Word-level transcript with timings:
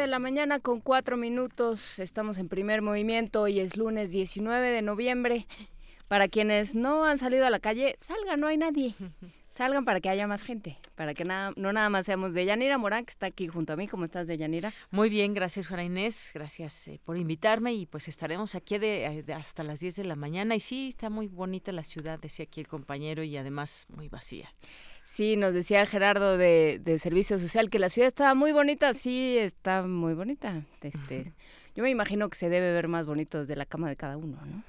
De 0.00 0.06
la 0.08 0.18
mañana 0.18 0.58
con 0.58 0.80
cuatro 0.80 1.16
minutos. 1.16 1.98
Estamos 1.98 2.38
en 2.38 2.48
primer 2.48 2.82
movimiento. 2.82 3.42
Hoy 3.42 3.60
es 3.60 3.76
lunes 3.76 4.10
19 4.10 4.70
de 4.70 4.82
noviembre. 4.82 5.46
Para 6.08 6.28
quienes 6.28 6.74
no 6.74 7.04
han 7.04 7.16
salido 7.18 7.46
a 7.46 7.50
la 7.50 7.60
calle, 7.60 7.96
salgan, 8.00 8.40
no 8.40 8.48
hay 8.48 8.56
nadie. 8.56 8.94
Salgan 9.48 9.84
para 9.84 10.00
que 10.00 10.08
haya 10.08 10.26
más 10.26 10.42
gente, 10.42 10.78
para 10.96 11.14
que 11.14 11.24
nada, 11.24 11.52
no 11.56 11.72
nada 11.72 11.88
más 11.88 12.06
seamos 12.06 12.34
de 12.34 12.44
Yanira 12.44 12.76
Morán, 12.76 13.04
que 13.04 13.12
está 13.12 13.26
aquí 13.26 13.46
junto 13.46 13.72
a 13.72 13.76
mí. 13.76 13.86
¿Cómo 13.86 14.04
estás, 14.04 14.26
de 14.26 14.36
Yanira? 14.36 14.74
Muy 14.90 15.08
bien, 15.08 15.32
gracias, 15.32 15.68
Juana 15.68 15.84
Inés. 15.84 16.32
Gracias 16.34 16.88
eh, 16.88 17.00
por 17.04 17.16
invitarme 17.16 17.72
y 17.72 17.86
pues 17.86 18.08
estaremos 18.08 18.56
aquí 18.56 18.78
de, 18.78 19.22
de, 19.24 19.32
hasta 19.32 19.62
las 19.62 19.78
10 19.78 19.94
de 19.94 20.04
la 20.04 20.16
mañana. 20.16 20.56
Y 20.56 20.60
sí, 20.60 20.88
está 20.88 21.08
muy 21.08 21.28
bonita 21.28 21.70
la 21.70 21.84
ciudad, 21.84 22.18
decía 22.18 22.46
aquí 22.46 22.60
el 22.60 22.66
compañero, 22.66 23.22
y 23.22 23.36
además 23.36 23.86
muy 23.88 24.08
vacía. 24.08 24.52
Sí, 25.04 25.36
nos 25.36 25.54
decía 25.54 25.86
Gerardo 25.86 26.36
de, 26.36 26.80
de, 26.82 26.98
Servicio 26.98 27.38
Social 27.38 27.70
que 27.70 27.78
la 27.78 27.88
ciudad 27.88 28.08
estaba 28.08 28.34
muy 28.34 28.52
bonita. 28.52 28.94
Sí, 28.94 29.36
está 29.38 29.82
muy 29.82 30.14
bonita. 30.14 30.62
Este, 30.80 31.32
Yo 31.74 31.82
me 31.82 31.90
imagino 31.90 32.28
que 32.28 32.36
se 32.36 32.48
debe 32.48 32.72
ver 32.72 32.88
más 32.88 33.06
bonito 33.06 33.40
desde 33.40 33.56
la 33.56 33.66
cama 33.66 33.88
de 33.88 33.96
cada 33.96 34.16
uno, 34.16 34.38
¿no? 34.44 34.64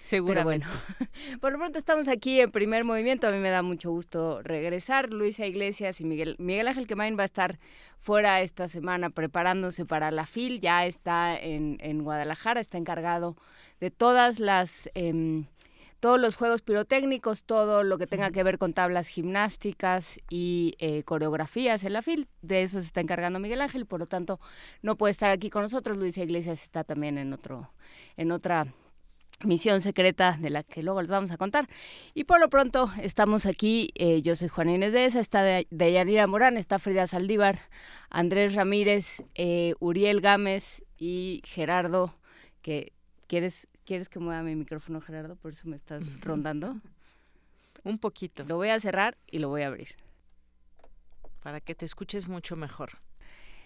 Seguramente. 0.00 0.66
bueno, 0.66 0.80
por 1.40 1.52
lo 1.52 1.58
pronto 1.58 1.78
estamos 1.78 2.08
aquí 2.08 2.40
en 2.40 2.50
primer 2.50 2.84
movimiento. 2.84 3.28
A 3.28 3.30
mí 3.30 3.38
me 3.38 3.50
da 3.50 3.62
mucho 3.62 3.90
gusto 3.90 4.42
regresar. 4.42 5.10
Luisa 5.10 5.46
Iglesias 5.46 6.00
y 6.00 6.04
Miguel, 6.04 6.36
Miguel 6.38 6.68
Ángel 6.68 6.86
Quemain 6.86 7.18
va 7.18 7.22
a 7.22 7.26
estar 7.26 7.58
fuera 7.98 8.40
esta 8.40 8.68
semana 8.68 9.10
preparándose 9.10 9.84
para 9.84 10.10
la 10.10 10.24
FIL. 10.24 10.60
Ya 10.60 10.86
está 10.86 11.38
en, 11.38 11.76
en 11.80 12.02
Guadalajara, 12.04 12.60
está 12.60 12.78
encargado 12.78 13.36
de 13.80 13.90
todas 13.90 14.40
las... 14.40 14.88
Eh, 14.94 15.44
todos 16.00 16.20
los 16.20 16.36
juegos 16.36 16.62
pirotécnicos, 16.62 17.44
todo 17.44 17.82
lo 17.82 17.98
que 17.98 18.06
tenga 18.06 18.30
que 18.30 18.42
ver 18.42 18.58
con 18.58 18.72
tablas 18.72 19.08
gimnásticas 19.08 20.20
y 20.30 20.74
eh, 20.78 21.02
coreografías 21.02 21.84
en 21.84 21.92
la 21.92 22.02
FIL. 22.02 22.28
De 22.42 22.62
eso 22.62 22.80
se 22.80 22.86
está 22.86 23.00
encargando 23.00 23.40
Miguel 23.40 23.60
Ángel, 23.60 23.86
por 23.86 24.00
lo 24.00 24.06
tanto 24.06 24.40
no 24.82 24.96
puede 24.96 25.12
estar 25.12 25.30
aquí 25.30 25.50
con 25.50 25.62
nosotros. 25.62 25.96
Luisa 25.96 26.22
Iglesias 26.22 26.62
está 26.62 26.84
también 26.84 27.18
en 27.18 27.32
otro, 27.32 27.72
en 28.16 28.32
otra 28.32 28.66
misión 29.44 29.80
secreta 29.80 30.36
de 30.40 30.50
la 30.50 30.62
que 30.62 30.82
luego 30.82 31.00
les 31.00 31.10
vamos 31.10 31.30
a 31.30 31.36
contar. 31.36 31.68
Y 32.14 32.24
por 32.24 32.40
lo 32.40 32.48
pronto 32.48 32.90
estamos 33.00 33.46
aquí, 33.46 33.90
eh, 33.94 34.22
yo 34.22 34.36
soy 34.36 34.48
Juan 34.48 34.70
Inés 34.70 34.92
de 34.92 35.04
esa, 35.04 35.20
está 35.20 35.42
de, 35.42 35.66
Yanira 35.70 36.26
Morán, 36.26 36.56
está 36.56 36.78
Frida 36.78 37.06
Saldívar, 37.06 37.60
Andrés 38.10 38.54
Ramírez, 38.54 39.24
eh, 39.34 39.74
Uriel 39.80 40.20
Gámez 40.20 40.84
y 40.96 41.42
Gerardo, 41.44 42.14
que 42.62 42.92
quieres 43.26 43.68
¿Quieres 43.88 44.10
que 44.10 44.18
mueva 44.18 44.42
mi 44.42 44.54
micrófono, 44.54 45.00
Gerardo? 45.00 45.34
Por 45.34 45.52
eso 45.52 45.66
me 45.66 45.74
estás 45.74 46.02
rondando. 46.20 46.76
Un 47.84 47.98
poquito. 47.98 48.44
Lo 48.44 48.56
voy 48.56 48.68
a 48.68 48.78
cerrar 48.78 49.16
y 49.26 49.38
lo 49.38 49.48
voy 49.48 49.62
a 49.62 49.68
abrir. 49.68 49.96
Para 51.42 51.62
que 51.62 51.74
te 51.74 51.86
escuches 51.86 52.28
mucho 52.28 52.54
mejor. 52.54 52.98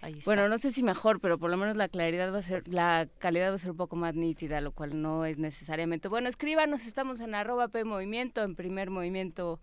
Ahí 0.00 0.12
está. 0.12 0.27
Bueno, 0.27 0.48
no 0.48 0.59
sé 0.59 0.70
si 0.70 0.84
mejor, 0.84 1.19
pero 1.19 1.39
por 1.39 1.50
lo 1.50 1.56
menos 1.56 1.75
la 1.75 1.89
claridad 1.89 2.33
va 2.33 2.39
a 2.39 2.43
ser, 2.43 2.69
la 2.69 3.09
calidad 3.19 3.50
va 3.50 3.56
a 3.56 3.59
ser 3.59 3.73
un 3.73 3.77
poco 3.77 3.97
más 3.97 4.15
nítida, 4.15 4.61
lo 4.61 4.70
cual 4.70 5.03
no 5.03 5.25
es 5.25 5.39
necesariamente. 5.39 6.06
Bueno, 6.06 6.28
escríbanos, 6.28 6.87
estamos 6.87 7.19
en 7.19 7.34
arroba 7.34 7.66
P 7.66 7.82
Movimiento, 7.82 8.44
en 8.44 8.55
primer 8.55 8.91
movimiento 8.91 9.61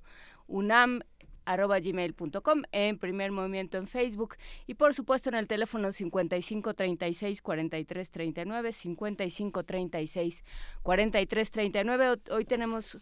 UNAM, 0.48 1.04
arroba 1.50 1.80
gmail.com, 1.80 2.62
en 2.72 3.00
primer 3.00 3.32
movimiento 3.32 3.78
en 3.78 3.88
Facebook 3.88 4.36
y 4.68 4.76
por 4.76 4.94
supuesto 4.94 5.30
en 5.30 5.36
el 5.36 5.48
teléfono 5.48 5.92
55 5.92 6.76
36 6.76 7.42
43 7.42 8.12
39, 8.12 8.72
55 8.72 9.64
36 9.64 10.44
43 10.84 11.52
39. 11.52 12.22
Hoy 12.30 12.46
tenemos 12.46 13.00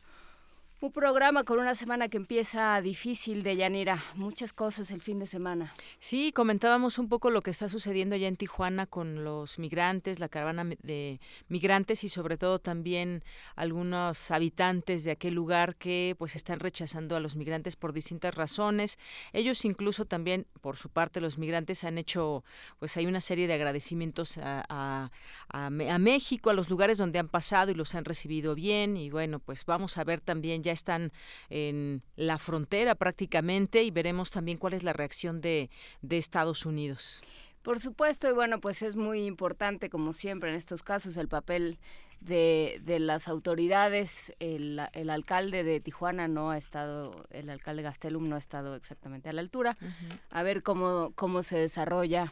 un 0.79 0.91
programa 0.91 1.43
con 1.43 1.57
una 1.57 1.73
semana 1.73 2.07
que 2.07 2.17
empieza 2.17 2.79
difícil 2.81 3.41
de 3.41 3.55
Yanira, 3.55 4.03
muchas 4.13 4.53
cosas 4.53 4.91
el 4.91 5.01
fin 5.01 5.17
de 5.17 5.25
semana. 5.25 5.73
Sí, 5.97 6.31
comentábamos 6.31 6.99
un 6.99 7.09
poco 7.09 7.31
lo 7.31 7.41
que 7.41 7.49
está 7.49 7.67
sucediendo 7.67 8.13
allá 8.13 8.27
en 8.27 8.35
Tijuana 8.35 8.85
con 8.85 9.23
los 9.23 9.57
migrantes, 9.57 10.19
la 10.19 10.29
caravana 10.29 10.65
de 10.83 11.19
migrantes 11.47 12.03
y 12.03 12.09
sobre 12.09 12.37
todo 12.37 12.59
también 12.59 13.23
algunos 13.55 14.29
habitantes 14.29 15.03
de 15.03 15.11
aquel 15.11 15.33
lugar 15.33 15.75
que 15.77 16.15
pues 16.19 16.35
están 16.35 16.59
rechazando 16.59 17.15
a 17.15 17.19
los 17.21 17.35
migrantes 17.35 17.75
por 17.75 17.91
distintas 17.91 18.35
razones. 18.35 18.99
Ellos 19.33 19.65
incluso 19.65 20.05
también, 20.05 20.45
por 20.61 20.77
su 20.77 20.89
parte, 20.89 21.21
los 21.21 21.39
migrantes 21.39 21.83
han 21.85 21.97
hecho, 21.97 22.43
pues 22.77 22.95
hay 22.97 23.07
una 23.07 23.21
serie 23.21 23.47
de 23.47 23.55
agradecimientos 23.55 24.37
a, 24.37 24.63
a, 24.69 25.09
a 25.49 25.99
México, 25.99 26.51
a 26.51 26.53
los 26.53 26.69
lugares 26.69 26.99
donde 26.99 27.17
han 27.17 27.29
pasado 27.29 27.71
y 27.71 27.73
los 27.73 27.95
han 27.95 28.05
recibido 28.05 28.53
bien 28.53 28.95
y 28.95 29.09
bueno, 29.09 29.39
pues 29.39 29.65
vamos 29.65 29.97
a 29.97 30.03
ver 30.03 30.21
también 30.21 30.66
ya 30.67 30.73
están 30.73 31.11
en 31.49 32.03
la 32.15 32.37
frontera 32.37 32.95
prácticamente 32.95 33.83
y 33.83 33.91
veremos 33.91 34.31
también 34.31 34.57
cuál 34.57 34.73
es 34.73 34.83
la 34.83 34.93
reacción 34.93 35.41
de, 35.41 35.69
de 36.01 36.17
Estados 36.17 36.65
Unidos. 36.65 37.21
Por 37.61 37.79
supuesto, 37.79 38.29
y 38.29 38.33
bueno, 38.33 38.61
pues 38.61 38.81
es 38.81 38.95
muy 38.95 39.25
importante, 39.25 39.89
como 39.89 40.13
siempre 40.13 40.49
en 40.49 40.55
estos 40.55 40.83
casos, 40.83 41.17
el 41.17 41.27
papel 41.27 41.79
de, 42.21 42.79
de 42.83 42.99
las 42.99 43.27
autoridades. 43.27 44.33
El, 44.39 44.81
el, 44.93 45.09
alcalde 45.09 45.63
de 45.63 45.79
Tijuana 45.79 46.27
no 46.27 46.51
ha 46.51 46.57
estado, 46.57 47.25
el 47.29 47.49
alcalde 47.49 47.83
Gastelum 47.83 48.29
no 48.29 48.35
ha 48.35 48.39
estado 48.39 48.75
exactamente 48.75 49.29
a 49.29 49.33
la 49.33 49.41
altura. 49.41 49.77
Uh 49.81 49.85
-huh. 49.85 50.19
A 50.29 50.43
ver 50.43 50.63
cómo, 50.63 51.11
cómo 51.15 51.43
se 51.43 51.57
desarrolla 51.57 52.31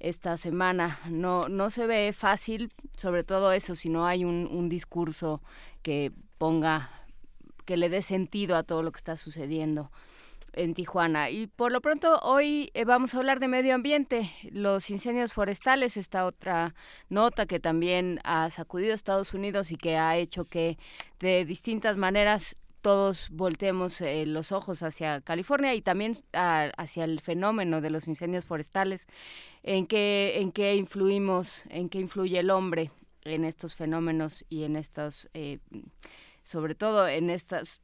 esta 0.00 0.36
semana. 0.36 0.98
No, 1.10 1.48
no 1.48 1.70
se 1.70 1.86
ve 1.86 2.12
fácil, 2.12 2.70
sobre 2.96 3.24
todo 3.24 3.52
eso, 3.52 3.74
si 3.76 3.88
no 3.88 4.06
hay 4.06 4.24
un, 4.24 4.48
un 4.50 4.68
discurso 4.68 5.42
que 5.82 6.12
ponga 6.38 6.90
que 7.64 7.76
le 7.76 7.88
dé 7.88 8.02
sentido 8.02 8.56
a 8.56 8.62
todo 8.62 8.82
lo 8.82 8.92
que 8.92 8.98
está 8.98 9.16
sucediendo 9.16 9.90
en 10.56 10.74
Tijuana. 10.74 11.30
Y 11.30 11.46
por 11.48 11.72
lo 11.72 11.80
pronto 11.80 12.18
hoy 12.20 12.70
eh, 12.74 12.84
vamos 12.84 13.14
a 13.14 13.18
hablar 13.18 13.40
de 13.40 13.48
medio 13.48 13.74
ambiente, 13.74 14.30
los 14.50 14.90
incendios 14.90 15.32
forestales, 15.32 15.96
esta 15.96 16.26
otra 16.26 16.74
nota 17.08 17.46
que 17.46 17.60
también 17.60 18.20
ha 18.24 18.50
sacudido 18.50 18.94
Estados 18.94 19.34
Unidos 19.34 19.70
y 19.70 19.76
que 19.76 19.96
ha 19.96 20.16
hecho 20.16 20.44
que 20.44 20.78
de 21.20 21.44
distintas 21.44 21.96
maneras 21.96 22.56
todos 22.82 23.28
volteemos 23.30 24.00
eh, 24.02 24.26
los 24.26 24.52
ojos 24.52 24.82
hacia 24.82 25.22
California 25.22 25.74
y 25.74 25.80
también 25.80 26.12
hacia 26.32 27.04
el 27.04 27.20
fenómeno 27.22 27.80
de 27.80 27.88
los 27.88 28.08
incendios 28.08 28.44
forestales, 28.44 29.06
en 29.62 29.86
qué, 29.86 30.34
en 30.40 30.52
qué 30.52 30.74
influimos, 30.76 31.64
en 31.70 31.88
qué 31.88 31.98
influye 31.98 32.38
el 32.38 32.50
hombre 32.50 32.90
en 33.22 33.44
estos 33.44 33.74
fenómenos 33.74 34.44
y 34.50 34.64
en 34.64 34.76
estos... 34.76 35.28
Eh, 35.32 35.58
sobre 36.44 36.76
todo 36.76 37.08
en 37.08 37.30
estos 37.30 37.82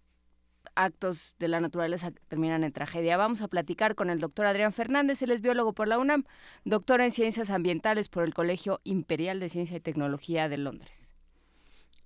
actos 0.74 1.34
de 1.38 1.48
la 1.48 1.60
naturaleza 1.60 2.12
que 2.12 2.20
terminan 2.28 2.64
en 2.64 2.72
tragedia. 2.72 3.16
Vamos 3.16 3.42
a 3.42 3.48
platicar 3.48 3.94
con 3.94 4.10
el 4.10 4.20
doctor 4.20 4.46
Adrián 4.46 4.72
Fernández, 4.72 5.20
él 5.22 5.32
es 5.32 5.40
biólogo 5.40 5.72
por 5.72 5.88
la 5.88 5.98
UNAM, 5.98 6.24
doctor 6.64 7.00
en 7.00 7.10
ciencias 7.10 7.50
ambientales 7.50 8.08
por 8.08 8.22
el 8.22 8.34
Colegio 8.34 8.80
Imperial 8.84 9.40
de 9.40 9.48
Ciencia 9.48 9.76
y 9.76 9.80
Tecnología 9.80 10.48
de 10.48 10.58
Londres. 10.58 11.09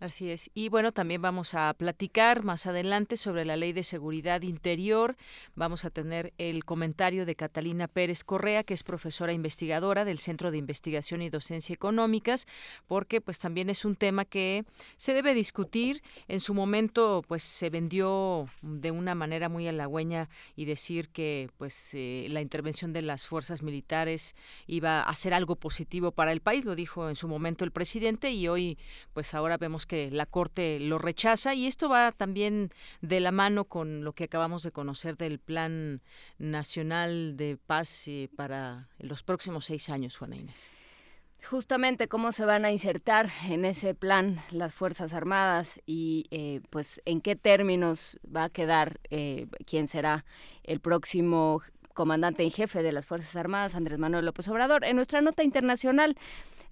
Así 0.04 0.30
es. 0.30 0.50
Y 0.52 0.68
bueno, 0.68 0.92
también 0.92 1.22
vamos 1.22 1.54
a 1.54 1.72
platicar 1.72 2.44
más 2.44 2.66
adelante 2.66 3.16
sobre 3.16 3.46
la 3.46 3.56
Ley 3.56 3.72
de 3.72 3.82
Seguridad 3.82 4.42
Interior. 4.42 5.16
Vamos 5.54 5.86
a 5.86 5.90
tener 5.90 6.34
el 6.36 6.66
comentario 6.66 7.24
de 7.24 7.34
Catalina 7.34 7.88
Pérez 7.88 8.22
Correa, 8.22 8.64
que 8.64 8.74
es 8.74 8.82
profesora 8.82 9.32
investigadora 9.32 10.04
del 10.04 10.18
Centro 10.18 10.50
de 10.50 10.58
Investigación 10.58 11.22
y 11.22 11.30
Docencia 11.30 11.72
Económicas, 11.72 12.46
porque 12.86 13.22
pues 13.22 13.38
también 13.38 13.70
es 13.70 13.86
un 13.86 13.96
tema 13.96 14.26
que 14.26 14.66
se 14.98 15.14
debe 15.14 15.32
discutir. 15.32 16.02
En 16.28 16.40
su 16.40 16.52
momento 16.52 17.24
pues 17.26 17.42
se 17.42 17.70
vendió 17.70 18.46
de 18.60 18.90
una 18.90 19.14
manera 19.14 19.48
muy 19.48 19.66
halagüeña 19.68 20.28
y 20.54 20.66
decir 20.66 21.08
que 21.08 21.48
pues 21.56 21.92
eh, 21.94 22.26
la 22.28 22.42
intervención 22.42 22.92
de 22.92 23.00
las 23.00 23.26
fuerzas 23.26 23.62
militares 23.62 24.36
iba 24.66 25.00
a 25.00 25.14
ser 25.14 25.32
algo 25.32 25.56
positivo 25.56 26.12
para 26.12 26.30
el 26.30 26.42
país, 26.42 26.66
lo 26.66 26.74
dijo 26.74 27.08
en 27.08 27.16
su 27.16 27.26
momento 27.26 27.64
el 27.64 27.70
presidente 27.70 28.32
y 28.32 28.48
hoy 28.48 28.76
pues 29.14 29.32
ahora 29.32 29.56
vemos 29.56 29.86
que 29.86 29.93
la 30.10 30.26
Corte 30.26 30.78
lo 30.80 30.98
rechaza 30.98 31.54
y 31.54 31.66
esto 31.66 31.88
va 31.88 32.12
también 32.12 32.70
de 33.00 33.20
la 33.20 33.32
mano 33.32 33.64
con 33.64 34.04
lo 34.04 34.12
que 34.12 34.24
acabamos 34.24 34.62
de 34.62 34.72
conocer 34.72 35.16
del 35.16 35.38
Plan 35.38 36.02
Nacional 36.38 37.36
de 37.36 37.56
Paz 37.56 38.08
eh, 38.08 38.28
para 38.36 38.88
los 38.98 39.22
próximos 39.22 39.66
seis 39.66 39.88
años, 39.88 40.16
Juana 40.16 40.36
Inés. 40.36 40.70
Justamente 41.44 42.08
cómo 42.08 42.32
se 42.32 42.46
van 42.46 42.64
a 42.64 42.72
insertar 42.72 43.30
en 43.48 43.66
ese 43.66 43.94
plan 43.94 44.40
las 44.50 44.72
Fuerzas 44.72 45.12
Armadas 45.12 45.80
y 45.84 46.26
eh, 46.30 46.62
pues 46.70 47.02
en 47.04 47.20
qué 47.20 47.36
términos 47.36 48.18
va 48.34 48.44
a 48.44 48.50
quedar 48.50 48.98
eh, 49.10 49.46
quién 49.66 49.86
será 49.86 50.24
el 50.62 50.80
próximo 50.80 51.60
comandante 51.92 52.42
en 52.42 52.50
jefe 52.50 52.82
de 52.82 52.92
las 52.92 53.06
Fuerzas 53.06 53.36
Armadas, 53.36 53.74
Andrés 53.74 53.98
Manuel 53.98 54.24
López 54.24 54.48
Obrador. 54.48 54.84
En 54.84 54.96
nuestra 54.96 55.20
nota 55.20 55.42
internacional, 55.42 56.16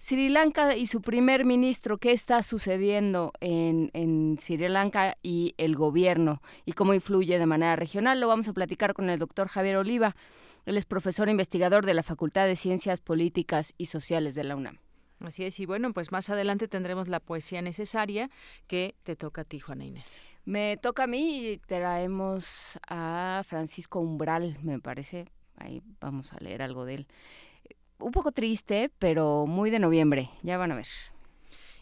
Sri 0.03 0.27
Lanka 0.27 0.75
y 0.75 0.85
su 0.87 1.01
primer 1.01 1.45
ministro, 1.45 1.97
¿qué 1.97 2.11
está 2.11 2.43
sucediendo 2.43 3.31
en, 3.39 3.89
en, 3.93 4.37
Sri 4.37 4.57
Lanka 4.67 5.17
y 5.23 5.55
el 5.57 5.77
gobierno 5.77 6.41
y 6.65 6.73
cómo 6.73 6.93
influye 6.93 7.39
de 7.39 7.45
manera 7.45 7.77
regional? 7.77 8.19
Lo 8.19 8.27
vamos 8.27 8.49
a 8.49 8.53
platicar 8.53 8.93
con 8.93 9.09
el 9.09 9.17
doctor 9.17 9.47
Javier 9.47 9.77
Oliva. 9.77 10.17
Él 10.65 10.75
es 10.75 10.83
profesor 10.83 11.29
investigador 11.29 11.85
de 11.85 11.93
la 11.93 12.03
Facultad 12.03 12.47
de 12.47 12.57
Ciencias 12.57 12.99
Políticas 12.99 13.73
y 13.77 13.85
Sociales 13.85 14.35
de 14.35 14.43
la 14.43 14.57
UNAM. 14.57 14.79
Así 15.21 15.45
es, 15.45 15.57
y 15.61 15.65
bueno, 15.65 15.93
pues 15.93 16.11
más 16.11 16.29
adelante 16.29 16.67
tendremos 16.67 17.07
la 17.07 17.21
poesía 17.21 17.61
necesaria 17.61 18.29
que 18.67 18.95
te 19.03 19.15
toca 19.15 19.43
a 19.43 19.45
ti, 19.45 19.61
Juana 19.61 19.85
Inés. 19.85 20.21
Me 20.43 20.75
toca 20.75 21.05
a 21.05 21.07
mí 21.07 21.47
y 21.47 21.57
traemos 21.59 22.77
a 22.89 23.41
Francisco 23.45 24.01
Umbral, 24.01 24.57
me 24.63 24.81
parece. 24.81 25.29
Ahí 25.55 25.81
vamos 26.01 26.33
a 26.33 26.39
leer 26.41 26.61
algo 26.61 26.83
de 26.83 26.95
él. 26.95 27.07
Un 28.03 28.11
poco 28.11 28.33
triste, 28.33 28.91
pero 28.99 29.45
muy 29.47 29.69
de 29.69 29.79
noviembre. 29.79 30.29
Ya 30.41 30.57
van 30.57 30.73
a 30.73 30.75
ver. 30.75 30.87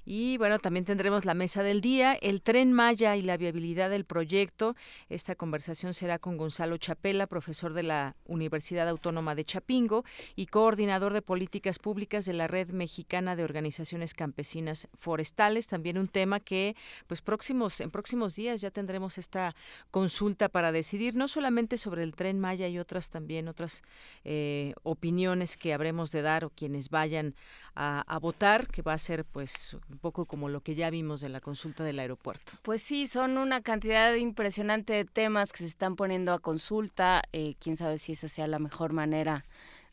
Y 0.05 0.37
bueno, 0.37 0.57
también 0.59 0.85
tendremos 0.85 1.25
la 1.25 1.33
mesa 1.33 1.61
del 1.61 1.79
día, 1.79 2.13
el 2.13 2.41
tren 2.41 2.73
Maya 2.73 3.15
y 3.15 3.21
la 3.21 3.37
viabilidad 3.37 3.89
del 3.89 4.05
proyecto. 4.05 4.75
Esta 5.09 5.35
conversación 5.35 5.93
será 5.93 6.17
con 6.17 6.37
Gonzalo 6.37 6.77
Chapela, 6.77 7.27
profesor 7.27 7.73
de 7.73 7.83
la 7.83 8.15
Universidad 8.25 8.89
Autónoma 8.89 9.35
de 9.35 9.45
Chapingo 9.45 10.03
y 10.35 10.47
coordinador 10.47 11.13
de 11.13 11.21
políticas 11.21 11.77
públicas 11.77 12.25
de 12.25 12.33
la 12.33 12.47
Red 12.47 12.69
Mexicana 12.69 13.35
de 13.35 13.43
Organizaciones 13.43 14.13
Campesinas 14.13 14.87
Forestales. 14.97 15.67
También 15.67 15.97
un 15.97 16.07
tema 16.07 16.39
que, 16.39 16.75
pues 17.07 17.21
próximos, 17.21 17.79
en 17.79 17.91
próximos 17.91 18.35
días 18.35 18.61
ya 18.61 18.71
tendremos 18.71 19.17
esta 19.17 19.55
consulta 19.91 20.49
para 20.49 20.71
decidir 20.71 21.15
no 21.15 21.27
solamente 21.27 21.77
sobre 21.77 22.03
el 22.03 22.15
tren 22.15 22.39
Maya 22.39 22.67
y 22.67 22.79
otras 22.79 23.09
también 23.09 23.47
otras 23.47 23.83
eh, 24.23 24.73
opiniones 24.83 25.57
que 25.57 25.73
habremos 25.73 26.11
de 26.11 26.21
dar 26.21 26.45
o 26.45 26.49
quienes 26.49 26.89
vayan 26.89 27.35
a, 27.75 28.19
votar, 28.19 28.67
que 28.67 28.81
va 28.81 28.93
a 28.93 28.97
ser 28.97 29.25
pues 29.25 29.77
un 29.89 29.97
poco 29.97 30.25
como 30.25 30.49
lo 30.49 30.61
que 30.61 30.75
ya 30.75 30.89
vimos 30.89 31.21
de 31.21 31.29
la 31.29 31.39
consulta 31.39 31.83
del 31.83 31.99
aeropuerto. 31.99 32.53
Pues 32.61 32.81
sí, 32.83 33.07
son 33.07 33.37
una 33.37 33.61
cantidad 33.61 34.13
impresionante 34.15 34.93
de 34.93 35.05
temas 35.05 35.51
que 35.51 35.59
se 35.59 35.65
están 35.65 35.95
poniendo 35.95 36.33
a 36.33 36.39
consulta. 36.39 37.23
Eh, 37.33 37.55
quién 37.59 37.77
sabe 37.77 37.97
si 37.97 38.11
esa 38.13 38.27
sea 38.27 38.47
la 38.47 38.59
mejor 38.59 38.93
manera 38.93 39.45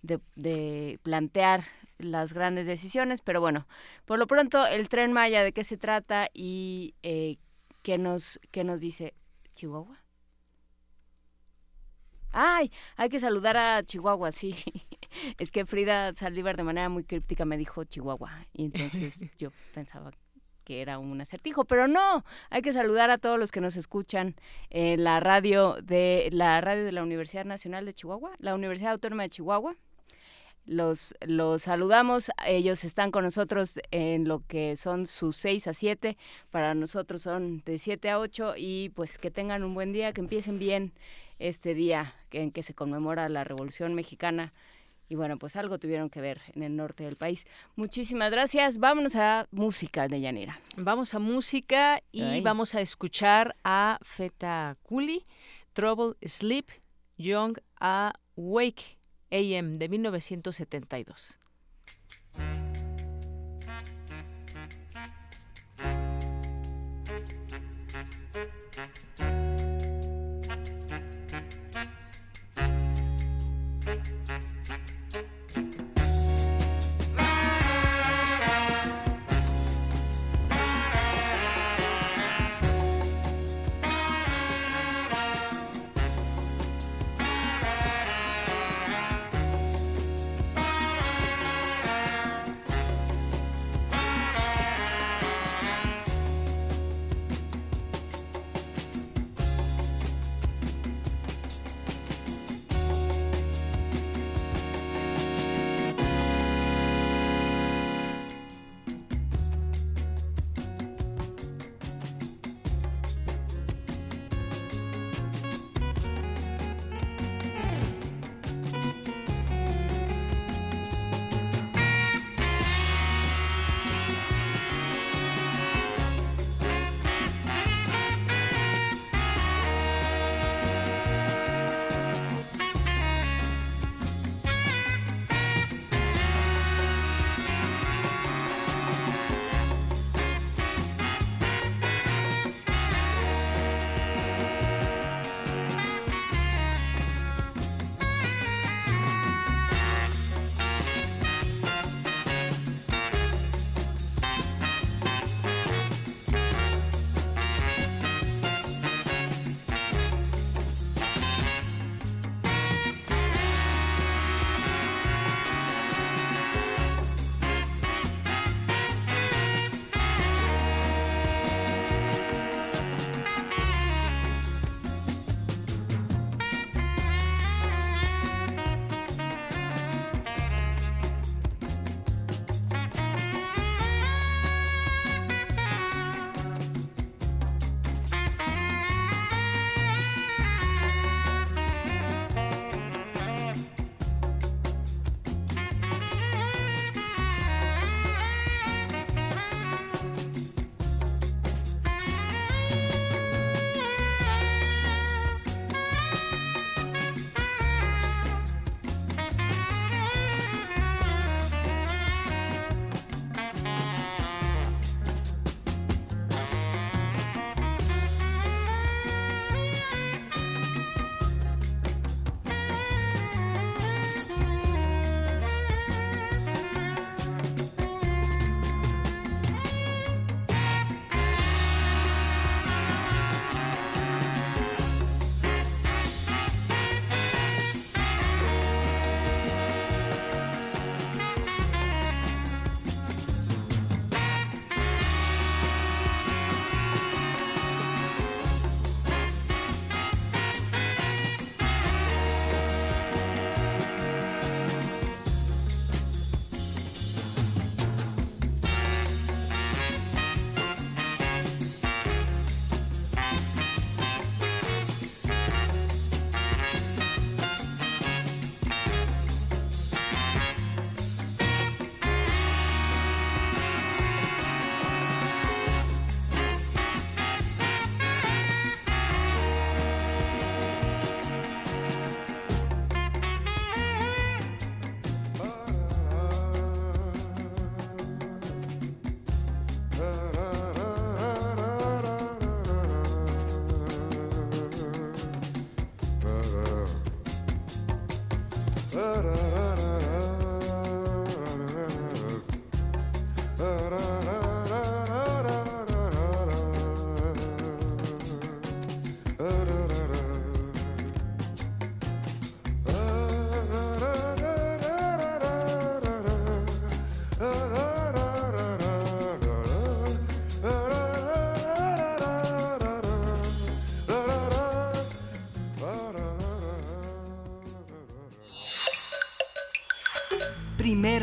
de, 0.02 0.98
plantear 1.02 1.64
las 1.98 2.32
grandes 2.32 2.66
decisiones, 2.66 3.20
pero 3.22 3.40
bueno, 3.40 3.66
por 4.04 4.18
lo 4.18 4.26
pronto 4.26 4.66
el 4.66 4.88
tren 4.88 5.12
Maya, 5.12 5.42
¿de 5.42 5.52
qué 5.52 5.64
se 5.64 5.76
trata 5.76 6.28
y 6.32 6.94
eh, 7.02 7.36
qué, 7.82 7.98
nos, 7.98 8.38
qué 8.52 8.62
nos 8.62 8.80
dice 8.80 9.14
Chihuahua? 9.54 9.98
Ay, 12.40 12.70
hay 12.96 13.08
que 13.08 13.18
saludar 13.18 13.56
a 13.56 13.82
Chihuahua, 13.82 14.30
sí. 14.30 14.54
Es 15.38 15.50
que 15.50 15.66
Frida 15.66 16.14
Saldívar 16.14 16.56
de 16.56 16.62
manera 16.62 16.88
muy 16.88 17.02
críptica 17.02 17.44
me 17.44 17.56
dijo 17.56 17.82
Chihuahua 17.82 18.46
y 18.52 18.66
entonces 18.66 19.26
yo 19.38 19.50
pensaba 19.74 20.12
que 20.62 20.80
era 20.80 21.00
un 21.00 21.20
acertijo, 21.20 21.64
pero 21.64 21.88
no, 21.88 22.24
hay 22.50 22.62
que 22.62 22.72
saludar 22.72 23.10
a 23.10 23.18
todos 23.18 23.40
los 23.40 23.50
que 23.50 23.60
nos 23.60 23.74
escuchan 23.74 24.36
en 24.70 25.02
la 25.02 25.18
radio 25.18 25.78
de 25.82 26.28
la 26.30 26.60
radio 26.60 26.84
de 26.84 26.92
la 26.92 27.02
Universidad 27.02 27.44
Nacional 27.44 27.84
de 27.86 27.94
Chihuahua, 27.94 28.30
la 28.38 28.54
Universidad 28.54 28.92
Autónoma 28.92 29.24
de 29.24 29.30
Chihuahua. 29.30 29.74
Los, 30.64 31.14
los 31.22 31.62
saludamos, 31.62 32.30
ellos 32.46 32.84
están 32.84 33.10
con 33.10 33.24
nosotros 33.24 33.80
en 33.90 34.28
lo 34.28 34.46
que 34.46 34.76
son 34.76 35.06
sus 35.06 35.36
6 35.38 35.66
a 35.66 35.72
7, 35.72 36.18
para 36.50 36.74
nosotros 36.74 37.22
son 37.22 37.62
de 37.64 37.78
7 37.78 38.10
a 38.10 38.20
8 38.20 38.54
y 38.58 38.90
pues 38.90 39.16
que 39.16 39.30
tengan 39.30 39.64
un 39.64 39.74
buen 39.74 39.92
día, 39.92 40.12
que 40.12 40.20
empiecen 40.20 40.58
bien 40.58 40.92
este 41.38 41.74
día 41.74 42.14
en 42.30 42.50
que 42.50 42.62
se 42.62 42.74
conmemora 42.74 43.28
la 43.28 43.44
Revolución 43.44 43.94
Mexicana 43.94 44.52
y 45.08 45.14
bueno, 45.14 45.38
pues 45.38 45.56
algo 45.56 45.78
tuvieron 45.78 46.10
que 46.10 46.20
ver 46.20 46.40
en 46.54 46.62
el 46.62 46.76
norte 46.76 47.04
del 47.04 47.16
país. 47.16 47.46
Muchísimas 47.76 48.30
gracias. 48.30 48.78
Vámonos 48.78 49.16
a 49.16 49.48
música 49.50 50.06
de 50.06 50.20
Yanira. 50.20 50.60
Vamos 50.76 51.14
a 51.14 51.18
música 51.18 52.02
y 52.12 52.40
vamos 52.42 52.74
a 52.74 52.82
escuchar 52.82 53.56
a 53.64 53.98
Feta 54.02 54.76
Kuli, 54.82 55.24
Trouble 55.72 56.14
Sleep, 56.22 56.66
Young 57.16 57.58
Awake, 57.80 58.98
AM 59.30 59.78
de 59.78 59.88
1972. 59.88 61.38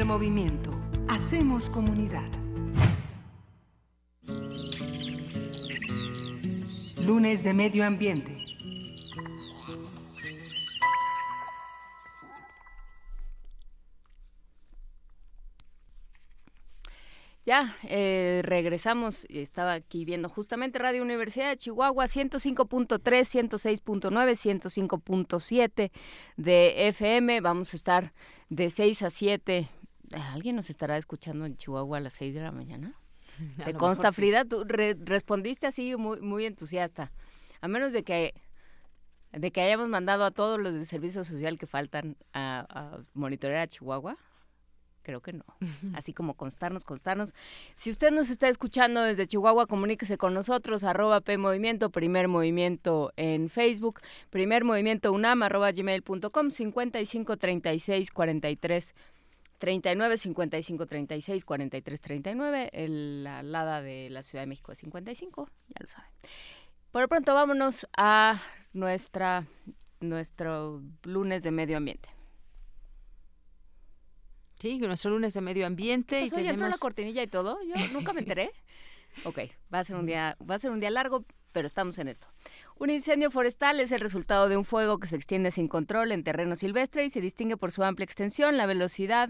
Movimiento. 0.05 0.71
Hacemos 1.09 1.69
comunidad. 1.69 2.23
Lunes 7.01 7.43
de 7.43 7.53
Medio 7.53 7.85
Ambiente. 7.85 8.31
Ya, 17.45 17.75
eh, 17.83 18.24
regresamos. 18.55 19.25
Estaba 19.29 19.73
aquí 19.73 20.05
viendo 20.05 20.29
justamente 20.29 20.79
Radio 20.79 21.01
Universidad 21.01 21.49
de 21.49 21.57
Chihuahua 21.57 22.05
105.3, 22.05 22.99
106.9, 23.01 24.09
105.7 24.09 25.91
de 26.37 26.87
FM. 26.87 27.41
Vamos 27.41 27.73
a 27.73 27.77
estar 27.77 28.13
de 28.49 28.69
6 28.69 29.01
a 29.01 29.09
7 29.09 29.69
¿Alguien 30.11 30.55
nos 30.55 30.69
estará 30.69 30.97
escuchando 30.97 31.45
en 31.45 31.55
Chihuahua 31.55 31.97
a 31.97 32.01
las 32.01 32.13
6 32.13 32.33
de 32.33 32.41
la 32.41 32.51
mañana? 32.51 32.93
¿Te 33.65 33.73
consta, 33.73 34.11
Frida? 34.11 34.45
Tú 34.45 34.63
respondiste 34.63 35.67
así 35.67 35.95
muy, 35.95 36.21
muy 36.21 36.45
entusiasta. 36.45 37.11
A 37.61 37.67
menos 37.67 37.93
de 37.93 38.03
que 38.03 38.33
de 39.31 39.51
que 39.51 39.59
hayamos 39.59 39.89
mandado 39.89 40.23
a 40.23 40.31
todos 40.31 40.57
los 40.57 40.73
de 40.73 40.85
servicio 40.85 41.25
social 41.25 41.59
que 41.59 41.67
faltan 41.67 42.15
a, 42.31 42.65
a 42.69 42.99
monitorear 43.13 43.63
a 43.63 43.67
Chihuahua. 43.67 44.17
Creo 45.05 45.21
que 45.21 45.33
no. 45.33 45.45
Así 45.93 46.13
como 46.13 46.33
constarnos, 46.33 46.83
constarnos. 46.83 47.35
Si 47.75 47.91
usted 47.91 48.09
nos 48.09 48.31
está 48.31 48.49
escuchando 48.49 49.03
desde 49.03 49.27
Chihuahua, 49.27 49.67
comuníquese 49.67 50.17
con 50.17 50.33
nosotros, 50.33 50.83
arroba 50.83 51.21
P 51.21 51.37
Movimiento, 51.37 51.91
Primer 51.91 52.27
Movimiento 52.27 53.13
en 53.15 53.51
Facebook, 53.51 54.01
Primer 54.31 54.63
Movimiento 54.63 55.13
UNAM, 55.13 55.43
arroba 55.43 55.71
gmail.com, 55.71 56.49
55 56.49 57.37
36 57.37 58.09
43 58.09 58.95
39 59.59 60.17
55 60.17 60.85
36 60.87 61.45
43 61.45 62.01
39. 62.01 62.69
El, 62.73 63.23
la 63.25 63.39
alada 63.39 63.83
de 63.83 64.09
la 64.09 64.23
Ciudad 64.23 64.41
de 64.41 64.47
México 64.47 64.71
es 64.71 64.79
55, 64.79 65.47
ya 65.67 65.77
lo 65.81 65.87
saben. 65.87 66.09
Por 66.91 67.03
lo 67.03 67.07
pronto, 67.07 67.35
vámonos 67.35 67.85
a 67.95 68.41
nuestra 68.73 69.45
nuestro 69.99 70.81
lunes 71.03 71.43
de 71.43 71.51
medio 71.51 71.77
ambiente. 71.77 72.09
Sí, 74.65 74.79
nuestro 74.79 75.11
lunes 75.11 75.35
de 75.35 75.41
medio 75.41 75.67
ambiente. 75.67 76.25
y 76.25 76.29
tenemos... 76.31 76.49
entró 76.49 76.67
la 76.67 76.77
cortinilla 76.79 77.21
y 77.21 77.27
todo. 77.27 77.59
Yo 77.61 77.75
nunca 77.93 78.13
me 78.13 78.21
enteré. 78.21 78.51
ok, 79.23 79.41
va 79.71 79.77
a 79.77 79.83
ser 79.83 79.95
un 79.95 80.07
día, 80.07 80.35
va 80.49 80.55
a 80.55 80.57
ser 80.57 80.71
un 80.71 80.79
día 80.79 80.89
largo, 80.89 81.23
pero 81.53 81.67
estamos 81.67 81.99
en 81.99 82.07
esto. 82.07 82.25
Un 82.79 82.89
incendio 82.89 83.29
forestal 83.29 83.79
es 83.79 83.91
el 83.91 83.99
resultado 83.99 84.49
de 84.49 84.57
un 84.57 84.65
fuego 84.65 84.97
que 84.97 85.05
se 85.05 85.17
extiende 85.17 85.51
sin 85.51 85.67
control 85.67 86.11
en 86.11 86.23
terreno 86.23 86.55
silvestre 86.55 87.05
y 87.05 87.11
se 87.11 87.21
distingue 87.21 87.57
por 87.57 87.71
su 87.71 87.83
amplia 87.83 88.05
extensión, 88.05 88.57
la 88.57 88.65
velocidad, 88.65 89.29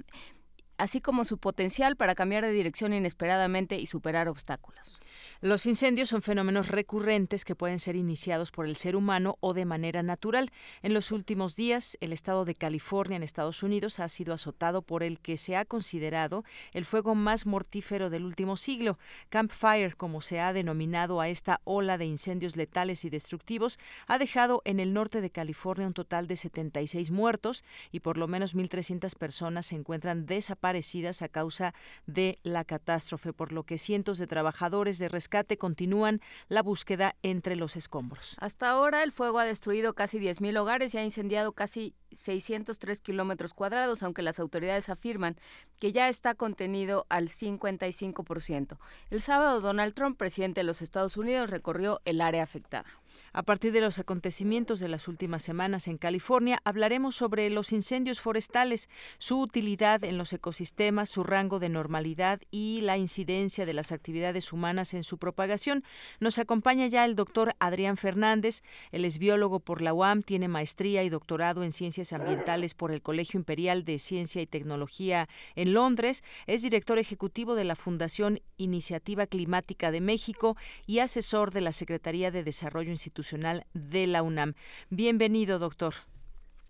así 0.77 1.01
como 1.01 1.25
su 1.25 1.37
potencial 1.37 1.97
para 1.97 2.15
cambiar 2.15 2.45
de 2.45 2.53
dirección 2.53 2.93
inesperadamente 2.93 3.77
y 3.77 3.87
superar 3.87 4.29
obstáculos. 4.29 5.01
Los 5.45 5.67
incendios 5.67 6.09
son 6.09 6.23
fenómenos 6.23 6.69
recurrentes 6.69 7.45
que 7.45 7.53
pueden 7.53 7.77
ser 7.77 7.95
iniciados 7.95 8.49
por 8.49 8.65
el 8.65 8.75
ser 8.75 8.95
humano 8.95 9.37
o 9.41 9.53
de 9.53 9.65
manera 9.65 10.01
natural. 10.01 10.51
En 10.81 10.95
los 10.95 11.11
últimos 11.11 11.55
días, 11.55 11.99
el 12.01 12.13
estado 12.13 12.45
de 12.45 12.55
California 12.55 13.15
en 13.15 13.21
Estados 13.21 13.61
Unidos 13.61 13.99
ha 13.99 14.09
sido 14.09 14.33
azotado 14.33 14.81
por 14.81 15.03
el 15.03 15.19
que 15.19 15.37
se 15.37 15.55
ha 15.55 15.63
considerado 15.63 16.45
el 16.73 16.83
fuego 16.83 17.13
más 17.13 17.45
mortífero 17.45 18.09
del 18.09 18.25
último 18.25 18.57
siglo. 18.57 18.97
Campfire, 19.29 19.93
como 19.95 20.23
se 20.23 20.39
ha 20.39 20.51
denominado 20.51 21.21
a 21.21 21.29
esta 21.29 21.61
ola 21.63 21.99
de 21.99 22.05
incendios 22.05 22.55
letales 22.55 23.05
y 23.05 23.11
destructivos, 23.11 23.77
ha 24.07 24.17
dejado 24.17 24.63
en 24.65 24.79
el 24.79 24.93
norte 24.93 25.21
de 25.21 25.29
California 25.29 25.85
un 25.85 25.93
total 25.93 26.25
de 26.25 26.37
76 26.37 27.11
muertos 27.11 27.63
y 27.91 27.99
por 27.99 28.17
lo 28.17 28.27
menos 28.27 28.55
1.300 28.55 29.15
personas 29.15 29.67
se 29.67 29.75
encuentran 29.75 30.25
desaparecidas 30.25 31.21
a 31.21 31.29
causa 31.29 31.75
de 32.07 32.39
la 32.41 32.65
catástrofe, 32.65 33.31
por 33.31 33.51
lo 33.51 33.61
que 33.61 33.77
cientos 33.77 34.17
de 34.17 34.25
trabajadores 34.25 34.97
de 34.97 35.07
rescate 35.07 35.34
continúan 35.57 36.21
la 36.47 36.61
búsqueda 36.61 37.15
entre 37.23 37.55
los 37.55 37.75
escombros. 37.75 38.35
Hasta 38.39 38.69
ahora 38.69 39.03
el 39.03 39.11
fuego 39.11 39.39
ha 39.39 39.45
destruido 39.45 39.93
casi 39.93 40.19
10.000 40.19 40.57
hogares 40.57 40.93
y 40.93 40.97
ha 40.97 41.03
incendiado 41.03 41.51
casi 41.51 41.93
603 42.15 43.01
kilómetros 43.01 43.53
cuadrados, 43.53 44.03
aunque 44.03 44.21
las 44.21 44.39
autoridades 44.39 44.89
afirman 44.89 45.37
que 45.79 45.91
ya 45.91 46.09
está 46.09 46.35
contenido 46.35 47.05
al 47.09 47.29
55%. 47.29 48.77
El 49.09 49.21
sábado, 49.21 49.61
Donald 49.61 49.93
Trump, 49.93 50.17
presidente 50.17 50.61
de 50.61 50.65
los 50.65 50.81
Estados 50.81 51.17
Unidos, 51.17 51.49
recorrió 51.49 52.01
el 52.05 52.21
área 52.21 52.43
afectada. 52.43 52.85
A 53.33 53.43
partir 53.43 53.71
de 53.71 53.81
los 53.81 53.99
acontecimientos 53.99 54.79
de 54.79 54.87
las 54.87 55.07
últimas 55.07 55.43
semanas 55.43 55.87
en 55.87 55.97
California, 55.97 56.59
hablaremos 56.63 57.15
sobre 57.15 57.49
los 57.49 57.71
incendios 57.73 58.21
forestales, 58.21 58.89
su 59.17 59.39
utilidad 59.39 60.03
en 60.03 60.17
los 60.17 60.33
ecosistemas, 60.33 61.09
su 61.09 61.23
rango 61.23 61.59
de 61.59 61.69
normalidad 61.69 62.41
y 62.51 62.81
la 62.81 62.97
incidencia 62.97 63.65
de 63.65 63.73
las 63.73 63.91
actividades 63.91 64.53
humanas 64.53 64.93
en 64.93 65.03
su 65.03 65.17
propagación. 65.17 65.83
Nos 66.19 66.39
acompaña 66.39 66.87
ya 66.87 67.05
el 67.05 67.15
doctor 67.15 67.55
Adrián 67.59 67.97
Fernández. 67.97 68.63
Él 68.91 69.05
es 69.05 69.17
biólogo 69.17 69.59
por 69.59 69.81
la 69.81 69.93
UAM, 69.93 70.23
tiene 70.23 70.47
maestría 70.47 71.03
y 71.03 71.09
doctorado 71.09 71.63
en 71.63 71.71
ciencias 71.71 72.04
ambientales 72.13 72.73
por 72.73 72.91
el 72.91 73.01
Colegio 73.01 73.39
Imperial 73.39 73.85
de 73.85 73.99
Ciencia 73.99 74.41
y 74.41 74.47
Tecnología 74.47 75.27
en 75.55 75.73
Londres. 75.73 76.23
Es 76.47 76.61
director 76.63 76.97
ejecutivo 76.97 77.55
de 77.55 77.65
la 77.65 77.75
Fundación 77.75 78.39
Iniciativa 78.57 79.27
Climática 79.27 79.91
de 79.91 80.01
México 80.01 80.55
y 80.85 80.99
asesor 80.99 81.51
de 81.51 81.61
la 81.61 81.71
Secretaría 81.71 82.31
de 82.31 82.43
Desarrollo 82.43 82.91
Institucional 82.91 83.65
de 83.73 84.07
la 84.07 84.23
UNAM. 84.23 84.53
Bienvenido, 84.89 85.59
doctor. 85.59 85.93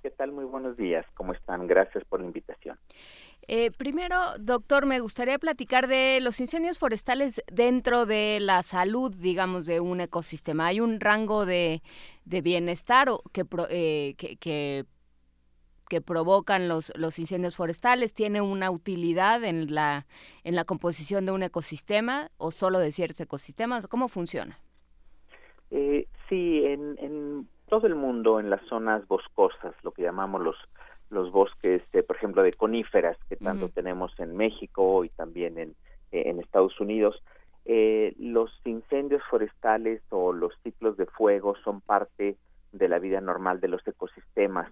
¿Qué 0.01 0.11
tal? 0.11 0.31
Muy 0.31 0.45
buenos 0.45 0.77
días. 0.77 1.03
¿Cómo 1.15 1.33
están? 1.33 1.65
Gracias 1.65 2.03
por 2.05 2.19
la 2.19 2.27
invitación. 2.27 2.77
Eh, 3.47 3.71
primero, 3.71 4.17
doctor, 4.39 4.85
me 4.85 4.99
gustaría 4.99 5.37
platicar 5.37 5.87
de 5.87 6.19
los 6.19 6.39
incendios 6.39 6.79
forestales 6.79 7.43
dentro 7.51 8.05
de 8.05 8.39
la 8.41 8.63
salud, 8.63 9.15
digamos, 9.15 9.65
de 9.65 9.79
un 9.79 10.01
ecosistema. 10.01 10.67
¿Hay 10.67 10.79
un 10.79 10.99
rango 10.99 11.45
de, 11.45 11.81
bienestar 12.23 13.09
que, 13.31 13.45
eh, 13.69 14.15
que, 14.17 14.37
que, 14.37 14.85
que, 15.89 16.01
provocan 16.01 16.67
los, 16.67 16.91
los 16.95 17.19
incendios 17.19 17.55
forestales? 17.55 18.13
¿Tiene 18.13 18.41
una 18.41 18.71
utilidad 18.71 19.43
en 19.43 19.73
la, 19.73 20.05
en 20.43 20.55
la 20.55 20.65
composición 20.65 21.25
de 21.25 21.31
un 21.31 21.43
ecosistema 21.43 22.29
o 22.37 22.51
solo 22.51 22.79
de 22.79 22.91
ciertos 22.91 23.21
ecosistemas? 23.21 23.87
¿Cómo 23.87 24.07
funciona? 24.07 24.59
Eh, 25.71 26.07
sí, 26.29 26.63
en, 26.65 26.97
en 26.99 27.47
todo 27.67 27.87
el 27.87 27.95
mundo, 27.95 28.39
en 28.39 28.49
las 28.49 28.61
zonas 28.67 29.07
boscosas, 29.07 29.73
lo 29.83 29.91
que 29.91 30.03
llamamos 30.03 30.41
los 30.41 30.57
los 31.09 31.31
bosques, 31.31 31.83
por 32.07 32.15
ejemplo, 32.15 32.43
de 32.43 32.51
coníferas 32.51 33.17
que 33.29 33.35
tanto 33.35 33.69
tenemos 33.69 34.11
en 34.19 34.35
México 34.35 35.03
y 35.05 35.09
también 35.09 35.57
en, 35.57 35.69
eh, 36.11 36.23
en 36.25 36.39
Estados 36.39 36.79
Unidos, 36.79 37.21
eh, 37.65 38.13
los 38.19 38.51
incendios 38.65 39.23
forestales 39.29 40.01
o 40.09 40.33
los 40.33 40.53
ciclos 40.63 40.97
de 40.97 41.05
fuego 41.05 41.55
son 41.63 41.81
parte 41.81 42.37
de 42.71 42.89
la 42.89 42.99
vida 42.99 43.21
normal 43.21 43.59
de 43.59 43.67
los 43.67 43.87
ecosistemas, 43.87 44.69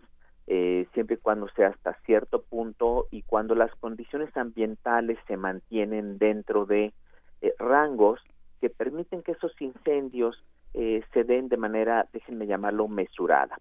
eh, 0.47 0.87
siempre 0.93 1.15
y 1.15 1.19
cuando 1.19 1.47
sea 1.49 1.69
hasta 1.69 1.93
cierto 2.05 2.41
punto 2.41 3.07
y 3.11 3.21
cuando 3.21 3.55
las 3.55 3.73
condiciones 3.75 4.35
ambientales 4.35 5.17
se 5.27 5.37
mantienen 5.37 6.17
dentro 6.17 6.65
de 6.65 6.93
eh, 7.41 7.53
rangos 7.59 8.19
que 8.59 8.69
permiten 8.69 9.23
que 9.23 9.33
esos 9.33 9.53
incendios 9.61 10.43
eh, 10.73 11.03
se 11.13 11.23
den 11.23 11.49
de 11.49 11.57
manera, 11.57 12.07
déjenme 12.11 12.47
llamarlo, 12.47 12.87
mesurada. 12.87 13.57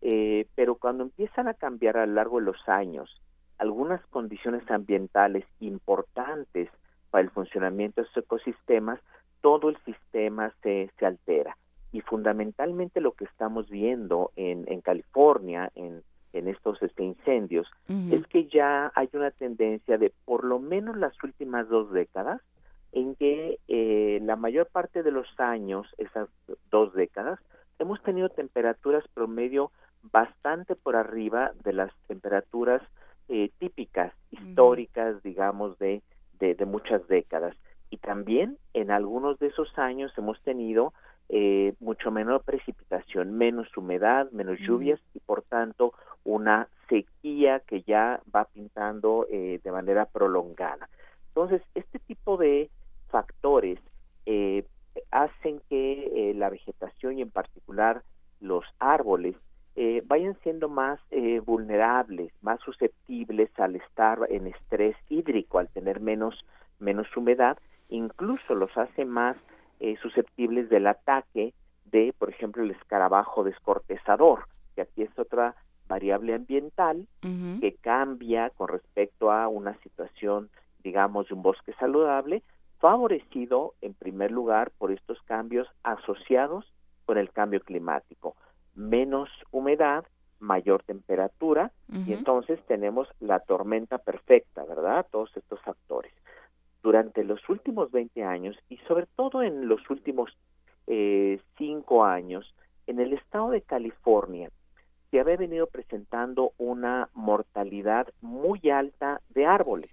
Eh, 0.00 0.46
pero 0.54 0.74
cuando 0.76 1.04
empiezan 1.04 1.48
a 1.48 1.54
cambiar 1.54 1.96
a 1.96 2.06
lo 2.06 2.14
largo 2.14 2.38
de 2.38 2.46
los 2.46 2.68
años 2.68 3.20
algunas 3.58 4.04
condiciones 4.06 4.62
ambientales 4.70 5.44
importantes 5.60 6.70
para 7.10 7.22
el 7.22 7.30
funcionamiento 7.30 8.00
de 8.00 8.06
estos 8.08 8.24
ecosistemas, 8.24 9.00
todo 9.40 9.70
el 9.70 9.78
sistema 9.84 10.52
se, 10.62 10.90
se 10.98 11.06
altera. 11.06 11.56
Y 11.92 12.02
fundamentalmente 12.02 13.00
lo 13.00 13.12
que 13.12 13.24
estamos 13.24 13.70
viendo 13.70 14.32
en, 14.36 14.64
en 14.70 14.80
California, 14.80 15.70
en, 15.74 16.02
en 16.38 16.48
estos 16.48 16.82
este, 16.82 17.04
incendios, 17.04 17.68
es 17.88 18.26
que 18.26 18.46
ya 18.46 18.92
hay 18.94 19.08
una 19.12 19.30
tendencia 19.30 19.98
de 19.98 20.12
por 20.24 20.44
lo 20.44 20.58
menos 20.58 20.96
las 20.96 21.14
últimas 21.22 21.68
dos 21.68 21.92
décadas, 21.92 22.40
en 22.92 23.14
que 23.14 23.58
eh, 23.68 24.20
la 24.22 24.36
mayor 24.36 24.66
parte 24.66 25.02
de 25.02 25.10
los 25.10 25.28
años, 25.38 25.86
esas 25.98 26.28
dos 26.70 26.94
décadas, 26.94 27.38
hemos 27.78 28.02
tenido 28.02 28.28
temperaturas 28.28 29.04
promedio 29.12 29.70
bastante 30.12 30.74
por 30.76 30.96
arriba 30.96 31.52
de 31.64 31.72
las 31.72 31.92
temperaturas 32.06 32.82
eh, 33.28 33.50
típicas, 33.58 34.12
históricas, 34.30 35.22
digamos, 35.22 35.78
de, 35.78 36.02
de, 36.38 36.64
muchas 36.64 37.06
décadas. 37.08 37.56
Y 37.90 37.98
también 37.98 38.58
en 38.72 38.90
algunos 38.90 39.38
de 39.38 39.48
esos 39.48 39.76
años 39.78 40.12
hemos 40.16 40.40
tenido 40.42 40.92
eh, 41.28 41.74
mucho 41.80 42.12
menor 42.12 42.42
precipitación, 42.44 43.36
menos 43.36 43.76
humedad, 43.76 44.30
menos 44.30 44.60
lluvias 44.60 45.00
y 45.12 45.18
por 45.18 45.42
tanto 45.42 45.92
una 46.24 46.68
sequía 46.88 47.60
que 47.66 47.82
ya 47.82 48.20
va 48.34 48.44
pintando 48.44 49.26
eh, 49.28 49.60
de 49.62 49.72
manera 49.72 50.06
prolongada. 50.06 50.88
Entonces, 51.28 51.62
este 51.74 51.98
tipo 51.98 52.36
de 52.36 52.70
factores 53.08 53.80
eh, 54.24 54.64
hacen 55.10 55.60
que 55.68 56.32
la 56.36 56.48
vegetación 56.48 57.18
y 57.18 57.22
en 57.22 57.30
particular 57.30 58.02
los 58.40 58.64
árboles 58.78 59.34
vayan 60.06 60.38
siendo 60.42 60.70
más 60.70 60.98
vulnerables, 61.44 62.32
más 62.40 62.58
susceptibles 62.60 63.50
al 63.58 63.76
estar 63.76 64.20
en 64.30 64.46
estrés 64.46 64.96
hídrico, 65.10 65.58
al 65.58 65.68
tener 65.68 66.00
menos, 66.00 66.46
menos 66.78 67.14
humedad, 67.14 67.58
incluso 67.90 68.54
los 68.54 68.74
hace 68.78 69.04
más 69.04 69.36
eh, 69.86 69.96
susceptibles 70.02 70.68
del 70.68 70.88
ataque 70.88 71.54
de, 71.84 72.12
por 72.18 72.28
ejemplo, 72.28 72.64
el 72.64 72.72
escarabajo 72.72 73.44
descortezador, 73.44 74.48
que 74.74 74.80
aquí 74.82 75.02
es 75.02 75.16
otra 75.16 75.54
variable 75.86 76.34
ambiental 76.34 77.06
que 77.60 77.76
cambia 77.80 78.50
con 78.50 78.66
respecto 78.66 79.30
a 79.30 79.46
una 79.46 79.78
situación, 79.82 80.50
digamos, 80.82 81.28
de 81.28 81.34
un 81.34 81.42
bosque 81.42 81.72
saludable, 81.74 82.42
favorecido 82.80 83.74
en 83.80 83.94
primer 83.94 84.32
lugar 84.32 84.72
por 84.76 84.90
estos 84.90 85.22
cambios 85.22 85.68
asociados 85.84 86.64
con 87.04 87.16
el 87.16 87.30
cambio 87.30 87.60
climático. 87.60 88.34
Menos 88.74 89.30
humedad, 89.52 90.04
mayor 90.40 90.82
temperatura, 90.82 91.70
y 91.88 92.12
entonces 92.12 92.58
tenemos 92.66 93.06
la 93.20 93.38
tormenta 93.38 93.98
perfecta, 93.98 94.64
¿verdad? 94.64 95.06
Todos 95.12 95.30
estos 95.36 95.60
durante 96.86 97.24
los 97.24 97.40
últimos 97.48 97.90
20 97.90 98.22
años 98.22 98.56
y 98.68 98.76
sobre 98.86 99.06
todo 99.16 99.42
en 99.42 99.66
los 99.66 99.90
últimos 99.90 100.30
eh, 100.86 101.40
cinco 101.58 102.04
años, 102.04 102.54
en 102.86 103.00
el 103.00 103.12
estado 103.12 103.50
de 103.50 103.60
California 103.60 104.52
se 105.10 105.18
había 105.18 105.36
venido 105.36 105.66
presentando 105.66 106.52
una 106.58 107.08
mortalidad 107.12 108.06
muy 108.20 108.70
alta 108.70 109.20
de 109.30 109.46
árboles. 109.46 109.90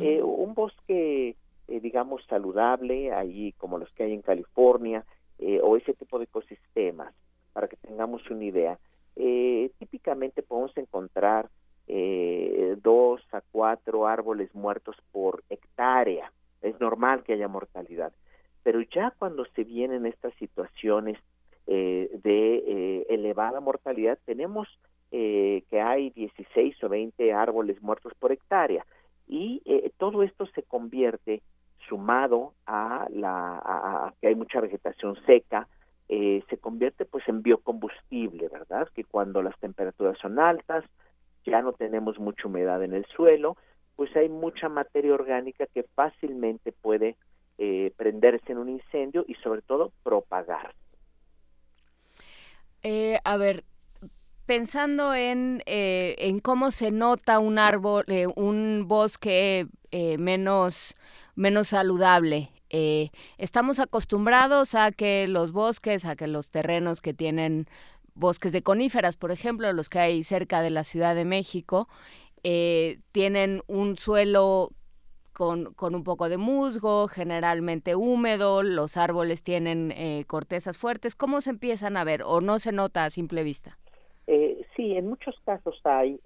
Eh, 0.00 0.22
un 0.22 0.54
bosque, 0.54 1.34
eh, 1.66 1.80
digamos, 1.80 2.24
saludable, 2.26 3.12
ahí 3.12 3.52
como 3.58 3.78
los 3.78 3.90
que 3.94 4.04
hay 4.04 4.12
en 4.12 4.22
California, 4.22 5.04
o 5.62 5.76
ese 5.76 5.94
tipo 5.94 6.18
de 6.18 6.24
ecosistemas, 6.24 7.14
para 7.52 7.66
que 7.66 7.76
tengamos 7.76 8.28
una 8.30 8.44
idea. 8.44 8.78
típicamente 9.78 10.42
podemos 10.42 10.76
encontrar 10.76 11.48
eh, 11.88 12.76
dos 12.82 13.22
a 13.32 13.40
cuatro 13.50 14.06
árboles 14.06 14.54
muertos 14.54 14.94
por 15.10 15.42
hectárea. 15.48 15.67
Es 16.60 16.80
normal 16.80 17.22
que 17.22 17.34
haya 17.34 17.48
mortalidad. 17.48 18.12
Pero 18.62 18.80
ya 18.82 19.12
cuando 19.18 19.44
se 19.54 19.64
vienen 19.64 20.06
estas 20.06 20.34
situaciones 20.34 21.18
eh, 21.66 22.10
de 22.22 22.56
eh, 22.66 23.06
elevada 23.08 23.60
mortalidad, 23.60 24.18
tenemos 24.24 24.68
que 25.10 25.80
hay 25.82 26.10
16 26.10 26.84
o 26.84 26.88
20 26.90 27.32
árboles 27.32 27.80
muertos 27.80 28.12
por 28.18 28.30
hectárea. 28.30 28.84
Y 29.26 29.62
todo 29.96 30.22
esto 30.22 30.44
se 30.54 30.62
convierte, 30.62 31.40
sumado 31.88 32.52
a, 32.66 33.06
la, 33.10 33.56
a 33.64 34.12
que 34.20 34.28
hay 34.28 34.34
mucha 34.34 34.60
vegetación 34.60 35.16
seca, 35.24 35.66
se 36.08 36.58
convierte 36.60 37.06
pues 37.06 37.26
en 37.26 37.40
biocombustible, 37.40 38.48
¿verdad? 38.48 38.86
Que 38.94 39.04
cuando 39.04 39.40
las 39.40 39.58
temperaturas 39.60 40.18
son 40.18 40.38
altas, 40.38 40.84
ya 41.46 41.62
no 41.62 41.72
tenemos 41.72 42.18
mucha 42.18 42.46
humedad 42.46 42.82
en 42.82 42.92
el 42.92 43.06
suelo, 43.06 43.56
pues 43.98 44.14
hay 44.14 44.28
mucha 44.28 44.68
materia 44.68 45.12
orgánica 45.12 45.66
que 45.74 45.82
fácilmente 45.82 46.70
puede 46.70 47.16
eh, 47.58 47.92
prenderse 47.96 48.52
en 48.52 48.58
un 48.58 48.68
incendio 48.68 49.24
y 49.26 49.34
sobre 49.42 49.60
todo 49.60 49.90
propagar. 50.04 50.72
Eh, 52.84 53.18
a 53.24 53.36
ver, 53.36 53.64
pensando 54.46 55.16
en, 55.16 55.64
eh, 55.66 56.14
en 56.18 56.38
cómo 56.38 56.70
se 56.70 56.92
nota 56.92 57.40
un 57.40 57.58
árbol, 57.58 58.04
un 58.36 58.84
bosque 58.86 59.66
menos, 59.90 60.94
menos 61.34 61.66
saludable, 61.66 62.50
estamos 63.36 63.80
acostumbrados 63.80 64.76
a 64.76 64.92
que 64.92 65.26
los 65.26 65.50
bosques, 65.50 66.04
a 66.04 66.14
que 66.14 66.28
los 66.28 66.52
terrenos 66.52 67.00
que 67.00 67.14
tienen 67.14 67.66
bosques 68.14 68.52
de 68.52 68.62
coníferas, 68.62 69.16
por 69.16 69.32
ejemplo, 69.32 69.72
los 69.72 69.88
que 69.88 69.98
hay 69.98 70.22
cerca 70.22 70.60
de 70.60 70.70
la 70.70 70.84
Ciudad 70.84 71.16
de 71.16 71.24
México, 71.24 71.88
eh, 72.42 72.98
tienen 73.12 73.62
un 73.66 73.96
suelo 73.96 74.70
con, 75.32 75.72
con, 75.74 75.94
un 75.94 76.04
poco 76.04 76.28
de 76.28 76.36
musgo, 76.36 77.08
generalmente 77.08 77.94
húmedo, 77.94 78.62
los 78.62 78.96
árboles 78.96 79.42
tienen 79.42 79.92
eh, 79.92 80.24
cortezas 80.26 80.78
fuertes. 80.78 81.14
¿Cómo 81.14 81.40
se 81.40 81.50
empiezan 81.50 81.96
a 81.96 82.04
ver 82.04 82.22
o 82.24 82.40
no 82.40 82.58
se 82.58 82.72
nota 82.72 83.04
a 83.04 83.10
simple 83.10 83.44
vista? 83.44 83.78
Eh, 84.26 84.64
sí, 84.76 84.96
en 84.96 85.08
muchos 85.08 85.38
casos 85.44 85.80
hay 85.84 86.20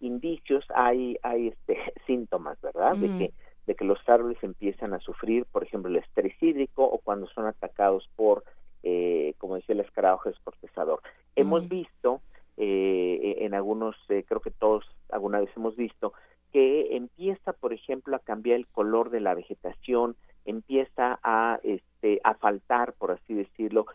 indicios, 0.00 0.64
hay, 0.74 1.16
hay 1.22 1.48
este, 1.48 1.78
síntomas, 2.06 2.60
¿verdad? 2.60 2.96
De 2.96 3.08
que 3.18 3.34
de 3.66 3.74
que 3.74 3.86
los 3.86 3.98
árboles 4.06 4.36
empiezan 4.42 4.92
a 4.92 5.00
sufrir, 5.00 5.46
por 5.46 5.64
ejemplo, 5.64 5.90
el 5.90 5.96
estrés 5.96 6.34
hídrico 6.42 6.84
o 6.84 6.98
cuando 6.98 7.26
son 7.28 7.46
atacados 7.46 8.06
por 8.14 8.44
eh, 8.86 9.34
como 9.38 9.54
decía 9.54 9.74
el 9.74 9.80
escarabajo 9.80 10.28
descortezador. 10.28 11.00
Hemos 11.36 11.66
visto 11.70 12.20
eh, 12.56 13.36
en 13.40 13.54
algunos, 13.54 13.96
eh, 14.08 14.24
creo 14.26 14.40
que 14.40 14.50
todos 14.50 14.84
alguna 15.10 15.40
vez 15.40 15.50
hemos 15.56 15.76
visto, 15.76 16.12
que 16.52 16.96
empieza, 16.96 17.52
por 17.52 17.72
ejemplo, 17.72 18.14
a 18.14 18.20
cambiar 18.20 18.56
el 18.56 18.66
color 18.68 19.10
de 19.10 19.20
la 19.20 19.34
vegetación, 19.34 20.16
empieza 20.44 21.18
a, 21.22 21.58
este, 21.62 22.20
a 22.22 22.34
faltar, 22.34 22.92
por 22.92 23.10
así 23.10 23.34
decirlo, 23.34 23.86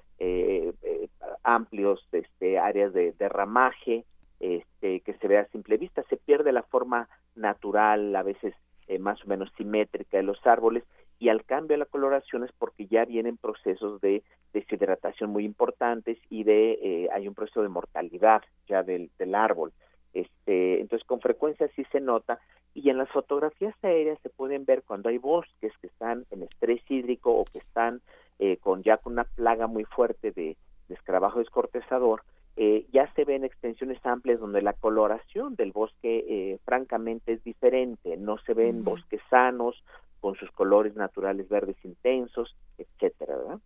amplios 1.43 2.05
este, 2.11 2.59
áreas 2.59 2.93
de, 2.93 3.13
de 3.13 3.29
ramaje, 3.29 4.03
este, 4.39 4.99
que 5.01 5.13
se 5.13 5.27
ve 5.27 5.37
a 5.37 5.47
simple 5.47 5.77
vista, 5.77 6.03
se 6.09 6.17
pierde 6.17 6.51
la 6.51 6.63
forma 6.63 7.07
natural, 7.35 8.15
a 8.15 8.23
veces 8.23 8.53
más 8.99 9.23
o 9.23 9.27
menos 9.27 9.51
simétrica 9.55 10.17
de 10.17 10.23
los 10.23 10.45
árboles 10.45 10.83
y 11.19 11.29
al 11.29 11.43
cambio 11.43 11.75
de 11.75 11.79
la 11.79 11.85
coloración 11.85 12.43
es 12.43 12.51
porque 12.57 12.87
ya 12.87 13.05
vienen 13.05 13.37
procesos 13.37 13.99
de 14.01 14.23
deshidratación 14.53 15.29
muy 15.29 15.45
importantes 15.45 16.17
y 16.29 16.43
de 16.43 16.79
eh, 16.81 17.09
hay 17.13 17.27
un 17.27 17.35
proceso 17.35 17.61
de 17.61 17.69
mortalidad 17.69 18.41
ya 18.67 18.83
del, 18.83 19.09
del 19.19 19.35
árbol. 19.35 19.73
Este, 20.13 20.79
entonces 20.79 21.05
con 21.05 21.19
frecuencia 21.19 21.69
sí 21.75 21.85
se 21.91 21.99
nota 21.99 22.39
y 22.73 22.89
en 22.89 22.97
las 22.97 23.09
fotografías 23.09 23.75
aéreas 23.83 24.17
se 24.23 24.29
pueden 24.29 24.65
ver 24.65 24.81
cuando 24.83 25.09
hay 25.09 25.17
bosques 25.17 25.71
que 25.79 25.87
están 25.87 26.25
en 26.31 26.43
estrés 26.43 26.81
hídrico 26.89 27.31
o 27.31 27.45
que 27.45 27.59
están 27.59 28.01
eh, 28.39 28.57
con 28.57 28.81
ya 28.81 28.97
con 28.97 29.13
una 29.13 29.25
plaga 29.25 29.67
muy 29.67 29.83
fuerte 29.83 30.31
de, 30.31 30.55
de 30.87 30.95
escarabajo 30.95 31.39
descortezador, 31.39 32.23
eh, 32.61 32.85
ya 32.91 33.09
se 33.13 33.23
ven 33.23 33.45
extensiones 33.45 34.05
amplias 34.05 34.39
donde 34.39 34.61
la 34.61 34.73
coloración 34.73 35.55
del 35.55 35.71
bosque 35.71 36.25
eh, 36.27 36.59
francamente 36.65 37.33
es 37.33 37.43
diferente, 37.43 38.17
no 38.17 38.37
se 38.39 38.53
ven 38.53 38.83
bosques 38.83 39.21
sanos 39.29 39.81
con 40.19 40.35
sus 40.35 40.51
colores 40.51 40.95
naturales 40.95 41.47
verdes 41.49 41.77
intensos, 41.83 42.55
etcétera, 42.77 43.37
¿verdad? 43.37 43.59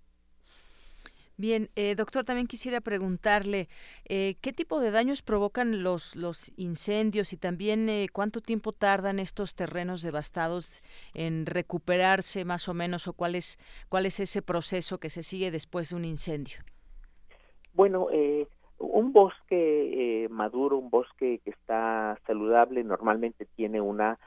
Bien, 1.36 1.70
eh, 1.76 1.96
doctor, 1.96 2.26
también 2.26 2.46
quisiera 2.46 2.80
preguntarle 2.80 3.68
eh, 4.08 4.36
qué 4.40 4.54
tipo 4.54 4.80
de 4.80 4.92
daños 4.92 5.24
provocan 5.24 5.82
los, 5.82 6.16
los 6.16 6.52
incendios 6.58 7.34
y 7.34 7.38
también 7.38 7.90
eh, 7.90 8.08
cuánto 8.14 8.40
tiempo 8.40 8.72
tardan 8.72 9.18
estos 9.18 9.56
terrenos 9.56 10.04
devastados 10.04 10.84
en 11.16 11.48
recuperarse 11.48 12.46
más 12.46 12.70
o 12.70 12.76
menos 12.76 13.08
o 13.08 13.14
cuál 13.14 13.34
es, 13.34 13.58
cuál 13.90 14.06
es 14.06 14.20
ese 14.20 14.44
proceso 14.44 15.00
que 15.00 15.10
se 15.10 15.24
sigue 15.24 15.50
después 15.50 15.90
de 15.90 15.96
un 15.96 16.06
incendio. 16.06 16.60
Bueno, 17.74 18.10
un 18.78 19.12
bosque 19.12 20.28
maduro, 20.30 20.78
un 20.78 20.92
bosque 20.92 21.42
que 21.44 21.50
está 21.50 22.20
saludable, 22.28 22.84
normalmente 22.84 23.48
tiene 23.56 23.82
una 23.82 24.20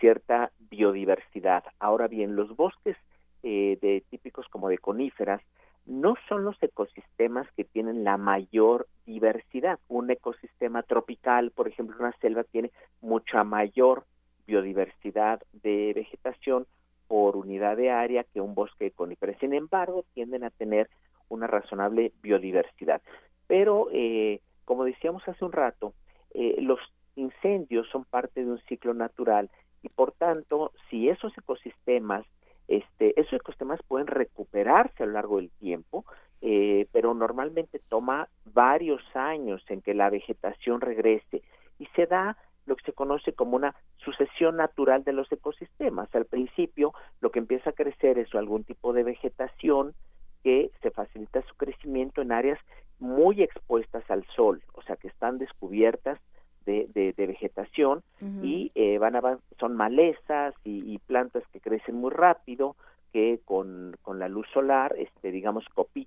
cierta 0.00 0.50
biodiversidad. 0.70 1.64
Ahora 1.78 2.08
bien, 2.08 2.36
los 2.36 2.56
bosques 2.56 2.96
de 3.42 4.04
típicos 4.10 4.46
como 4.48 4.68
de 4.68 4.78
coníferas, 4.78 5.40
no 5.86 6.14
son 6.28 6.44
los 6.44 6.60
ecosistemas 6.62 7.46
que 7.56 7.64
tienen 7.64 8.04
la 8.04 8.16
mayor 8.16 8.86
diversidad. 9.06 9.78
Un 9.88 10.10
ecosistema 10.10 10.82
tropical, 10.82 11.50
por 11.50 11.68
ejemplo, 11.68 11.96
una 11.98 12.16
selva 12.18 12.44
tiene 12.44 12.70
mucha 13.00 13.42
mayor 13.44 14.04
biodiversidad 14.46 15.42
de 15.52 15.92
vegetación 15.94 16.66
por 17.08 17.36
unidad 17.36 17.76
de 17.76 17.90
área 17.90 18.24
que 18.24 18.40
un 18.40 18.54
bosque 18.54 18.84
de 18.84 18.90
coníferas. 18.92 19.38
Sin 19.40 19.52
embargo, 19.54 20.04
tienden 20.14 20.44
a 20.44 20.50
tener 20.50 20.88
una 21.28 21.46
razonable 21.46 22.12
biodiversidad. 22.22 23.02
Pero, 23.46 23.88
eh, 23.92 24.40
como 24.64 24.84
decíamos 24.84 25.26
hace 25.28 25.44
un 25.44 25.52
rato, 25.52 25.94
eh, 26.34 26.56
los 26.60 26.78
incendios 27.16 27.88
son 27.90 28.04
parte 28.04 28.44
de 28.44 28.50
un 28.50 28.60
ciclo 28.68 28.94
natural 28.94 29.50
y, 29.82 29.88
por 29.88 30.12
tanto, 30.12 30.72
si 30.88 31.08
esos 31.08 31.36
ecosistemas 31.36 32.24
este, 32.68 33.18
esos 33.20 33.34
ecosistemas 33.34 33.80
pueden 33.86 34.06
recuperarse 34.06 35.02
a 35.02 35.06
lo 35.06 35.12
largo 35.12 35.38
del 35.38 35.50
tiempo 35.50 36.04
eh, 36.44 36.88
pero 36.90 37.14
normalmente 37.14 37.80
toma 37.88 38.28
varios 38.44 39.00
años 39.14 39.62
en 39.68 39.80
que 39.80 39.94
la 39.94 40.10
vegetación 40.10 40.80
regrese 40.80 41.42
y 41.78 41.86
se 41.94 42.06
da 42.06 42.36
lo 42.66 42.74
que 42.74 42.84
se 42.84 42.92
conoce 42.92 43.32
como 43.32 43.54
una 43.54 43.76
sucesión 43.98 44.56
natural 44.56 45.04
de 45.04 45.12
los 45.12 45.30
ecosistemas. 45.30 46.12
Al 46.14 46.26
principio 46.26 46.94
lo 47.20 47.30
que 47.30 47.38
empieza 47.38 47.70
a 47.70 47.74
crecer 47.74 48.18
es 48.18 48.34
algún 48.34 48.64
tipo 48.64 48.92
de 48.92 49.04
vegetación 49.04 49.94
que 50.42 50.72
se 50.82 50.90
facilita 50.90 51.42
su 51.42 51.54
crecimiento 51.54 52.22
en 52.22 52.32
áreas 52.32 52.58
muy 52.98 53.40
expuestas 53.40 54.02
al 54.10 54.24
sol, 54.34 54.64
o 54.72 54.82
sea 54.82 54.96
que 54.96 55.08
están 55.08 55.38
descubiertas 55.38 56.18
de, 56.64 56.88
de, 56.94 57.26
vegetación 57.26 58.02
y 58.42 58.70
eh, 58.74 58.98
van 58.98 59.16
a, 59.16 59.38
son 59.58 59.76
malezas 59.76 60.54
y, 60.64 60.98
plantas 60.98 61.42
que 61.52 61.60
crecen 61.60 61.96
muy 61.96 62.10
rápido, 62.10 62.76
que 63.12 63.40
con, 63.44 63.96
con 64.02 64.18
la 64.18 64.28
luz 64.28 64.46
solar, 64.52 64.94
este, 64.96 65.30
digamos, 65.30 65.64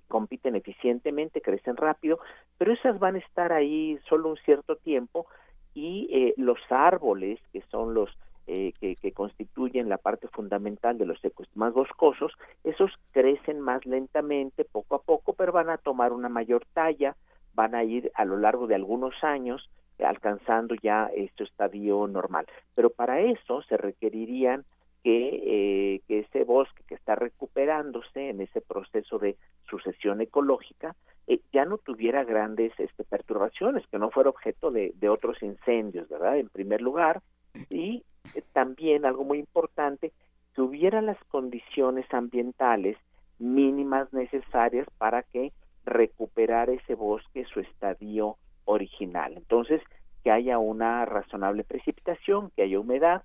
compiten 0.08 0.56
eficientemente, 0.56 1.40
crecen 1.40 1.76
rápido, 1.76 2.18
pero 2.58 2.72
esas 2.72 2.98
van 2.98 3.14
a 3.16 3.18
estar 3.18 3.52
ahí 3.52 3.98
solo 4.08 4.30
un 4.30 4.36
cierto 4.38 4.76
tiempo 4.76 5.26
y 5.74 6.08
eh, 6.10 6.34
los 6.36 6.58
árboles, 6.70 7.38
que 7.52 7.62
son 7.70 7.94
los 7.94 8.10
eh, 8.48 8.72
que, 8.80 8.96
que, 8.96 9.12
constituyen 9.12 9.88
la 9.88 9.98
parte 9.98 10.28
fundamental 10.28 10.98
de 10.98 11.06
los 11.06 11.22
ecosistemas 11.24 11.72
boscosos, 11.72 12.32
esos 12.62 12.92
crecen 13.10 13.60
más 13.60 13.84
lentamente, 13.84 14.64
poco 14.64 14.94
a 14.94 15.02
poco, 15.02 15.32
pero 15.32 15.52
van 15.52 15.68
a 15.68 15.78
tomar 15.78 16.12
una 16.12 16.28
mayor 16.28 16.64
talla, 16.72 17.16
van 17.54 17.74
a 17.74 17.82
ir 17.82 18.12
a 18.14 18.24
lo 18.24 18.36
largo 18.36 18.68
de 18.68 18.76
algunos 18.76 19.14
años 19.24 19.68
alcanzando 20.04 20.74
ya 20.82 21.10
este 21.14 21.44
estadio 21.44 22.06
normal. 22.06 22.46
Pero 22.74 22.90
para 22.90 23.20
eso 23.20 23.62
se 23.62 23.76
requerirían 23.76 24.64
que, 25.02 25.42
eh, 25.44 26.00
que 26.08 26.20
ese 26.20 26.44
bosque 26.44 26.82
que 26.88 26.96
está 26.96 27.14
recuperándose 27.14 28.30
en 28.30 28.40
ese 28.40 28.60
proceso 28.60 29.18
de 29.18 29.36
sucesión 29.70 30.20
ecológica 30.20 30.96
eh, 31.28 31.40
ya 31.52 31.64
no 31.64 31.78
tuviera 31.78 32.24
grandes 32.24 32.72
este, 32.78 33.04
perturbaciones, 33.04 33.86
que 33.86 33.98
no 33.98 34.10
fuera 34.10 34.30
objeto 34.30 34.70
de, 34.70 34.92
de 34.96 35.08
otros 35.08 35.42
incendios, 35.42 36.08
¿verdad? 36.08 36.38
En 36.38 36.48
primer 36.48 36.80
lugar, 36.80 37.22
y 37.70 38.04
eh, 38.34 38.42
también 38.52 39.04
algo 39.04 39.24
muy 39.24 39.38
importante, 39.38 40.12
que 40.54 40.62
hubiera 40.62 41.00
las 41.02 41.18
condiciones 41.24 42.06
ambientales 42.12 42.96
mínimas 43.38 44.12
necesarias 44.12 44.86
para 44.98 45.22
que 45.22 45.52
recuperar 45.84 46.70
ese 46.70 46.94
bosque 46.94 47.44
su 47.44 47.60
estadio 47.60 48.36
original. 48.66 49.32
Entonces, 49.36 49.80
que 50.22 50.30
haya 50.30 50.58
una 50.58 51.04
razonable 51.06 51.64
precipitación, 51.64 52.50
que 52.54 52.62
haya 52.62 52.78
humedad, 52.78 53.22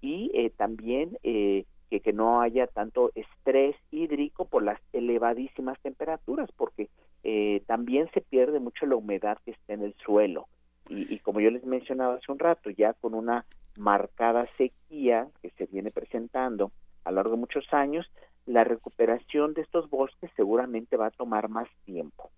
y 0.00 0.30
eh, 0.34 0.50
también 0.50 1.18
eh, 1.22 1.64
que, 1.90 2.00
que, 2.00 2.12
no 2.12 2.40
haya 2.40 2.66
tanto 2.66 3.10
estrés 3.14 3.76
hídrico 3.90 4.46
por 4.46 4.62
las 4.62 4.80
elevadísimas 4.92 5.78
temperaturas, 5.80 6.50
porque 6.56 6.88
eh, 7.24 7.62
también 7.66 8.08
se 8.12 8.20
pierde 8.20 8.60
mucho 8.60 8.86
la 8.86 8.96
humedad 8.96 9.38
que 9.44 9.52
está 9.52 9.74
en 9.74 9.82
el 9.82 9.94
suelo. 10.04 10.46
Y, 10.88 11.14
y, 11.14 11.18
como 11.20 11.40
yo 11.40 11.50
les 11.50 11.64
mencionaba 11.64 12.14
hace 12.14 12.30
un 12.30 12.38
rato, 12.38 12.70
ya 12.70 12.94
con 12.94 13.14
una 13.14 13.44
marcada 13.76 14.46
sequía 14.58 15.28
que 15.40 15.50
se 15.50 15.66
viene 15.66 15.90
presentando 15.90 16.72
a 17.04 17.10
lo 17.10 17.16
largo 17.16 17.32
de 17.32 17.40
muchos 17.40 17.72
años, 17.72 18.10
la 18.46 18.64
recuperación 18.64 19.54
de 19.54 19.62
estos 19.62 19.88
bosques 19.88 20.30
seguramente 20.36 20.96
va 20.96 21.06
a 21.06 21.10
tomar 21.10 21.48
más 21.48 21.68
tiempo. 21.84 22.30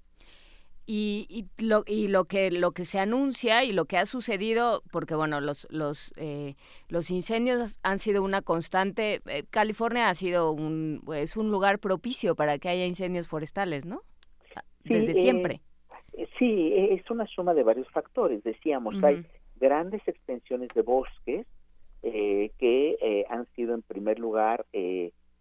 Y, 0.87 1.27
y, 1.31 1.65
lo, 1.65 1.83
y 1.87 2.09
lo 2.09 2.27
que 2.27 2.51
lo 2.51 2.73
que 2.73 2.85
se 2.85 2.99
anuncia 2.99 3.65
y 3.65 3.73
lo 3.73 3.87
que 3.87 3.97
ha 3.97 4.05
sucedido 4.05 4.83
porque 4.93 5.15
bueno 5.15 5.41
los 5.41 5.67
los 5.71 6.13
eh, 6.17 6.57
los 6.89 7.11
incendios 7.11 7.81
han 7.83 7.99
sido 7.99 8.23
una 8.23 8.43
constante 8.43 9.23
eh, 9.25 9.45
California 9.49 10.11
ha 10.11 10.15
sido 10.15 10.53
un 10.53 11.01
es 11.15 11.39
un 11.39 11.51
lugar 11.51 11.79
propicio 11.79 12.35
para 12.35 12.59
que 12.59 12.69
haya 12.69 12.85
incendios 12.85 13.29
forestales 13.29 13.87
no 13.87 14.03
desde 14.85 15.13
eh, 15.13 15.15
siempre 15.15 15.63
sí 16.39 16.75
es 16.75 17.11
una 17.11 17.27
suma 17.27 17.55
de 17.55 17.63
varios 17.63 17.91
factores. 17.91 18.45
Decíamos 18.45 19.03
hay 19.03 19.25
grandes 19.57 20.07
extensiones 20.07 20.69
de 20.75 20.83
bosques 20.83 21.47
que 22.03 23.27
han 23.31 23.47
sido 23.57 23.75
en 23.75 23.83
primer 23.83 24.19
lugar 24.19 24.67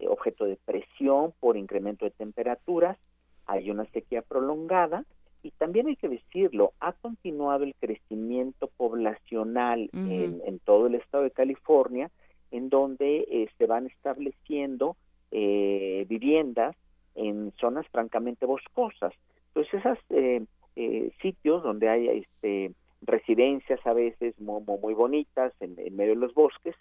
objeto 0.08 0.46
de 0.46 0.56
presión 0.56 1.32
por 1.38 1.56
incremento 1.56 2.06
de 2.06 2.10
temperaturas. 2.10 2.98
Hay 3.46 3.70
una 3.70 3.84
sequía 3.92 4.22
prolongada 4.22 5.04
y 5.44 5.50
también 5.50 5.88
hay 5.88 5.96
que 5.96 6.08
decirlo, 6.08 6.72
ha 6.80 6.94
continuado 6.94 7.64
el 7.64 7.74
crecimiento 7.74 8.68
poblacional 8.78 9.90
en, 9.92 10.58
todo 10.60 10.86
el 10.86 10.94
estado 10.94 11.24
de 11.24 11.30
California, 11.30 12.10
en 12.50 12.70
donde 12.70 13.26
eh, 13.30 13.48
se 13.58 13.66
van 13.66 13.86
estableciendo 13.86 14.96
eh, 15.30 16.06
viviendas 16.08 16.74
en 17.14 17.52
zonas 17.60 17.86
francamente 17.88 18.46
boscosas. 18.46 19.12
Entonces, 19.48 19.74
esos 19.74 19.98
eh, 20.76 21.10
sitios 21.20 21.62
donde 21.62 21.90
hay 21.90 22.08
este, 22.08 22.72
residencias 23.02 23.86
a 23.86 23.92
veces 23.92 24.40
muy, 24.40 24.62
muy 24.62 24.94
bonitas 24.94 25.52
en, 25.60 25.78
en, 25.78 25.94
medio 25.94 26.14
de 26.14 26.20
los 26.20 26.32
bosques, 26.32 26.74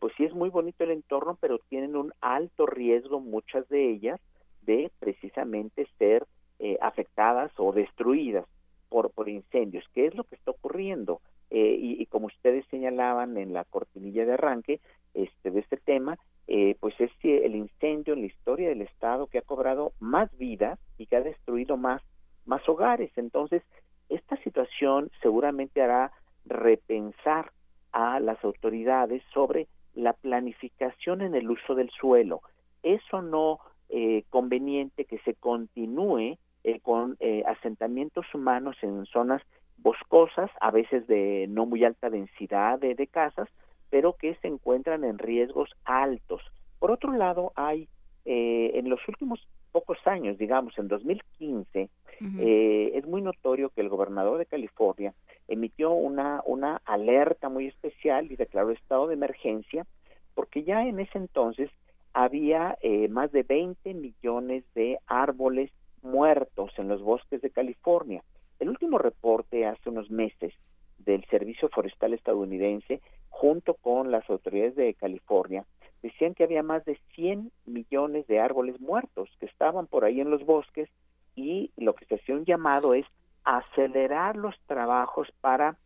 pues 0.00 0.12
sí 0.16 0.24
es 0.24 0.34
muy 0.34 0.48
bonito 0.48 0.82
el 0.82 0.90
entorno, 0.90 1.38
pero 1.40 1.60
tienen 1.68 1.94
un 1.94 2.12
alto 2.20 2.66
riesgo, 2.66 3.20
muchas 3.20 3.68
de 3.68 3.90
ellas, 3.90 4.20
de 4.62 4.90
precisamente 5.00 5.86
ser 5.98 6.26
eh, 6.58 6.78
afectadas 6.80 7.52
o 7.56 7.72
destruidas 7.72 8.46
por, 8.88 9.10
por 9.10 9.28
incendios. 9.28 9.84
¿Qué 9.94 10.06
es 10.06 10.14
lo 10.14 10.24
que 10.24 10.36
está 10.36 10.52
ocurriendo? 10.52 11.20
Eh, 11.50 11.76
y, 11.80 12.06
como 12.06 12.26
ustedes 12.26 12.66
señalaban 12.70 13.36
en 13.36 13.52
la 13.52 13.64
cortinilla 13.64 14.24
de 14.24 14.32
arranque 14.32 14.80
este, 15.14 15.50
de 15.50 15.60
este 15.60 15.76
tema, 15.76 16.18
eh, 16.48 16.76
pues 16.80 16.94
es 17.00 17.12
el 17.22 17.54
incendio 17.54 18.14
en 18.14 18.20
la 18.20 18.26
historia 18.26 18.68
del 18.68 18.82
Estado 18.82 19.26
que 19.28 19.38
ha 19.38 19.42
cobrado 19.42 19.92
más 20.00 20.36
vidas 20.38 20.78
y 20.98 21.06
que 21.06 21.16
ha 21.16 21.20
destruido 21.20 21.76
más, 21.76 22.02
más 22.46 22.68
hogares. 22.68 23.10
Entonces, 23.16 23.62
esta 24.08 24.36
situación 24.42 25.10
seguramente 25.22 25.82
hará 25.82 26.12
repensar 26.44 27.52
a 27.92 28.20
las 28.20 28.42
autoridades 28.44 29.22
sobre 29.32 29.68
la 29.94 30.12
planificación 30.12 31.22
en 31.22 31.34
el 31.34 31.50
uso 31.50 31.74
del 31.74 31.90
suelo. 31.90 32.42
Eso 32.82 33.22
no 33.22 33.60
eh, 33.88 34.24
conveniente 34.30 35.04
que 35.04 35.18
se 35.18 35.34
continúe 35.34 36.38
eh, 36.68 36.80
con 36.80 37.16
eh, 37.20 37.44
asentamientos 37.46 38.26
humanos 38.34 38.76
en 38.82 39.06
zonas 39.06 39.40
boscosas, 39.76 40.50
a 40.60 40.72
veces 40.72 41.06
de 41.06 41.46
no 41.48 41.64
muy 41.64 41.84
alta 41.84 42.10
densidad 42.10 42.80
de, 42.80 43.06
casas, 43.06 43.48
pero 43.88 44.14
que 44.14 44.34
se 44.42 44.48
encuentran 44.48 45.04
en 45.04 45.16
riesgos 45.18 45.70
altos. 45.84 46.42
Por 46.80 46.90
otro 46.90 47.12
lado, 47.12 47.52
hay 47.54 47.88
eh, 48.24 48.72
en 48.74 48.90
los 48.90 48.98
últimos 49.06 49.46
pocos 49.70 49.98
años, 50.06 50.38
digamos, 50.38 50.76
en 50.76 50.88
2015, 50.88 51.88
es 52.18 53.06
muy 53.06 53.22
notorio 53.22 53.70
que 53.70 53.82
el 53.82 53.88
gobernador 53.88 54.38
de 54.38 54.46
California 54.46 55.14
emitió 55.46 55.92
una, 55.92 56.42
una 56.46 56.82
alerta 56.84 57.48
muy 57.48 57.68
especial 57.68 58.32
y 58.32 58.34
declaró 58.34 58.72
estado 58.72 59.06
de 59.06 59.14
emergencia, 59.14 59.86
porque 60.34 60.64
ya 60.64 60.84
en 60.84 60.98
ese 60.98 61.18
entonces 61.18 61.70
había 62.12 62.76
más 63.10 63.30
de 63.30 63.44
20 63.44 63.94
millones 63.94 64.64
de 64.74 64.98
árboles 65.06 65.70
muertos 66.06 66.70
en 66.78 66.88
los 66.88 67.02
bosques 67.02 67.42
de 67.42 67.50
California. 67.50 68.22
El 68.58 68.70
último 68.70 68.98
reporte 68.98 69.66
hace 69.66 69.90
unos 69.90 70.10
meses 70.10 70.54
del 70.98 71.24
Servicio 71.26 71.68
Forestal 71.68 72.14
estadounidense, 72.14 73.00
junto 73.28 73.74
con 73.74 74.10
las 74.10 74.28
autoridades 74.30 74.76
de 74.76 74.94
California, 74.94 75.64
decían 76.02 76.34
que 76.34 76.44
había 76.44 76.62
más 76.62 76.84
de 76.84 76.98
100 77.14 77.50
millones 77.66 78.26
de 78.26 78.40
árboles 78.40 78.80
muertos 78.80 79.28
que 79.38 79.46
estaban 79.46 79.86
por 79.86 80.04
ahí 80.04 80.20
en 80.20 80.30
los 80.30 80.44
bosques 80.44 80.88
y 81.34 81.70
lo 81.76 81.94
que 81.94 82.06
se 82.06 82.14
hacía 82.14 82.34
un 82.34 82.44
llamado 82.44 82.94
es 82.94 83.06
acelerar 83.44 84.36
los 84.36 84.58
trabajos 84.66 85.28
para 85.40 85.76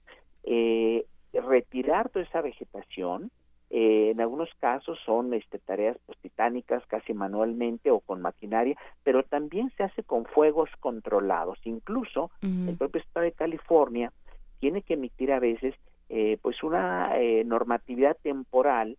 eh, 0.45 1.05
retirar 1.33 2.09
toda 2.09 2.25
esa 2.25 2.41
vegetación 2.41 3.31
eh, 3.73 4.11
en 4.11 4.21
algunos 4.21 4.49
casos 4.59 4.99
son 5.07 5.33
este, 5.33 5.61
tareas 5.61 5.97
pues, 6.05 6.19
titánicas 6.19 6.85
casi 6.87 7.15
manualmente 7.15 7.93
o 7.93 8.01
con 8.01 8.21
maquinaria, 8.21 8.77
pero 9.05 9.23
también 9.23 9.71
se 9.77 9.85
hace 9.85 10.03
con 10.03 10.25
fuegos 10.25 10.69
controlados. 10.81 11.59
Incluso 11.65 12.33
el 12.43 12.77
propio 12.77 13.01
Estado 13.01 13.25
de 13.25 13.33
California 13.33 14.13
tiene 14.59 14.83
que 14.83 14.95
emitir 14.95 15.33
a 15.33 15.39
veces 15.39 15.77
eh, 16.09 16.39
pues 16.43 16.65
una 16.65 17.17
eh, 17.21 17.45
normatividad 17.45 18.17
temporal 18.21 18.99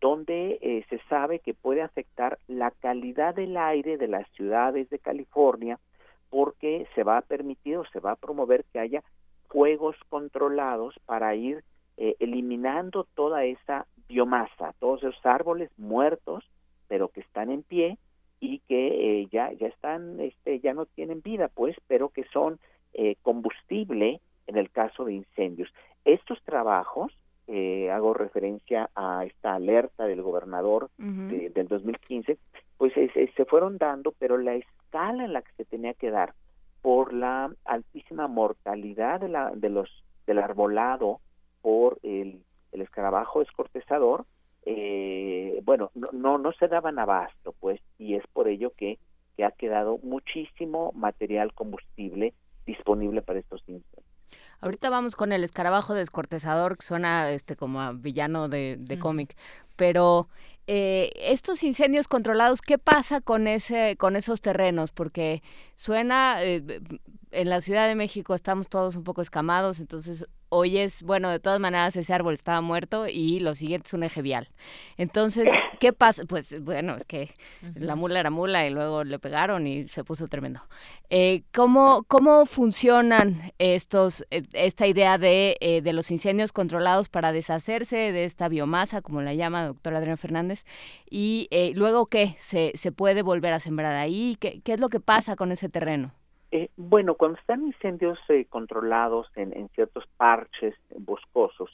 donde 0.00 0.84
se 0.88 1.00
sabe 1.08 1.40
que 1.40 1.54
puede 1.54 1.82
afectar 1.82 2.38
la 2.46 2.70
calidad 2.70 3.34
del 3.34 3.56
aire 3.56 3.98
de 3.98 4.06
las 4.06 4.28
ciudades 4.30 4.88
de 4.90 5.00
California 5.00 5.78
porque 6.30 6.86
se 6.94 7.02
va 7.02 7.18
a 7.18 7.22
permitir 7.22 7.78
o 7.78 7.84
se 7.86 7.98
va 7.98 8.12
a 8.12 8.16
promover 8.16 8.64
que 8.72 8.78
haya 8.78 9.02
fuegos 9.48 9.96
controlados 10.08 10.94
para 11.04 11.34
ir 11.34 11.64
eliminando 11.96 13.08
toda 13.16 13.44
esa 13.44 13.88
biomasa, 14.08 14.74
todos 14.78 15.02
esos 15.02 15.24
árboles 15.24 15.70
muertos, 15.76 16.44
pero 16.88 17.08
que 17.08 17.20
están 17.20 17.50
en 17.50 17.62
pie 17.62 17.98
y 18.40 18.60
que 18.60 19.20
eh, 19.22 19.28
ya 19.30 19.52
ya 19.52 19.66
están 19.66 20.20
este 20.20 20.60
ya 20.60 20.72
no 20.72 20.86
tienen 20.86 21.20
vida 21.22 21.48
pues 21.48 21.76
pero 21.88 22.08
que 22.08 22.24
son 22.32 22.58
eh, 22.94 23.16
combustible 23.22 24.20
en 24.46 24.56
el 24.56 24.70
caso 24.70 25.04
de 25.04 25.14
incendios. 25.14 25.68
Estos 26.04 26.42
trabajos 26.42 27.12
eh, 27.46 27.90
hago 27.90 28.14
referencia 28.14 28.90
a 28.94 29.24
esta 29.24 29.54
alerta 29.54 30.04
del 30.06 30.22
gobernador 30.22 30.90
del 30.96 31.68
2015 31.68 32.38
pues 32.76 32.92
se 32.94 33.44
fueron 33.44 33.78
dando 33.78 34.12
pero 34.18 34.38
la 34.38 34.54
escala 34.54 35.24
en 35.24 35.32
la 35.32 35.42
que 35.42 35.52
se 35.56 35.64
tenía 35.64 35.94
que 35.94 36.10
dar 36.10 36.34
por 36.82 37.12
la 37.12 37.50
altísima 37.64 38.28
mortalidad 38.28 39.20
de, 39.20 39.28
la, 39.28 39.50
de 39.54 39.68
los 39.68 39.90
del 40.26 40.38
arbolado 40.38 41.20
por 41.60 41.98
el, 42.02 42.42
el 42.72 42.82
escarabajo 42.82 43.42
escortezador, 43.42 44.26
eh, 44.64 45.60
bueno, 45.64 45.90
no, 45.94 46.08
no, 46.12 46.38
no 46.38 46.52
se 46.52 46.68
daban 46.68 46.98
abasto, 46.98 47.54
pues, 47.60 47.80
y 47.98 48.14
es 48.14 48.26
por 48.32 48.48
ello 48.48 48.72
que, 48.76 48.98
que 49.36 49.44
ha 49.44 49.50
quedado 49.50 49.98
muchísimo 50.02 50.92
material 50.92 51.54
combustible 51.54 52.34
disponible 52.66 53.22
para 53.22 53.38
estos 53.38 53.60
incendios. 53.66 54.04
Ahorita 54.60 54.90
vamos 54.90 55.14
con 55.14 55.32
el 55.32 55.44
escarabajo 55.44 55.94
descortezador, 55.94 56.76
que 56.76 56.84
suena 56.84 57.30
este 57.30 57.54
como 57.54 57.80
a 57.80 57.92
villano 57.92 58.48
de, 58.48 58.98
cómic, 59.00 59.36
pero 59.76 60.28
eh, 60.66 61.12
estos 61.14 61.62
incendios 61.62 62.08
controlados, 62.08 62.60
¿qué 62.60 62.76
pasa 62.76 63.20
con 63.20 63.46
ese, 63.46 63.96
con 63.96 64.16
esos 64.16 64.40
terrenos? 64.40 64.90
Porque 64.90 65.42
suena 65.76 66.42
eh, 66.42 66.80
en 67.32 67.48
la 67.48 67.60
Ciudad 67.60 67.86
de 67.88 67.94
México 67.94 68.34
estamos 68.34 68.68
todos 68.68 68.96
un 68.96 69.04
poco 69.04 69.22
escamados, 69.22 69.80
entonces 69.80 70.26
hoy 70.50 70.78
es, 70.78 71.02
bueno, 71.02 71.28
de 71.28 71.40
todas 71.40 71.60
maneras 71.60 71.96
ese 71.96 72.12
árbol 72.14 72.34
estaba 72.34 72.60
muerto 72.60 73.06
y 73.06 73.40
lo 73.40 73.54
siguiente 73.54 73.88
es 73.88 73.92
un 73.94 74.02
eje 74.02 74.22
vial. 74.22 74.48
Entonces, 74.96 75.48
¿qué 75.80 75.92
pasa? 75.92 76.24
Pues 76.26 76.62
bueno, 76.62 76.96
es 76.96 77.04
que 77.04 77.34
la 77.74 77.96
mula 77.96 78.20
era 78.20 78.30
mula 78.30 78.66
y 78.66 78.70
luego 78.70 79.04
le 79.04 79.18
pegaron 79.18 79.66
y 79.66 79.88
se 79.88 80.04
puso 80.04 80.26
tremendo. 80.28 80.62
Eh, 81.10 81.42
¿cómo, 81.54 82.04
¿Cómo 82.08 82.46
funcionan 82.46 83.52
estos, 83.58 84.24
eh, 84.30 84.42
esta 84.52 84.86
idea 84.86 85.18
de, 85.18 85.56
eh, 85.60 85.82
de 85.82 85.92
los 85.92 86.10
incendios 86.10 86.52
controlados 86.52 87.08
para 87.08 87.32
deshacerse 87.32 87.96
de 88.12 88.24
esta 88.24 88.48
biomasa, 88.48 89.02
como 89.02 89.22
la 89.22 89.34
llama 89.34 89.66
doctora 89.66 89.98
Adrián 89.98 90.18
Fernández? 90.18 90.64
Y 91.10 91.48
luego, 91.74 92.06
¿qué? 92.06 92.36
¿Se, 92.38 92.72
¿Se 92.74 92.92
puede 92.92 93.22
volver 93.22 93.52
a 93.52 93.60
sembrar 93.60 93.94
ahí? 93.96 94.36
¿Qué, 94.40 94.60
¿Qué 94.62 94.74
es 94.74 94.80
lo 94.80 94.88
que 94.88 95.00
pasa 95.00 95.36
con 95.36 95.52
ese 95.52 95.68
terreno? 95.68 96.12
Eh, 96.50 96.70
bueno, 96.76 97.14
cuando 97.14 97.38
están 97.38 97.66
incendios 97.66 98.18
eh, 98.28 98.46
controlados 98.48 99.30
en, 99.36 99.68
ciertos 99.74 100.04
parches 100.16 100.74
boscosos, 100.98 101.70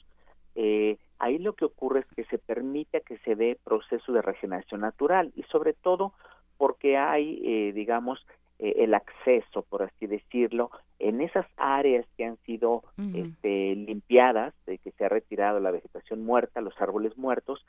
eh, 0.55 0.97
ahí 1.19 1.37
lo 1.37 1.53
que 1.53 1.65
ocurre 1.65 2.01
es 2.01 2.05
que 2.15 2.25
se 2.25 2.37
permite 2.37 3.01
que 3.01 3.17
se 3.19 3.35
dé 3.35 3.57
proceso 3.63 4.11
de 4.11 4.21
regeneración 4.21 4.81
natural 4.81 5.31
y 5.35 5.43
sobre 5.43 5.73
todo 5.73 6.13
porque 6.57 6.97
hay, 6.97 7.71
digamos, 7.73 8.25
el 8.59 8.93
acceso, 8.93 9.63
por 9.63 9.83
así 9.83 10.07
decirlo, 10.07 10.71
en 10.99 11.19
esas 11.19 11.45
áreas 11.57 12.05
que 12.15 12.23
han 12.23 12.37
sido 12.45 12.83
este, 13.13 13.75
limpiadas, 13.75 14.53
de 14.65 14.77
que 14.77 14.91
se 14.91 15.03
ha 15.03 15.09
retirado 15.09 15.59
la 15.59 15.71
vegetación 15.71 16.23
muerta, 16.23 16.61
los 16.61 16.79
árboles 16.79 17.17
muertos, 17.17 17.65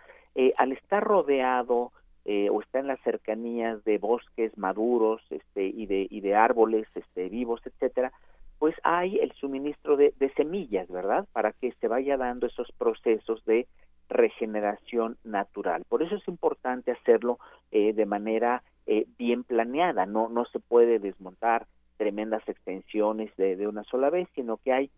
al 0.56 0.70
estar 0.70 1.02
rodeado 1.02 1.90
eh, 2.28 2.50
o 2.50 2.60
está 2.60 2.80
en 2.80 2.88
las 2.88 3.00
cercanías 3.02 3.84
de 3.84 3.98
bosques 3.98 4.58
maduros 4.58 5.22
este, 5.30 5.64
y, 5.68 5.86
de, 5.86 6.08
y 6.10 6.20
de 6.22 6.34
árboles 6.34 6.88
este, 6.96 7.28
vivos, 7.28 7.60
etcétera, 7.64 8.12
pues 8.58 8.74
hay 8.82 9.18
el 9.18 9.30
suministro 9.34 9.96
de, 9.96 10.12
semillas, 10.34 10.88
¿verdad? 10.88 11.28
Para 11.32 11.52
que 11.52 11.70
se 11.80 11.86
vaya 11.86 12.16
dando 12.16 12.48
esos 12.48 12.72
procesos 12.72 13.44
de 13.44 13.68
regeneración 14.08 15.16
natural. 15.22 15.84
Por 15.88 16.02
eso 16.02 16.16
es 16.16 16.26
importante 16.26 16.90
hacerlo 16.90 17.38
eh, 17.70 17.92
de 17.92 18.06
manera 18.06 18.64
eh, 18.88 19.06
bien 19.16 19.44
planeada, 19.44 20.04
no, 20.04 20.28
no 20.28 20.46
se 20.46 20.58
puede 20.58 20.98
desmontar 20.98 21.68
tremendas 21.96 22.42
extensiones 22.48 23.30
de, 23.36 23.54
de 23.54 23.68
una 23.68 23.84
sola 23.84 24.10
vez, 24.10 24.26
sino 24.34 24.56
que 24.56 24.72
hay 24.72 24.90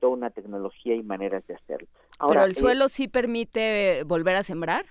toda 0.00 0.14
una 0.14 0.30
tecnología 0.30 0.96
y 0.96 1.02
maneras 1.04 1.46
de 1.46 1.54
hacerlo. 1.54 1.86
Ahora, 2.18 2.40
¿Pero 2.40 2.50
el 2.50 2.56
suelo 2.56 2.88
sí 2.88 3.06
permite 3.06 4.02
volver 4.04 4.34
a 4.34 4.42
sembrar? 4.42 4.84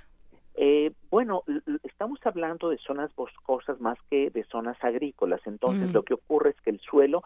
Bueno, 1.12 1.43
estamos 1.84 2.19
hablando 2.24 2.69
de 2.69 2.78
zonas 2.78 3.13
boscosas 3.15 3.82
más 3.82 3.98
que 4.10 4.30
de 4.30 4.43
zonas 4.43 4.78
agrícolas, 4.84 5.41
entonces 5.45 5.91
lo 5.91 6.04
que 6.04 6.13
ocurre 6.13 6.52
es 6.52 6.62
que 6.62 6.69
el 6.69 6.80
suelo 6.80 7.24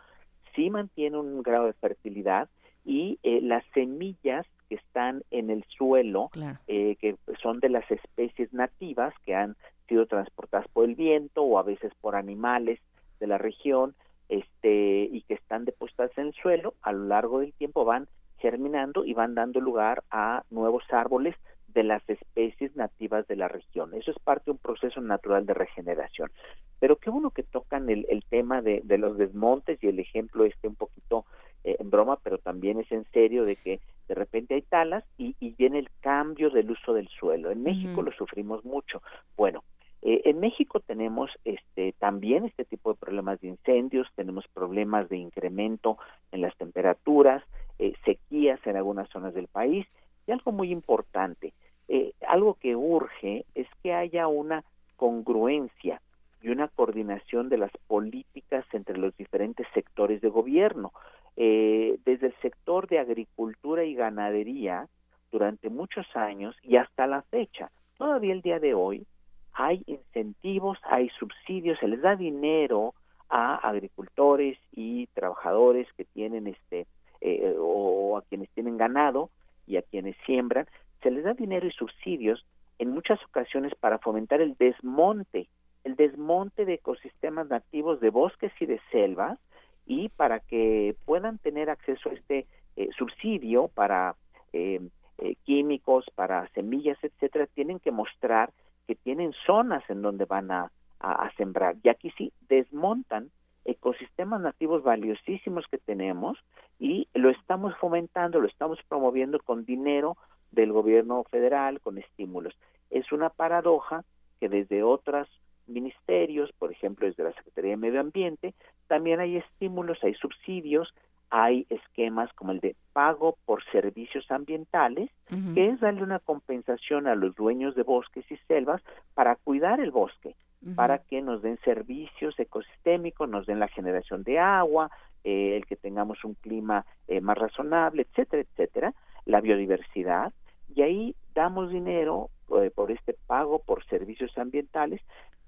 sí 0.56 0.70
mantiene 0.70 1.18
un 1.18 1.44
grado 1.44 1.66
de 1.66 1.74
fertilidad 1.74 2.48
y 2.86 3.20
eh, 3.24 3.42
las 3.42 3.64
semillas 3.74 4.46
que 4.70 4.76
están 4.76 5.24
en 5.32 5.50
el 5.50 5.66
suelo, 5.78 6.32
eh, 6.68 6.96
que 6.96 7.18
son 7.42 7.60
de 7.60 7.70
las 7.70 7.90
especies 7.92 8.54
nativas 8.54 9.14
que 9.26 9.36
han 9.36 9.58
sido 9.90 10.06
transportadas 10.06 10.68
por 10.70 10.86
el 10.86 10.96
viento 10.96 11.44
o 11.44 11.60
a 11.60 11.64
veces 11.64 11.94
por 12.00 12.16
animales 12.16 12.80
de 13.20 13.28
la 13.28 13.38
región, 13.38 13.96
este, 14.30 15.10
y 15.12 15.22
que 15.28 15.34
están 15.34 15.66
depositadas 15.66 16.18
en 16.18 16.28
el 16.28 16.34
suelo, 16.34 16.74
a 16.82 16.94
lo 16.94 17.06
largo 17.06 17.40
del 17.40 17.54
tiempo 17.54 17.84
van 17.84 18.08
germinando 18.38 19.06
y 19.06 19.14
van 19.14 19.36
dando 19.36 19.60
lugar 19.60 20.04
a 20.10 20.44
nuevos 20.50 20.84
árboles 20.92 21.36
de 21.74 21.84
las 21.84 22.08
especies 22.10 22.76
nativas 22.76 23.28
de 23.28 23.36
la 23.36 23.48
región. 23.48 23.94
Eso 23.94 24.12
es 24.12 24.20
parte 24.20 24.46
de 24.46 24.52
un 24.52 24.58
proceso 24.58 25.02
natural 25.02 25.46
de 25.46 25.54
regeneración. 25.54 26.32
Pero 26.80 26.98
qué 26.98 27.10
bueno 27.10 27.32
que 27.32 27.44
tocan 27.44 27.90
el, 27.90 28.06
el 28.10 28.24
tema 28.26 28.62
de, 28.62 28.82
de, 28.84 28.98
los 28.98 29.18
desmontes 29.18 29.82
y 29.84 29.88
el 29.88 30.00
ejemplo 30.00 30.46
este 30.46 30.68
un 30.68 30.76
poquito 30.76 31.26
eh, 31.64 31.78
en 31.80 31.90
broma, 31.90 32.18
pero 32.24 32.38
también 32.38 32.80
es 32.80 32.92
en 32.92 33.06
serio 33.12 33.46
de 33.46 33.56
que 33.56 33.80
de 34.08 34.16
repente 34.16 34.56
hay 34.56 34.62
talas 34.64 35.04
y, 35.18 35.36
y 35.40 35.52
viene 35.52 35.80
el 35.80 35.90
cambio 36.02 36.50
del 36.50 36.70
uso 36.72 36.94
del 36.94 37.08
suelo. 37.08 37.52
En 37.52 37.64
México 37.64 38.02
lo 38.02 38.12
sufrimos 38.12 38.66
mucho. 38.66 39.02
Bueno, 39.38 39.64
eh, 40.06 40.22
en 40.26 40.42
México 40.42 40.82
tenemos 40.82 41.32
este, 41.46 41.94
también 41.94 42.44
este 42.44 42.66
tipo 42.66 42.92
de 42.92 43.00
problemas 43.00 43.40
de 43.40 43.48
incendios, 43.48 44.06
tenemos 44.16 44.46
problemas 44.54 45.08
de 45.08 45.16
incremento 45.16 45.98
en 46.34 46.42
las 46.42 46.54
temperaturas, 46.58 47.42
eh, 47.80 47.94
sequías 48.04 48.60
en 48.68 48.76
algunas 48.76 49.10
zonas 49.10 49.34
del 49.34 49.48
país 49.48 49.88
y 50.28 50.34
algo 50.34 50.52
muy 50.52 50.72
importante, 50.72 51.54
eh, 51.88 52.14
algo 52.28 52.56
que 52.56 52.76
urge 52.76 53.46
es 53.56 53.68
que 53.82 53.94
haya 53.94 54.28
una 54.28 54.64
congruencia 54.96 56.02
y 56.42 56.50
una 56.50 56.68
coordinación 56.68 57.50
de 57.50 57.58
las 57.58 57.72
políticas 57.88 58.66
entre 58.74 58.98
los 58.98 59.16
diferentes 59.18 59.68
sectores 59.74 60.22
de 60.22 60.30
gobierno. 60.30 60.92
Eh, 61.36 61.98
desde 62.06 62.28
el 62.28 62.36
sector 62.42 62.88
de 62.88 63.00
agricultura 63.00 63.84
y 63.84 63.96
ganadería, 63.96 64.88
durante 65.32 65.70
muchos 65.70 66.06
años 66.16 66.56
y 66.62 66.78
hasta 66.78 67.08
la 67.08 67.24
fecha, 67.24 67.72
todavía 67.98 68.34
el 68.34 68.42
día 68.42 68.60
de 68.60 68.76
hoy, 68.76 69.06
hay 69.54 69.84
incentivos, 69.88 70.78
hay 70.84 71.10
subsidios, 71.10 71.80
se 71.80 71.88
les 71.88 72.02
da 72.02 72.16
dinero 72.16 72.94
a 73.30 73.56
agricultores 73.56 74.58
y 74.72 75.08
trabajadores 75.08 75.88
que 75.94 76.06
tienen 76.06 76.48
este 76.48 76.86
eh, 77.22 77.56
o 77.58 78.18
a 78.18 78.22
quienes 78.24 78.50
tienen 78.50 78.78
ganado 78.78 79.30
y 79.66 79.78
a 79.78 79.82
quienes 79.82 80.16
siembran, 80.26 80.68
se 81.04 81.12
les 81.12 81.24
da 81.24 81.34
dinero 81.34 81.68
y 81.68 81.72
subsidios 81.72 82.46
en 82.80 82.90
muchas 82.90 83.24
ocasiones 83.26 83.76
para 83.76 84.00
fomentar 84.00 84.42
el 84.42 84.56
desmonte, 84.56 85.48
el 85.84 85.96
desmonte 85.96 86.66
de 86.66 86.76
ecosistemas 86.76 87.48
nativos 87.48 88.00
de 88.00 88.10
bosques 88.10 88.52
y 88.60 88.66
de 88.66 88.80
selvas 88.92 89.38
y 89.86 90.10
para 90.10 90.40
que 90.40 90.96
puedan 91.06 91.38
tener 91.38 91.70
acceso 91.70 92.10
a 92.10 92.14
este 92.14 92.48
eh, 92.76 92.90
subsidio 92.98 93.68
para 93.68 94.16
eh, 94.54 94.80
eh, 95.20 95.36
químicos, 95.44 96.06
para 96.16 96.48
semillas, 96.50 96.98
etcétera, 97.04 97.48
tienen 97.48 97.80
que 97.80 97.92
mostrar 97.92 98.52
que 98.88 98.96
tienen 98.96 99.34
zonas 99.46 99.84
en 99.90 100.02
donde 100.02 100.26
van 100.26 100.52
a, 100.52 100.72
a 101.00 101.32
sembrar. 101.36 101.76
Y 101.84 101.90
aquí 101.90 102.12
sí 102.18 102.32
desmontan 102.50 103.30
ecosistemas 103.66 104.42
nativos 104.42 104.84
valiosísimos 104.84 105.66
que 105.70 105.78
tenemos 105.78 106.38
y 106.80 107.08
lo 107.14 107.30
estamos 107.30 107.76
fomentando, 107.78 108.40
lo 108.40 108.48
estamos 108.48 108.80
promoviendo 108.90 109.40
con 109.40 109.66
dinero 109.66 110.18
del 110.54 110.72
gobierno 110.72 111.24
federal, 111.26 111.82
con 111.82 111.98
estímulos. 111.98 112.54
Es 112.90 113.12
una 113.12 113.30
paradoja 113.30 114.04
que 114.40 114.50
desde 114.50 114.84
otros 114.84 115.28
ministerios, 115.68 116.52
por 116.60 116.72
ejemplo 116.72 117.08
desde 117.08 117.24
la 117.24 117.34
Secretaría 117.34 117.72
de 117.72 117.78
Medio 117.78 118.00
Ambiente, 118.00 118.54
también 118.88 119.20
hay 119.20 119.38
estímulos, 119.38 120.04
hay 120.04 120.14
subsidios, 120.16 120.94
hay 121.30 121.66
esquemas 121.70 122.32
como 122.34 122.52
el 122.52 122.60
de 122.60 122.76
pago 122.92 123.38
por 123.46 123.64
servicios 123.72 124.30
ambientales, 124.30 125.10
que 125.56 125.70
es 125.70 125.80
darle 125.80 126.04
una 126.04 126.20
compensación 126.20 127.08
a 127.08 127.16
los 127.16 127.34
dueños 127.36 127.74
de 127.74 127.82
bosques 127.82 128.30
y 128.30 128.38
selvas 128.48 128.84
para 129.16 129.36
cuidar 129.38 129.80
el 129.80 129.90
bosque, 129.90 130.36
para 130.76 131.00
que 131.00 131.22
nos 131.22 131.42
den 131.42 131.58
servicios 131.64 132.40
ecosistémicos, 132.40 133.28
nos 133.28 133.48
den 133.48 133.60
la 133.60 133.68
generación 133.68 134.24
de 134.24 134.38
agua, 134.38 134.92
eh, 135.24 135.56
el 135.58 135.66
que 135.66 135.76
tengamos 135.76 136.24
un 136.24 136.36
clima 136.36 136.86
eh, 137.08 137.20
más 137.20 137.38
razonable, 137.38 138.04
etcétera, 138.04 138.44
etcétera, 138.44 138.94
la 139.26 139.42
biodiversidad, 139.42 140.34
y 140.76 140.82
ahí 140.82 141.16
damos 141.34 141.72
dinero 141.72 142.30
eh, 142.56 142.72
por 142.74 142.92
este 142.92 143.16
pago 143.28 143.60
por 143.60 143.86
servicios 143.86 144.38
ambientales, 144.38 145.02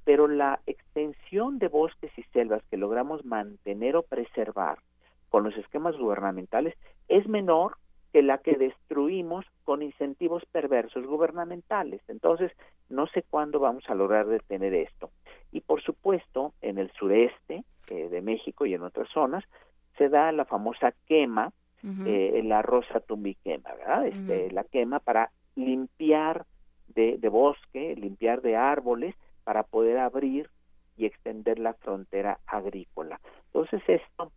pero 0.03 0.27
la 0.27 0.59
extensión 0.65 1.59
de 1.59 1.67
bosques 1.67 2.11
y 2.17 2.23
selvas 2.33 2.63
que 2.69 2.77
logramos 2.77 3.25
mantener 3.25 3.95
o 3.95 4.03
preservar 4.03 4.79
con 5.29 5.43
los 5.43 5.55
esquemas 5.57 5.97
gubernamentales 5.97 6.75
es 7.07 7.27
menor 7.27 7.77
que 8.13 8.21
la 8.21 8.38
que 8.38 8.55
destruimos 8.55 9.45
con 9.65 9.81
incentivos 9.81 10.45
perversos 10.45 11.05
gubernamentales. 11.05 12.01
Entonces, 12.07 12.51
no 12.88 13.07
sé 13.07 13.23
cuándo 13.23 13.59
vamos 13.59 13.83
a 13.89 13.95
lograr 13.95 14.27
detener 14.27 14.73
esto. 14.73 15.09
Y 15.51 15.61
por 15.61 15.81
supuesto, 15.81 16.53
en 16.61 16.77
el 16.77 16.89
sureste 16.91 17.65
eh, 17.89 18.07
de 18.07 18.21
México 18.21 18.65
y 18.65 18.73
en 18.73 18.83
otras 18.83 19.09
zonas, 19.09 19.43
se 19.97 20.07
da 20.07 20.31
la 20.31 20.45
famosa 20.45 20.93
quema, 21.07 21.51
eh, 22.06 22.41
la 22.43 22.62
rosa 22.62 23.00
tumbiquema, 23.00 23.74
¿verdad? 23.76 24.08
Este, 24.08 24.52
La 24.52 24.63
quema 24.63 25.00
para 25.00 25.32
limpiar 25.56 26.45
de, 26.88 27.17
de, 27.17 27.30
bosque, 27.30 27.95
limpiar 27.95 28.41
de 28.41 28.56
árboles, 28.56 29.15
para 29.43 29.63
poder 29.63 30.00
abrir 30.00 30.50
y 30.98 31.06
extender 31.06 31.60
la 31.60 31.74
frontera 31.74 32.39
agrícola. 32.48 33.19
Entonces 33.48 33.82
esto, 33.88 34.32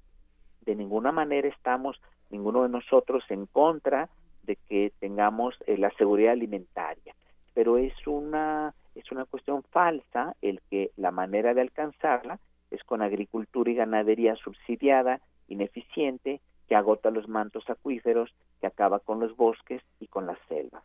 de 0.63 0.75
ninguna 0.75 1.13
manera 1.13 1.49
estamos, 1.49 2.01
ninguno 2.31 2.63
de 2.65 2.69
nosotros 2.69 3.25
en 3.31 3.47
contra 3.47 4.09
de 4.43 4.57
que 4.69 4.93
tengamos 4.99 5.55
eh, 5.67 5.79
la 5.79 5.91
seguridad 5.93 6.33
alimentaria, 6.33 7.15
pero 7.55 7.79
es 7.79 7.95
una 8.07 8.75
es 8.95 9.13
una 9.13 9.25
cuestión 9.27 9.63
falsa 9.71 10.35
el 10.43 10.61
que 10.69 10.91
la 10.97 11.13
manera 11.13 11.55
de 11.55 11.61
alcanzarla 11.61 12.41
es 12.71 12.83
con 12.83 13.01
agricultura 13.01 13.71
y 13.71 13.75
ganadería 13.75 14.35
subsidiada, 14.35 15.21
ineficiente, 15.47 16.41
que 16.69 16.77
agota 16.77 17.11
los 17.11 17.29
mantos 17.29 17.69
acuíferos, 17.71 18.35
que 18.61 18.67
acaba 18.67 19.01
con 19.01 19.21
los 19.21 19.37
bosques 19.37 19.83
y 20.01 20.07
con 20.07 20.27
las 20.27 20.39
selvas. 20.49 20.85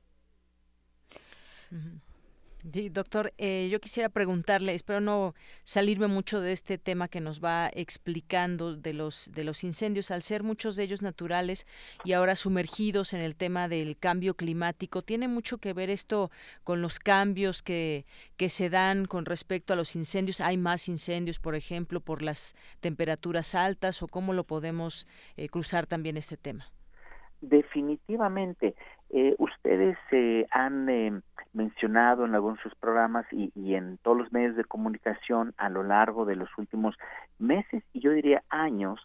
Sí, 2.71 2.87
doctor, 2.89 3.33
eh, 3.37 3.67
yo 3.69 3.81
quisiera 3.81 4.07
preguntarle, 4.07 4.73
espero 4.73 5.01
no 5.01 5.35
salirme 5.63 6.07
mucho 6.07 6.39
de 6.39 6.53
este 6.53 6.77
tema 6.77 7.09
que 7.09 7.19
nos 7.19 7.43
va 7.43 7.69
explicando 7.73 8.75
de 8.75 8.93
los 8.93 9.31
de 9.33 9.43
los 9.43 9.65
incendios, 9.65 10.11
al 10.11 10.21
ser 10.21 10.43
muchos 10.43 10.77
de 10.77 10.83
ellos 10.83 11.01
naturales 11.01 11.67
y 12.05 12.13
ahora 12.13 12.35
sumergidos 12.35 13.13
en 13.13 13.19
el 13.19 13.35
tema 13.35 13.67
del 13.67 13.97
cambio 13.97 14.35
climático, 14.35 15.01
¿tiene 15.01 15.27
mucho 15.27 15.57
que 15.57 15.73
ver 15.73 15.89
esto 15.89 16.31
con 16.63 16.81
los 16.81 16.99
cambios 16.99 17.61
que, 17.61 18.05
que 18.37 18.49
se 18.49 18.69
dan 18.69 19.05
con 19.05 19.25
respecto 19.25 19.73
a 19.73 19.75
los 19.75 19.95
incendios? 19.97 20.39
¿Hay 20.39 20.57
más 20.57 20.87
incendios, 20.87 21.39
por 21.39 21.55
ejemplo, 21.55 21.99
por 21.99 22.21
las 22.21 22.55
temperaturas 22.79 23.55
altas 23.55 24.01
o 24.01 24.07
cómo 24.07 24.31
lo 24.31 24.45
podemos 24.45 25.05
eh, 25.35 25.49
cruzar 25.49 25.85
también 25.85 26.15
este 26.15 26.37
tema? 26.37 26.71
Definitivamente. 27.41 28.73
Eh, 29.09 29.35
ustedes 29.37 29.97
eh, 30.11 30.47
han 30.49 30.89
eh, 30.89 31.21
mencionado 31.53 32.25
en 32.25 32.35
algunos 32.35 32.57
de 32.57 32.63
sus 32.63 32.75
programas 32.75 33.25
y, 33.31 33.51
y, 33.55 33.75
en 33.75 33.97
todos 33.99 34.17
los 34.17 34.31
medios 34.31 34.55
de 34.55 34.65
comunicación 34.65 35.53
a 35.57 35.69
lo 35.69 35.83
largo 35.83 36.25
de 36.25 36.35
los 36.35 36.49
últimos 36.57 36.95
meses 37.39 37.83
y 37.93 37.99
yo 37.99 38.11
diría 38.11 38.43
años, 38.49 38.99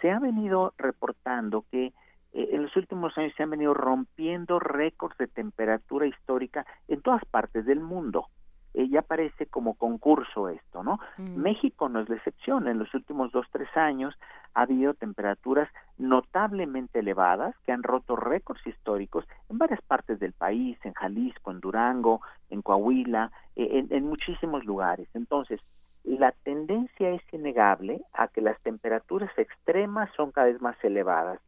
se 0.00 0.10
ha 0.10 0.18
venido 0.18 0.74
reportando 0.78 1.64
que 1.70 1.92
en 2.32 2.62
los 2.62 2.74
últimos 2.76 3.16
años 3.18 3.34
se 3.36 3.42
han 3.42 3.50
venido 3.50 3.74
rompiendo 3.74 4.58
récords 4.58 5.16
de 5.18 5.26
temperatura 5.26 6.06
histórica 6.06 6.64
en 6.88 7.02
todas 7.02 7.24
partes 7.26 7.66
del 7.66 7.80
mundo 7.80 8.28
eh, 8.74 8.88
ya 8.88 9.02
parece 9.02 9.46
como 9.46 9.74
concurso 9.74 10.48
esto, 10.48 10.82
¿no? 10.82 10.98
Mm. 11.18 11.36
México 11.36 11.88
no 11.88 12.00
es 12.00 12.08
la 12.08 12.16
excepción. 12.16 12.68
En 12.68 12.78
los 12.78 12.92
últimos 12.94 13.30
dos, 13.30 13.46
tres 13.52 13.68
años 13.76 14.14
ha 14.54 14.62
habido 14.62 14.94
temperaturas 14.94 15.68
notablemente 15.98 17.00
elevadas 17.00 17.54
que 17.64 17.72
han 17.72 17.82
roto 17.82 18.16
récords 18.16 18.66
históricos 18.66 19.26
en 19.50 19.58
varias 19.58 19.82
partes 19.82 20.18
del 20.20 20.32
país, 20.32 20.78
en 20.84 20.94
Jalisco, 20.94 21.50
en 21.50 21.60
Durango, 21.60 22.22
en 22.48 22.62
Coahuila, 22.62 23.30
eh, 23.56 23.86
en, 23.90 24.06
muchísimos 24.06 24.64
lugares. 24.64 25.08
Entonces, 25.12 25.60
la 26.04 26.32
tendencia 26.32 27.10
es 27.10 27.22
innegable 27.32 28.02
a 28.14 28.28
que 28.28 28.40
las 28.40 28.58
temperaturas 28.62 29.30
extremas 29.36 30.10
son 30.16 30.32
cada 30.32 30.46
vez 30.46 30.60
más 30.62 30.82
elevadas. 30.82 31.40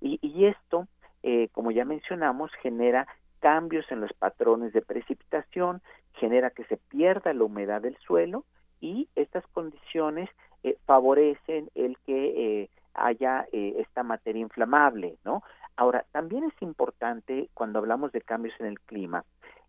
Y, 0.00 0.18
y 0.20 0.44
esto, 0.44 0.86
eh, 1.22 1.48
como 1.52 1.70
ya 1.70 1.86
mencionamos, 1.86 2.52
genera 2.62 3.06
cambios 3.40 3.90
en 3.90 4.00
los 4.00 4.12
patrones 4.12 4.72
de 4.72 4.82
precipitación, 4.82 5.80
genera 6.16 6.50
que 6.50 6.64
se 6.64 6.76
pierda 6.76 7.32
la 7.32 7.44
humedad 7.44 7.82
del 7.82 7.96
suelo 7.98 8.44
y 8.80 9.08
estas 9.16 9.46
condiciones 9.48 10.28
eh, 10.62 10.76
favorecen 10.86 11.70
el 11.74 11.96
que 12.06 12.62
eh, 12.62 12.70
haya 12.94 13.46
eh, 13.52 13.76
esta 13.78 14.02
materia 14.02 14.40
inflamable, 14.40 15.16
¿no? 15.24 15.42
Ahora, 15.76 16.04
también 16.12 16.44
es 16.44 16.62
importante 16.62 17.50
cuando 17.52 17.78
hablamos 17.78 18.12
de 18.12 18.22
cambios 18.22 18.54
en 18.60 18.66
el 18.66 18.80
clima, 18.80 19.24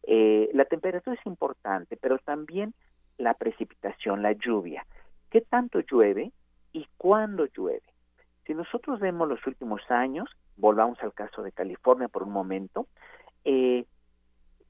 la 0.08 0.64
temperatura 0.64 1.18
es 1.20 1.26
importante, 1.26 1.98
pero 1.98 2.18
también 2.20 2.74
la 3.18 3.34
precipitación, 3.34 4.22
la 4.22 4.32
lluvia. 4.32 4.86
¿Qué 5.30 5.42
tanto 5.42 5.82
llueve 5.82 6.32
y 6.72 6.88
cuándo 6.98 7.46
llueve? 7.46 7.84
Si 8.46 8.54
nosotros 8.54 9.02
vemos 9.02 9.28
los 9.28 9.46
últimos 9.46 9.82
años, 9.92 10.30
volvamos 10.56 10.98
al 11.04 11.14
caso 11.14 11.44
de 11.44 11.52
California 11.52 12.08
por 12.08 12.24
un 12.24 12.32
momento, 12.32 12.88
eh, 13.44 13.86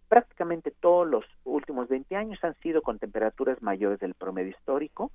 prácticamente 0.07 0.71
todos 0.71 1.07
los 1.07 1.25
últimos 1.43 1.87
20 1.89 2.15
años 2.15 2.43
han 2.43 2.55
sido 2.55 2.81
con 2.81 2.99
temperaturas 2.99 3.61
mayores 3.61 3.99
del 3.99 4.13
promedio 4.13 4.51
histórico, 4.51 5.11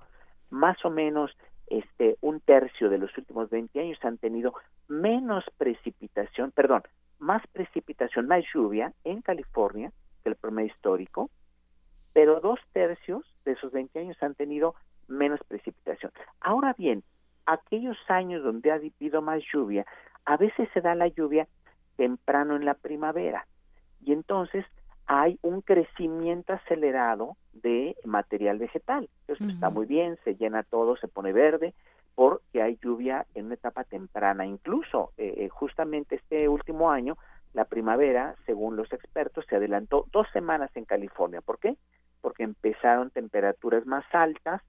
más 0.50 0.84
o 0.84 0.90
menos 0.90 1.36
este 1.66 2.18
un 2.20 2.40
tercio 2.40 2.90
de 2.90 2.98
los 2.98 3.16
últimos 3.16 3.48
20 3.48 3.80
años 3.80 3.98
han 4.02 4.18
tenido 4.18 4.52
menos 4.88 5.44
precipitación, 5.56 6.50
perdón, 6.50 6.82
más 7.18 7.42
precipitación, 7.52 8.26
más 8.26 8.44
lluvia 8.52 8.92
en 9.04 9.22
California 9.22 9.92
que 10.22 10.28
el 10.28 10.36
promedio 10.36 10.72
histórico, 10.72 11.30
pero 12.12 12.40
dos 12.40 12.60
tercios 12.72 13.24
de 13.44 13.52
esos 13.52 13.72
20 13.72 13.98
años 13.98 14.22
han 14.22 14.34
tenido 14.34 14.74
menos 15.08 15.40
precipitación. 15.48 16.12
Ahora 16.40 16.74
bien, 16.76 17.02
aquellos 17.46 17.96
años 18.08 18.42
donde 18.42 18.70
ha 18.70 18.74
habido 18.74 19.22
más 19.22 19.42
lluvia, 19.52 19.86
a 20.24 20.36
veces 20.36 20.68
se 20.74 20.80
da 20.80 20.94
la 20.94 21.08
lluvia 21.08 21.48
temprano 21.96 22.56
en 22.56 22.64
la 22.64 22.74
primavera 22.74 23.46
y 24.04 24.12
entonces 24.12 24.64
hay 25.14 25.38
un 25.42 25.60
crecimiento 25.60 26.54
acelerado 26.54 27.36
de 27.52 27.94
material 28.02 28.58
vegetal. 28.58 29.10
Eso 29.28 29.44
está 29.44 29.68
muy 29.68 29.84
bien, 29.84 30.16
se 30.24 30.36
llena 30.36 30.62
todo, 30.62 30.96
se 30.96 31.06
pone 31.06 31.34
verde, 31.34 31.74
porque 32.14 32.62
hay 32.62 32.78
lluvia 32.82 33.26
en 33.34 33.44
una 33.46 33.54
etapa 33.56 33.84
temprana. 33.84 34.46
Incluso, 34.46 35.12
eh, 35.18 35.34
eh, 35.36 35.48
justamente 35.50 36.14
este 36.14 36.48
último 36.48 36.90
año, 36.90 37.18
la 37.52 37.66
primavera, 37.66 38.36
según 38.46 38.74
los 38.74 38.90
expertos, 38.90 39.44
se 39.50 39.56
adelantó 39.56 40.06
dos 40.12 40.26
semanas 40.32 40.70
en 40.76 40.86
California. 40.86 41.42
¿Por 41.42 41.58
qué? 41.58 41.76
Porque 42.22 42.44
empezaron 42.44 43.10
temperaturas 43.10 43.84
más 43.84 44.06
altas 44.14 44.62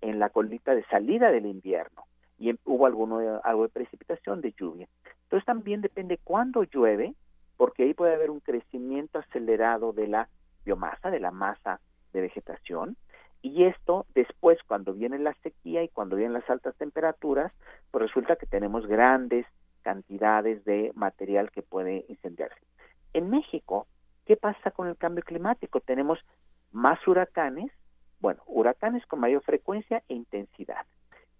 en 0.00 0.18
la 0.18 0.30
colita 0.30 0.74
de 0.74 0.84
salida 0.84 1.30
del 1.30 1.44
invierno 1.44 2.04
y 2.38 2.48
em, 2.48 2.56
hubo 2.64 2.86
alguno 2.86 3.20
algo 3.44 3.64
de 3.64 3.68
precipitación 3.68 4.40
de 4.40 4.54
lluvia. 4.58 4.88
Entonces 5.24 5.44
también 5.44 5.82
depende 5.82 6.18
cuándo 6.24 6.62
llueve, 6.62 7.14
porque 7.60 7.82
ahí 7.82 7.92
puede 7.92 8.14
haber 8.14 8.30
un 8.30 8.40
crecimiento 8.40 9.18
acelerado 9.18 9.92
de 9.92 10.06
la 10.06 10.30
biomasa, 10.64 11.10
de 11.10 11.20
la 11.20 11.30
masa 11.30 11.78
de 12.14 12.22
vegetación, 12.22 12.96
y 13.42 13.64
esto 13.64 14.06
después, 14.14 14.56
cuando 14.66 14.94
viene 14.94 15.18
la 15.18 15.34
sequía 15.42 15.82
y 15.82 15.90
cuando 15.90 16.16
vienen 16.16 16.32
las 16.32 16.48
altas 16.48 16.74
temperaturas, 16.76 17.52
pues 17.90 18.06
resulta 18.06 18.36
que 18.36 18.46
tenemos 18.46 18.86
grandes 18.86 19.44
cantidades 19.82 20.64
de 20.64 20.90
material 20.94 21.50
que 21.50 21.60
puede 21.60 22.06
incendiarse. 22.08 22.62
En 23.12 23.28
México, 23.28 23.86
¿qué 24.24 24.38
pasa 24.38 24.70
con 24.70 24.88
el 24.88 24.96
cambio 24.96 25.22
climático? 25.22 25.80
Tenemos 25.80 26.18
más 26.72 27.06
huracanes, 27.06 27.70
bueno, 28.20 28.42
huracanes 28.46 29.04
con 29.04 29.20
mayor 29.20 29.42
frecuencia 29.42 30.02
e 30.08 30.14
intensidad. 30.14 30.86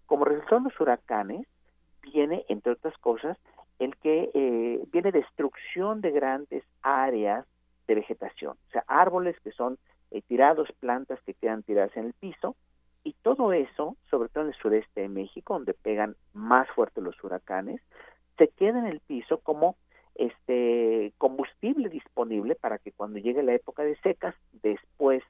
Como 0.05 0.25
resultado 0.25 0.65
los 0.65 0.79
huracanes, 0.79 1.47
viene, 2.03 2.45
entre 2.47 2.73
otras 2.73 2.95
cosas, 2.99 3.39
el 3.81 3.97
que 3.97 4.29
eh, 4.33 4.79
viene 4.91 5.11
destrucción 5.11 6.01
de 6.01 6.11
grandes 6.11 6.63
áreas 6.83 7.45
de 7.87 7.95
vegetación, 7.95 8.55
o 8.67 8.71
sea, 8.71 8.83
árboles 8.87 9.35
que 9.43 9.51
son 9.51 9.77
eh, 10.11 10.21
tirados, 10.21 10.71
plantas 10.79 11.19
que 11.25 11.33
quedan 11.33 11.63
tiradas 11.63 11.95
en 11.97 12.05
el 12.05 12.13
piso, 12.13 12.55
y 13.03 13.13
todo 13.23 13.53
eso, 13.53 13.97
sobre 14.11 14.29
todo 14.29 14.43
en 14.43 14.49
el 14.49 14.55
sureste 14.55 15.01
de 15.01 15.09
México, 15.09 15.55
donde 15.55 15.73
pegan 15.73 16.15
más 16.33 16.69
fuerte 16.69 17.01
los 17.01 17.21
huracanes, 17.23 17.81
se 18.37 18.49
queda 18.49 18.77
en 18.77 18.85
el 18.85 18.99
piso 18.99 19.39
como 19.39 19.75
este 20.13 21.13
combustible 21.17 21.89
disponible 21.89 22.53
para 22.53 22.77
que 22.77 22.91
cuando 22.91 23.17
llegue 23.17 23.41
la 23.41 23.55
época 23.55 23.81
de 23.83 23.95
secas, 23.97 24.35
después 24.61 25.23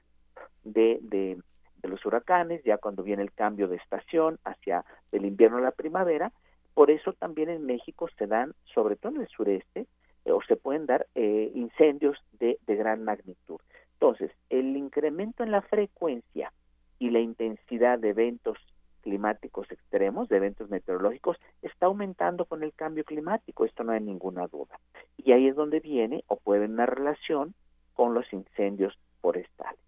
de, 0.64 0.98
de, 1.00 1.38
de 1.82 1.88
los 1.88 2.04
huracanes, 2.04 2.62
ya 2.64 2.76
cuando 2.76 3.02
viene 3.02 3.22
el 3.22 3.32
cambio 3.32 3.68
de 3.68 3.76
estación 3.76 4.38
hacia 4.44 4.84
el 5.10 5.24
invierno 5.24 5.56
a 5.56 5.62
la 5.62 5.70
primavera, 5.70 6.32
por 6.74 6.90
eso 6.90 7.12
también 7.12 7.48
en 7.48 7.66
México 7.66 8.08
se 8.18 8.26
dan, 8.26 8.54
sobre 8.74 8.96
todo 8.96 9.16
en 9.16 9.22
el 9.22 9.28
sureste, 9.28 9.86
eh, 10.24 10.32
o 10.32 10.40
se 10.42 10.56
pueden 10.56 10.86
dar 10.86 11.06
eh, 11.14 11.50
incendios 11.54 12.18
de, 12.38 12.58
de 12.66 12.76
gran 12.76 13.04
magnitud. 13.04 13.60
Entonces, 13.94 14.30
el 14.50 14.76
incremento 14.76 15.42
en 15.42 15.50
la 15.50 15.62
frecuencia 15.62 16.52
y 16.98 17.10
la 17.10 17.20
intensidad 17.20 17.98
de 17.98 18.10
eventos 18.10 18.58
climáticos 19.02 19.70
extremos, 19.70 20.28
de 20.28 20.36
eventos 20.36 20.70
meteorológicos, 20.70 21.36
está 21.60 21.86
aumentando 21.86 22.46
con 22.46 22.62
el 22.62 22.72
cambio 22.72 23.04
climático, 23.04 23.64
esto 23.64 23.84
no 23.84 23.92
hay 23.92 24.00
ninguna 24.00 24.46
duda. 24.46 24.78
Y 25.16 25.32
ahí 25.32 25.48
es 25.48 25.56
donde 25.56 25.80
viene 25.80 26.24
o 26.28 26.36
puede 26.36 26.66
una 26.66 26.86
relación 26.86 27.54
con 27.94 28.14
los 28.14 28.32
incendios 28.32 28.98
forestales. 29.20 29.80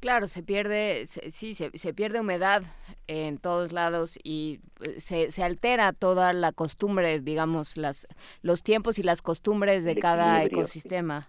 Claro, 0.00 0.28
se 0.28 0.42
pierde, 0.42 1.06
sí, 1.06 1.54
se, 1.54 1.94
pierde 1.94 2.20
humedad 2.20 2.62
en 3.06 3.36
todos 3.36 3.70
lados 3.70 4.18
y 4.24 4.60
eh, 4.80 4.98
se, 4.98 5.30
se, 5.30 5.44
altera 5.44 5.92
toda 5.92 6.32
la 6.32 6.52
costumbre, 6.52 7.20
digamos, 7.20 7.76
las, 7.76 8.08
los 8.40 8.62
tiempos 8.62 8.98
y 8.98 9.02
las 9.02 9.20
costumbres 9.20 9.84
de 9.84 9.96
cada 9.96 10.42
ecosistema. 10.42 11.28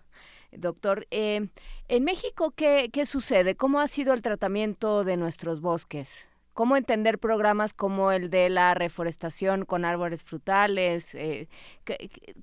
Doctor, 0.54 1.06
eh, 1.12 1.50
en 1.90 2.04
México, 2.06 2.52
¿qué, 2.52 2.90
¿qué 2.94 3.06
sucede? 3.06 3.56
¿Cómo 3.56 3.82
ha 3.82 3.88
sido 3.88 4.14
el 4.14 4.22
tratamiento 4.22 5.04
de 5.04 5.18
nuestros 5.18 5.60
bosques? 5.60 6.30
¿Cómo 6.54 6.78
entender 6.78 7.20
programas 7.20 7.74
como 7.74 8.14
el 8.14 8.30
de 8.30 8.50
la 8.50 8.74
reforestación 8.74 9.66
con 9.66 9.84
árboles 9.84 10.24
frutales? 10.24 11.14
Eh, 11.16 11.50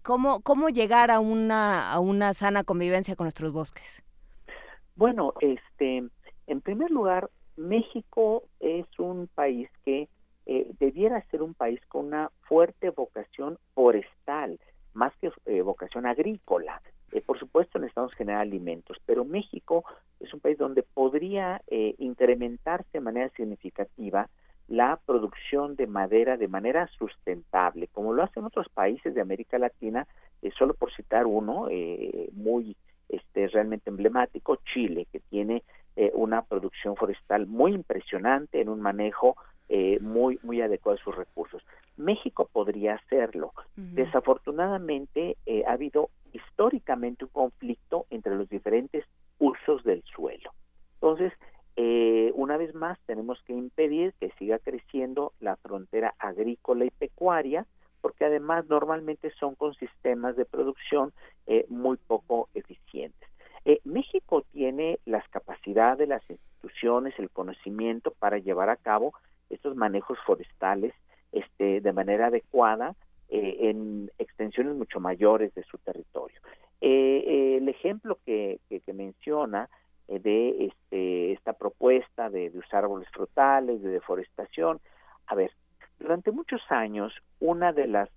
¿cómo, 0.02 0.40
¿Cómo 0.40 0.68
llegar 0.68 1.10
a 1.10 1.20
una, 1.20 1.90
a 1.90 2.00
una 2.00 2.34
sana 2.34 2.64
convivencia 2.64 3.16
con 3.16 3.24
nuestros 3.24 3.52
bosques? 3.52 4.02
Bueno, 4.98 5.32
este, 5.40 6.08
en 6.48 6.62
primer 6.62 6.90
lugar, 6.90 7.30
México 7.56 8.44
es 8.58 8.86
un 8.98 9.28
país 9.34 9.68
que 9.84 10.08
eh, 10.46 10.70
debiera 10.80 11.22
ser 11.30 11.42
un 11.42 11.52
país 11.52 11.78
con 11.88 12.06
una 12.06 12.30
fuerte 12.42 12.88
vocación 12.88 13.58
forestal, 13.74 14.58
más 14.94 15.12
que 15.20 15.30
eh, 15.44 15.60
vocación 15.60 16.06
agrícola. 16.06 16.80
Eh, 17.12 17.20
por 17.20 17.38
supuesto 17.38 17.78
necesitamos 17.78 18.14
generar 18.14 18.40
alimentos, 18.40 18.96
pero 19.04 19.26
México 19.26 19.84
es 20.20 20.32
un 20.32 20.40
país 20.40 20.56
donde 20.56 20.82
podría 20.82 21.60
incrementarse 21.68 22.88
de 22.94 23.00
manera 23.00 23.28
significativa 23.30 24.28
la 24.68 24.98
producción 25.06 25.76
de 25.76 25.86
madera 25.86 26.36
de 26.36 26.48
manera 26.48 26.88
sustentable, 26.98 27.88
como 27.88 28.12
lo 28.12 28.22
hacen 28.22 28.44
otros 28.44 28.68
países 28.68 29.14
de 29.14 29.20
América 29.20 29.58
Latina, 29.58 30.06
solo 30.58 30.74
por 30.74 30.92
citar 30.92 31.26
uno 31.26 31.68
muy 32.32 32.76
este, 33.08 33.48
realmente 33.48 33.90
emblemático, 33.90 34.56
Chile, 34.72 35.06
que 35.10 35.20
tiene 35.20 35.62
una 36.14 36.42
producción 36.42 36.94
forestal 36.94 37.46
muy 37.46 37.74
impresionante 37.74 38.60
en 38.60 38.68
un 38.68 38.80
manejo 38.80 39.36
eh, 39.70 39.98
muy, 40.00 40.38
muy 40.42 40.62
adecuado 40.62 40.98
a 40.98 41.04
sus 41.04 41.14
recursos. 41.14 41.62
México 41.98 42.48
podría 42.50 42.94
hacerlo. 42.94 43.52
Desafortunadamente 43.76 45.36
eh, 45.44 45.62
ha 45.66 45.72
habido 45.72 46.08
históricamente 46.32 47.26
un 47.26 47.30
conflicto 47.30 48.06
entre 48.08 48.34
los 48.34 48.48
diferentes 48.48 49.04
usos 49.38 49.84
del 49.84 50.02
suelo. 50.04 50.52
Entonces, 50.94 51.34
eh, 51.76 52.32
una 52.34 52.56
vez 52.56 52.74
más, 52.74 52.98
tenemos 53.04 53.42
que 53.42 53.52
impedir 53.52 54.14
que 54.18 54.30
siga 54.38 54.58
creciendo 54.58 55.34
la 55.38 55.56
frontera 55.56 56.14
agrícola 56.18 56.86
y 56.86 56.90
pecuaria, 56.90 57.66
porque 58.00 58.24
además 58.24 58.64
normalmente 58.70 59.30
son 59.38 59.54
con 59.54 59.74
sistemas 59.74 60.34
de 60.36 60.46
producción 60.46 61.12
muy 61.68 61.98
poco 61.98 62.48
eficientes. 62.54 63.28
México 63.84 64.44
tiene 64.52 64.98
las 65.04 65.28
capacidades, 65.28 66.08
las 66.08 66.22
instituciones, 66.30 67.18
el 67.18 67.30
conocimiento 67.30 68.12
para 68.18 68.38
llevar 68.38 68.70
a 68.70 68.76
cabo 68.76 69.12
estos 69.50 69.76
manejos 69.76 70.18
forestales 70.26 70.94
este, 71.32 71.80
de 71.80 71.92
manera 71.92 72.26
adecuada 72.26 72.94
eh, 73.30 73.68
en 73.68 74.10
extensiones 74.18 74.74
mucho 74.74 75.00
mayores 75.00 75.54
de 75.54 75.62
su 75.64 75.76
territorio. 75.78 76.40
Eh, 76.80 77.58
el 77.58 77.68
ejemplo 77.68 78.18
que, 78.24 78.60
que, 78.68 78.92
menciona 78.94 79.68
eh, 80.06 80.18
de 80.18 80.66
este, 80.66 81.32
esta 81.32 81.52
propuesta 81.52 82.30
de, 82.30 82.50
usar 82.54 82.84
árboles 82.84 83.08
frutales, 83.10 83.82
de 83.82 83.90
deforestación, 83.90 84.80
a 85.26 85.34
ver, 85.34 85.52
durante 85.98 86.30
muchos 86.30 86.62
años 86.70 87.12
una 87.40 87.72
de 87.72 87.86
las 87.86 88.08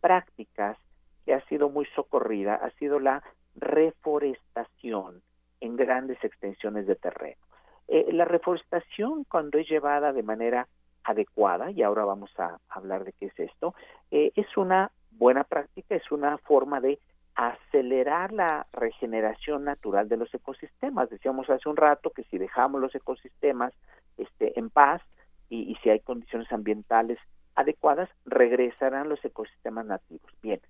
prácticas 0.00 0.78
que 1.24 1.34
ha 1.34 1.44
sido 1.46 1.68
muy 1.68 1.84
socorrida 1.96 2.54
ha 2.54 2.70
sido 2.78 3.00
la 3.00 3.24
reforestación 3.56 5.22
en 5.60 5.76
grandes 5.76 6.22
extensiones 6.22 6.86
de 6.86 6.96
terreno. 6.96 7.40
Eh, 7.88 8.12
la 8.12 8.24
reforestación, 8.24 9.24
cuando 9.24 9.58
es 9.58 9.68
llevada 9.68 10.12
de 10.12 10.22
manera 10.22 10.68
adecuada, 11.04 11.70
y 11.70 11.82
ahora 11.82 12.04
vamos 12.04 12.30
a 12.38 12.58
hablar 12.68 13.04
de 13.04 13.12
qué 13.12 13.26
es 13.26 13.38
esto, 13.38 13.74
eh, 14.10 14.32
es 14.36 14.56
una 14.56 14.90
buena 15.12 15.44
práctica, 15.44 15.94
es 15.94 16.10
una 16.10 16.38
forma 16.38 16.80
de 16.80 16.98
acelerar 17.34 18.32
la 18.32 18.66
regeneración 18.72 19.64
natural 19.64 20.08
de 20.08 20.16
los 20.16 20.32
ecosistemas. 20.32 21.10
Decíamos 21.10 21.50
hace 21.50 21.68
un 21.68 21.76
rato 21.76 22.10
que 22.10 22.24
si 22.24 22.38
dejamos 22.38 22.80
los 22.80 22.94
ecosistemas 22.94 23.72
este, 24.16 24.58
en 24.58 24.70
paz 24.70 25.02
y, 25.50 25.76
si 25.82 25.90
hay 25.90 26.00
condiciones 26.00 26.50
ambientales 26.52 27.18
adecuadas, 27.54 28.08
regresarán 28.24 29.08
los 29.08 29.24
ecosistemas 29.24 29.86
nativos. 29.86 30.30
Bien, 30.42 30.60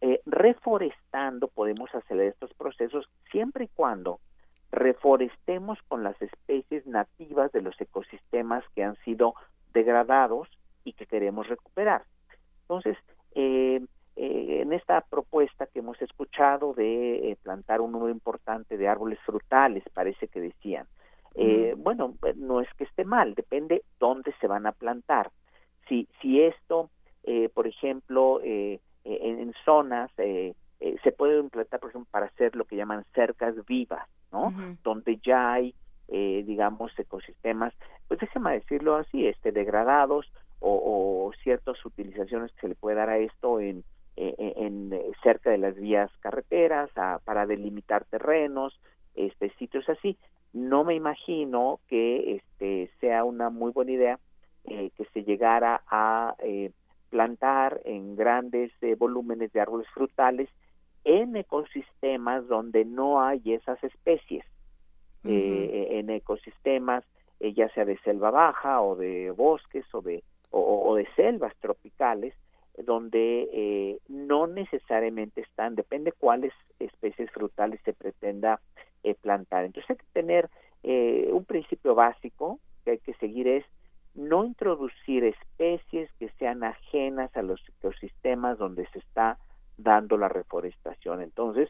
eh, 0.00 0.20
reforestando 0.26 1.48
podemos 1.48 1.94
acelerar 1.94 2.32
estos 2.32 2.52
procesos 2.54 3.08
siempre 3.30 3.64
y 3.64 3.68
cuando 3.68 4.20
reforestemos 4.70 5.78
con 5.88 6.02
las 6.02 6.20
especies 6.20 6.86
nativas 6.86 7.52
de 7.52 7.62
los 7.62 7.80
ecosistemas 7.80 8.64
que 8.74 8.84
han 8.84 8.96
sido 8.96 9.34
degradados 9.72 10.48
y 10.84 10.92
que 10.92 11.06
queremos 11.06 11.48
recuperar. 11.48 12.04
Entonces, 12.62 12.96
eh, 13.34 13.80
eh, 14.16 14.60
en 14.62 14.72
esta 14.72 15.02
propuesta 15.02 15.66
que 15.66 15.80
hemos 15.80 16.00
escuchado 16.00 16.72
de 16.72 17.30
eh, 17.30 17.36
plantar 17.42 17.80
un 17.80 17.92
número 17.92 18.10
importante 18.10 18.76
de 18.76 18.88
árboles 18.88 19.18
frutales, 19.20 19.84
parece 19.92 20.28
que 20.28 20.40
decían, 20.40 20.86
bueno, 21.76 22.14
no 22.36 22.62
es 22.62 22.68
que 22.78 22.84
esté 22.84 23.04
mal, 23.04 23.34
depende 23.34 23.82
dónde 24.00 24.34
se 24.40 24.46
van 24.46 24.66
a 24.66 24.72
plantar. 24.72 25.30
Si, 25.86 26.08
si 26.22 26.40
esto, 26.40 26.88
por 27.52 27.66
ejemplo, 27.66 28.40
en, 29.06 29.40
en, 29.40 29.54
zonas 29.64 30.10
se 31.02 31.12
puede 31.12 31.38
implantar, 31.38 31.80
por 31.80 31.90
ejemplo, 31.90 32.08
para 32.10 32.26
hacer 32.26 32.54
lo 32.56 32.64
que 32.64 32.76
llaman 32.76 33.04
cercas 33.14 33.54
vivas, 33.66 34.06
donde 34.82 35.18
ya 35.24 35.52
hay, 35.52 35.74
eh, 36.08 36.44
digamos, 36.46 36.96
ecosistemas, 36.98 37.72
pues 38.08 38.20
déjeme 38.20 38.52
decirlo 38.52 38.96
así, 38.96 39.26
este, 39.26 39.52
degradados 39.52 40.30
o, 40.60 41.32
ciertas 41.42 41.84
utilizaciones 41.84 42.52
que 42.52 42.60
se 42.62 42.68
le 42.68 42.74
puede 42.74 42.96
dar 42.96 43.10
a 43.10 43.18
esto 43.18 43.60
en, 43.60 43.84
eh, 44.16 44.34
en, 44.56 44.92
eh, 44.92 45.12
cerca 45.22 45.50
de 45.50 45.58
las 45.58 45.76
vías 45.76 46.10
carreteras, 46.20 46.90
para 47.24 47.46
delimitar 47.46 48.04
terrenos, 48.04 48.78
este, 49.14 49.50
sitios 49.58 49.88
así. 49.88 50.16
No 50.52 50.84
me 50.84 50.94
imagino 50.94 51.80
que 51.88 52.36
este, 52.36 52.90
sea 53.00 53.24
una 53.24 53.50
muy 53.50 53.72
buena 53.72 53.92
idea 53.92 54.18
que 54.64 55.04
se 55.12 55.22
llegara 55.22 55.82
a 55.86 56.34
plantar 57.10 57.80
en 57.84 58.16
grandes 58.16 58.72
volúmenes 58.98 59.52
de 59.52 59.60
árboles 59.60 59.88
frutales 59.94 60.48
en 61.06 61.36
ecosistemas 61.36 62.48
donde 62.48 62.84
no 62.84 63.22
hay 63.22 63.40
esas 63.46 63.82
especies, 63.84 64.44
eh, 65.24 65.98
en 65.98 66.10
ecosistemas 66.10 67.04
eh, 67.40 67.52
ya 67.52 67.68
sea 67.70 67.84
de 67.84 67.98
selva 67.98 68.30
baja 68.30 68.80
o 68.80 68.96
de 68.96 69.30
bosques 69.30 69.84
o 69.92 70.00
de, 70.00 70.24
o, 70.50 70.94
de 70.96 71.06
selvas 71.14 71.54
tropicales, 71.60 72.34
donde 72.84 73.48
eh, 73.52 73.98
no 74.08 74.48
necesariamente 74.48 75.42
están, 75.42 75.76
depende 75.76 76.12
cuáles 76.12 76.52
especies 76.80 77.30
frutales 77.30 77.80
se 77.84 77.92
pretenda 77.92 78.60
plantar. 79.20 79.64
Entonces 79.64 79.90
hay 79.90 79.96
que 79.96 80.12
tener 80.12 80.50
un 81.32 81.44
principio 81.44 81.94
básico 81.94 82.58
que 82.84 82.92
hay 82.92 82.98
que 82.98 83.14
seguir 83.14 83.46
es 83.46 83.64
no 84.16 84.44
introducir 84.44 85.24
especies 85.24 86.10
que 86.18 86.30
sean 86.38 86.64
ajenas 86.64 87.34
a 87.36 87.42
los 87.42 87.60
ecosistemas 87.68 88.58
donde 88.58 88.86
se 88.88 88.98
está 88.98 89.38
dando 89.76 90.16
la 90.16 90.28
reforestación. 90.28 91.20
Entonces, 91.22 91.68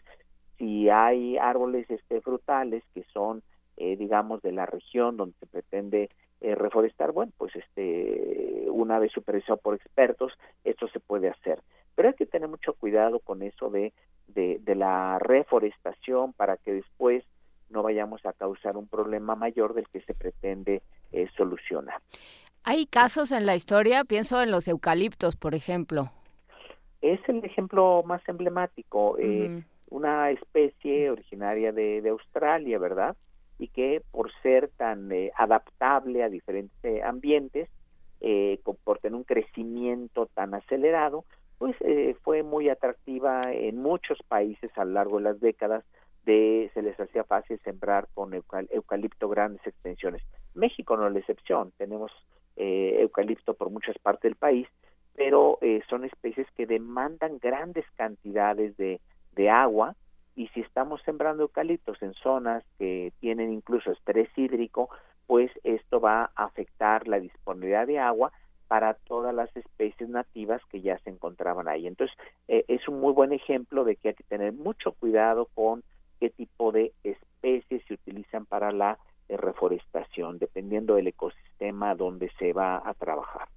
si 0.59 0.89
hay 0.89 1.37
árboles 1.37 1.91
este, 1.91 2.21
frutales 2.21 2.83
que 2.95 3.05
son, 3.13 3.43
eh, 3.77 3.97
digamos, 3.97 4.43
de 4.43 4.53
la 4.53 4.67
región 4.67 5.17
donde 5.17 5.37
se 5.39 5.47
pretende 5.47 6.09
eh, 6.41 6.55
reforestar, 6.55 7.13
bueno, 7.13 7.33
pues 7.37 7.55
este, 7.57 8.67
una 8.71 8.99
vez 8.99 9.13
supervisado 9.13 9.57
por 9.57 9.75
expertos, 9.75 10.33
esto 10.65 10.89
se 10.89 11.01
puede 11.01 11.29
hacer. 11.29 11.61
Pero 11.95 12.09
hay 12.09 12.15
que 12.15 12.27
tener 12.27 12.49
mucho 12.49 12.75
cuidado 12.75 13.21
con 13.21 13.43
eso 13.43 13.71
de, 13.71 13.93
de, 14.29 14.75
la 14.75 15.19
reforestación 15.19 16.33
para 16.35 16.57
que 16.59 16.75
después 16.75 17.25
no 17.71 17.83
vayamos 17.83 18.25
a 18.27 18.33
causar 18.33 18.77
un 18.77 18.87
problema 18.87 19.35
mayor 19.35 19.75
del 19.75 19.89
que 19.89 20.01
se 20.01 20.15
pretende 20.15 20.83
eh, 21.13 21.29
solucionar. 21.37 22.01
Hay 22.65 22.87
casos 22.87 23.33
en 23.33 23.47
la 23.47 23.55
historia, 23.55 24.05
pienso 24.05 24.43
en 24.43 24.51
los 24.51 24.67
eucaliptos, 24.67 25.37
por 25.37 25.55
ejemplo, 25.55 26.11
es 27.13 27.21
el 27.29 27.45
ejemplo 27.45 28.03
más 28.05 28.27
emblemático, 28.29 29.17
eh, 29.19 29.63
una 29.91 30.31
especie 30.31 31.11
originaria 31.11 31.73
de, 31.73 32.09
Australia, 32.09 32.79
¿verdad? 32.79 33.17
Y 33.59 33.69
que 33.69 34.03
por 34.11 34.31
ser 34.43 34.71
tan 34.77 35.11
eh, 35.13 35.31
adaptable 35.37 36.23
a 36.23 36.29
diferentes 36.29 36.85
eh, 36.85 37.03
ambientes, 37.03 37.69
por 38.85 38.99
tener 38.99 39.15
un 39.15 39.25
crecimiento 39.25 40.27
tan 40.27 40.55
acelerado, 40.55 41.25
pues 41.59 41.77
fue 42.23 42.43
muy 42.43 42.69
atractiva 42.69 43.41
en 43.53 43.77
muchos 43.77 44.19
países 44.27 44.71
a 44.77 44.85
lo 44.85 44.93
largo 44.93 45.19
de 45.19 45.25
las 45.25 45.39
décadas 45.39 45.85
de 46.27 46.71
se 46.75 46.83
les 46.83 46.99
hacía 47.01 47.25
fácil 47.25 47.59
sembrar 47.65 48.09
con 48.13 48.35
eucalipto 48.35 49.29
grandes 49.29 49.67
extensiones. 49.67 50.23
México 50.55 50.97
no 50.97 51.07
es 51.07 51.15
la 51.15 51.21
excepción, 51.21 51.73
tenemos 51.79 52.13
eucalipto 52.57 53.55
por 53.55 53.71
muchas 53.71 53.99
partes 53.99 54.23
del 54.23 54.37
país 54.37 54.67
pero 55.17 55.59
eh, 55.63 55.81
son 55.89 56.05
especies 56.05 56.47
que 56.55 56.67
demandan 56.67 57.39
grandes 57.39 57.87
cantidades 57.97 58.77
de, 58.77 59.01
de 59.35 59.51
agua 59.51 59.97
y 60.37 60.49
si 60.49 60.61
estamos 60.61 61.01
sembrando 61.03 61.45
eucaliptos 61.45 62.01
en 62.03 62.13
zonas 62.13 62.63
que 62.79 63.13
tienen 63.21 63.51
incluso 63.51 63.91
estrés 63.91 64.29
hídrico, 64.37 64.91
pues 65.27 65.51
esto 65.65 66.01
va 66.01 66.31
a 66.37 66.45
afectar 66.45 67.09
la 67.09 67.19
disponibilidad 67.19 67.87
de 67.87 67.99
agua 67.99 68.31
para 68.69 68.95
todas 68.95 69.35
las 69.35 69.55
especies 69.57 70.11
nativas 70.11 70.61
que 70.71 70.83
ya 70.83 70.99
se 70.99 71.11
encontraban 71.11 71.67
ahí. 71.67 71.87
Entonces, 71.87 72.15
eh, 72.49 72.65
es 72.69 72.87
un 72.87 73.01
muy 73.01 73.15
buen 73.15 73.33
ejemplo 73.33 73.85
de 73.85 73.97
que 73.97 74.09
hay 74.09 74.15
que 74.15 74.25
tener 74.25 74.53
mucho 74.53 74.93
cuidado 74.93 75.49
con 75.55 75.83
qué 76.21 76.31
tipo 76.31 76.73
de 76.73 76.93
especies 77.05 77.83
se 77.87 77.95
utilizan 77.95 78.47
para 78.47 78.73
la 78.73 78.99
eh, 79.29 79.37
reforestación, 79.37 80.39
dependiendo 80.39 80.95
del 80.95 81.09
ecosistema 81.09 81.95
donde 81.95 82.31
se 82.39 82.53
va 82.53 82.83
a 82.85 82.95
trabajar. 82.95 83.49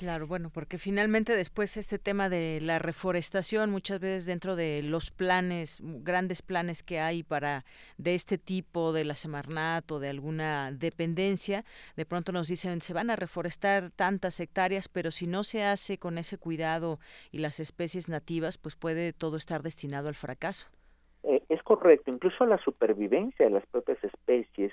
Claro, 0.00 0.26
bueno, 0.26 0.48
porque 0.48 0.78
finalmente 0.78 1.36
después 1.36 1.76
este 1.76 1.98
tema 1.98 2.30
de 2.30 2.58
la 2.62 2.78
reforestación, 2.78 3.70
muchas 3.70 4.00
veces 4.00 4.24
dentro 4.24 4.56
de 4.56 4.82
los 4.82 5.10
planes, 5.10 5.78
grandes 5.82 6.40
planes 6.40 6.82
que 6.82 7.00
hay 7.00 7.22
para 7.22 7.66
de 7.98 8.14
este 8.14 8.38
tipo, 8.38 8.94
de 8.94 9.04
la 9.04 9.14
Semarnat 9.14 9.92
o 9.92 10.00
de 10.00 10.08
alguna 10.08 10.72
dependencia, 10.72 11.66
de 11.96 12.06
pronto 12.06 12.32
nos 12.32 12.48
dicen 12.48 12.80
se 12.80 12.94
van 12.94 13.10
a 13.10 13.16
reforestar 13.16 13.90
tantas 13.90 14.40
hectáreas, 14.40 14.88
pero 14.88 15.10
si 15.10 15.26
no 15.26 15.44
se 15.44 15.64
hace 15.64 15.98
con 15.98 16.16
ese 16.16 16.38
cuidado 16.38 16.98
y 17.30 17.40
las 17.40 17.60
especies 17.60 18.08
nativas, 18.08 18.56
pues 18.56 18.76
puede 18.76 19.12
todo 19.12 19.36
estar 19.36 19.62
destinado 19.62 20.08
al 20.08 20.14
fracaso. 20.14 20.68
Eh, 21.22 21.42
es 21.48 21.62
correcto, 21.62 22.10
incluso 22.10 22.46
la 22.46 22.58
supervivencia 22.58 23.46
de 23.46 23.52
las 23.52 23.66
propias 23.66 24.02
especies 24.02 24.72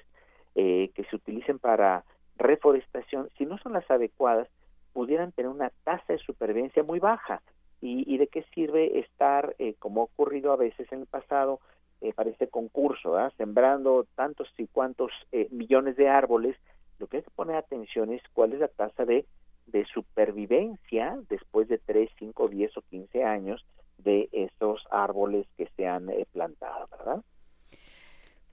eh, 0.55 0.91
que 0.95 1.03
se 1.05 1.15
utilicen 1.15 1.59
para 1.59 2.03
reforestación, 2.37 3.29
si 3.37 3.45
no 3.45 3.57
son 3.57 3.73
las 3.73 3.89
adecuadas, 3.89 4.47
pudieran 4.93 5.31
tener 5.31 5.49
una 5.51 5.71
tasa 5.83 6.13
de 6.13 6.19
supervivencia 6.19 6.81
muy 6.81 6.99
baja. 6.99 7.41
¿Y, 7.79 8.17
de 8.17 8.25
qué 8.25 8.41
sirve 8.55 8.97
estar, 8.97 9.55
eh, 9.59 9.75
como 9.77 10.01
ha 10.01 10.05
ocurrido 10.05 10.51
a 10.51 10.55
veces 10.55 10.91
en 10.91 11.01
el 11.01 11.05
pasado, 11.05 11.59
eh, 12.01 12.11
para 12.11 12.31
este 12.31 12.47
concurso, 12.47 13.15
sembrando 13.37 14.07
tantos 14.15 14.51
y 14.57 14.65
cuantos 14.65 15.11
eh, 15.31 15.47
millones 15.51 15.95
de 15.95 16.09
árboles? 16.09 16.55
Lo 16.97 17.05
que 17.05 17.17
hay 17.17 17.23
que 17.23 17.29
poner 17.29 17.55
atención 17.55 18.11
es 18.11 18.23
cuál 18.33 18.53
es 18.53 18.59
la 18.59 18.67
tasa 18.69 19.05
de, 19.05 19.25
de 19.67 19.85
supervivencia 19.85 21.19
después 21.29 21.67
de 21.67 21.77
3, 21.77 22.09
5, 22.17 22.47
10 22.47 22.77
o 22.77 22.81
15 22.81 23.23
años 23.23 23.63
de 23.97 24.29
esos 24.31 24.83
árboles 24.91 25.47
que 25.57 25.69
se 25.75 25.87
han 25.87 26.09
eh, 26.09 26.25
plantado, 26.31 26.87
¿verdad? 26.91 27.23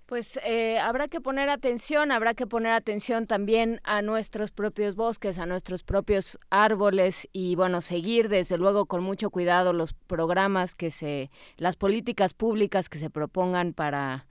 Pues 0.07 0.39
eh, 0.45 0.79
habrá 0.79 1.09
que 1.09 1.23
poner 1.23 1.49
atención, 1.49 2.13
habrá 2.13 2.35
que 2.35 2.47
poner 2.47 2.73
atención 2.73 3.27
también 3.27 3.81
a 3.85 4.03
nuestros 4.03 4.51
propios 4.51 4.97
bosques, 4.97 5.39
a 5.39 5.47
nuestros 5.47 5.83
propios 5.83 6.39
árboles 6.51 7.27
y 7.33 7.57
bueno, 7.57 7.81
seguir 7.81 8.29
desde 8.29 8.59
luego 8.59 8.85
con 8.85 9.03
mucho 9.03 9.31
cuidado 9.31 9.73
los 9.73 9.95
programas 9.95 10.75
que 10.75 10.91
se, 10.91 11.31
las 11.57 11.77
políticas 11.77 12.35
públicas 12.35 12.91
que 12.91 12.99
se 12.99 13.09
propongan 13.09 13.73
para 13.73 14.27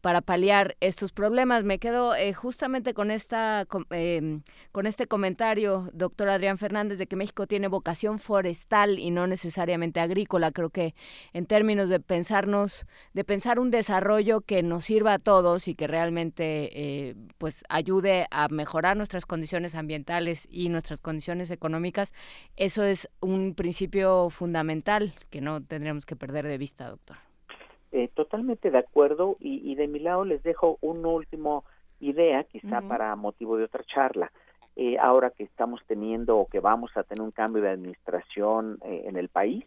para 0.00 0.20
paliar 0.20 0.76
estos 0.80 1.12
problemas. 1.12 1.64
Me 1.64 1.78
quedo 1.78 2.14
eh, 2.14 2.32
justamente 2.32 2.94
con 2.94 3.10
esta 3.10 3.66
em, 3.90 4.42
con 4.72 4.86
este 4.86 5.06
comentario, 5.06 5.90
doctor 5.92 6.28
Adrián 6.28 6.58
Fernández, 6.58 6.98
de 6.98 7.06
que 7.06 7.16
México 7.16 7.46
tiene 7.46 7.68
vocación 7.68 8.18
forestal 8.18 8.98
y 8.98 9.10
no 9.10 9.26
necesariamente 9.26 10.00
agrícola. 10.00 10.52
Creo 10.52 10.70
que 10.70 10.94
en 11.32 11.46
términos 11.46 11.88
de 11.88 12.00
pensarnos, 12.00 12.86
de 13.12 13.24
pensar 13.24 13.58
un 13.58 13.70
desarrollo 13.70 14.40
que 14.40 14.62
nos 14.62 14.84
sirva 14.84 15.14
a 15.14 15.18
todos 15.18 15.68
y 15.68 15.74
que 15.74 15.86
realmente 15.86 16.70
eh, 16.72 17.14
pues 17.38 17.64
ayude 17.68 18.26
a 18.30 18.48
mejorar 18.48 18.96
nuestras 18.96 19.26
condiciones 19.26 19.74
ambientales 19.74 20.46
y 20.50 20.68
nuestras 20.68 21.00
condiciones 21.00 21.50
económicas, 21.50 22.12
eso 22.56 22.84
es 22.84 23.08
un 23.20 23.54
principio 23.54 24.30
fundamental 24.30 25.14
que 25.30 25.40
no 25.40 25.62
tendríamos 25.62 26.06
que 26.06 26.16
perder 26.16 26.46
de 26.46 26.58
vista, 26.58 26.88
doctor. 26.88 27.25
Eh, 27.98 28.08
totalmente 28.08 28.70
de 28.70 28.76
acuerdo 28.76 29.38
y, 29.40 29.74
de 29.74 29.88
mi 29.88 30.00
lado 30.00 30.26
les 30.26 30.42
dejo 30.42 30.76
una 30.82 31.08
última 31.08 31.62
idea, 31.98 32.44
quizá 32.44 32.82
para 32.82 33.16
motivo 33.16 33.56
de 33.56 33.64
otra 33.64 33.84
charla. 33.84 34.30
Eh, 34.76 34.98
ahora 34.98 35.30
que 35.30 35.44
estamos 35.44 35.80
teniendo 35.86 36.36
o 36.36 36.46
que 36.46 36.60
vamos 36.60 36.94
a 36.94 37.04
tener 37.04 37.22
un 37.22 37.30
cambio 37.30 37.62
de 37.62 37.70
administración 37.70 38.76
eh, 38.84 39.04
en 39.06 39.16
el 39.16 39.30
país, 39.30 39.64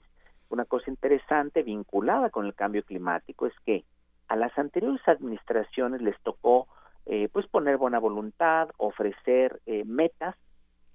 una 0.50 0.66
cosa 0.66 0.92
interesante 0.92 1.64
vinculada 1.64 2.30
con 2.30 2.46
el 2.46 2.54
cambio 2.54 2.84
climático 2.84 3.48
es 3.48 3.60
que 3.66 3.84
a 4.28 4.36
las 4.36 4.56
anteriores 4.60 5.02
administraciones 5.08 6.00
les 6.00 6.20
tocó 6.22 6.68
pues 7.34 7.48
poner 7.48 7.78
buena 7.78 7.98
voluntad, 7.98 8.70
ofrecer 8.78 9.60
metas 9.88 10.36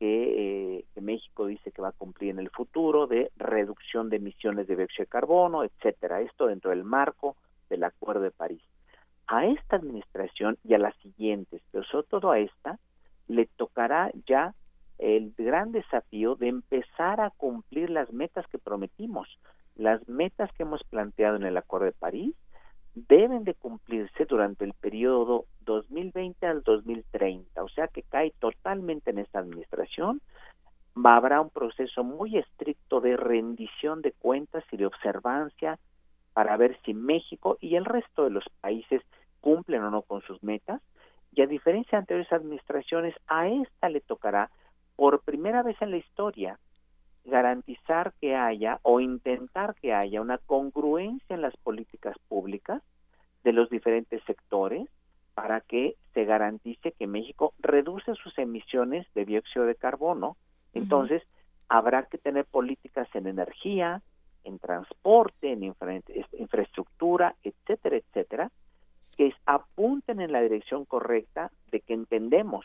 eh, 0.00 0.84
que, 0.94 1.00
México 1.00 1.46
dice 1.46 1.70
que 1.70 1.82
va 1.82 1.88
a 1.88 1.92
cumplir 1.92 2.30
en 2.30 2.38
el 2.38 2.50
futuro 2.50 3.06
de 3.06 3.30
reducción 3.36 4.10
de 4.10 4.16
emisiones 4.16 4.66
de 4.66 4.76
dióxido 4.76 5.04
de 5.04 5.10
carbono, 5.10 5.64
etcétera. 5.64 6.20
Esto 6.20 6.46
dentro 6.46 6.70
del 6.70 6.84
marco 6.84 7.36
del 7.68 7.84
Acuerdo 7.84 8.22
de 8.22 8.30
París. 8.30 8.62
A 9.26 9.46
esta 9.46 9.76
administración 9.76 10.58
y 10.64 10.74
a 10.74 10.78
las 10.78 10.94
siguientes, 10.96 11.62
pero 11.70 11.84
sobre 11.84 12.06
todo 12.08 12.30
a 12.30 12.38
esta, 12.38 12.78
le 13.28 13.46
tocará 13.46 14.10
ya 14.26 14.54
el 14.98 15.34
gran 15.36 15.72
desafío 15.72 16.34
de 16.36 16.48
empezar 16.48 17.20
a 17.20 17.30
cumplir 17.30 17.90
las 17.90 18.12
metas 18.12 18.46
que 18.48 18.58
prometimos, 18.58 19.28
las 19.76 20.06
metas 20.08 20.52
que 20.52 20.62
hemos 20.62 20.82
planteado 20.84 21.36
en 21.36 21.44
el 21.44 21.56
Acuerdo 21.56 21.86
de 21.86 21.92
París 21.92 22.34
deben 22.94 23.44
de 23.44 23.54
cumplirse 23.54 24.24
durante 24.24 24.64
el 24.64 24.72
periodo 24.72 25.46
2020 25.62 26.46
al 26.46 26.62
2030, 26.62 27.62
o 27.62 27.68
sea 27.68 27.88
que 27.88 28.02
cae 28.02 28.32
totalmente 28.38 29.10
en 29.10 29.18
esta 29.18 29.40
administración. 29.40 30.20
Habrá 31.02 31.40
un 31.40 31.50
proceso 31.50 32.04
muy 32.04 32.38
estricto 32.38 33.00
de 33.00 33.16
rendición 33.16 34.00
de 34.00 34.12
cuentas 34.12 34.64
y 34.70 34.76
de 34.76 34.86
observancia 34.86 35.78
para 36.32 36.56
ver 36.56 36.78
si 36.84 36.94
México 36.94 37.58
y 37.60 37.74
el 37.74 37.84
resto 37.84 38.24
de 38.24 38.30
los 38.30 38.44
países 38.60 39.02
cumplen 39.40 39.82
o 39.82 39.90
no 39.90 40.02
con 40.02 40.22
sus 40.22 40.42
metas. 40.42 40.80
Y 41.32 41.42
a 41.42 41.46
diferencia 41.48 41.92
de 41.92 42.02
anteriores 42.02 42.32
administraciones, 42.32 43.14
a 43.26 43.48
esta 43.48 43.88
le 43.88 44.00
tocará 44.00 44.50
por 44.94 45.20
primera 45.20 45.64
vez 45.64 45.76
en 45.82 45.90
la 45.90 45.96
historia 45.96 46.58
garantizar 47.24 48.12
que 48.20 48.36
haya 48.36 48.78
o 48.82 49.00
intentar 49.00 49.74
que 49.76 49.94
haya 49.94 50.20
una 50.20 50.38
congruencia 50.38 51.34
en 51.34 51.42
las 51.42 51.56
políticas 51.56 52.16
públicas 52.28 52.82
de 53.42 53.52
los 53.52 53.70
diferentes 53.70 54.22
sectores 54.24 54.88
para 55.34 55.60
que 55.60 55.96
se 56.12 56.24
garantice 56.24 56.92
que 56.92 57.06
México 57.06 57.54
reduce 57.58 58.14
sus 58.14 58.38
emisiones 58.38 59.06
de 59.14 59.24
dióxido 59.24 59.66
de 59.66 59.74
carbono. 59.74 60.36
Entonces, 60.72 61.22
habrá 61.68 62.04
que 62.04 62.18
tener 62.18 62.44
políticas 62.44 63.08
en 63.14 63.26
energía, 63.26 64.02
en 64.44 64.58
transporte, 64.58 65.52
en 65.52 65.64
infraestructura, 65.64 67.34
etcétera, 67.42 67.96
etcétera, 67.96 68.50
que 69.16 69.32
apunten 69.46 70.20
en 70.20 70.32
la 70.32 70.40
dirección 70.40 70.84
correcta 70.84 71.50
de 71.70 71.80
que 71.80 71.94
entendemos 71.94 72.64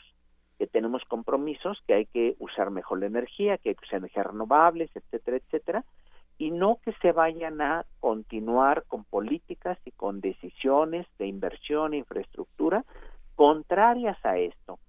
que 0.59 0.67
tenemos 0.67 1.03
compromisos, 1.05 1.81
que 1.87 1.93
hay 1.93 2.05
que 2.05 2.35
usar 2.37 2.69
mejor 2.69 2.99
la 2.99 3.05
energía, 3.05 3.57
que 3.57 3.69
hay 3.69 3.75
que 3.75 3.85
usar 3.85 3.99
energías 3.99 4.27
renovables, 4.27 4.91
etcétera, 4.93 5.37
etcétera, 5.37 5.85
y 6.37 6.51
no 6.51 6.79
que 6.83 6.91
se 7.01 7.13
vayan 7.13 7.61
a 7.61 7.85
continuar 8.01 8.83
con 8.89 9.05
políticas 9.05 9.79
y 9.85 9.91
con 9.91 10.19
decisiones 10.19 11.07
de 11.17 11.27
inversión 11.27 11.93
e 11.93 11.97
infraestructura 11.97 12.83
contrarias 13.35 14.17
a 14.25 14.37
esto, 14.37 14.79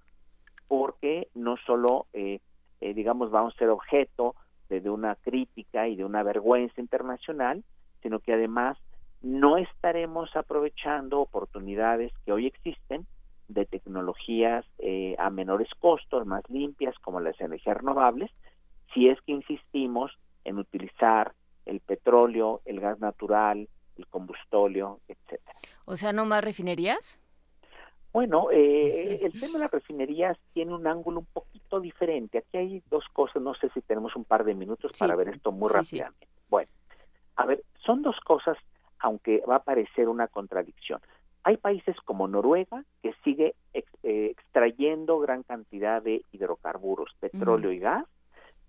porque 0.66 1.28
no 1.34 1.56
solo, 1.64 2.06
eh, 2.14 2.40
eh, 2.80 2.92
digamos, 2.92 3.30
vamos 3.30 3.54
a 3.54 3.58
ser 3.58 3.68
objeto 3.68 4.34
de, 4.68 4.80
de 4.80 4.90
una 4.90 5.14
crítica 5.14 5.86
y 5.86 5.94
de 5.94 6.04
una 6.04 6.24
vergüenza 6.24 6.80
internacional, 6.80 7.62
sino 8.02 8.18
que 8.18 8.32
además 8.32 8.76
no 9.22 9.56
estaremos 9.56 10.34
aprovechando 10.34 11.20
oportunidades 11.20 12.12
que 12.24 12.32
hoy 12.32 12.46
existen 12.46 13.06
de 13.52 13.66
tecnologías 13.66 14.64
eh, 14.78 15.16
a 15.18 15.30
menores 15.30 15.68
costos, 15.78 16.26
más 16.26 16.42
limpias, 16.48 16.98
como 17.00 17.20
las 17.20 17.40
energías 17.40 17.76
renovables, 17.76 18.30
si 18.94 19.08
es 19.08 19.20
que 19.22 19.32
insistimos 19.32 20.12
en 20.44 20.58
utilizar 20.58 21.34
el 21.66 21.80
petróleo, 21.80 22.62
el 22.64 22.80
gas 22.80 22.98
natural, 23.00 23.68
el 23.96 24.06
combustóleo, 24.06 25.00
etcétera. 25.08 25.56
O 25.84 25.96
sea, 25.96 26.12
¿no 26.12 26.24
más 26.24 26.44
refinerías? 26.44 27.18
Bueno, 28.12 28.48
eh, 28.50 29.20
el 29.22 29.38
tema 29.38 29.54
de 29.54 29.58
las 29.60 29.70
refinerías 29.70 30.36
tiene 30.52 30.74
un 30.74 30.86
ángulo 30.86 31.20
un 31.20 31.26
poquito 31.26 31.80
diferente. 31.80 32.38
Aquí 32.38 32.56
hay 32.56 32.82
dos 32.90 33.04
cosas, 33.12 33.40
no 33.40 33.54
sé 33.54 33.68
si 33.72 33.80
tenemos 33.82 34.16
un 34.16 34.24
par 34.24 34.44
de 34.44 34.54
minutos 34.54 34.92
para 34.98 35.14
ver 35.14 35.28
esto 35.28 35.52
muy 35.52 35.70
rápidamente. 35.70 36.26
Bueno, 36.48 36.70
a 37.36 37.46
ver, 37.46 37.62
son 37.84 38.02
dos 38.02 38.18
cosas, 38.20 38.56
aunque 38.98 39.42
va 39.48 39.56
a 39.56 39.62
parecer 39.62 40.08
una 40.08 40.26
contradicción. 40.26 41.00
Hay 41.42 41.56
países 41.56 41.96
como 42.04 42.28
Noruega 42.28 42.84
que 43.02 43.14
sigue 43.24 43.54
eh, 43.72 43.84
extrayendo 44.02 45.18
gran 45.18 45.42
cantidad 45.42 46.02
de 46.02 46.22
hidrocarburos, 46.32 47.14
petróleo 47.18 47.72
y 47.72 47.78
gas, 47.78 48.04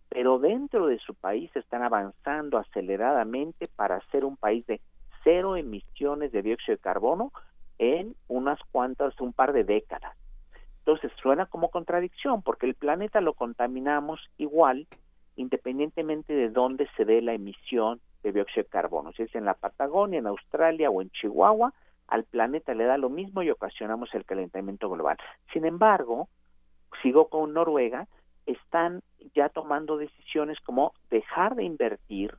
pero 0.09 0.39
dentro 0.39 0.87
de 0.87 0.99
su 0.99 1.13
país 1.15 1.49
están 1.55 1.83
avanzando 1.83 2.57
aceleradamente 2.57 3.67
para 3.75 4.01
ser 4.11 4.25
un 4.25 4.37
país 4.37 4.65
de 4.67 4.81
cero 5.23 5.55
emisiones 5.55 6.31
de 6.31 6.41
dióxido 6.41 6.75
de 6.75 6.81
carbono 6.81 7.31
en 7.77 8.15
unas 8.27 8.59
cuantas, 8.71 9.19
un 9.19 9.33
par 9.33 9.53
de 9.53 9.63
décadas. 9.63 10.15
Entonces 10.79 11.11
suena 11.21 11.45
como 11.45 11.69
contradicción 11.69 12.41
porque 12.41 12.65
el 12.65 12.75
planeta 12.75 13.21
lo 13.21 13.33
contaminamos 13.33 14.19
igual 14.37 14.87
independientemente 15.35 16.33
de 16.33 16.49
dónde 16.49 16.87
se 16.95 17.05
dé 17.05 17.21
la 17.21 17.33
emisión 17.33 17.99
de 18.23 18.31
dióxido 18.31 18.63
de 18.63 18.69
carbono, 18.69 19.11
si 19.13 19.23
es 19.23 19.35
en 19.35 19.45
la 19.45 19.53
Patagonia, 19.53 20.19
en 20.19 20.27
Australia 20.27 20.89
o 20.89 21.01
en 21.01 21.09
Chihuahua, 21.09 21.73
al 22.11 22.25
planeta 22.25 22.73
le 22.73 22.83
da 22.83 22.97
lo 22.97 23.09
mismo 23.09 23.41
y 23.41 23.49
ocasionamos 23.49 24.13
el 24.13 24.25
calentamiento 24.25 24.89
global. 24.89 25.17
Sin 25.53 25.65
embargo, 25.65 26.27
sigo 27.01 27.29
con 27.29 27.53
Noruega, 27.53 28.07
están 28.45 29.01
ya 29.33 29.47
tomando 29.47 29.97
decisiones 29.97 30.59
como 30.59 30.93
dejar 31.09 31.55
de 31.55 31.63
invertir, 31.63 32.35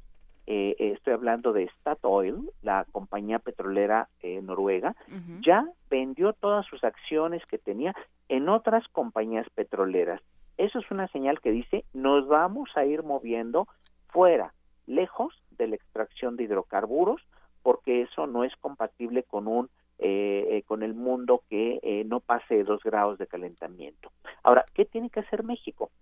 eh, 0.47 0.77
estoy 0.79 1.15
hablando 1.15 1.55
de 1.55 1.71
Statoil, 1.79 2.51
la 2.61 2.85
compañía 2.93 3.39
petrolera 3.39 4.09
eh, 4.21 4.43
noruega, 4.43 4.95
ya 5.41 5.67
vendió 5.89 6.35
todas 6.35 6.67
sus 6.67 6.85
acciones 6.85 7.43
que 7.47 7.59
tenía 7.59 7.95
en 8.29 8.51
otras 8.51 8.87
compañías 8.89 9.49
petroleras. 9.55 10.21
Es 10.59 10.69
Eso 10.69 10.81
es 10.81 10.91
una 10.91 11.09
señal 11.09 11.41
que 11.41 11.51
dice, 11.51 11.85
nos 11.95 12.29
vamos 12.29 12.69
a 12.75 12.85
ir 12.85 13.03
moviendo 13.05 13.69
fuera, 14.09 14.53
lejos 14.87 15.35
de 15.53 15.69
la 15.69 15.77
extracción 15.77 16.37
de 16.37 16.45
hidrocarburos, 16.45 17.23
porque 17.63 18.03
eso 18.03 18.27
no 18.27 18.45
es 18.45 18.55
compatible 18.57 19.23
con 19.23 19.49
un 19.49 19.69
eh, 20.05 20.49
eh, 20.51 20.63
con 20.67 20.83
el 20.83 20.95
mundo 20.95 21.45
que 21.49 21.79
eh, 21.83 22.03
no 22.05 22.19
pase 22.19 22.57
de 22.57 22.65
dos 22.65 22.83
grados 22.83 23.19
de 23.19 23.29
calentamiento. 23.29 24.11
Ahora, 24.43 24.65
¿qué 24.75 24.85
tiene 24.85 25.11
que 25.11 25.21
hacer 25.21 25.45
México? 25.45 25.93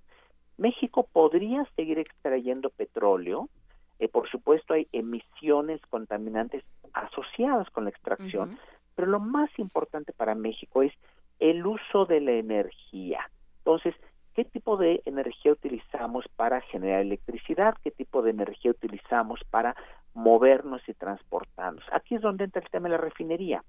México 0.57 1.07
podría 1.13 1.67
seguir 1.77 1.99
extrayendo 1.99 2.71
petróleo, 2.71 3.51
por 4.13 4.31
supuesto 4.31 4.73
hay 4.73 4.89
emisiones 4.93 5.83
contaminantes 5.91 6.65
asociadas 6.95 7.69
con 7.69 7.85
la 7.85 7.91
extracción, 7.91 8.59
pero 8.95 9.09
lo 9.09 9.21
más 9.21 9.51
importante 9.59 10.15
para 10.15 10.35
México 10.35 10.83
es 10.83 10.95
el 11.39 11.67
uso 11.67 12.07
de 12.07 12.21
la 12.23 12.33
energía. 12.33 13.31
Entonces, 13.59 13.95
¿qué 14.35 14.45
tipo 14.45 14.77
de 14.77 15.03
energía 15.05 15.53
utilizamos 15.53 16.27
para 16.37 16.61
generar 16.61 17.01
electricidad? 17.01 17.75
¿Qué 17.83 17.91
tipo 17.91 18.23
de 18.23 18.31
energía 18.31 18.71
utilizamos 18.71 19.41
para 19.51 19.77
movernos 20.15 20.83
y 20.89 20.95
transportarnos? 20.95 21.85
Aquí 21.93 22.17
es 22.17 22.23
donde 22.23 22.45
entra 22.45 22.63
el 22.63 22.71
tema 22.71 22.89
de 22.89 22.97
la 22.97 23.01
refinería. 23.01 23.65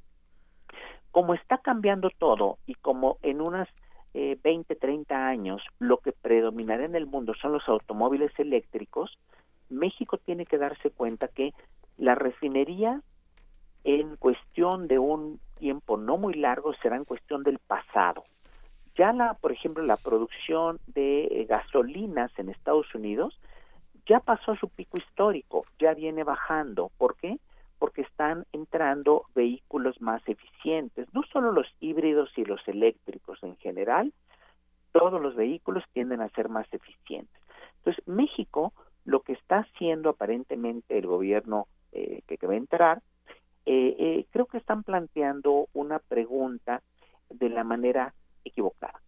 Como 1.11 1.33
está 1.33 1.57
cambiando 1.57 2.09
todo 2.09 2.57
y 2.65 2.75
como 2.75 3.17
en 3.21 3.41
unas 3.41 3.67
eh, 4.13 4.37
20, 4.43 4.75
30 4.75 5.27
años 5.27 5.61
lo 5.79 5.97
que 5.97 6.11
predominará 6.11 6.85
en 6.85 6.95
el 6.95 7.05
mundo 7.05 7.33
son 7.41 7.53
los 7.53 7.67
automóviles 7.67 8.31
eléctricos, 8.37 9.17
México 9.69 10.17
tiene 10.17 10.45
que 10.45 10.57
darse 10.57 10.91
cuenta 10.91 11.27
que 11.29 11.53
la 11.97 12.15
refinería 12.15 13.01
en 13.83 14.15
cuestión 14.17 14.87
de 14.87 14.99
un 14.99 15.39
tiempo 15.57 15.97
no 15.97 16.17
muy 16.17 16.33
largo 16.33 16.73
será 16.81 16.97
en 16.97 17.05
cuestión 17.05 17.41
del 17.41 17.59
pasado. 17.59 18.23
Ya 19.01 19.13
la, 19.13 19.33
por 19.33 19.51
ejemplo, 19.51 19.83
la 19.83 19.97
producción 19.97 20.79
de 20.85 21.23
eh, 21.23 21.45
gasolinas 21.49 22.31
en 22.37 22.49
Estados 22.49 22.93
Unidos 22.93 23.35
ya 24.05 24.19
pasó 24.19 24.51
a 24.51 24.59
su 24.59 24.69
pico 24.69 24.99
histórico, 24.99 25.65
ya 25.79 25.95
viene 25.95 26.23
bajando. 26.23 26.91
¿Por 26.99 27.15
qué? 27.15 27.39
Porque 27.79 28.01
están 28.03 28.45
entrando 28.53 29.25
vehículos 29.33 29.99
más 30.01 30.21
eficientes, 30.29 31.07
no 31.15 31.23
solo 31.33 31.51
los 31.51 31.65
híbridos 31.79 32.29
y 32.37 32.45
los 32.45 32.61
eléctricos 32.67 33.41
en 33.41 33.57
general, 33.57 34.13
todos 34.91 35.19
los 35.19 35.35
vehículos 35.35 35.83
tienden 35.93 36.21
a 36.21 36.29
ser 36.29 36.47
más 36.47 36.71
eficientes. 36.71 37.41
Entonces, 37.77 38.07
México, 38.07 38.71
lo 39.03 39.21
que 39.21 39.33
está 39.33 39.61
haciendo 39.61 40.11
aparentemente 40.11 40.95
el 40.99 41.07
gobierno 41.07 41.65
eh, 41.91 42.21
que, 42.27 42.37
va 42.45 42.53
a 42.53 42.57
entrar, 42.57 43.01
eh, 43.65 43.95
eh, 43.97 44.25
creo 44.29 44.45
que 44.45 44.59
están 44.59 44.83
planteando 44.83 45.69
una 45.73 45.97
pregunta 45.97 46.83
de 47.31 47.49
la 47.49 47.63
manera 47.63 48.13
equivocada. 48.45 49.01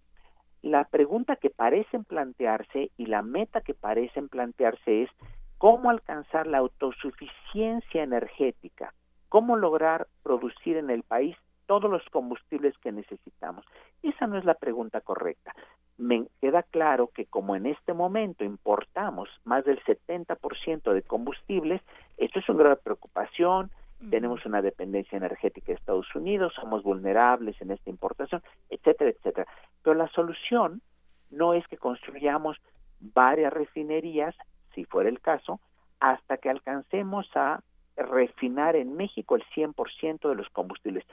La 0.61 0.85
pregunta 0.85 1.35
que 1.35 1.49
parecen 1.49 2.05
plantearse 2.05 2.91
y 2.97 3.07
la 3.07 3.21
meta 3.21 3.61
que 3.61 3.73
parecen 3.73 4.29
plantearse 4.29 5.03
es 5.03 5.09
cómo 5.57 5.89
alcanzar 5.89 6.47
la 6.47 6.59
autosuficiencia 6.59 8.03
energética, 8.03 8.93
cómo 9.29 9.57
lograr 9.57 10.07
producir 10.23 10.77
en 10.77 10.89
el 10.89 11.03
país 11.03 11.35
todos 11.65 11.89
los 11.89 12.03
combustibles 12.09 12.77
que 12.79 12.91
necesitamos. 12.91 13.65
Esa 14.01 14.27
no 14.27 14.37
es 14.37 14.45
la 14.45 14.53
pregunta 14.53 15.01
correcta. 15.01 15.53
Me 15.97 16.27
queda 16.41 16.63
claro 16.63 17.09
que 17.13 17.25
como 17.25 17.55
en 17.55 17.65
este 17.65 17.93
momento 17.93 18.43
importamos 18.43 19.29
más 19.43 19.63
del 19.65 19.83
70% 19.83 20.93
de 20.93 21.01
combustibles, 21.01 21.81
esto 22.17 22.39
es 22.39 22.49
una 22.49 22.63
gran 22.63 22.79
preocupación, 22.83 23.71
tenemos 24.09 24.45
una 24.45 24.61
dependencia 24.61 25.17
energética 25.17 25.67
de 25.67 25.73
Estados 25.73 26.13
Unidos, 26.15 26.53
somos 26.55 26.83
vulnerables 26.83 27.59
en 27.61 27.71
esta 27.71 27.89
importación, 27.89 28.41
etcétera, 28.69 29.11
etcétera. 29.11 29.47
Pero 29.81 29.95
la 29.95 30.07
solución 30.09 30.81
no 31.29 31.53
es 31.53 31.67
que 31.67 31.77
construyamos 31.77 32.57
varias 32.99 33.51
refinerías, 33.53 34.35
si 34.73 34.85
fuera 34.85 35.09
el 35.09 35.19
caso, 35.19 35.59
hasta 35.99 36.37
que 36.37 36.49
alcancemos 36.49 37.29
a 37.35 37.61
refinar 37.95 38.75
en 38.75 38.95
México 38.95 39.35
el 39.35 39.43
100% 39.55 40.29
de 40.29 40.35
los 40.35 40.49
combustibles. 40.49 41.05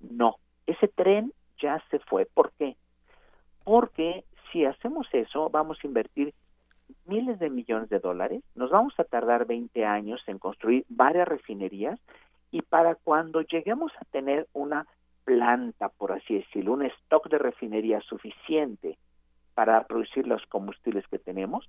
No, 0.00 0.36
ese 0.66 0.88
tren 0.88 1.32
ya 1.60 1.82
se 1.90 1.98
fue. 1.98 2.26
¿Por 2.26 2.52
qué? 2.52 2.76
Porque 3.64 4.24
si 4.52 4.64
hacemos 4.64 5.06
eso, 5.12 5.50
vamos 5.50 5.78
a 5.82 5.86
invertir 5.86 6.32
miles 7.04 7.38
de 7.38 7.50
millones 7.50 7.88
de 7.90 7.98
dólares, 7.98 8.42
nos 8.54 8.70
vamos 8.70 8.94
a 8.98 9.04
tardar 9.04 9.46
20 9.46 9.84
años 9.84 10.22
en 10.26 10.38
construir 10.38 10.84
varias 10.88 11.28
refinerías 11.28 11.98
y 12.50 12.62
para 12.62 12.94
cuando 12.94 13.42
lleguemos 13.42 13.92
a 14.00 14.04
tener 14.06 14.46
una 14.52 14.86
planta, 15.24 15.90
por 15.90 16.12
así 16.12 16.38
decirlo, 16.38 16.72
un 16.72 16.84
stock 16.86 17.28
de 17.28 17.38
refinería 17.38 18.00
suficiente 18.00 18.96
para 19.54 19.86
producir 19.86 20.26
los 20.26 20.44
combustibles 20.46 21.06
que 21.08 21.18
tenemos, 21.18 21.68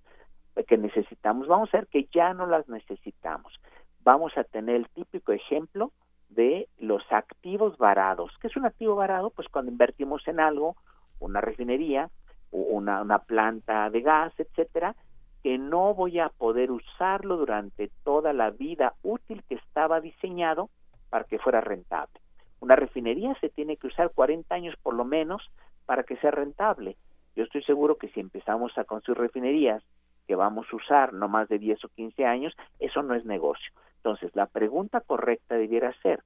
eh, 0.55 0.63
que 0.63 0.77
necesitamos, 0.77 1.47
vamos 1.47 1.73
a 1.73 1.77
ver 1.79 1.87
que 1.87 2.07
ya 2.13 2.33
no 2.33 2.45
las 2.45 2.69
necesitamos. 2.69 3.59
Vamos 4.01 4.37
a 4.37 4.43
tener 4.43 4.75
el 4.75 4.89
típico 4.89 5.33
ejemplo 5.33 5.91
de 6.29 6.69
los 6.77 7.03
activos 7.11 7.77
varados. 7.77 8.31
¿Qué 8.39 8.47
es 8.47 8.55
un 8.55 8.65
activo 8.65 8.95
varado? 8.95 9.31
Pues 9.31 9.49
cuando 9.49 9.71
invertimos 9.71 10.27
en 10.27 10.39
algo, 10.39 10.77
una 11.19 11.41
refinería, 11.41 12.09
una, 12.51 13.01
una 13.01 13.19
planta 13.19 13.89
de 13.89 14.01
gas, 14.01 14.33
etcétera, 14.37 14.95
que 15.43 15.57
no 15.57 15.93
voy 15.93 16.19
a 16.19 16.29
poder 16.29 16.71
usarlo 16.71 17.37
durante 17.37 17.89
toda 18.03 18.33
la 18.33 18.49
vida 18.49 18.93
útil 19.03 19.43
que 19.47 19.55
estaba 19.55 20.01
diseñado 20.01 20.69
para 21.09 21.25
que 21.25 21.39
fuera 21.39 21.61
rentable. 21.61 22.19
Una 22.59 22.75
refinería 22.75 23.35
se 23.39 23.49
tiene 23.49 23.77
que 23.77 23.87
usar 23.87 24.11
40 24.13 24.53
años 24.53 24.75
por 24.83 24.93
lo 24.93 25.05
menos 25.05 25.49
para 25.85 26.03
que 26.03 26.17
sea 26.17 26.31
rentable. 26.31 26.97
Yo 27.35 27.43
estoy 27.43 27.63
seguro 27.63 27.97
que 27.97 28.09
si 28.09 28.19
empezamos 28.19 28.77
a 28.77 28.83
construir 28.83 29.19
refinerías 29.19 29.83
que 30.27 30.35
vamos 30.35 30.67
a 30.71 30.75
usar 30.75 31.13
no 31.13 31.27
más 31.27 31.47
de 31.49 31.57
10 31.57 31.85
o 31.85 31.89
15 31.89 32.25
años, 32.25 32.53
eso 32.79 33.01
no 33.01 33.15
es 33.15 33.25
negocio. 33.25 33.71
Entonces, 33.97 34.35
la 34.35 34.45
pregunta 34.45 35.01
correcta 35.01 35.55
debiera 35.55 35.93
ser, 36.01 36.21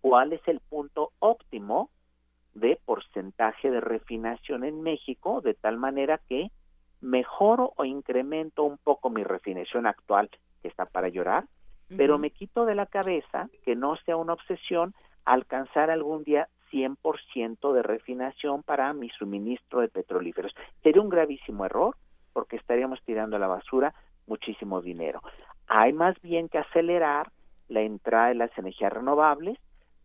¿cuál 0.00 0.32
es 0.32 0.40
el 0.48 0.60
punto 0.60 1.12
óptimo 1.20 1.90
de 2.54 2.78
porcentaje 2.84 3.70
de 3.70 3.80
refinación 3.80 4.64
en 4.64 4.82
México 4.82 5.40
de 5.40 5.54
tal 5.54 5.76
manera 5.76 6.18
que 6.28 6.50
mejoro 7.02 7.72
o 7.76 7.84
incremento 7.84 8.62
un 8.62 8.78
poco 8.78 9.10
mi 9.10 9.24
refinación 9.24 9.86
actual, 9.86 10.30
que 10.62 10.68
está 10.68 10.86
para 10.86 11.08
llorar, 11.08 11.44
pero 11.96 12.16
me 12.16 12.30
quito 12.30 12.64
de 12.64 12.74
la 12.74 12.86
cabeza 12.86 13.50
que 13.64 13.76
no 13.76 13.96
sea 13.96 14.16
una 14.16 14.32
obsesión 14.32 14.94
alcanzar 15.26 15.90
algún 15.90 16.24
día 16.24 16.48
100% 16.70 17.72
de 17.72 17.82
refinación 17.82 18.62
para 18.62 18.92
mi 18.94 19.10
suministro 19.10 19.80
de 19.80 19.88
petrolíferos. 19.88 20.54
Sería 20.82 21.02
un 21.02 21.10
gravísimo 21.10 21.66
error 21.66 21.96
porque 22.32 22.56
estaríamos 22.56 23.02
tirando 23.04 23.36
a 23.36 23.40
la 23.40 23.46
basura 23.46 23.92
muchísimo 24.26 24.80
dinero. 24.80 25.20
Hay 25.66 25.92
más 25.92 26.18
bien 26.22 26.48
que 26.48 26.58
acelerar 26.58 27.30
la 27.68 27.82
entrada 27.82 28.28
de 28.28 28.36
las 28.36 28.56
energías 28.56 28.92
renovables 28.92 29.58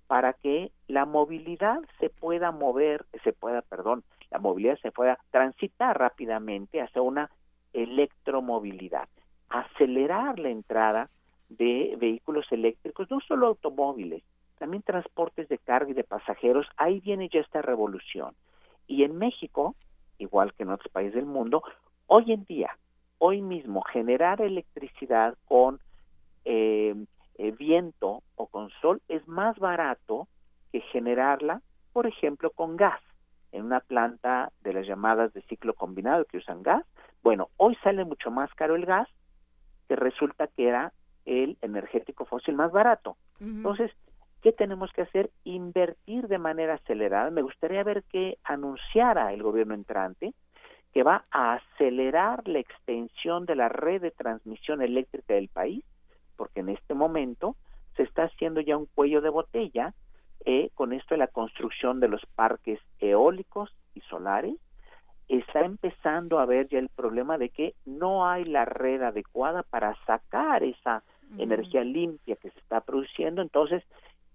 para 0.08 0.34
que 0.34 0.72
la 0.88 1.06
movilidad 1.06 1.80
se 2.00 2.10
pueda 2.10 2.52
mover, 2.52 3.06
se 3.24 3.34
pueda, 3.34 3.62
perdón, 3.62 4.04
la 4.32 4.39
movilidad 4.39 4.78
se 4.80 4.91
pueda 4.91 5.17
transitar 5.32 5.97
rápidamente 5.97 6.82
hacia 6.82 7.01
una 7.01 7.30
electromovilidad, 7.73 9.07
acelerar 9.49 10.39
la 10.39 10.49
entrada 10.49 11.09
de 11.49 11.95
vehículos 11.99 12.45
eléctricos, 12.51 13.09
no 13.09 13.19
solo 13.21 13.47
automóviles, 13.47 14.23
también 14.57 14.84
transportes 14.84 15.47
de 15.49 15.59
carga 15.59 15.91
y 15.91 15.93
de 15.93 16.03
pasajeros, 16.03 16.67
ahí 16.78 16.99
viene 16.99 17.30
ya 17.30 17.39
esta 17.39 17.61
revolución. 17.61 18.34
Y 18.88 19.03
en 19.03 19.17
México, 19.17 19.75
igual 20.17 20.53
que 20.53 20.63
en 20.63 20.71
otros 20.71 20.91
países 20.91 21.15
del 21.15 21.25
mundo, 21.25 21.63
hoy 22.07 22.32
en 22.32 22.43
día, 22.45 22.71
hoy 23.19 23.41
mismo, 23.41 23.82
generar 23.84 24.41
electricidad 24.41 25.38
con 25.45 25.80
eh, 26.45 26.95
eh, 27.36 27.51
viento 27.51 28.23
o 28.36 28.47
con 28.47 28.69
sol 28.82 29.01
es 29.07 29.28
más 29.28 29.57
barato 29.59 30.28
que 30.71 30.82
generarla, 30.82 31.61
por 31.93 32.07
ejemplo, 32.07 32.49
con 32.49 32.78
gas 32.78 33.01
en 33.52 33.66
una 33.66 33.80
planta 33.80 34.52
de 34.62 34.74
las 34.74 34.88
llamadas 34.88 35.34
de 35.34 35.41
ciclo 35.43 35.74
combinado 35.74 36.26
que 36.26 36.38
usan 36.38 36.64
gas, 36.64 36.84
bueno, 37.24 37.50
hoy 37.58 37.76
sale 37.84 38.06
mucho 38.06 38.32
más 38.32 38.54
caro 38.54 38.76
el 38.76 38.86
gas 38.86 39.08
que 39.88 39.95
resulta 39.95 40.48
que 40.48 40.68
era 40.68 40.93
el 41.26 41.58
energético 41.62 42.26
fósil 42.26 42.56
más 42.56 42.72
barato. 42.72 43.18
Entonces, 43.39 43.91
¿qué 44.41 44.52
tenemos 44.52 44.91
que 44.93 45.02
hacer? 45.02 45.30
Invertir 45.43 46.28
de 46.28 46.38
manera 46.38 46.76
acelerada. 46.76 47.30
Me 47.32 47.41
gustaría 47.41 47.84
ver 47.84 48.04
que 48.04 48.38
anunciara 48.43 49.34
el 49.34 49.43
gobierno 49.43 49.74
entrante 49.74 50.34
que 50.93 51.04
va 51.04 51.26
a 51.32 51.56
acelerar 51.56 52.48
la 52.48 52.60
extensión 52.60 53.45
de 53.45 53.56
la 53.56 53.70
red 53.70 54.02
de 54.02 54.12
transmisión 54.12 54.82
eléctrica 54.82 55.34
del 55.34 55.50
país, 55.50 55.84
porque 56.36 56.62
en 56.62 56.70
este 56.70 56.93
momento 56.93 57.56
se 57.95 58.04
está 58.04 58.24
haciendo 58.24 58.62
ya 58.62 58.78
un 58.78 58.86
cuello 58.88 59.22
de 59.22 59.30
botella 59.30 59.93
eh, 60.50 60.72
con 60.76 60.93
esto 60.93 61.14
de 61.14 61.18
la 61.18 61.28
construcción 61.28 62.00
de 62.00 62.08
los 62.08 62.26
parques 62.28 62.80
eólicos 63.00 63.70
y 63.93 64.00
solares, 64.00 64.56
está 65.28 65.60
empezando 65.66 66.39
a 66.39 66.45
ver 66.45 66.70
ya 66.70 66.80
el 66.80 66.88
problema 66.88 67.38
de 67.38 67.50
que 67.50 67.76
no 67.86 68.26
hay 68.26 68.45
la 68.45 68.64
red 68.64 69.02
adecuada 69.02 69.64
para 69.64 69.93
sacar 70.06 70.64
esa 70.64 71.04
energía 71.38 71.84
limpia 71.84 72.38
que 72.38 72.50
se 72.50 72.60
está 72.60 72.80
produciendo. 72.80 73.41
Entonces, 73.41 73.84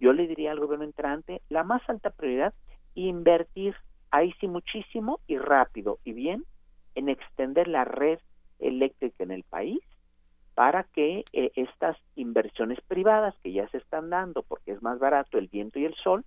yo 0.01 0.13
le 0.13 0.27
diría 0.27 0.51
al 0.51 0.61
gobierno 0.61 0.85
entrante, 0.85 1.41
la 1.49 1.65
más 1.65 1.81
alta 1.89 2.11
prioridad, 2.11 2.53
invertir 2.95 3.75
ahí 4.11 4.35
sí 4.39 4.49
muchísimo 4.49 5.19
y 5.27 5.39
rápido 5.39 5.99
y 6.05 6.13
bien 6.13 6.45
en 6.95 7.09
extender 7.09 7.69
la 7.69 7.87
red 7.87 8.19
eléctrica 8.59 9.25
en 9.25 9.31
el 9.31 9.45
país 9.45 9.81
para 10.55 10.85
que 10.85 11.25
eh, 11.33 11.51
estas 11.57 11.97
inversiones 12.17 12.81
privadas 12.83 13.35
que 13.43 13.53
ya 13.53 13.69
se 13.69 13.79
están 13.79 14.11
dando 14.11 14.43
porque 14.43 14.73
es 14.73 14.83
más 14.83 14.99
barato 14.99 15.39
el 15.39 15.49
viento 15.49 15.79
y 15.79 15.85
el 15.85 15.95
sol 15.95 16.25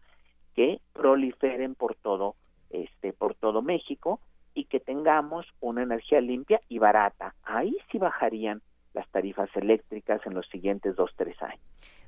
que 0.56 0.80
proliferen 0.94 1.76
por 1.76 1.96
todo 1.96 2.36
este 2.70 3.14
por 3.14 3.36
todo 3.36 3.62
México 3.62 4.20
y 4.54 4.66
que 4.66 4.80
tengamos 4.80 5.46
una 5.60 5.84
energía 5.84 6.22
limpia 6.22 6.62
y 6.70 6.80
barata. 6.80 7.36
Ahí 7.44 7.78
sí 7.92 7.98
bajarían 7.98 8.62
las 8.94 9.08
tarifas 9.10 9.50
eléctricas 9.56 10.26
en 10.26 10.34
los 10.34 10.48
siguientes 10.48 10.96
dos, 10.96 11.12
tres 11.16 11.40
años. 11.42 11.60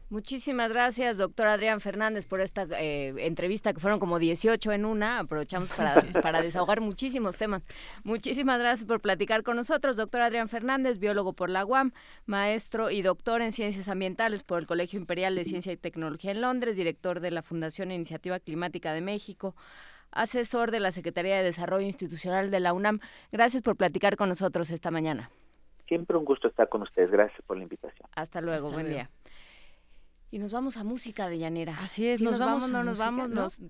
Muchísimas 0.10 0.72
gracias, 0.72 1.18
doctor 1.18 1.48
Adrián 1.48 1.82
Fernández, 1.82 2.26
por 2.26 2.40
esta 2.40 2.66
eh, 2.80 3.14
entrevista, 3.26 3.74
que 3.74 3.80
fueron 3.82 4.00
como 4.00 4.20
18 4.20 4.72
en 4.72 4.86
una. 4.86 5.20
Aprovechamos 5.20 5.68
para, 5.70 5.96
para, 6.22 6.42
desahogar 6.42 6.80
muchísimos 6.80 7.36
temas. 7.36 7.64
Muchísimas 8.06 8.58
gracias 8.58 8.88
por 8.88 9.02
platicar 9.02 9.44
con 9.44 9.58
nosotros, 9.58 9.98
doctor 9.98 10.22
Adrián 10.22 10.48
Fernández, 10.48 10.98
biólogo 10.98 11.34
por 11.34 11.50
la 11.50 11.66
UAM, 11.66 11.92
maestro 12.26 12.90
y 12.90 13.02
doctor 13.02 13.42
en 13.42 13.52
ciencias 13.52 13.90
ambientales 13.90 14.44
por 14.44 14.60
el 14.60 14.68
Colegio 14.68 14.98
Imperial 14.98 15.36
de 15.36 15.44
Ciencia 15.44 15.74
y 15.74 15.78
Tecnología 15.78 16.32
en 16.32 16.40
Londres, 16.40 16.78
director 16.78 17.20
de 17.20 17.32
la 17.32 17.42
Fundación 17.42 17.92
Iniciativa 17.92 18.40
Climática 18.40 18.94
de 18.94 19.02
México 19.02 19.56
asesor 20.12 20.72
de 20.72 20.80
la 20.80 20.92
Secretaría 20.94 21.36
de 21.36 21.44
Desarrollo 21.44 21.86
Institucional 21.86 22.50
de 22.50 22.62
la 22.62 22.72
UNAM. 22.72 23.02
Gracias 23.32 23.62
por 23.62 23.76
platicar 23.76 24.16
con 24.16 24.30
nosotros 24.30 24.70
esta 24.70 24.90
mañana. 24.90 25.30
Siempre 25.88 26.18
un 26.18 26.26
gusto 26.26 26.48
estar 26.48 26.68
con 26.70 26.82
ustedes. 26.82 27.10
Gracias 27.12 27.42
por 27.46 27.58
la 27.58 27.64
invitación. 27.64 28.08
Hasta 28.16 28.42
luego. 28.42 28.72
buen 28.72 28.88
día. 28.88 29.10
Y 30.32 30.40
nos 30.40 30.52
vamos 30.52 30.78
a 30.78 30.84
música 30.84 31.30
de 31.30 31.38
llanera. 31.38 31.78
Así 31.82 32.08
es, 32.08 32.22
nos, 32.22 32.38
vamos, 32.38 32.70
no 32.72 32.84
nos 32.84 33.00
vamos, 33.00 33.30
nos 33.30 33.62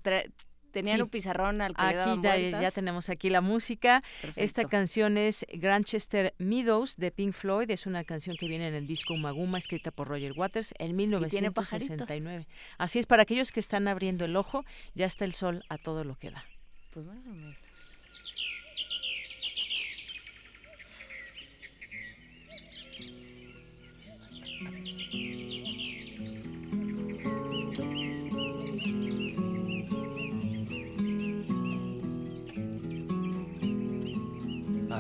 tenían 0.71 1.01
un 1.01 1.09
pizarrón 1.09 1.61
al 1.61 1.75
que 1.75 1.83
aquí 1.83 2.19
le 2.21 2.51
ya, 2.51 2.61
ya, 2.61 2.71
tenemos 2.71 3.09
aquí 3.09 3.29
la 3.29 3.41
música. 3.41 4.03
Esta 4.35 4.65
canción 4.65 5.17
es 5.17 5.45
Grantchester 5.53 6.33
Meadows 6.37 6.97
de 6.97 7.11
Pink 7.11 7.33
Floyd, 7.33 7.69
es 7.71 7.85
una 7.85 8.03
canción 8.03 8.35
que 8.37 8.47
viene 8.47 8.67
en 8.67 8.73
el 8.73 8.87
disco 8.87 9.15
Maguma 9.15 9.57
escrita 9.57 9.91
por 9.91 10.07
Roger 10.07 10.33
Waters 10.35 10.73
en 10.77 10.95
1969. 10.95 12.47
Así 12.77 12.99
es 12.99 13.05
para 13.05 13.23
aquellos 13.23 13.51
que 13.51 13.59
están 13.59 13.87
abriendo 13.87 14.25
el 14.25 14.35
ojo, 14.35 14.65
ya 14.93 15.05
está 15.05 15.25
el 15.25 15.33
sol 15.33 15.63
a 15.69 15.77
todo 15.77 16.03
lo 16.03 16.15
que 16.15 16.31
da. 16.31 16.45
Pues 16.91 17.05
bueno, 17.05 17.55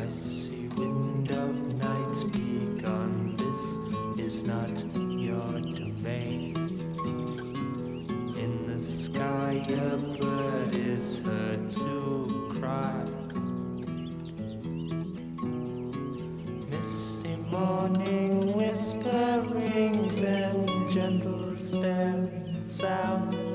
I 0.07 0.09
see 0.09 0.69
wind 0.77 1.29
of 1.31 1.83
nights 1.83 2.23
begun. 2.23 3.35
This 3.35 3.77
is 4.17 4.45
not 4.45 4.71
your 4.95 5.59
domain. 5.59 6.55
In 8.37 8.67
the 8.67 8.79
sky, 8.79 9.61
a 9.67 9.97
bird 9.97 10.77
is 10.77 11.19
heard 11.19 11.69
to 11.71 12.49
cry. 12.57 13.03
Misty 16.71 17.35
morning 17.51 18.39
whisperings 18.53 20.21
and 20.21 20.89
gentle 20.89 21.57
staring 21.57 22.61
sounds. 22.61 23.46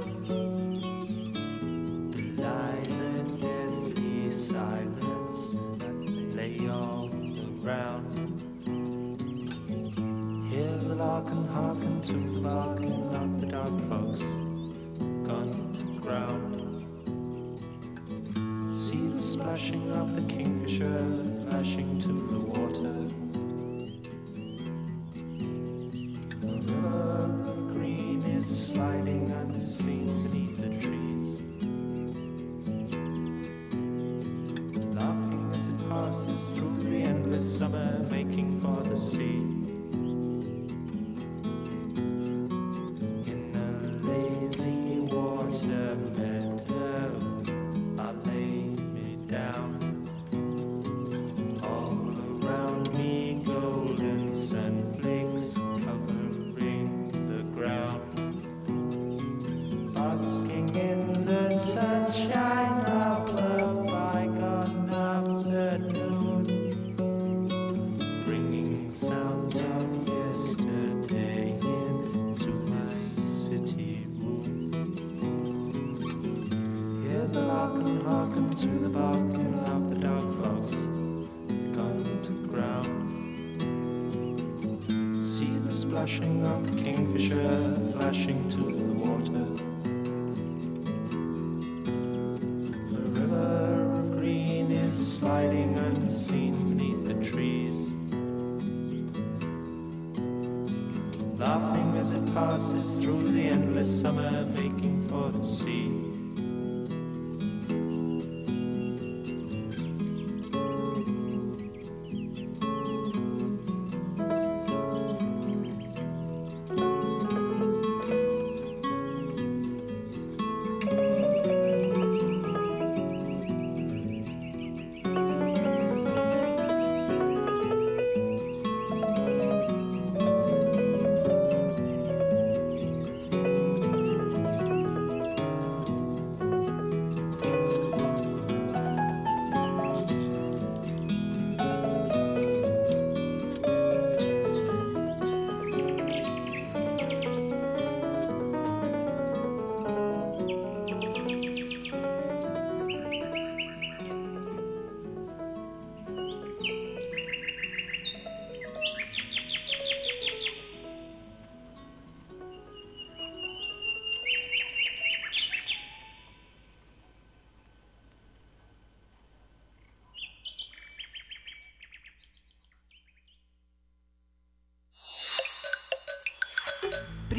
Hearken 11.52 12.00
to 12.00 12.14
the 12.14 12.40
barking 12.40 13.14
of 13.14 13.40
the 13.40 13.46
dog 13.46 13.78
folks 13.88 14.22
gone 15.22 15.70
to 15.72 15.84
ground. 16.00 16.48
See 18.72 19.08
the 19.08 19.20
splashing 19.20 19.90
of 19.94 20.14
the 20.14 20.22
kingfisher 20.22 21.24
flashing 21.46 21.98
to 22.00 22.08
the 22.08 22.38
water. 22.38 23.21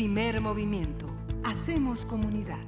Primer 0.03 0.41
movimiento. 0.41 1.07
Hacemos 1.45 2.03
comunidad. 2.03 2.59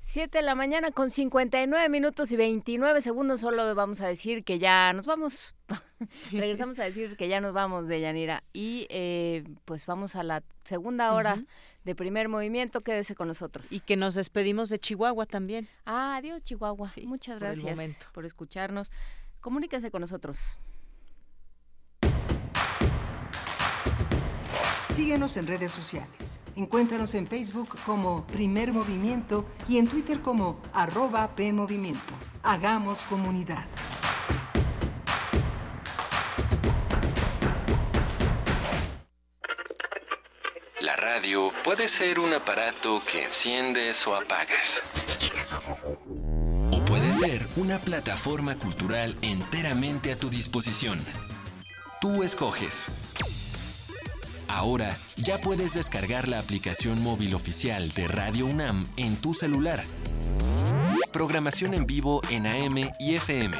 7 0.00 0.38
de 0.38 0.42
la 0.42 0.54
mañana 0.54 0.90
con 0.90 1.10
59 1.10 1.90
minutos 1.90 2.32
y 2.32 2.36
29 2.36 3.02
segundos. 3.02 3.40
Solo 3.40 3.74
vamos 3.74 4.00
a 4.00 4.08
decir 4.08 4.44
que 4.44 4.58
ya 4.58 4.94
nos 4.94 5.04
vamos. 5.04 5.54
Regresamos 6.32 6.78
a 6.78 6.84
decir 6.84 7.18
que 7.18 7.28
ya 7.28 7.42
nos 7.42 7.52
vamos 7.52 7.88
de 7.88 8.00
Yanira. 8.00 8.42
Y 8.54 8.86
eh, 8.88 9.44
pues 9.66 9.84
vamos 9.84 10.16
a 10.16 10.22
la 10.22 10.42
segunda 10.64 11.12
hora 11.12 11.44
de 11.84 11.94
primer 11.94 12.30
movimiento. 12.30 12.80
Quédese 12.80 13.14
con 13.14 13.28
nosotros. 13.28 13.66
Y 13.70 13.80
que 13.80 13.96
nos 13.96 14.14
despedimos 14.14 14.70
de 14.70 14.78
Chihuahua 14.78 15.26
también. 15.26 15.68
Ah, 15.84 16.16
adiós, 16.16 16.42
Chihuahua. 16.42 16.90
Muchas 17.04 17.38
por 17.38 17.48
el 17.48 17.54
gracias 17.56 17.76
momento. 17.76 18.06
por 18.14 18.24
escucharnos. 18.24 18.90
Comuníquense 19.42 19.90
con 19.90 20.00
nosotros. 20.00 20.38
Síguenos 24.98 25.36
en 25.36 25.46
redes 25.46 25.70
sociales. 25.70 26.40
Encuéntranos 26.56 27.14
en 27.14 27.28
Facebook 27.28 27.68
como 27.86 28.26
Primer 28.26 28.72
Movimiento 28.72 29.46
y 29.68 29.78
en 29.78 29.86
Twitter 29.86 30.20
como 30.20 30.60
arroba 30.72 31.36
PMovimiento. 31.36 32.14
Hagamos 32.42 33.04
comunidad. 33.04 33.64
La 40.80 40.96
radio 40.96 41.52
puede 41.62 41.86
ser 41.86 42.18
un 42.18 42.34
aparato 42.34 43.00
que 43.06 43.26
enciendes 43.26 44.04
o 44.08 44.16
apagas. 44.16 44.82
O 46.72 46.84
puede 46.84 47.12
ser 47.12 47.46
una 47.54 47.78
plataforma 47.78 48.56
cultural 48.56 49.14
enteramente 49.22 50.10
a 50.10 50.16
tu 50.16 50.28
disposición. 50.28 50.98
Tú 52.00 52.24
escoges. 52.24 53.14
Ahora 54.58 54.98
ya 55.18 55.38
puedes 55.38 55.74
descargar 55.74 56.26
la 56.26 56.40
aplicación 56.40 57.00
móvil 57.00 57.36
oficial 57.36 57.92
de 57.92 58.08
Radio 58.08 58.46
UNAM 58.46 58.88
en 58.96 59.16
tu 59.16 59.32
celular. 59.32 59.84
Programación 61.12 61.74
en 61.74 61.86
vivo 61.86 62.22
en 62.28 62.44
AM 62.44 62.90
y 62.98 63.14
FM. 63.14 63.56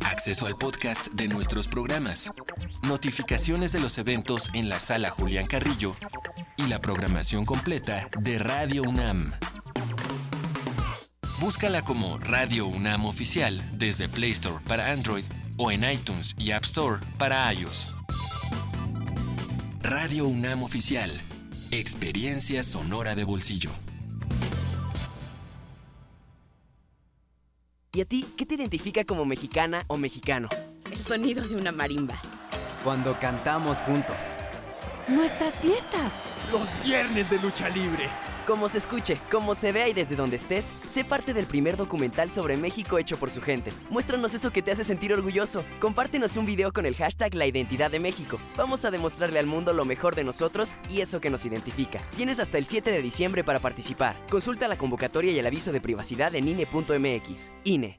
Acceso 0.00 0.46
al 0.46 0.56
podcast 0.56 1.08
de 1.08 1.28
nuestros 1.28 1.68
programas. 1.68 2.32
Notificaciones 2.82 3.72
de 3.72 3.80
los 3.80 3.98
eventos 3.98 4.48
en 4.54 4.70
la 4.70 4.80
sala 4.80 5.10
Julián 5.10 5.46
Carrillo. 5.46 5.94
Y 6.56 6.66
la 6.68 6.78
programación 6.78 7.44
completa 7.44 8.08
de 8.18 8.38
Radio 8.38 8.84
UNAM. 8.84 9.34
Búscala 11.40 11.82
como 11.82 12.16
Radio 12.20 12.66
UNAM 12.66 13.04
Oficial 13.04 13.62
desde 13.74 14.08
Play 14.08 14.30
Store 14.30 14.64
para 14.66 14.92
Android 14.92 15.24
o 15.58 15.70
en 15.70 15.84
iTunes 15.84 16.34
y 16.38 16.52
App 16.52 16.64
Store 16.64 17.00
para 17.18 17.52
iOS. 17.52 17.97
Radio 19.90 20.26
UNAM 20.28 20.64
Oficial. 20.64 21.10
Experiencia 21.70 22.62
sonora 22.62 23.14
de 23.14 23.24
bolsillo. 23.24 23.70
¿Y 27.94 28.02
a 28.02 28.04
ti 28.04 28.26
qué 28.36 28.44
te 28.44 28.56
identifica 28.56 29.04
como 29.04 29.24
mexicana 29.24 29.86
o 29.86 29.96
mexicano? 29.96 30.50
El 30.92 30.98
sonido 30.98 31.48
de 31.48 31.56
una 31.56 31.72
marimba. 31.72 32.20
Cuando 32.84 33.18
cantamos 33.18 33.80
juntos. 33.80 34.36
Nuestras 35.08 35.58
fiestas. 35.58 36.12
Los 36.52 36.68
viernes 36.84 37.30
de 37.30 37.38
lucha 37.38 37.70
libre. 37.70 38.10
Como 38.46 38.68
se 38.68 38.76
escuche, 38.76 39.18
como 39.30 39.54
se 39.54 39.72
vea 39.72 39.88
y 39.88 39.94
desde 39.94 40.16
donde 40.16 40.36
estés, 40.36 40.74
sé 40.86 41.02
parte 41.02 41.32
del 41.32 41.46
primer 41.46 41.78
documental 41.78 42.28
sobre 42.28 42.58
México 42.58 42.98
hecho 42.98 43.16
por 43.16 43.30
su 43.30 43.40
gente. 43.40 43.72
Muéstranos 43.88 44.34
eso 44.34 44.50
que 44.50 44.60
te 44.60 44.70
hace 44.70 44.84
sentir 44.84 45.14
orgulloso. 45.14 45.64
Compártenos 45.80 46.36
un 46.36 46.44
video 46.44 46.74
con 46.74 46.84
el 46.84 46.94
hashtag 46.94 47.34
La 47.36 47.46
Identidad 47.46 47.90
de 47.90 48.00
México. 48.00 48.38
Vamos 48.54 48.84
a 48.84 48.90
demostrarle 48.90 49.38
al 49.38 49.46
mundo 49.46 49.72
lo 49.72 49.86
mejor 49.86 50.14
de 50.14 50.24
nosotros 50.24 50.76
y 50.90 51.00
eso 51.00 51.22
que 51.22 51.30
nos 51.30 51.46
identifica. 51.46 52.02
Tienes 52.14 52.38
hasta 52.38 52.58
el 52.58 52.66
7 52.66 52.90
de 52.90 53.00
diciembre 53.00 53.44
para 53.44 53.60
participar. 53.60 54.14
Consulta 54.28 54.68
la 54.68 54.76
convocatoria 54.76 55.32
y 55.32 55.38
el 55.38 55.46
aviso 55.46 55.72
de 55.72 55.80
privacidad 55.80 56.34
en 56.34 56.48
INE.mx. 56.48 57.52
INE. 57.64 57.98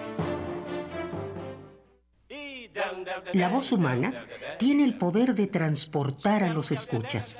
La 3.33 3.49
voz 3.49 3.71
humana 3.71 4.23
tiene 4.57 4.83
el 4.83 4.97
poder 4.97 5.35
de 5.35 5.47
transportar 5.47 6.43
a 6.43 6.53
los 6.53 6.71
escuchas, 6.71 7.39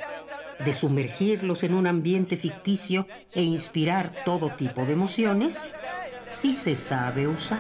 de 0.64 0.74
sumergirlos 0.74 1.64
en 1.64 1.74
un 1.74 1.88
ambiente 1.88 2.38
ficticio 2.38 3.08
e 3.34 3.42
inspirar 3.42 4.14
todo 4.26 4.50
tipo 4.52 4.86
de 4.86 4.94
emociones 4.94 5.70
si 6.30 6.54
se 6.54 6.76
sabe 6.76 7.28
usar. 7.28 7.60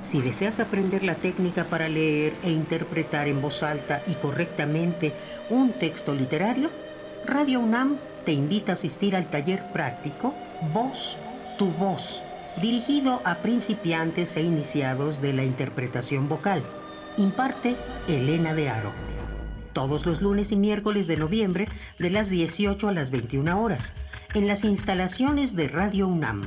Si 0.00 0.20
deseas 0.20 0.60
aprender 0.60 1.02
la 1.02 1.14
técnica 1.14 1.64
para 1.64 1.88
leer 1.88 2.34
e 2.42 2.50
interpretar 2.50 3.26
en 3.26 3.40
voz 3.40 3.62
alta 3.62 4.02
y 4.06 4.14
correctamente 4.14 5.12
un 5.48 5.72
texto 5.72 6.14
literario, 6.14 6.70
Radio 7.26 7.60
UNAM 7.60 7.98
te 8.26 8.32
invita 8.32 8.72
a 8.72 8.74
asistir 8.74 9.16
al 9.16 9.30
taller 9.30 9.72
práctico 9.72 10.34
Voz, 10.72 11.16
tu 11.58 11.66
voz, 11.72 12.22
dirigido 12.60 13.20
a 13.24 13.36
principiantes 13.36 14.36
e 14.36 14.42
iniciados 14.42 15.20
de 15.20 15.32
la 15.32 15.44
interpretación 15.44 16.28
vocal. 16.28 16.62
Imparte 17.16 17.76
Elena 18.08 18.54
de 18.54 18.68
Aro. 18.68 18.92
Todos 19.72 20.06
los 20.06 20.22
lunes 20.22 20.52
y 20.52 20.56
miércoles 20.56 21.06
de 21.06 21.16
noviembre 21.16 21.68
de 21.98 22.10
las 22.10 22.30
18 22.30 22.88
a 22.88 22.92
las 22.92 23.10
21 23.10 23.60
horas, 23.60 23.96
en 24.34 24.46
las 24.46 24.64
instalaciones 24.64 25.56
de 25.56 25.68
Radio 25.68 26.06
UNAM. 26.06 26.42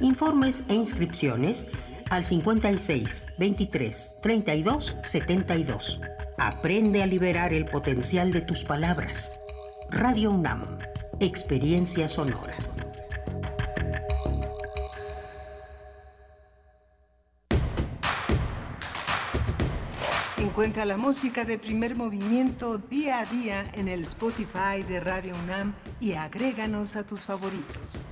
Informes 0.00 0.64
e 0.68 0.74
inscripciones 0.74 1.70
al 2.10 2.24
56 2.24 3.26
23 3.38 4.12
32 4.22 4.98
72. 5.02 6.00
Aprende 6.36 7.02
a 7.02 7.06
liberar 7.06 7.52
el 7.52 7.64
potencial 7.64 8.32
de 8.32 8.40
tus 8.40 8.64
palabras. 8.64 9.32
Radio 9.90 10.32
UNAM. 10.32 10.78
Experiencia 11.20 12.08
sonora. 12.08 12.56
Encuentra 20.54 20.84
la 20.84 20.96
música 20.96 21.44
de 21.44 21.58
primer 21.58 21.96
movimiento 21.96 22.78
día 22.78 23.18
a 23.18 23.26
día 23.26 23.64
en 23.74 23.88
el 23.88 24.02
Spotify 24.02 24.84
de 24.86 25.00
Radio 25.00 25.34
UNAM 25.34 25.74
y 25.98 26.12
agréganos 26.12 26.94
a 26.94 27.04
tus 27.04 27.26
favoritos. 27.26 28.04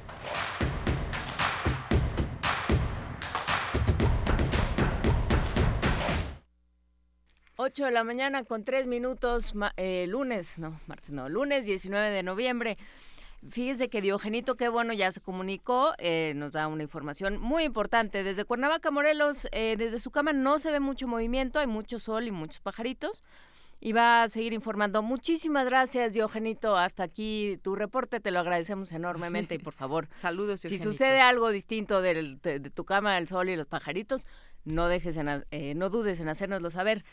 Ocho 7.55 7.85
de 7.85 7.93
la 7.93 8.03
mañana 8.03 8.43
con 8.43 8.65
tres 8.65 8.89
minutos, 8.89 9.55
eh, 9.77 10.07
lunes, 10.09 10.59
no, 10.59 10.81
martes 10.89 11.13
no, 11.13 11.29
lunes 11.29 11.65
19 11.65 12.11
de 12.11 12.25
noviembre. 12.25 12.77
Fíjese 13.49 13.89
que 13.89 14.01
Diogenito, 14.01 14.57
qué 14.57 14.69
bueno, 14.69 14.93
ya 14.93 15.11
se 15.11 15.21
comunicó, 15.21 15.95
eh, 15.99 16.33
nos 16.37 16.53
da 16.53 16.69
una 16.69 16.85
información 16.85 17.41
muy 17.41 17.65
importante. 17.65 18.23
Desde 18.23 18.45
Cuernavaca, 18.45 18.93
Morelos, 18.93 19.49
eh, 19.51 19.75
desde 19.77 19.99
su 19.99 20.13
cama 20.13 20.33
no 20.33 20.59
se 20.61 20.71
ve 20.71 20.79
mucho 20.79 21.09
movimiento, 21.09 21.59
hay 21.59 21.67
mucho 21.67 21.99
sol 21.99 22.27
y 22.27 22.31
muchos 22.31 22.61
pajaritos. 22.61 23.23
Y 23.81 23.93
va 23.95 24.23
a 24.23 24.29
seguir 24.29 24.53
informando. 24.53 25.03
Muchísimas 25.03 25.65
gracias, 25.65 26.13
Diogenito. 26.13 26.77
Hasta 26.77 27.03
aquí 27.03 27.59
tu 27.65 27.75
reporte, 27.75 28.21
te 28.21 28.31
lo 28.31 28.39
agradecemos 28.39 28.93
enormemente. 28.93 29.57
Y 29.57 29.59
por 29.59 29.73
favor, 29.73 30.07
saludos. 30.15 30.61
si 30.61 30.79
sucede 30.79 31.21
algo 31.21 31.51
distinto 31.51 32.01
del- 32.01 32.41
de, 32.43 32.61
de 32.61 32.71
tu 32.71 32.85
cama, 32.85 33.19
el 33.19 33.27
sol 33.27 33.49
y 33.49 33.57
los 33.57 33.67
pajaritos, 33.67 34.29
no 34.65 34.87
dejes 34.87 35.17
en 35.17 35.45
eh, 35.51 35.75
no 35.75 35.91
dudes 35.91 36.21
en 36.21 36.29
hacérnoslo 36.29 36.71
saber. 36.71 37.05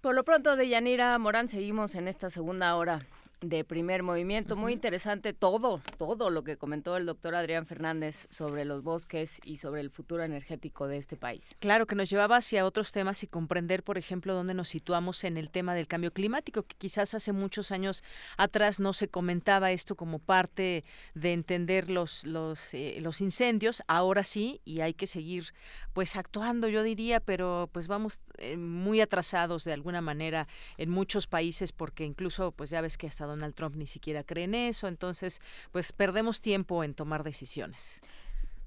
Por 0.00 0.14
lo 0.14 0.22
pronto, 0.22 0.54
de 0.54 0.68
Yanira 0.68 1.18
Morán, 1.18 1.48
seguimos 1.48 1.96
en 1.96 2.06
esta 2.06 2.30
segunda 2.30 2.76
hora 2.76 3.00
de 3.40 3.64
primer 3.64 4.02
movimiento. 4.02 4.56
Muy 4.56 4.72
interesante 4.72 5.32
todo, 5.34 5.82
todo 5.98 6.30
lo 6.30 6.42
que 6.42 6.56
comentó 6.56 6.96
el 6.96 7.04
doctor 7.04 7.34
Adrián 7.34 7.66
Fernández 7.66 8.26
sobre 8.30 8.64
los 8.64 8.82
bosques 8.82 9.40
y 9.44 9.56
sobre 9.56 9.82
el 9.82 9.90
futuro 9.90 10.24
energético 10.24 10.88
de 10.88 10.96
este 10.96 11.16
país. 11.16 11.44
Claro, 11.58 11.86
que 11.86 11.94
nos 11.94 12.08
llevaba 12.08 12.36
hacia 12.36 12.64
otros 12.64 12.92
temas 12.92 13.22
y 13.22 13.26
comprender, 13.26 13.82
por 13.82 13.98
ejemplo, 13.98 14.34
dónde 14.34 14.54
nos 14.54 14.70
situamos 14.70 15.22
en 15.24 15.36
el 15.36 15.50
tema 15.50 15.74
del 15.74 15.86
cambio 15.86 16.12
climático, 16.12 16.62
que 16.62 16.76
quizás 16.76 17.12
hace 17.12 17.32
muchos 17.32 17.72
años 17.72 18.02
atrás 18.38 18.80
no 18.80 18.92
se 18.94 19.08
comentaba 19.08 19.70
esto 19.70 19.96
como 19.96 20.18
parte 20.18 20.84
de 21.14 21.32
entender 21.34 21.90
los, 21.90 22.24
los, 22.24 22.72
eh, 22.72 22.98
los 23.02 23.20
incendios, 23.20 23.82
ahora 23.86 24.24
sí, 24.24 24.60
y 24.64 24.80
hay 24.80 24.94
que 24.94 25.06
seguir 25.06 25.52
pues 25.92 26.16
actuando, 26.16 26.68
yo 26.68 26.82
diría, 26.82 27.20
pero 27.20 27.68
pues 27.72 27.86
vamos 27.86 28.20
eh, 28.38 28.56
muy 28.56 29.00
atrasados 29.00 29.64
de 29.64 29.72
alguna 29.72 30.00
manera 30.00 30.48
en 30.78 30.90
muchos 30.90 31.26
países, 31.26 31.72
porque 31.72 32.04
incluso 32.04 32.52
pues 32.52 32.70
ya 32.70 32.80
ves 32.80 32.96
que 32.96 33.06
hasta 33.06 33.26
Donald 33.36 33.54
Trump 33.54 33.76
ni 33.76 33.86
siquiera 33.86 34.24
cree 34.24 34.44
en 34.44 34.54
eso, 34.54 34.88
entonces 34.88 35.40
pues 35.72 35.92
perdemos 35.92 36.40
tiempo 36.40 36.82
en 36.82 36.94
tomar 36.94 37.22
decisiones. 37.22 38.00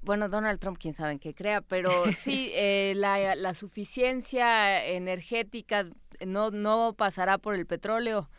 bueno, 0.02 0.28
Donald 0.28 0.60
Trump, 0.60 0.78
quién 0.80 0.94
sabe 0.94 1.12
en 1.12 1.18
qué 1.18 1.34
crea, 1.34 1.60
pero 1.60 1.90
sí, 2.16 2.50
eh, 2.54 2.94
la, 2.96 3.34
la, 3.34 3.54
suficiencia 3.54 4.84
energética 4.86 5.86
no, 6.24 6.50
no 6.50 6.94
pasará 6.96 7.36
por 7.36 7.54
el 7.54 7.66
petróleo, 7.66 8.30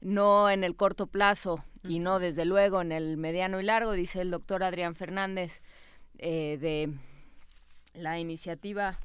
no 0.00 0.50
en 0.50 0.62
el 0.62 0.76
corto 0.76 1.06
plazo 1.06 1.64
y 1.82 1.98
no 1.98 2.18
desde 2.18 2.44
luego 2.44 2.82
en 2.82 2.92
el 2.92 3.16
mediano 3.16 3.60
y 3.60 3.64
largo, 3.64 3.92
dice 3.92 4.20
el 4.20 4.30
doctor 4.30 4.62
Adrián 4.62 4.94
Fernández 4.94 5.62
eh, 6.18 6.58
de 6.60 6.92
la 7.94 8.18
iniciativa 8.18 8.98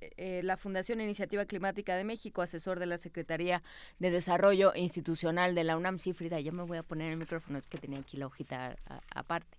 eh, 0.00 0.40
la 0.44 0.56
Fundación 0.56 1.00
Iniciativa 1.00 1.44
Climática 1.44 1.96
de 1.96 2.04
México, 2.04 2.42
asesor 2.42 2.78
de 2.78 2.86
la 2.86 2.98
Secretaría 2.98 3.62
de 3.98 4.10
Desarrollo 4.10 4.72
Institucional 4.74 5.54
de 5.54 5.64
la 5.64 5.76
UNAM. 5.76 5.98
Sí, 5.98 6.12
Frida, 6.12 6.40
ya 6.40 6.52
me 6.52 6.62
voy 6.62 6.78
a 6.78 6.82
poner 6.82 7.10
el 7.10 7.16
micrófono, 7.16 7.58
es 7.58 7.66
que 7.66 7.78
tenía 7.78 7.98
aquí 7.98 8.16
la 8.16 8.26
hojita 8.26 8.76
aparte. 9.14 9.56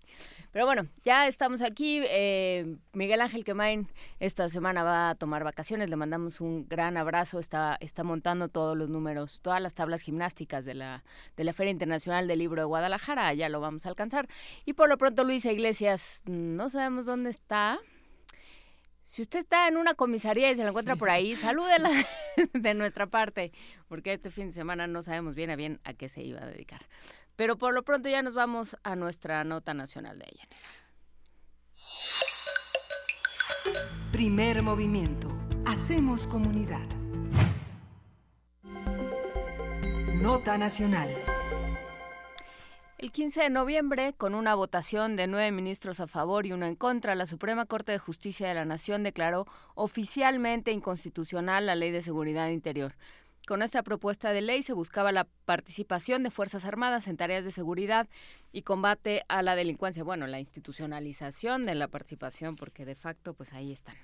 Pero 0.52 0.66
bueno, 0.66 0.88
ya 1.04 1.28
estamos 1.28 1.62
aquí. 1.62 2.02
Eh, 2.10 2.76
Miguel 2.94 3.22
Ángel 3.22 3.46
Quemain 3.46 3.88
esta 4.20 4.50
semana 4.50 4.84
va 4.84 5.12
a 5.12 5.16
tomar 5.16 5.44
vacaciones. 5.44 5.90
Le 5.90 5.96
mandamos 5.96 6.42
un 6.42 6.68
gran 6.68 6.98
abrazo. 6.98 7.40
Está, 7.40 7.78
está 7.80 8.04
montando 8.04 8.50
todos 8.50 8.78
los 8.78 8.90
números, 8.90 9.40
todas 9.42 9.62
las 9.62 9.74
tablas 9.74 10.02
gimnásticas 10.02 10.66
de 10.66 10.74
la, 10.74 11.04
de 11.38 11.44
la 11.44 11.54
Feria 11.54 11.72
Internacional 11.72 12.28
del 12.28 12.40
Libro 12.40 12.62
de 12.62 12.66
Guadalajara. 12.66 13.34
Ya 13.34 13.48
lo 13.48 13.62
vamos 13.62 13.86
a 13.86 13.90
alcanzar. 13.90 14.28
Y 14.66 14.74
por 14.74 14.90
lo 14.90 14.98
pronto, 14.98 15.24
Luisa 15.24 15.52
Iglesias, 15.52 16.22
no 16.26 16.70
sabemos 16.70 17.06
dónde 17.06 17.30
está. 17.30 17.80
Si 19.12 19.22
usted 19.22 19.40
está 19.40 19.68
en 19.68 19.76
una 19.76 19.94
comisaría 19.94 20.50
y 20.50 20.56
se 20.56 20.64
la 20.64 20.70
encuentra 20.70 20.96
por 20.96 21.10
ahí, 21.10 21.36
salúdela 21.36 21.92
de 22.54 22.74
nuestra 22.74 23.08
parte, 23.08 23.52
porque 23.90 24.14
este 24.14 24.32
fin 24.32 24.48
de 24.48 24.54
semana 24.54 24.88
no 24.88 25.04
sabemos 25.04 25.36
bien 25.36 25.50
a 25.50 25.58
bien 25.58 25.82
a 25.84 25.94
qué 25.94 26.08
se 26.08 26.22
iba 26.22 26.42
a 26.42 26.46
dedicar. 26.46 26.80
Pero 27.36 27.58
por 27.58 27.74
lo 27.74 27.84
pronto 27.84 28.08
ya 28.08 28.22
nos 28.22 28.36
vamos 28.36 28.78
a 28.84 28.96
nuestra 28.96 29.44
nota 29.44 29.74
nacional 29.74 30.18
de 30.18 30.28
ella. 30.32 30.48
Primer 34.14 34.64
movimiento. 34.64 35.28
Hacemos 35.66 36.26
comunidad. 36.26 36.88
Nota 40.22 40.58
nacional. 40.58 41.10
El 43.02 43.12
15 43.12 43.42
de 43.42 43.50
noviembre, 43.50 44.14
con 44.14 44.36
una 44.36 44.54
votación 44.54 45.16
de 45.16 45.26
nueve 45.26 45.52
ministros 45.52 46.00
a 46.00 46.06
favor 46.06 46.46
y 46.46 46.52
uno 46.52 46.68
en 46.68 46.76
contra, 46.76 47.16
la 47.16 47.26
Suprema 47.26 47.66
Corte 47.66 47.92
de 47.92 47.98
Justicia 47.98 48.48
de 48.48 48.54
la 48.54 48.64
Nación 48.64 49.02
declaró 49.02 49.48
oficialmente 49.74 50.72
inconstitucional 50.72 51.66
la 51.66 51.74
Ley 51.74 51.90
de 51.90 52.04
Seguridad 52.04 52.50
Interior. 52.50 52.94
Con 53.48 53.64
esta 53.64 53.82
propuesta 53.82 54.34
de 54.34 54.42
ley 54.42 54.62
se 54.62 54.74
buscaba 54.74 55.12
la 55.12 55.26
participación 55.46 56.22
de 56.22 56.30
Fuerzas 56.30 56.64
Armadas 56.64 57.08
en 57.08 57.18
tareas 57.18 57.44
de 57.44 57.50
seguridad 57.50 58.08
y 58.52 58.62
combate 58.62 59.24
a 59.30 59.42
la 59.42 59.56
delincuencia. 59.56 60.04
Bueno, 60.04 60.28
la 60.28 60.38
institucionalización 60.38 61.66
de 61.66 61.74
la 61.74 61.88
participación, 61.88 62.56
porque 62.56 62.86
de 62.86 62.94
facto, 62.94 63.34
pues 63.34 63.52
ahí 63.54 63.72
están. 63.72 63.96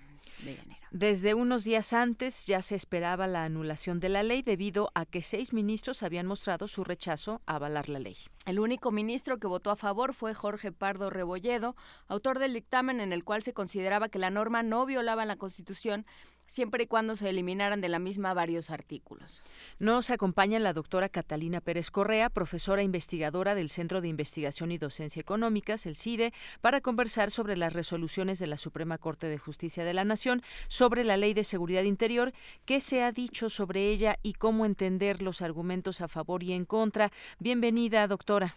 Desde 0.91 1.33
unos 1.33 1.63
días 1.63 1.93
antes 1.93 2.45
ya 2.45 2.61
se 2.61 2.75
esperaba 2.75 3.27
la 3.27 3.43
anulación 3.43 3.99
de 3.99 4.09
la 4.09 4.23
ley 4.23 4.41
debido 4.41 4.89
a 4.95 5.05
que 5.05 5.21
seis 5.21 5.51
ministros 5.51 6.01
habían 6.03 6.25
mostrado 6.25 6.67
su 6.67 6.83
rechazo 6.83 7.41
a 7.45 7.55
avalar 7.55 7.89
la 7.89 7.99
ley. 7.99 8.17
El 8.45 8.59
único 8.59 8.91
ministro 8.91 9.37
que 9.37 9.47
votó 9.47 9.71
a 9.71 9.75
favor 9.75 10.13
fue 10.13 10.33
Jorge 10.33 10.71
Pardo 10.71 11.09
Rebolledo, 11.09 11.75
autor 12.07 12.39
del 12.39 12.53
dictamen 12.53 13.01
en 13.01 13.13
el 13.13 13.23
cual 13.23 13.43
se 13.43 13.53
consideraba 13.53 14.09
que 14.09 14.19
la 14.19 14.29
norma 14.29 14.63
no 14.63 14.85
violaba 14.85 15.25
la 15.25 15.35
Constitución 15.35 16.05
siempre 16.47 16.85
y 16.85 16.87
cuando 16.87 17.15
se 17.15 17.29
eliminaran 17.29 17.81
de 17.81 17.89
la 17.89 17.99
misma 17.99 18.33
varios 18.33 18.71
artículos. 18.71 19.43
Nos 19.79 20.09
acompaña 20.09 20.59
la 20.59 20.73
doctora 20.73 21.09
Catalina 21.09 21.61
Pérez 21.61 21.91
Correa, 21.91 22.29
profesora 22.29 22.81
investigadora 22.81 23.53
del 23.53 23.69
Centro 23.69 24.01
de 24.01 24.07
Investigación 24.07 24.71
y 24.71 24.77
Docencia 24.77 25.19
Económicas, 25.19 25.85
el 25.85 25.95
CIDE, 25.95 26.33
para 26.61 26.81
conversar 26.81 27.29
sobre 27.29 27.55
las 27.57 27.73
resoluciones 27.73 28.39
de 28.39 28.47
la 28.47 28.57
Suprema 28.57 28.97
Corte 28.97 29.27
de 29.27 29.37
Justicia 29.37 29.83
de 29.83 29.93
la 29.93 30.05
Nación 30.05 30.41
sobre 30.67 31.03
la 31.03 31.17
Ley 31.17 31.33
de 31.33 31.43
Seguridad 31.43 31.83
Interior, 31.83 32.33
qué 32.65 32.79
se 32.79 33.03
ha 33.03 33.11
dicho 33.11 33.49
sobre 33.49 33.89
ella 33.89 34.17
y 34.23 34.33
cómo 34.33 34.65
entender 34.65 35.21
los 35.21 35.41
argumentos 35.41 36.01
a 36.01 36.07
favor 36.07 36.43
y 36.43 36.53
en 36.53 36.65
contra. 36.65 37.11
Bienvenida, 37.39 38.07
doctora. 38.07 38.55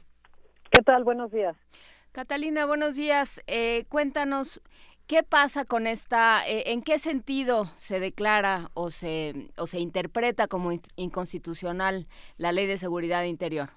¿Qué 0.71 0.83
tal? 0.83 1.05
Buenos 1.05 1.33
días. 1.33 1.57
Catalina, 2.13 2.67
buenos 2.67 2.97
días. 2.97 3.41
Eh, 3.47 3.85
cuéntanos 3.89 4.61
¿Qué 5.11 5.25
pasa 5.25 5.65
con 5.65 5.89
esta, 5.89 6.47
eh, 6.47 6.71
en 6.71 6.83
qué 6.83 7.01
sentido 7.01 7.65
se 7.75 7.99
declara 7.99 8.71
o 8.75 8.91
se, 8.91 9.49
o 9.59 9.67
se 9.67 9.81
interpreta 9.81 10.47
como 10.47 10.71
inconstitucional 10.95 12.07
la 12.39 12.53
ley 12.53 12.69
de 12.69 12.77
seguridad 12.77 13.25
interior? 13.25 13.71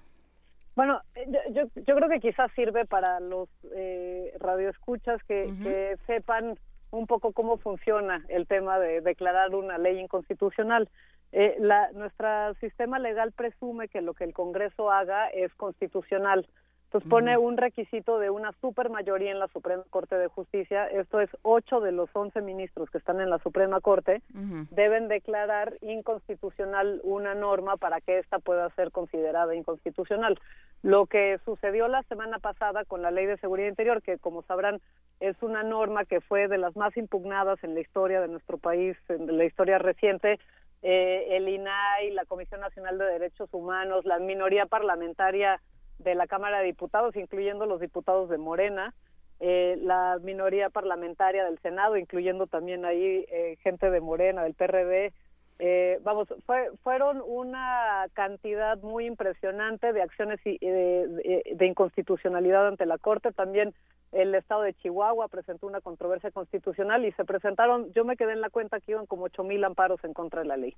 Bueno, 0.76 1.00
eh, 1.16 1.26
yo, 1.50 1.62
yo, 1.74 1.96
creo 1.96 2.08
que 2.08 2.20
quizás 2.20 2.52
sirve 2.54 2.84
para 2.84 3.18
los 3.18 3.48
eh, 3.74 4.32
radioescuchas 4.38 5.20
que, 5.24 5.52
que 5.60 5.96
sepan 6.06 6.56
un 6.92 7.08
poco 7.08 7.32
cómo 7.32 7.56
funciona 7.56 8.24
el 8.28 8.46
tema 8.46 8.78
de 8.78 9.00
declarar 9.00 9.56
una 9.56 9.76
ley 9.76 9.98
inconstitucional. 9.98 10.88
Eh, 11.32 11.56
la, 11.58 11.90
nuestro 11.94 12.54
sistema 12.60 13.00
legal 13.00 13.32
presume 13.32 13.88
que 13.88 14.02
lo 14.02 14.14
que 14.14 14.22
el 14.22 14.34
Congreso 14.34 14.92
haga 14.92 15.26
es 15.30 15.52
constitucional. 15.54 16.46
Entonces 16.94 17.10
pone 17.10 17.36
un 17.36 17.56
requisito 17.56 18.20
de 18.20 18.30
una 18.30 18.52
supermayoría 18.60 19.32
en 19.32 19.40
la 19.40 19.48
Suprema 19.48 19.82
Corte 19.90 20.14
de 20.16 20.28
Justicia, 20.28 20.86
esto 20.86 21.20
es 21.20 21.28
ocho 21.42 21.80
de 21.80 21.90
los 21.90 22.08
once 22.12 22.40
ministros 22.40 22.88
que 22.88 22.98
están 22.98 23.20
en 23.20 23.30
la 23.30 23.40
Suprema 23.40 23.80
Corte, 23.80 24.22
deben 24.70 25.08
declarar 25.08 25.74
inconstitucional 25.80 27.00
una 27.02 27.34
norma 27.34 27.76
para 27.78 28.00
que 28.00 28.20
ésta 28.20 28.38
pueda 28.38 28.70
ser 28.76 28.92
considerada 28.92 29.56
inconstitucional. 29.56 30.38
Lo 30.82 31.06
que 31.06 31.40
sucedió 31.44 31.88
la 31.88 32.04
semana 32.04 32.38
pasada 32.38 32.84
con 32.84 33.02
la 33.02 33.10
Ley 33.10 33.26
de 33.26 33.38
Seguridad 33.38 33.70
Interior, 33.70 34.00
que 34.00 34.18
como 34.18 34.42
sabrán 34.42 34.80
es 35.18 35.34
una 35.42 35.64
norma 35.64 36.04
que 36.04 36.20
fue 36.20 36.46
de 36.46 36.58
las 36.58 36.76
más 36.76 36.96
impugnadas 36.96 37.58
en 37.64 37.74
la 37.74 37.80
historia 37.80 38.20
de 38.20 38.28
nuestro 38.28 38.56
país, 38.56 38.96
en 39.08 39.36
la 39.36 39.44
historia 39.44 39.78
reciente, 39.78 40.38
eh, 40.82 41.26
el 41.30 41.48
INAI, 41.48 42.12
la 42.12 42.24
Comisión 42.24 42.60
Nacional 42.60 42.98
de 42.98 43.06
Derechos 43.06 43.48
Humanos, 43.52 44.04
la 44.04 44.20
minoría 44.20 44.66
parlamentaria 44.66 45.60
de 45.98 46.14
la 46.14 46.26
Cámara 46.26 46.58
de 46.58 46.66
Diputados, 46.66 47.16
incluyendo 47.16 47.66
los 47.66 47.80
diputados 47.80 48.28
de 48.28 48.38
Morena, 48.38 48.94
eh, 49.40 49.76
la 49.80 50.18
minoría 50.22 50.70
parlamentaria 50.70 51.44
del 51.44 51.58
Senado, 51.58 51.96
incluyendo 51.96 52.46
también 52.46 52.84
ahí 52.84 53.26
eh, 53.28 53.56
gente 53.62 53.90
de 53.90 54.00
Morena, 54.00 54.44
del 54.44 54.54
PRD. 54.54 55.12
Eh, 55.58 56.00
vamos, 56.02 56.26
fue, 56.46 56.70
fueron 56.82 57.22
una 57.24 58.06
cantidad 58.12 58.76
muy 58.82 59.06
impresionante 59.06 59.92
de 59.92 60.02
acciones 60.02 60.40
de, 60.42 61.66
inconstitucionalidad 61.66 62.66
ante 62.66 62.86
la 62.86 62.98
Corte. 62.98 63.30
También 63.32 63.72
el 64.12 64.34
Estado 64.34 64.62
de 64.62 64.74
Chihuahua 64.74 65.28
presentó 65.28 65.66
una 65.66 65.80
controversia 65.80 66.30
constitucional 66.30 67.04
y 67.04 67.12
se 67.12 67.24
presentaron, 67.24 67.92
yo 67.92 68.04
me 68.04 68.16
quedé 68.16 68.32
en 68.32 68.40
la 68.40 68.50
cuenta 68.50 68.80
que 68.80 68.92
iban 68.92 69.06
como 69.06 69.24
ocho 69.24 69.42
mil 69.42 69.62
amparos 69.64 70.02
en 70.04 70.12
contra 70.12 70.42
de 70.42 70.48
la 70.48 70.56
ley. 70.56 70.74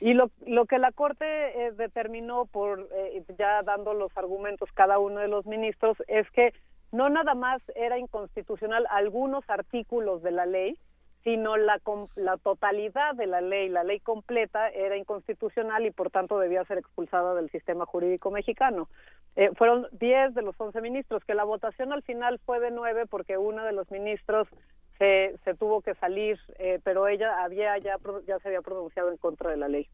Y 0.00 0.14
lo, 0.14 0.30
lo 0.46 0.66
que 0.66 0.78
la 0.78 0.92
Corte 0.92 1.24
eh, 1.66 1.72
determinó, 1.72 2.46
por 2.46 2.88
eh, 2.92 3.24
ya 3.38 3.62
dando 3.62 3.94
los 3.94 4.16
argumentos 4.16 4.70
cada 4.72 4.98
uno 4.98 5.20
de 5.20 5.28
los 5.28 5.46
ministros, 5.46 5.96
es 6.06 6.30
que 6.30 6.52
no 6.92 7.08
nada 7.08 7.34
más 7.34 7.60
era 7.74 7.98
inconstitucional 7.98 8.86
algunos 8.90 9.48
artículos 9.48 10.22
de 10.22 10.30
la 10.30 10.46
ley, 10.46 10.76
sino 11.24 11.56
la, 11.56 11.80
la 12.16 12.36
totalidad 12.36 13.14
de 13.14 13.26
la 13.26 13.40
ley, 13.40 13.68
la 13.68 13.84
ley 13.84 14.00
completa 14.00 14.68
era 14.70 14.96
inconstitucional 14.96 15.86
y 15.86 15.90
por 15.90 16.10
tanto 16.10 16.38
debía 16.38 16.64
ser 16.64 16.78
expulsada 16.78 17.34
del 17.34 17.50
sistema 17.50 17.86
jurídico 17.86 18.30
mexicano. 18.30 18.88
Eh, 19.36 19.50
fueron 19.56 19.86
10 19.92 20.34
de 20.34 20.42
los 20.42 20.60
11 20.60 20.80
ministros, 20.80 21.24
que 21.24 21.34
la 21.34 21.44
votación 21.44 21.92
al 21.92 22.02
final 22.02 22.40
fue 22.44 22.60
de 22.60 22.70
9 22.70 23.06
porque 23.06 23.38
uno 23.38 23.64
de 23.64 23.72
los 23.72 23.90
ministros 23.90 24.48
se, 24.98 25.36
se 25.44 25.54
tuvo 25.54 25.80
que 25.80 25.94
salir, 25.94 26.38
eh, 26.58 26.80
pero 26.82 27.06
ella 27.06 27.42
había 27.42 27.78
ya, 27.78 27.96
ya 28.26 28.38
se 28.40 28.48
había 28.48 28.62
pronunciado 28.62 29.10
en 29.10 29.16
contra 29.16 29.50
de 29.50 29.56
la 29.56 29.68
ley. 29.68 29.88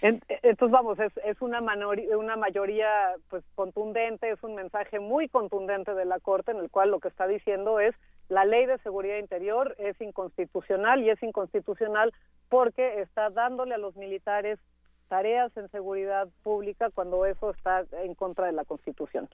Entonces, 0.00 0.70
vamos, 0.70 0.98
es, 0.98 1.12
es 1.24 1.40
una, 1.40 1.60
una 1.60 2.36
mayoría 2.36 3.14
pues 3.30 3.42
contundente, 3.54 4.30
es 4.30 4.42
un 4.42 4.54
mensaje 4.54 5.00
muy 5.00 5.28
contundente 5.28 5.94
de 5.94 6.04
la 6.04 6.20
Corte 6.20 6.50
en 6.50 6.58
el 6.58 6.70
cual 6.70 6.90
lo 6.90 7.00
que 7.00 7.08
está 7.08 7.26
diciendo 7.26 7.80
es 7.80 7.94
la 8.28 8.44
ley 8.44 8.66
de 8.66 8.78
seguridad 8.78 9.18
interior 9.18 9.74
es 9.78 10.00
inconstitucional 10.00 11.02
y 11.02 11.10
es 11.10 11.22
inconstitucional 11.22 12.12
porque 12.48 13.00
está 13.02 13.30
dándole 13.30 13.74
a 13.74 13.78
los 13.78 13.96
militares 13.96 14.58
tareas 15.08 15.54
en 15.56 15.68
seguridad 15.70 16.28
pública 16.42 16.90
cuando 16.90 17.26
eso 17.26 17.50
está 17.50 17.84
en 18.02 18.14
contra 18.14 18.46
de 18.46 18.52
la 18.52 18.64
Constitución. 18.64 19.28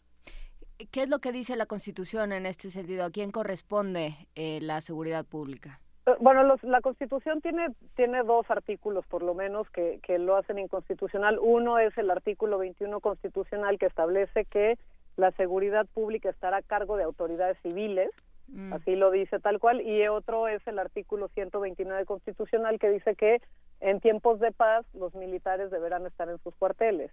¿Qué 0.90 1.02
es 1.02 1.08
lo 1.08 1.18
que 1.18 1.32
dice 1.32 1.56
la 1.56 1.66
Constitución 1.66 2.32
en 2.32 2.46
este 2.46 2.70
sentido? 2.70 3.04
¿A 3.04 3.10
quién 3.10 3.30
corresponde 3.30 4.14
eh, 4.34 4.60
la 4.62 4.80
seguridad 4.80 5.24
pública? 5.24 5.78
Eh, 6.06 6.12
bueno, 6.20 6.56
la 6.62 6.80
Constitución 6.80 7.40
tiene, 7.40 7.68
tiene 7.94 8.22
dos 8.22 8.50
artículos, 8.50 9.06
por 9.06 9.22
lo 9.22 9.34
menos, 9.34 9.68
que, 9.70 10.00
que 10.02 10.18
lo 10.18 10.36
hacen 10.36 10.58
inconstitucional. 10.58 11.38
Uno 11.40 11.78
es 11.78 11.96
el 11.98 12.10
artículo 12.10 12.58
21 12.58 13.00
constitucional 13.00 13.78
que 13.78 13.86
establece 13.86 14.46
que 14.46 14.78
la 15.16 15.32
seguridad 15.32 15.86
pública 15.92 16.30
estará 16.30 16.58
a 16.58 16.62
cargo 16.62 16.96
de 16.96 17.04
autoridades 17.04 17.58
civiles, 17.62 18.10
mm. 18.50 18.72
así 18.72 18.96
lo 18.96 19.10
dice 19.10 19.38
tal 19.38 19.58
cual, 19.58 19.80
y 19.80 20.06
otro 20.08 20.48
es 20.48 20.66
el 20.66 20.78
artículo 20.78 21.28
129 21.28 22.04
constitucional 22.04 22.78
que 22.78 22.90
dice 22.90 23.14
que 23.14 23.40
en 23.80 24.00
tiempos 24.00 24.40
de 24.40 24.52
paz 24.52 24.84
los 24.94 25.14
militares 25.14 25.70
deberán 25.70 26.06
estar 26.06 26.28
en 26.28 26.38
sus 26.38 26.54
cuarteles. 26.56 27.10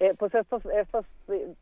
Eh, 0.00 0.14
pues 0.16 0.32
estos, 0.34 0.64
estas 0.66 1.04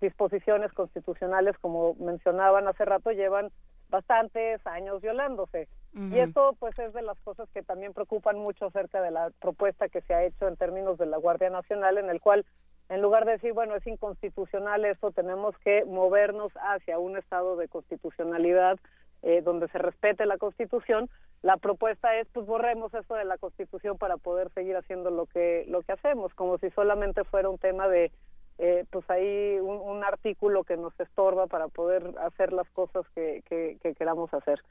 disposiciones 0.01 0.73
constitucionales, 0.73 1.57
como 1.59 1.95
mencionaban 1.95 2.69
hace 2.69 2.85
rato, 2.85 3.11
llevan 3.11 3.51
bastantes 3.89 4.67
años 4.67 5.01
violándose. 5.01 5.69
Y 5.95 6.19
esto 6.19 6.55
pues 6.59 6.79
es 6.79 6.93
de 6.93 7.01
las 7.01 7.19
cosas 7.21 7.49
que 7.55 7.63
también 7.63 7.95
preocupan 7.95 8.39
mucho 8.39 8.67
acerca 8.67 9.01
de 9.01 9.11
la 9.11 9.31
propuesta 9.41 9.89
que 9.89 10.03
se 10.03 10.13
ha 10.13 10.25
hecho 10.25 10.47
en 10.47 10.59
términos 10.59 10.99
de 10.99 11.07
la 11.07 11.17
Guardia 11.17 11.49
Nacional, 11.49 11.97
en 11.97 12.11
el 12.11 12.21
cual 12.21 12.45
en 12.91 13.01
lugar 13.01 13.25
de 13.25 13.33
decir, 13.33 13.55
bueno, 13.55 13.75
es 13.75 13.87
inconstitucional 13.87 14.85
eso, 14.85 15.11
tenemos 15.11 15.57
que 15.59 15.87
movernos 15.87 16.53
hacia 16.57 16.99
un 16.99 17.17
estado 17.17 17.57
de 17.57 17.69
constitucionalidad 17.69 18.79
eh, 19.27 19.43
donde 19.43 19.67
se 19.69 19.79
respete 19.79 20.25
la 20.25 20.39
Constitución. 20.39 21.11
La 21.43 21.57
propuesta 21.57 22.17
es, 22.17 22.29
pues 22.33 22.47
borremos 22.47 22.95
eso 22.95 23.15
de 23.15 23.25
la 23.25 23.39
Constitución 23.39 23.99
para 23.99 24.17
poder 24.17 24.51
seguir 24.55 24.77
haciendo 24.77 25.11
lo 25.11 25.27
que 25.27 25.65
lo 25.69 25.83
que 25.83 25.93
hacemos, 25.93 26.33
como 26.35 26.59
si 26.59 26.71
solamente 26.71 27.25
fuera 27.25 27.51
un 27.51 27.59
tema 27.59 27.89
de, 27.89 28.13
eh, 28.59 28.85
pues 28.91 29.09
ahí 29.11 29.59
un, 29.61 30.05
artículo 30.05 30.63
que 30.63 30.77
nos 30.77 30.99
estorba 31.01 31.49
para 31.49 31.67
poder 31.67 32.15
hacer 32.21 32.53
las 32.53 32.69
cosas 32.71 33.05
que, 33.15 33.43
que 33.49 33.95
queramos 33.95 34.33
hacer. 34.33 34.63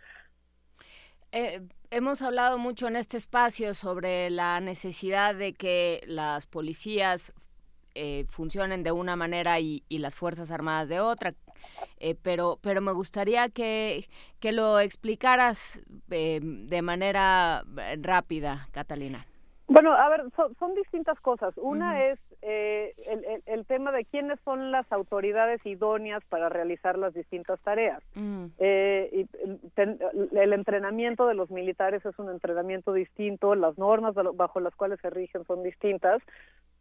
Eh, 1.33 1.61
hemos 1.91 2.21
hablado 2.21 2.57
mucho 2.57 2.87
en 2.87 2.95
este 2.95 3.17
espacio 3.17 3.73
sobre 3.73 4.29
la 4.29 4.61
necesidad 4.61 5.35
de 5.35 5.51
que 5.53 6.01
las 6.07 6.45
policías 6.45 7.33
eh, 7.93 8.25
funcionen 8.29 8.83
de 8.83 8.91
una 8.91 9.15
manera 9.15 9.59
y, 9.59 9.83
las 9.89 10.15
Fuerzas 10.15 10.51
Armadas 10.51 10.89
de 10.89 10.99
otra. 10.99 11.33
Eh, 12.07 12.15
pero, 12.21 12.59
pero 12.61 12.81
me 12.81 12.91
gustaría 12.91 13.49
que, 13.49 14.07
que 14.39 14.51
lo 14.51 14.79
explicaras 14.79 15.81
de 16.07 16.81
manera 16.83 17.63
rápida, 17.99 18.67
Catalina. 18.71 19.25
Bueno, 19.67 19.91
a 19.93 20.07
ver, 20.09 20.23
son, 20.35 20.75
distintas 20.75 21.19
cosas. 21.21 21.55
Una 21.57 22.05
es 22.05 22.19
eh, 22.47 22.93
el, 23.07 23.43
el, 23.47 23.65
tema 23.65 23.91
de 23.91 24.05
quiénes 24.05 24.39
son 24.45 24.71
las 24.71 24.91
autoridades 24.91 25.65
idóneas 25.65 26.23
para 26.25 26.47
realizar 26.47 26.95
las 26.95 27.13
distintas 27.15 27.59
tareas. 27.63 28.03
Mm. 28.13 28.45
Eh, 28.59 29.25
el 29.75 30.53
entrenamiento 30.53 31.25
de 31.25 31.33
los 31.33 31.49
militares 31.49 32.05
es 32.05 32.19
un 32.19 32.29
entrenamiento 32.29 32.93
distinto, 32.93 33.55
las 33.55 33.79
normas 33.79 34.13
bajo 34.35 34.59
las 34.59 34.75
cuales 34.75 34.99
se 35.01 35.09
rigen 35.09 35.43
son 35.45 35.63
distintas. 35.63 36.21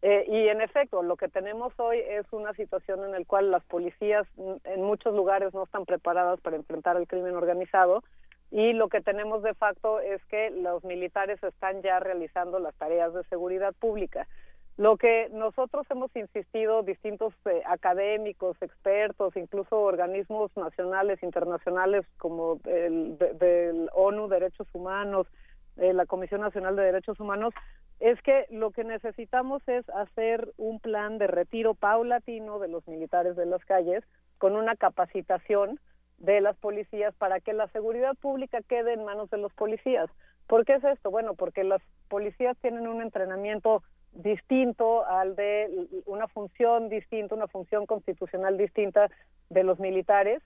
Eh, 0.03 0.27
y 0.29 0.49
en 0.49 0.61
efecto, 0.61 1.03
lo 1.03 1.17
que 1.17 1.29
tenemos 1.29 1.73
hoy 1.79 1.99
es 1.99 2.31
una 2.31 2.53
situación 2.53 3.03
en 3.03 3.13
la 3.13 3.25
cual 3.25 3.51
las 3.51 3.65
policías 3.65 4.27
en 4.65 4.83
muchos 4.83 5.15
lugares 5.15 5.55
no 5.55 5.65
están 5.65 5.87
preparadas 5.87 6.41
para 6.43 6.57
enfrentar 6.57 6.99
el 6.99 7.07
crimen 7.07 7.37
organizado 7.37 8.03
y 8.51 8.73
lo 8.73 8.89
que 8.89 9.01
tenemos 9.01 9.43
de 9.43 9.55
facto 9.55 9.99
es 9.99 10.25
que 10.27 10.51
los 10.51 10.85
militares 10.85 11.43
están 11.43 11.83
ya 11.83 11.99
realizando 11.99 12.61
las 12.61 12.75
tareas 12.77 13.13
de 13.13 13.25
seguridad 13.25 13.75
pública. 13.75 14.29
Lo 14.77 14.97
que 14.97 15.29
nosotros 15.33 15.87
hemos 15.89 16.15
insistido, 16.17 16.83
distintos 16.83 17.33
eh, 17.45 17.63
académicos, 17.65 18.57
expertos, 18.61 19.37
incluso 19.37 19.79
organismos 19.79 20.51
nacionales, 20.57 21.23
internacionales 21.23 22.05
como 22.19 22.61
el 22.65 23.17
del 23.17 23.89
ONU 23.95 24.27
Derechos 24.29 24.67
Humanos, 24.73 25.29
eh, 25.77 25.93
la 25.93 26.07
Comisión 26.07 26.41
Nacional 26.41 26.75
de 26.75 26.83
Derechos 26.83 27.21
Humanos, 27.21 27.55
es 28.01 28.21
que 28.23 28.47
lo 28.51 28.73
que 28.73 28.83
necesitamos 28.83 29.63
es 29.69 29.89
hacer 29.91 30.53
un 30.57 30.81
plan 30.81 31.19
de 31.19 31.29
retiro 31.29 31.75
paulatino 31.75 32.59
de 32.59 32.67
los 32.69 32.87
militares 32.89 33.37
de 33.37 33.47
las 33.47 33.65
calles 33.65 34.03
con 34.39 34.57
una 34.57 34.75
capacitación 34.75 35.79
de 36.19 36.41
las 36.41 36.57
policías 36.57 37.15
para 37.15 37.39
que 37.39 37.53
la 37.53 37.69
seguridad 37.69 38.17
pública 38.17 38.59
quede 38.69 38.95
en 38.95 39.05
manos 39.05 39.31
de 39.31 39.39
los 39.39 39.53
policías. 39.53 40.11
¿Por 40.49 40.65
qué 40.65 40.75
es 40.75 40.85
esto? 40.85 41.11
Bueno, 41.11 41.35
porque 41.35 41.63
las 41.63 41.81
policías 42.09 42.57
tienen 42.59 42.89
un 42.89 43.03
entrenamiento 43.03 43.83
distinto 44.15 45.05
al 45.07 45.37
de 45.37 45.69
una 46.07 46.29
función 46.29 46.89
distinta, 46.89 47.35
una 47.35 47.49
función 47.49 47.87
constitucional 47.87 48.57
distinta 48.57 49.11
de 49.51 49.65
los 49.65 49.79
militares. 49.79 50.43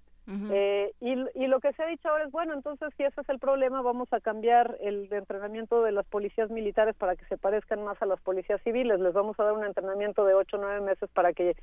eh, 0.52 0.92
y, 1.00 1.14
y, 1.34 1.46
lo 1.46 1.58
que 1.58 1.72
se 1.72 1.82
ha 1.82 1.86
dicho 1.86 2.06
ahora 2.06 2.24
es, 2.24 2.30
bueno, 2.30 2.52
entonces 2.52 2.90
si 2.98 3.02
ese 3.02 3.22
es 3.22 3.28
el 3.30 3.38
problema, 3.38 3.80
vamos 3.80 4.12
a 4.12 4.20
cambiar 4.20 4.76
el 4.80 5.10
entrenamiento 5.10 5.82
de 5.82 5.90
las 5.90 6.04
policías 6.04 6.50
militares 6.50 6.94
para 6.96 7.16
que 7.16 7.24
se 7.26 7.38
parezcan 7.38 7.82
más 7.82 8.00
a 8.02 8.06
las 8.06 8.20
policías 8.20 8.60
civiles. 8.62 9.00
Les 9.00 9.14
vamos 9.14 9.40
a 9.40 9.44
dar 9.44 9.54
un 9.54 9.64
entrenamiento 9.64 10.26
de 10.26 10.34
ocho 10.34 10.58
o 10.58 10.60
nueve 10.60 10.82
meses 10.82 11.08
para 11.14 11.32
que 11.32 11.56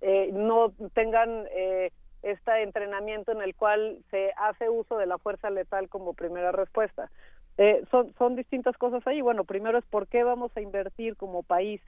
eh, 0.00 0.30
no 0.32 0.72
tengan... 0.94 1.46
Eh, 1.50 1.90
este 2.22 2.62
entrenamiento 2.62 3.32
en 3.32 3.42
el 3.42 3.54
cual 3.54 3.98
se 4.10 4.32
hace 4.36 4.68
uso 4.68 4.96
de 4.96 5.06
la 5.06 5.18
fuerza 5.18 5.50
letal 5.50 5.88
como 5.88 6.14
primera 6.14 6.52
respuesta. 6.52 7.10
Eh, 7.58 7.84
son, 7.90 8.14
son 8.18 8.36
distintas 8.36 8.76
cosas 8.76 9.06
ahí. 9.06 9.20
Bueno, 9.20 9.44
primero 9.44 9.78
es 9.78 9.84
por 9.84 10.06
qué 10.06 10.24
vamos 10.24 10.50
a 10.56 10.60
invertir 10.60 11.16
como 11.16 11.42
país 11.42 11.80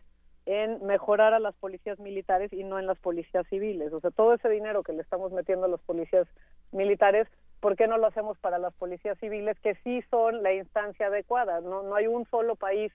en 0.47 0.85
mejorar 0.85 1.33
a 1.33 1.39
las 1.39 1.55
policías 1.55 1.99
militares 1.99 2.53
y 2.53 2.65
no 2.65 2.79
en 2.79 2.87
las 2.87 2.99
policías 2.99 3.47
civiles. 3.49 3.93
O 3.93 4.01
sea, 4.01 4.11
todo 4.11 4.35
ese 4.35 4.49
dinero 4.49 4.83
que 4.83 4.93
le 4.93 5.03
estamos 5.03 5.33
metiendo 5.33 5.67
a 5.67 5.71
las 5.71 5.81
policías 5.81 6.27
militares, 6.71 7.27
¿por 7.61 7.77
qué 7.77 7.87
no 7.87 7.97
lo 7.97 8.07
hacemos 8.07 8.39
para 8.39 8.59
las 8.59 8.75
policías 8.75 9.19
civiles 9.19 9.59
que 9.61 9.75
sí 9.77 10.03
son 10.11 10.43
la 10.43 10.53
instancia 10.53 11.07
adecuada? 11.07 11.61
No, 11.61 11.83
no 11.83 11.95
hay 11.95 12.07
un 12.07 12.27
solo 12.27 12.57
país 12.57 12.93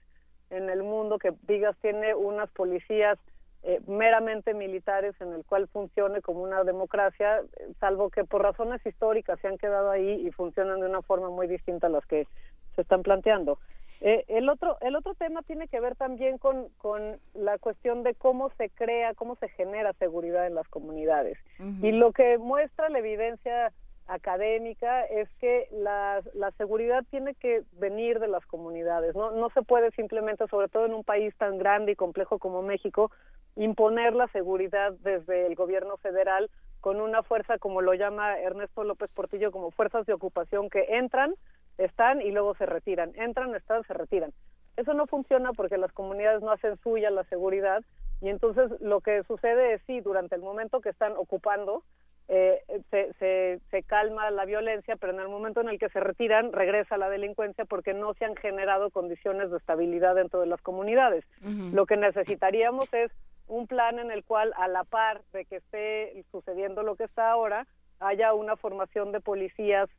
en 0.50 0.70
el 0.70 0.82
mundo 0.82 1.18
que 1.18 1.32
digas 1.48 1.76
tiene 1.80 2.14
unas 2.14 2.50
policías 2.50 3.18
eh, 3.62 3.80
meramente 3.86 4.54
militares 4.54 5.14
en 5.20 5.32
el 5.32 5.44
cual 5.44 5.68
funcione 5.68 6.22
como 6.22 6.42
una 6.42 6.64
democracia, 6.64 7.42
salvo 7.78 8.10
que 8.10 8.24
por 8.24 8.42
razones 8.42 8.84
históricas 8.86 9.38
se 9.40 9.48
han 9.48 9.58
quedado 9.58 9.90
ahí 9.90 10.26
y 10.26 10.30
funcionan 10.30 10.80
de 10.80 10.86
una 10.86 11.02
forma 11.02 11.28
muy 11.28 11.46
distinta 11.46 11.88
a 11.88 11.90
las 11.90 12.06
que 12.06 12.26
se 12.74 12.82
están 12.82 13.02
planteando. 13.02 13.58
Eh, 14.02 14.24
el 14.28 14.48
otro 14.48 14.78
el 14.80 14.96
otro 14.96 15.14
tema 15.14 15.42
tiene 15.42 15.68
que 15.68 15.80
ver 15.80 15.94
también 15.94 16.38
con, 16.38 16.68
con 16.78 17.18
la 17.34 17.58
cuestión 17.58 18.02
de 18.02 18.14
cómo 18.14 18.50
se 18.56 18.70
crea, 18.70 19.12
cómo 19.14 19.36
se 19.36 19.48
genera 19.50 19.92
seguridad 19.94 20.46
en 20.46 20.54
las 20.54 20.68
comunidades. 20.68 21.38
Y 21.82 21.92
lo 21.92 22.12
que 22.12 22.38
muestra 22.38 22.88
la 22.88 22.98
evidencia 22.98 23.72
académica 24.06 25.04
es 25.04 25.28
que 25.38 25.68
la, 25.70 26.20
la, 26.34 26.50
seguridad 26.52 27.04
tiene 27.10 27.34
que 27.34 27.62
venir 27.72 28.18
de 28.18 28.26
las 28.26 28.44
comunidades. 28.46 29.14
No, 29.14 29.30
no 29.30 29.50
se 29.50 29.62
puede 29.62 29.90
simplemente, 29.92 30.48
sobre 30.48 30.68
todo 30.68 30.86
en 30.86 30.94
un 30.94 31.04
país 31.04 31.32
tan 31.36 31.58
grande 31.58 31.92
y 31.92 31.96
complejo 31.96 32.38
como 32.38 32.62
México, 32.62 33.12
imponer 33.54 34.14
la 34.14 34.26
seguridad 34.28 34.94
desde 35.00 35.46
el 35.46 35.54
gobierno 35.54 35.96
federal 35.98 36.50
con 36.80 37.00
una 37.00 37.22
fuerza, 37.22 37.58
como 37.58 37.82
lo 37.82 37.94
llama 37.94 38.38
Ernesto 38.40 38.84
López 38.84 39.10
Portillo, 39.14 39.52
como 39.52 39.70
fuerzas 39.70 40.06
de 40.06 40.14
ocupación 40.14 40.70
que 40.70 40.86
entran, 40.96 41.34
están 41.84 42.22
y 42.22 42.30
luego 42.30 42.54
se 42.54 42.66
retiran. 42.66 43.12
Entran, 43.16 43.54
están, 43.54 43.84
se 43.84 43.94
retiran. 43.94 44.32
Eso 44.76 44.94
no 44.94 45.06
funciona 45.06 45.52
porque 45.52 45.78
las 45.78 45.92
comunidades 45.92 46.42
no 46.42 46.52
hacen 46.52 46.76
suya 46.82 47.10
la 47.10 47.24
seguridad 47.24 47.82
y 48.20 48.28
entonces 48.28 48.70
lo 48.80 49.00
que 49.00 49.22
sucede 49.24 49.74
es 49.74 49.82
sí, 49.86 50.00
durante 50.00 50.34
el 50.36 50.42
momento 50.42 50.80
que 50.80 50.90
están 50.90 51.12
ocupando, 51.16 51.82
eh, 52.28 52.62
se, 52.90 53.12
se, 53.14 53.60
se, 53.70 53.82
calma 53.82 54.30
la 54.30 54.44
violencia, 54.44 54.96
pero 54.96 55.12
en 55.12 55.20
el 55.20 55.28
momento 55.28 55.62
en 55.62 55.68
el 55.68 55.78
que 55.78 55.88
se 55.88 55.98
retiran 55.98 56.52
regresa 56.52 56.96
la 56.96 57.08
delincuencia 57.08 57.64
porque 57.64 57.92
no 57.92 58.14
se 58.14 58.24
han 58.24 58.36
generado 58.36 58.90
condiciones 58.90 59.50
de 59.50 59.56
estabilidad 59.56 60.14
dentro 60.14 60.40
de 60.40 60.46
las 60.46 60.60
comunidades. 60.60 61.24
Lo 61.72 61.86
que 61.86 61.96
necesitaríamos 61.96 62.92
es 62.94 63.10
un 63.48 63.66
plan 63.66 63.98
en 63.98 64.12
el 64.12 64.22
cual 64.22 64.52
a 64.56 64.68
la 64.68 64.84
par 64.84 65.22
de 65.32 65.44
que 65.44 65.56
esté 65.56 66.24
sucediendo 66.30 66.84
lo 66.84 66.94
que 66.94 67.04
está 67.04 67.32
ahora, 67.32 67.66
haya 67.98 68.32
una 68.32 68.56
formación 68.56 69.10
de 69.10 69.20
policías 69.20 69.90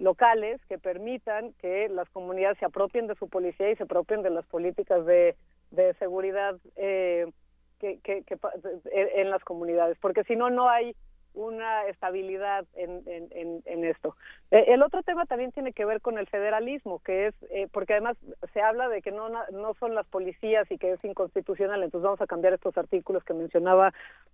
locales 0.00 0.60
que 0.66 0.78
permitan 0.78 1.52
que 1.60 1.88
las 1.88 2.08
comunidades 2.10 2.58
se 2.58 2.64
apropien 2.64 3.06
de 3.06 3.14
su 3.14 3.28
policía 3.28 3.70
y 3.70 3.76
se 3.76 3.84
apropien 3.84 4.22
de 4.22 4.30
las 4.30 4.46
políticas 4.46 5.04
de, 5.06 5.36
seguridad 5.98 6.56
eh, 6.76 7.30
que, 7.78 8.00
en 8.92 9.30
las 9.30 9.44
comunidades, 9.44 9.96
porque 10.00 10.24
si 10.24 10.36
no, 10.36 10.50
no 10.50 10.68
hay 10.68 10.96
una 11.32 11.86
estabilidad 11.86 12.66
en, 12.74 13.02
en, 13.06 13.84
esto. 13.84 14.16
Eh, 14.50 14.64
el 14.68 14.82
otro 14.82 15.02
tema 15.02 15.26
también 15.26 15.52
tiene 15.52 15.72
que 15.72 15.84
ver 15.84 16.00
con 16.00 16.18
el 16.18 16.26
federalismo, 16.26 16.98
que 17.00 17.28
es, 17.28 17.34
eh, 17.50 17.68
porque 17.72 17.92
además 17.92 18.16
se 18.52 18.60
habla 18.60 18.88
de 18.88 19.00
que 19.00 19.12
no, 19.12 19.28
no 19.28 19.74
son 19.78 19.94
las 19.94 20.06
policías 20.08 20.68
y 20.70 20.78
que 20.78 20.92
es 20.92 21.04
inconstitucional, 21.04 21.82
entonces 21.82 22.04
vamos 22.04 22.20
a 22.20 22.26
cambiar 22.26 22.54
estos 22.54 22.76
artículos 22.76 23.22
que 23.22 23.34
mencionaba 23.34 23.92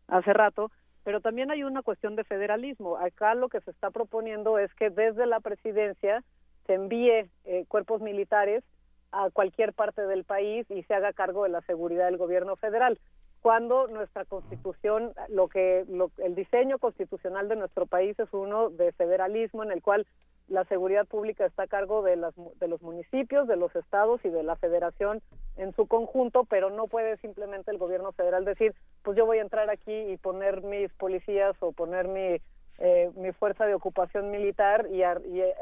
hace 0.09 0.33
rato, 0.33 0.71
pero 1.07 1.21
también 1.21 1.53
hay 1.53 1.63
una 1.63 1.83
cuestión 1.83 2.17
de 2.17 2.25
federalismo. 2.25 2.97
Acá 2.97 3.37
lo 3.37 3.49
que 3.49 3.61
se 3.61 3.71
está 3.71 3.93
proponiendo 3.93 4.59
es 4.59 4.75
que 4.75 4.91
desde 4.91 5.25
la 5.25 5.39
presidencia 5.39 6.25
se 6.67 6.75
envíe 6.75 7.31
eh, 7.45 7.65
cuerpos 7.69 8.03
militares 8.03 8.65
a 9.13 9.31
cualquier 9.31 9.73
parte 9.73 10.03
del 10.03 10.25
país 10.25 10.69
y 10.69 10.83
se 10.83 10.95
haga 10.95 11.13
cargo 11.13 11.45
de 11.45 11.51
la 11.51 11.61
seguridad 11.61 12.07
del 12.07 12.17
gobierno 12.17 12.57
federal 12.57 12.99
cuando 13.41 13.87
nuestra 13.87 14.25
constitución, 14.25 15.13
lo 15.29 15.47
que 15.47 15.87
el 16.19 16.35
diseño 16.35 16.81
constitucional 16.81 17.49
de 17.49 17.55
nuestro 17.55 17.87
país 17.87 18.19
es 18.19 18.29
uno 18.33 18.71
de 18.71 18.91
federalismo 18.91 19.63
en 19.63 19.71
el 19.71 19.83
cual 19.83 20.09
la 20.49 20.65
seguridad 20.65 21.07
pública 21.07 21.45
está 21.45 21.65
a 21.65 21.67
cargo 21.67 22.03
de, 22.03 22.17
las, 22.17 22.35
de 22.37 22.69
los 22.69 22.81
municipios, 22.83 23.49
de 23.49 23.57
los 23.57 23.75
estados 23.75 24.25
y 24.25 24.29
de 24.29 24.43
la 24.43 24.57
federación 24.57 25.21
en 25.57 25.75
su 25.75 25.87
conjunto, 25.87 26.45
pero 26.45 26.71
no 26.71 26.87
puede 26.87 27.17
simplemente 27.19 27.71
el 27.71 27.79
gobierno 27.79 28.13
federal 28.13 28.45
decir, 28.45 28.75
pues 29.03 29.17
yo 29.17 29.27
voy 29.27 29.39
a 29.39 29.43
entrar 29.43 29.71
aquí 29.71 29.93
y 29.93 30.17
poner 30.17 30.63
mis 30.63 30.93
policías 30.95 31.57
o 31.61 31.73
poner 31.73 32.07
mi, 32.09 32.41
eh, 32.79 33.11
mi 33.17 33.33
fuerza 33.33 33.67
de 33.67 33.75
ocupación 33.75 34.31
militar 34.31 34.87
y, 34.91 34.99
y 34.99 35.41
eh, 35.41 35.55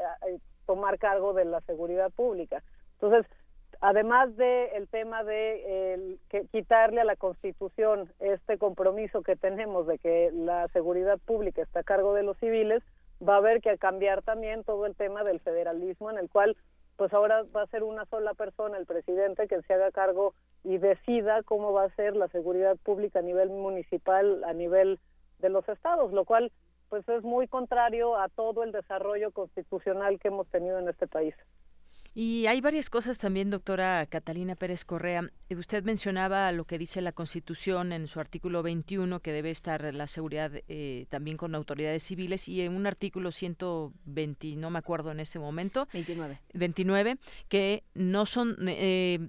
tomar 0.65 0.99
cargo 0.99 1.33
de 1.33 1.45
la 1.45 1.61
seguridad 1.61 2.11
pública. 2.11 2.61
Entonces, 2.93 3.25
además 3.81 4.35
de 4.37 4.67
el 4.75 4.87
tema 4.87 5.23
de 5.23 6.17
que 6.29 6.45
quitarle 6.47 7.01
a 7.01 7.05
la 7.05 7.15
Constitución 7.15 8.11
este 8.19 8.57
compromiso 8.57 9.21
que 9.21 9.35
tenemos 9.35 9.87
de 9.87 9.97
que 9.97 10.31
la 10.31 10.67
seguridad 10.69 11.17
pública 11.25 11.61
está 11.61 11.81
a 11.81 11.83
cargo 11.83 12.13
de 12.13 12.23
los 12.23 12.37
civiles, 12.37 12.83
va 13.21 13.35
a 13.35 13.37
haber 13.37 13.61
que 13.61 13.77
cambiar 13.77 14.21
también 14.21 14.63
todo 14.63 14.85
el 14.85 14.95
tema 14.95 15.23
del 15.23 15.39
federalismo 15.39 16.09
en 16.09 16.17
el 16.17 16.29
cual 16.29 16.55
pues 16.97 17.13
ahora 17.13 17.43
va 17.55 17.63
a 17.63 17.67
ser 17.67 17.83
una 17.83 18.05
sola 18.05 18.33
persona, 18.33 18.77
el 18.77 18.85
presidente, 18.85 19.47
que 19.47 19.61
se 19.63 19.73
haga 19.73 19.91
cargo 19.91 20.33
y 20.63 20.77
decida 20.77 21.43
cómo 21.43 21.73
va 21.73 21.83
a 21.83 21.95
ser 21.95 22.15
la 22.15 22.29
seguridad 22.29 22.77
pública 22.77 23.19
a 23.19 23.21
nivel 23.21 23.49
municipal, 23.49 24.43
a 24.45 24.53
nivel 24.53 24.99
de 25.39 25.49
los 25.49 25.67
estados, 25.67 26.13
lo 26.13 26.23
cual 26.25 26.51
pues 26.89 27.07
es 27.09 27.23
muy 27.23 27.47
contrario 27.47 28.15
a 28.15 28.29
todo 28.29 28.63
el 28.63 28.71
desarrollo 28.71 29.31
constitucional 29.31 30.19
que 30.19 30.29
hemos 30.29 30.47
tenido 30.47 30.79
en 30.79 30.87
este 30.87 31.07
país. 31.07 31.35
Y 32.17 32.47
hay 32.47 32.61
varias 32.61 32.89
cosas 32.89 33.17
también, 33.17 33.49
doctora 33.49 34.05
Catalina 34.05 34.55
Pérez 34.55 34.85
Correa. 34.85 35.29
Usted 35.49 35.83
mencionaba 35.83 36.49
lo 36.53 36.63
que 36.63 36.77
dice 36.77 37.01
la 37.01 37.11
Constitución 37.11 37.91
en 37.91 38.07
su 38.07 38.21
artículo 38.21 38.63
21, 38.63 39.19
que 39.19 39.33
debe 39.33 39.49
estar 39.49 39.93
la 39.93 40.07
seguridad 40.07 40.49
eh, 40.69 41.07
también 41.09 41.35
con 41.35 41.53
autoridades 41.55 42.03
civiles, 42.03 42.47
y 42.47 42.61
en 42.61 42.73
un 42.73 42.87
artículo 42.87 43.33
120, 43.33 44.55
no 44.55 44.69
me 44.69 44.79
acuerdo 44.79 45.11
en 45.11 45.19
este 45.19 45.39
momento. 45.39 45.89
29. 45.91 46.39
29, 46.53 47.17
que 47.49 47.83
no 47.93 48.25
son... 48.25 48.55
Eh, 48.65 49.27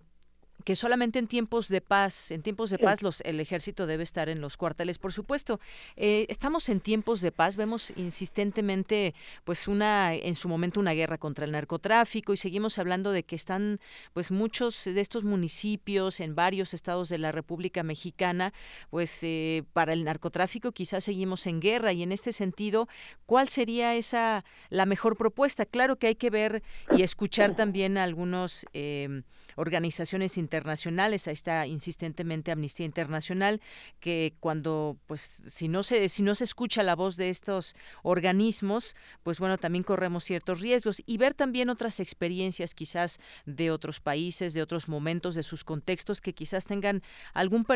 que 0.65 0.77
solamente 0.77 1.19
en 1.19 1.27
tiempos 1.27 1.69
de 1.69 1.81
paz, 1.81 2.31
en 2.31 2.43
tiempos 2.43 2.71
de 2.71 2.79
paz, 2.79 3.03
los, 3.03 3.21
el 3.23 3.41
ejército 3.41 3.87
debe 3.87 4.03
estar 4.03 4.29
en 4.29 4.41
los 4.41 4.57
cuarteles, 4.57 4.99
por 4.99 5.13
supuesto. 5.13 5.61
Eh, 5.97 6.27
estamos 6.29 6.69
en 6.69 6.81
tiempos 6.81 7.21
de 7.21 7.33
paz, 7.33 7.57
vemos 7.57 7.93
insistentemente, 7.97 9.15
pues 9.45 9.69
una, 9.69 10.15
en 10.15 10.35
su 10.35 10.49
momento 10.49 10.81
una 10.81 10.93
guerra 10.93 11.19
contra 11.19 11.45
el 11.45 11.53
narcotráfico 11.53 12.33
y 12.33 12.37
seguimos 12.37 12.79
hablando 12.79 13.13
de 13.13 13.23
que 13.23 13.37
están, 13.37 13.81
pues 14.13 14.31
muchos 14.31 14.85
de 14.85 15.01
estos 15.01 15.25
municipios 15.25 16.21
en 16.21 16.35
varios 16.35 16.75
estados 16.75 17.09
de 17.09 17.19
la 17.19 17.33
República 17.33 17.83
Mexicana, 17.83 18.53
pues 18.91 19.19
eh, 19.23 19.65
para 19.73 19.93
el 19.93 20.05
narcotráfico 20.05 20.73
quizás 20.73 21.05
seguimos 21.05 21.47
en 21.47 21.61
guerra 21.61 21.93
y 21.93 22.03
en 22.03 22.13
este 22.13 22.33
sentido, 22.33 22.89
¿cuál 23.27 23.49
sería 23.49 23.95
esa 23.95 24.45
la 24.71 24.87
mejor 24.87 25.17
propuesta? 25.17 25.67
Claro 25.67 25.97
que 25.97 26.09
hay 26.09 26.15
que 26.17 26.31
ver 26.31 26.63
y 26.91 27.03
escuchar 27.03 27.55
también 27.55 27.99
a 27.99 28.05
algunos 28.05 28.67
eh, 28.73 29.23
organizaciones 29.57 30.39
internacionales. 30.39 31.27
Ahí 31.29 31.35
está 31.35 31.67
insistentemente 31.67 32.53
Amnistía 32.53 32.87
Internacional, 32.87 33.61
que 34.01 34.35
cuando, 34.41 34.97
pues, 35.07 35.21
si 35.21 35.69
no 35.69 35.83
se, 35.83 36.09
si 36.09 36.23
no 36.23 36.35
se 36.35 36.45
escucha 36.45 36.83
la 36.83 36.95
voz 36.95 37.17
de 37.17 37.29
estos 37.29 37.75
organismos, 38.03 38.95
pues 39.23 39.41
bueno, 39.41 39.59
también 39.59 39.85
corremos 39.85 40.25
ciertos 40.25 40.61
riesgos 40.61 41.03
y 41.07 41.19
ver 41.19 41.35
también 41.35 41.71
otras 41.71 42.01
experiencias 42.01 42.75
quizás 42.75 43.19
de 43.45 43.71
otros 43.71 44.01
países, 44.01 44.55
de 44.55 44.63
otros 44.63 44.89
momentos, 44.89 45.35
de 45.35 45.43
sus 45.43 45.65
contextos 45.65 46.21
que 46.21 46.33
quizás 46.33 46.67
tengan 46.67 47.03
algún, 47.35 47.67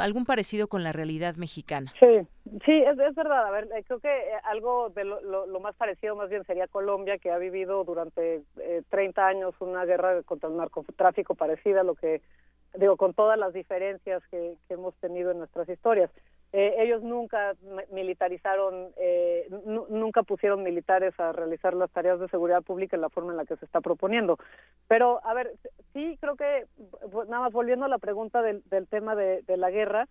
algún 0.00 0.24
parecido 0.24 0.68
con 0.68 0.82
la 0.82 0.92
realidad 0.92 1.36
mexicana. 1.36 1.92
Sí, 1.98 2.26
sí, 2.64 2.82
es, 2.82 2.96
verdad. 2.96 3.46
A 3.46 3.50
ver, 3.50 3.68
eh, 3.74 3.84
creo 3.86 4.00
que 4.00 4.08
eh, 4.08 4.32
algo 4.44 4.90
de 4.90 5.04
lo, 5.04 5.60
más 5.60 5.74
parecido 5.74 6.14
más 6.14 6.30
bien 6.30 6.44
sería 6.44 6.66
Colombia, 6.68 7.18
que 7.18 7.30
ha 7.30 7.38
vivido 7.38 7.84
durante 7.84 8.42
30 8.90 9.20
eh, 9.20 9.24
años 9.24 9.54
una 9.60 9.84
guerra 9.84 10.22
contra 10.22 10.48
el 10.48 10.56
narcotráfico 10.56 11.27
parecida 11.34 11.80
a 11.80 11.84
lo 11.84 11.94
que, 11.94 12.22
digo, 12.74 12.96
con 12.96 13.14
todas 13.14 13.38
las 13.38 13.52
diferencias 13.52 14.22
que, 14.30 14.56
hemos 14.68 14.94
tenido 14.96 15.30
en 15.30 15.38
nuestras 15.38 15.68
historias. 15.68 16.10
Eh, 16.52 16.76
ellos 16.78 17.02
nunca 17.02 17.54
militarizaron, 17.92 18.88
eh, 18.96 19.48
nunca 19.66 20.22
pusieron 20.22 20.62
militares 20.62 21.12
a 21.20 21.32
realizar 21.32 21.74
las 21.74 21.90
tareas 21.90 22.18
de 22.20 22.28
seguridad 22.28 22.62
pública 22.62 22.96
en 22.96 23.02
la 23.02 23.10
forma 23.10 23.32
en 23.32 23.36
la 23.36 23.44
que 23.44 23.56
se 23.56 23.66
está 23.66 23.82
proponiendo. 23.82 24.38
Pero, 24.86 25.20
a 25.24 25.34
ver, 25.34 25.52
sí 25.92 26.16
creo 26.20 26.36
que, 26.36 26.66
nada 27.28 27.42
más 27.42 27.52
volviendo 27.52 27.84
a 27.84 27.88
la 27.88 27.98
pregunta 27.98 28.40
del, 28.40 28.62
tema 28.88 29.14
de, 29.14 29.42
la 29.58 29.70
guerra, 29.70 30.08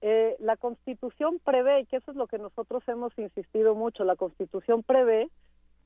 eh, 0.00 0.36
la 0.38 0.56
Constitución 0.56 1.40
prevé, 1.44 1.84
que 1.86 1.96
eso 1.96 2.12
es 2.12 2.16
lo 2.16 2.28
que 2.28 2.38
nosotros 2.38 2.82
hemos 2.86 3.16
insistido 3.18 3.74
mucho, 3.74 4.04
la 4.04 4.16
Constitución 4.16 4.84
prevé 4.84 5.28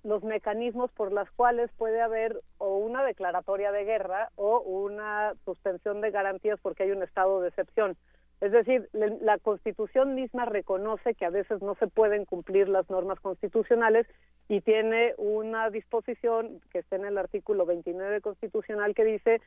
los 0.05 0.23
mecanismos 0.23 0.91
por 0.93 1.13
los 1.13 1.31
cuales 1.33 1.71
puede 1.77 2.01
haber 2.01 2.41
o 2.59 2.77
una 2.77 3.03
declaratoria 3.03 3.73
de 3.73 3.85
guerra 3.85 4.31
o 4.37 4.61
una 4.61 5.35
suspensión 5.45 6.01
de 6.01 6.11
garantías 6.11 6.61
porque 6.63 6.85
hay 6.85 6.93
un 6.93 7.03
estado 7.03 7.41
de 7.41 7.49
excepción. 7.49 7.97
Es 8.41 8.53
decir, 8.53 8.91
la 8.93 9.39
Constitución 9.39 10.15
misma 10.15 10.45
reconoce 10.45 11.15
que 11.15 11.25
a 11.25 11.31
veces 11.31 11.63
no 11.63 11.77
se 11.77 11.87
pueden 11.87 12.27
cumplir 12.27 12.69
las 12.69 12.91
normas 12.91 13.19
constitucionales 13.21 14.07
y 14.49 14.61
tiene 14.61 15.15
una 15.17 15.71
disposición 15.71 16.61
que 16.71 16.81
está 16.81 16.97
en 16.97 17.07
el 17.07 17.17
artículo 17.17 17.65
29 17.65 18.21
constitucional 18.21 18.95
que 18.95 19.05
dice 19.05 19.41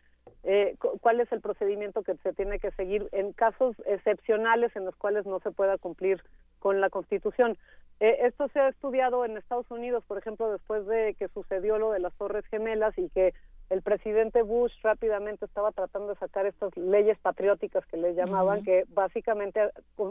eh, 0.44 0.76
cuál 1.02 1.20
es 1.20 1.32
el 1.32 1.42
procedimiento 1.42 2.02
que 2.02 2.16
se 2.24 2.34
tiene 2.34 2.60
que 2.60 2.72
seguir 2.72 3.08
en 3.12 3.34
casos 3.34 3.76
excepcionales 3.86 4.76
en 4.76 4.86
los 4.86 4.96
cuales 4.96 5.28
no 5.28 5.40
se 5.42 5.52
pueda 5.52 5.78
cumplir 5.78 6.24
con 6.68 6.81
la 6.81 6.89
Constitución. 6.89 7.57
Eh, 8.02 8.18
esto 8.23 8.49
se 8.49 8.60
ha 8.60 8.68
estudiado 8.68 9.23
en 9.23 9.38
Estados 9.38 9.72
Unidos, 9.72 10.03
por 10.06 10.18
ejemplo, 10.18 10.52
después 10.52 10.85
de 10.85 11.15
que 11.18 11.30
sucedió 11.30 11.77
lo 11.77 11.91
de 11.91 11.99
las 11.99 12.14
Torres 12.15 12.45
Gemelas 12.48 12.94
y 12.98 13.07
que 13.07 13.34
el 13.69 13.81
presidente 13.81 14.41
Bush 14.41 14.73
rápidamente 14.84 15.45
estaba 15.45 15.72
tratando 15.72 16.10
de 16.10 16.19
sacar 16.19 16.45
estas 16.45 16.76
leyes 16.76 17.18
patrióticas 17.19 17.85
que 17.85 17.95
le 17.95 18.15
llamaban, 18.15 18.65
que 18.65 18.84
básicamente 18.89 19.61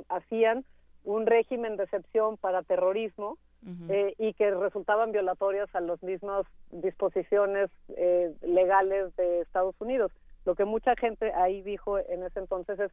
hacían 0.09 0.65
un 1.05 1.27
régimen 1.27 1.77
de 1.77 1.85
excepción 1.85 2.39
para 2.39 2.63
terrorismo 2.63 3.37
eh, 3.91 4.15
y 4.17 4.33
que 4.33 4.51
resultaban 4.53 5.13
violatorias 5.13 5.69
a 5.75 5.81
las 5.81 6.03
mismas 6.03 6.47
disposiciones 6.71 7.69
eh, 7.99 8.35
legales 8.41 9.15
de 9.17 9.43
Estados 9.43 9.75
Unidos. 9.79 10.11
Lo 10.47 10.55
que 10.55 10.65
mucha 10.65 10.95
gente 10.95 11.33
ahí 11.35 11.61
dijo 11.63 11.99
en 11.99 12.23
ese 12.23 12.39
entonces 12.39 12.79
es 12.79 12.93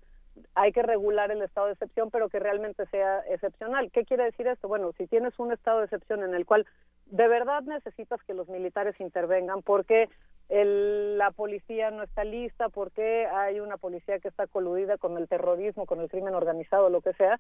hay 0.55 0.71
que 0.71 0.81
regular 0.81 1.31
el 1.31 1.43
estado 1.43 1.67
de 1.67 1.73
excepción, 1.73 2.09
pero 2.09 2.27
que 2.27 2.39
realmente 2.39 2.87
sea 2.87 3.19
excepcional. 3.29 3.91
¿Qué 3.91 4.05
quiere 4.05 4.23
decir 4.23 4.47
esto? 4.47 4.67
Bueno, 4.67 4.91
si 4.97 5.05
tienes 5.05 5.37
un 5.37 5.51
estado 5.51 5.77
de 5.77 5.85
excepción 5.85 6.23
en 6.23 6.33
el 6.33 6.47
cual 6.47 6.65
de 7.05 7.27
verdad 7.27 7.61
necesitas 7.61 8.21
que 8.23 8.33
los 8.33 8.49
militares 8.49 8.99
intervengan 8.99 9.61
porque 9.61 10.09
la 10.49 11.31
policía 11.31 11.89
no 11.89 12.03
está 12.03 12.23
lista, 12.23 12.69
porque 12.69 13.25
hay 13.25 13.59
una 13.59 13.77
policía 13.77 14.19
que 14.19 14.27
está 14.27 14.45
coludida 14.45 14.97
con 14.97 15.17
el 15.17 15.27
terrorismo, 15.27 15.85
con 15.85 15.99
el 15.99 16.09
crimen 16.09 16.35
organizado, 16.35 16.89
lo 16.89 17.01
que 17.01 17.13
sea, 17.13 17.39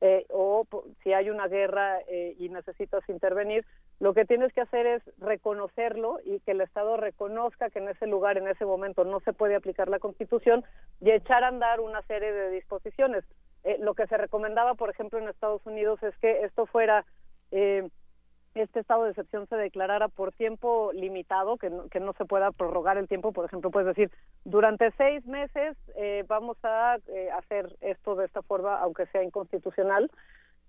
eh, 0.00 0.24
o 0.30 0.66
si 1.02 1.12
hay 1.12 1.30
una 1.30 1.48
guerra 1.48 2.00
eh, 2.08 2.34
y 2.38 2.48
necesitas 2.48 3.06
intervenir, 3.08 3.66
lo 4.00 4.14
que 4.14 4.24
tienes 4.24 4.52
que 4.52 4.62
hacer 4.62 4.86
es 4.86 5.02
reconocerlo 5.18 6.18
y 6.24 6.40
que 6.40 6.52
el 6.52 6.60
Estado 6.60 6.96
reconozca 6.96 7.70
que 7.70 7.80
en 7.80 7.88
ese 7.88 8.06
lugar, 8.06 8.38
en 8.38 8.48
ese 8.48 8.64
momento, 8.64 9.04
no 9.04 9.20
se 9.20 9.32
puede 9.32 9.56
aplicar 9.56 9.88
la 9.88 9.98
Constitución 9.98 10.64
y 11.00 11.10
echar 11.10 11.44
a 11.44 11.48
andar 11.48 11.80
una 11.80 12.02
serie 12.02 12.32
de 12.32 12.50
disposiciones. 12.50 13.24
Eh, 13.64 13.78
lo 13.80 13.94
que 13.94 14.06
se 14.06 14.16
recomendaba, 14.16 14.74
por 14.74 14.90
ejemplo, 14.90 15.18
en 15.18 15.28
Estados 15.28 15.64
Unidos 15.66 16.02
es 16.02 16.16
que 16.18 16.44
esto 16.44 16.66
fuera 16.66 17.04
eh, 17.50 17.88
este 18.54 18.80
estado 18.80 19.04
de 19.04 19.10
excepción 19.10 19.46
se 19.48 19.56
declarara 19.56 20.08
por 20.08 20.32
tiempo 20.32 20.92
limitado, 20.92 21.56
que 21.56 21.70
no, 21.70 21.88
que 21.88 22.00
no 22.00 22.12
se 22.14 22.24
pueda 22.24 22.52
prorrogar 22.52 22.98
el 22.98 23.08
tiempo, 23.08 23.32
por 23.32 23.44
ejemplo, 23.46 23.70
puedes 23.70 23.88
decir, 23.88 24.10
durante 24.44 24.90
seis 24.92 25.26
meses 25.26 25.76
eh, 25.96 26.24
vamos 26.28 26.56
a 26.62 26.98
eh, 27.08 27.30
hacer 27.32 27.76
esto 27.80 28.14
de 28.14 28.26
esta 28.26 28.42
forma, 28.42 28.76
aunque 28.76 29.06
sea 29.06 29.22
inconstitucional. 29.22 30.10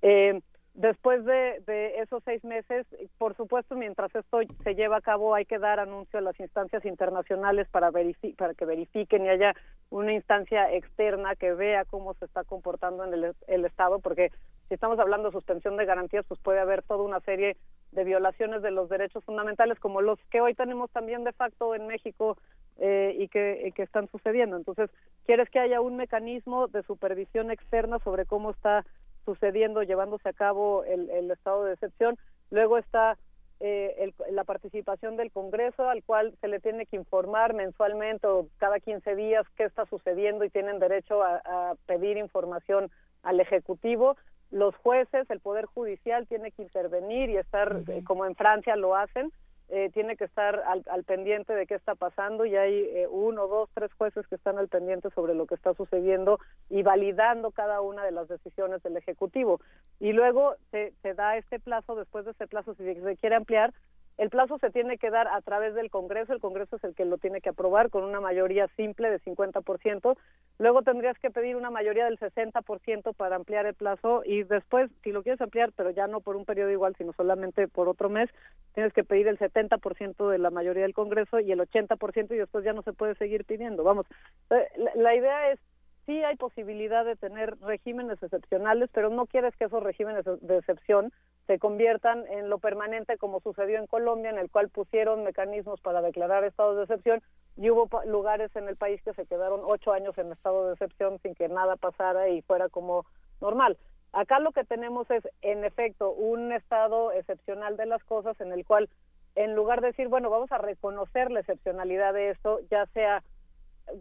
Eh, 0.01 0.41
Después 0.75 1.23
de, 1.23 2.01
esos 2.01 2.21
seis 2.25 2.43
meses, 2.43 2.85
por 3.17 3.33
supuesto, 3.37 3.75
mientras 3.75 4.13
esto 4.13 4.39
se 4.61 4.75
lleva 4.75 4.97
a 4.97 5.01
cabo, 5.01 5.33
hay 5.33 5.45
que 5.45 5.57
dar 5.57 5.79
anuncio 5.79 6.19
a 6.19 6.21
las 6.21 6.37
instancias 6.37 6.83
internacionales 6.83 7.69
para, 7.69 7.93
para 8.37 8.53
que 8.53 8.65
verifiquen 8.65 9.23
y 9.23 9.29
haya 9.29 9.53
una 9.89 10.11
instancia 10.11 10.73
externa 10.73 11.37
que 11.37 11.53
vea 11.53 11.85
cómo 11.85 12.13
se 12.15 12.25
está 12.25 12.43
comportando 12.43 13.05
en 13.05 13.33
el, 13.47 13.65
Estado, 13.65 13.99
porque 13.99 14.31
si 14.67 14.73
estamos 14.73 14.99
hablando 14.99 15.29
de 15.29 15.37
suspensión 15.37 15.77
de 15.77 15.85
garantías, 15.85 16.25
pues 16.27 16.41
puede 16.41 16.59
haber 16.59 16.83
toda 16.83 17.03
una 17.03 17.21
serie 17.21 17.55
de 17.91 18.03
violaciones 18.03 18.61
de 18.61 18.71
los 18.71 18.89
derechos 18.89 19.23
fundamentales, 19.23 19.79
como 19.79 20.01
los 20.01 20.19
que 20.31 20.41
hoy 20.41 20.53
tenemos 20.53 20.91
también 20.91 21.23
de 21.23 21.31
facto 21.31 21.75
en 21.75 21.87
México 21.87 22.37
eh, 22.77 23.15
y 23.17 23.27
que, 23.29 23.71
que 23.75 23.83
están 23.83 24.09
sucediendo. 24.09 24.57
Entonces, 24.57 24.89
quieres 25.25 25.49
que 25.49 25.59
haya 25.59 25.79
un 25.81 25.95
mecanismo 25.95 26.67
de 26.67 26.83
supervisión 26.83 27.51
externa 27.51 27.99
sobre 27.99 28.25
cómo 28.25 28.51
está 28.51 28.85
sucediendo, 29.25 29.83
llevándose 29.83 30.29
a 30.29 30.33
cabo 30.33 30.83
el, 30.85 31.29
estado 31.31 31.65
de 31.65 31.73
excepción. 31.73 32.17
Luego 32.51 32.77
está 32.77 33.17
eh, 33.59 34.13
la 34.31 34.43
participación 34.43 35.17
del 35.17 35.31
Congreso, 35.31 35.89
al 35.89 36.03
cual 36.03 36.35
se 36.39 36.47
le 36.47 36.59
tiene 36.59 36.85
que 36.85 36.95
informar 36.95 37.53
mensualmente 37.53 38.27
o 38.27 38.47
cada 38.57 38.79
15 38.79 39.15
días 39.15 39.45
qué 39.57 39.63
está 39.63 39.85
sucediendo 39.87 40.45
y 40.45 40.49
tienen 40.49 40.79
derecho 40.79 41.23
a, 41.23 41.73
pedir 41.87 42.17
información 42.17 42.91
al 43.23 43.39
Ejecutivo. 43.39 44.15
Los 44.51 44.75
jueces, 44.77 45.29
el 45.29 45.39
Poder 45.39 45.65
Judicial 45.65 46.27
tiene 46.27 46.51
que 46.51 46.61
intervenir 46.61 47.29
y 47.29 47.37
estar, 47.37 47.83
eh, 47.87 48.03
como 48.05 48.25
en 48.25 48.35
Francia 48.35 48.75
lo 48.75 48.95
hacen, 48.95 49.31
eh, 49.69 49.89
tiene 49.93 50.15
que 50.15 50.25
estar 50.25 50.61
al, 50.67 51.03
pendiente 51.05 51.53
de 51.55 51.65
qué 51.65 51.73
está 51.73 51.95
pasando 51.95 52.45
y 52.45 52.55
hay 52.55 52.73
eh, 52.73 53.07
uno, 53.09 53.47
dos, 53.47 53.67
tres 53.73 53.91
jueces 53.93 54.27
que 54.27 54.35
están 54.35 54.59
al 54.59 54.67
pendiente 54.67 55.09
sobre 55.09 55.33
lo 55.33 55.47
que 55.47 55.55
está 55.55 55.73
sucediendo 55.73 56.39
y 56.69 56.83
validando 56.83 57.49
cada 57.49 57.81
una 57.81 58.05
de 58.05 58.11
las 58.11 58.27
decisiones 58.27 58.83
del 58.83 58.95
Ejecutivo. 58.95 59.59
Y 59.99 60.13
luego 60.13 60.55
se, 60.69 60.93
se 61.01 61.15
da 61.15 61.37
este 61.37 61.59
plazo, 61.59 61.95
después 61.95 62.25
de 62.25 62.31
ese 62.31 62.45
plazo, 62.45 62.75
si 62.75 62.83
se 62.83 63.17
quiere 63.17 63.35
ampliar, 63.35 63.73
el 64.17 64.29
plazo 64.29 64.57
se 64.59 64.69
tiene 64.69 64.97
que 64.97 65.09
dar 65.09 65.27
a 65.27 65.41
través 65.41 65.73
del 65.75 65.89
Congreso, 65.89 66.33
el 66.33 66.39
Congreso 66.39 66.77
es 66.77 66.83
el 66.83 66.95
que 66.95 67.05
lo 67.05 67.17
tiene 67.17 67.41
que 67.41 67.49
aprobar 67.49 67.89
con 67.89 68.03
una 68.03 68.21
mayoría 68.21 68.67
simple 68.75 69.09
de 69.09 69.19
50%, 69.19 70.17
luego 70.59 70.81
tendrías 70.83 71.17
que 71.19 71.31
pedir 71.31 71.55
una 71.55 71.69
mayoría 71.69 72.05
del 72.05 72.17
60% 72.19 73.13
para 73.13 73.35
ampliar 73.35 73.65
el 73.65 73.73
plazo 73.73 74.23
y 74.25 74.43
después, 74.43 74.89
si 75.03 75.11
lo 75.11 75.23
quieres 75.23 75.41
ampliar, 75.41 75.71
pero 75.75 75.89
ya 75.89 76.07
no 76.07 76.21
por 76.21 76.35
un 76.35 76.45
periodo 76.45 76.71
igual, 76.71 76.95
sino 76.97 77.13
solamente 77.13 77.67
por 77.67 77.89
otro 77.89 78.09
mes, 78.09 78.29
tienes 78.73 78.93
que 78.93 79.03
pedir 79.03 79.27
el 79.27 79.37
70% 79.37 80.29
de 80.29 80.37
la 80.37 80.49
mayoría 80.49 80.83
del 80.83 80.93
Congreso 80.93 81.39
y 81.39 81.51
el 81.51 81.59
80% 81.59 82.31
y 82.31 82.37
después 82.37 82.63
ya 82.63 82.73
no 82.73 82.83
se 82.83 82.93
puede 82.93 83.15
seguir 83.15 83.45
pidiendo. 83.45 83.83
Vamos, 83.83 84.05
eh, 84.49 84.67
la 84.95 85.15
idea 85.15 85.51
es 85.51 85.59
sí 86.05 86.23
hay 86.23 86.35
posibilidad 86.35 87.05
de 87.05 87.15
tener 87.15 87.57
regímenes 87.61 88.21
excepcionales, 88.21 88.89
pero 88.93 89.09
no 89.09 89.25
quieres 89.25 89.55
que 89.55 89.65
esos 89.65 89.83
regímenes 89.83 90.25
de 90.25 90.57
excepción 90.57 91.11
se 91.47 91.59
conviertan 91.59 92.25
en 92.27 92.49
lo 92.49 92.59
permanente 92.59 93.17
como 93.17 93.39
sucedió 93.39 93.77
en 93.79 93.87
Colombia, 93.87 94.29
en 94.29 94.37
el 94.37 94.49
cual 94.49 94.69
pusieron 94.69 95.23
mecanismos 95.23 95.79
para 95.81 96.01
declarar 96.01 96.43
estados 96.43 96.77
de 96.77 96.83
excepción 96.83 97.21
y 97.57 97.69
hubo 97.69 97.89
lugares 98.05 98.55
en 98.55 98.67
el 98.67 98.75
país 98.75 99.01
que 99.03 99.13
se 99.13 99.25
quedaron 99.25 99.61
ocho 99.63 99.93
años 99.93 100.17
en 100.17 100.31
estado 100.31 100.67
de 100.67 100.73
excepción 100.73 101.19
sin 101.21 101.35
que 101.35 101.47
nada 101.47 101.75
pasara 101.75 102.29
y 102.29 102.41
fuera 102.41 102.69
como 102.69 103.05
normal. 103.41 103.77
Acá 104.11 104.39
lo 104.39 104.51
que 104.51 104.63
tenemos 104.63 105.09
es, 105.11 105.27
en 105.41 105.65
efecto, 105.65 106.11
un 106.11 106.51
estado 106.51 107.11
excepcional 107.11 107.77
de 107.77 107.85
las 107.85 108.03
cosas 108.03 108.39
en 108.39 108.53
el 108.53 108.65
cual, 108.65 108.89
en 109.35 109.55
lugar 109.55 109.81
de 109.81 109.87
decir, 109.87 110.07
bueno, 110.07 110.29
vamos 110.29 110.51
a 110.51 110.57
reconocer 110.57 111.31
la 111.31 111.41
excepcionalidad 111.41 112.13
de 112.13 112.29
esto, 112.29 112.59
ya 112.71 112.85
sea 112.87 113.23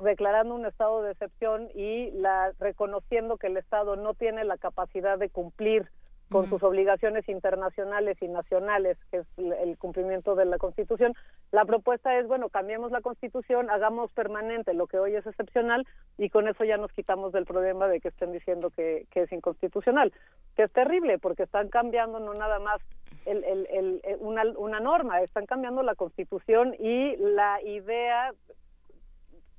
declarando 0.03 0.55
un 0.55 0.67
estado 0.67 1.03
de 1.03 1.13
excepción 1.13 1.69
y 1.75 2.11
la 2.13 2.53
reconociendo 2.59 3.37
que 3.37 3.49
el 3.49 3.57
Estado 3.57 3.97
no 3.97 4.15
tiene 4.15 4.45
la 4.45 4.59
capacidad 4.59 5.19
de 5.19 5.31
cumplir 5.31 5.89
con 6.31 6.49
sus 6.49 6.63
obligaciones 6.63 7.29
internacionales 7.29 8.17
y 8.21 8.29
nacionales, 8.29 8.99
que 9.11 9.19
es 9.19 9.27
el 9.37 9.77
cumplimiento 9.79 10.35
de 10.35 10.47
la 10.47 10.59
Constitución. 10.59 11.15
La 11.53 11.65
propuesta 11.65 12.19
es, 12.19 12.27
bueno, 12.27 12.49
cambiemos 12.49 12.91
la 12.91 13.03
Constitución, 13.03 13.71
hagamos 13.71 14.11
permanente 14.13 14.75
lo 14.75 14.87
que 14.87 14.99
hoy 14.99 15.15
es 15.15 15.27
excepcional 15.27 15.87
y 16.19 16.31
con 16.31 16.49
eso 16.49 16.65
ya 16.65 16.77
nos 16.77 16.93
quitamos 16.93 17.33
del 17.33 17.45
problema 17.45 17.87
de 17.87 18.01
que 18.01 18.09
estén 18.09 18.33
diciendo 18.33 18.71
que, 18.71 19.07
que 19.13 19.23
es 19.23 19.33
inconstitucional, 19.33 20.13
que 20.57 20.65
es 20.65 20.73
terrible 20.73 21.19
porque 21.19 21.45
están 21.45 21.69
cambiando 21.69 22.19
no 22.19 22.35
nada 22.35 22.59
más 22.59 22.81
el, 23.27 23.45
el, 23.45 23.69
el, 23.71 24.03
una, 24.19 24.43
una 24.57 24.81
norma, 24.81 25.21
están 25.21 25.47
cambiando 25.47 25.83
la 25.83 25.95
Constitución 25.95 26.75
y 26.79 27.17
la 27.17 27.63
idea 27.63 28.33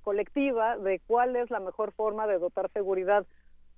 colectiva 0.05 0.77
de 0.77 1.01
cuál 1.07 1.35
es 1.35 1.49
la 1.49 1.59
mejor 1.59 1.91
forma 1.91 2.27
de 2.27 2.37
dotar 2.37 2.69
seguridad 2.71 3.25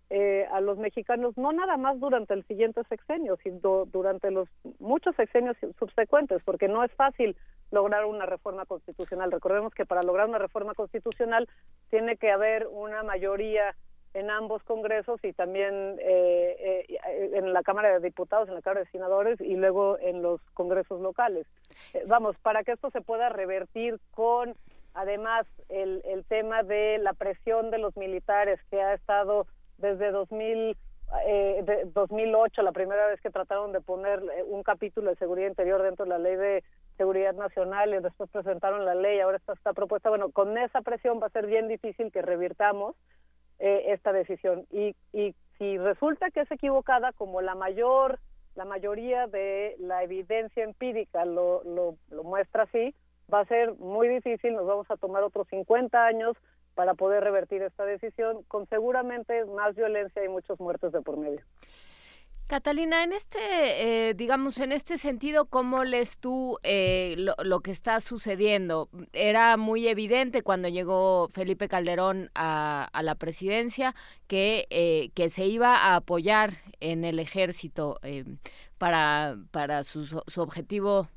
eh, 0.09 0.45
a 0.51 0.61
los 0.61 0.77
mexicanos, 0.77 1.37
no 1.37 1.51
nada 1.51 1.77
más 1.77 1.99
durante 1.99 2.33
el 2.33 2.45
siguiente 2.45 2.81
sexenio, 2.89 3.37
sino 3.43 3.85
durante 3.85 4.29
los 4.29 4.47
muchos 4.79 5.15
sexenios 5.15 5.57
subsecuentes, 5.79 6.41
porque 6.43 6.67
no 6.67 6.83
es 6.83 6.91
fácil 6.93 7.35
lograr 7.71 8.05
una 8.05 8.25
reforma 8.25 8.65
constitucional. 8.65 9.31
Recordemos 9.31 9.73
que 9.73 9.85
para 9.85 10.01
lograr 10.01 10.27
una 10.27 10.37
reforma 10.37 10.73
constitucional 10.75 11.47
tiene 11.89 12.17
que 12.17 12.31
haber 12.31 12.67
una 12.67 13.03
mayoría 13.03 13.75
en 14.13 14.29
ambos 14.29 14.63
congresos 14.63 15.19
y 15.23 15.33
también 15.33 15.73
eh, 15.99 16.85
eh, 16.89 17.31
en 17.33 17.53
la 17.53 17.61
Cámara 17.61 17.91
de 17.91 17.99
Diputados, 17.99 18.47
en 18.47 18.55
la 18.55 18.61
Cámara 18.61 18.85
de 18.85 18.91
Senadores 18.91 19.41
y 19.41 19.55
luego 19.55 19.97
en 19.99 20.21
los 20.21 20.41
congresos 20.53 21.01
locales. 21.01 21.45
vamos, 22.09 22.37
para 22.37 22.63
que 22.63 22.71
esto 22.71 22.89
se 22.91 23.01
pueda 23.01 23.29
revertir 23.29 23.99
con 24.11 24.55
Además, 24.97 25.45
el, 25.69 26.01
el 26.05 26.25
tema 26.25 26.63
de 26.63 26.97
la 26.97 27.13
presión 27.13 27.69
de 27.69 27.77
los 27.77 27.95
militares 27.95 28.59
que 28.71 28.81
ha 28.81 28.95
estado 28.95 29.45
desde 29.77 30.09
2000, 30.09 30.75
eh, 31.27 31.83
2008, 31.93 32.63
la 32.63 32.71
primera 32.71 33.05
vez 33.05 33.21
que 33.21 33.29
trataron 33.29 33.71
de 33.73 33.79
poner 33.79 34.23
eh, 34.35 34.41
un 34.41 34.63
capítulo 34.63 35.11
de 35.11 35.15
seguridad 35.17 35.49
interior 35.49 35.83
dentro 35.83 36.05
de 36.05 36.09
la 36.09 36.17
ley 36.17 36.35
de 36.35 36.63
seguridad 36.97 37.35
nacional 37.35 37.93
y 37.93 37.99
después 37.99 38.27
presentaron 38.31 38.85
la 38.85 38.95
ley, 38.95 39.19
ahora 39.19 39.37
está 39.37 39.53
esta 39.53 39.73
propuesta. 39.73 40.09
Bueno, 40.09 40.31
con 40.31 40.57
esa 40.57 40.81
presión 40.81 41.21
va 41.21 41.27
a 41.27 41.29
ser 41.29 41.45
bien 41.45 41.67
difícil 41.67 42.11
que 42.11 42.23
revirtamos 42.23 42.95
eh, 43.59 43.83
esta 43.89 44.11
decisión. 44.11 44.65
Y, 44.71 44.95
y 45.13 45.35
si 45.59 45.77
resulta 45.77 46.31
que 46.31 46.41
es 46.41 46.51
equivocada, 46.51 47.13
como 47.13 47.41
la 47.41 47.53
mayor 47.53 48.17
la 48.55 48.65
mayoría 48.65 49.27
de 49.27 49.75
la 49.77 50.01
evidencia 50.01 50.63
empírica 50.63 51.23
lo, 51.25 51.63
lo, 51.63 51.97
lo 52.09 52.23
muestra 52.23 52.63
así, 52.63 52.95
va 53.33 53.41
a 53.41 53.45
ser 53.45 53.73
muy 53.75 54.07
difícil, 54.07 54.53
nos 54.53 54.65
vamos 54.65 54.89
a 54.89 54.97
tomar 54.97 55.23
otros 55.23 55.47
50 55.49 56.05
años 56.05 56.35
para 56.75 56.93
poder 56.93 57.23
revertir 57.23 57.61
esta 57.61 57.85
decisión, 57.85 58.43
con 58.47 58.67
seguramente 58.69 59.45
más 59.45 59.75
violencia 59.75 60.23
y 60.23 60.29
muchos 60.29 60.59
muertos 60.59 60.91
de 60.93 61.01
por 61.01 61.17
medio. 61.17 61.41
Catalina, 62.45 63.03
en 63.03 63.11
este, 63.11 63.39
eh, 63.39 64.13
digamos, 64.13 64.57
en 64.59 64.71
este 64.71 64.97
sentido, 64.97 65.47
¿cómo 65.47 65.83
lees 65.83 66.17
tú 66.17 66.59
eh, 66.63 67.15
lo, 67.17 67.59
que 67.59 67.71
está 67.71 67.99
sucediendo? 67.99 68.87
Era 69.11 69.57
muy 69.57 69.85
evidente 69.89 70.43
cuando 70.43 70.69
llegó 70.69 71.27
Felipe 71.27 71.67
Calderón 71.67 72.29
a, 72.35 72.89
la 73.01 73.15
presidencia 73.15 73.95
que, 74.27 74.65
eh, 74.69 75.09
que 75.13 75.29
se 75.29 75.45
iba 75.45 75.75
a 75.75 75.97
apoyar 75.97 76.53
en 76.79 77.03
el 77.03 77.19
ejército 77.19 77.99
para, 78.77 79.35
para 79.51 79.83
su, 79.83 80.05
su 80.05 80.41
objetivo 80.41 81.09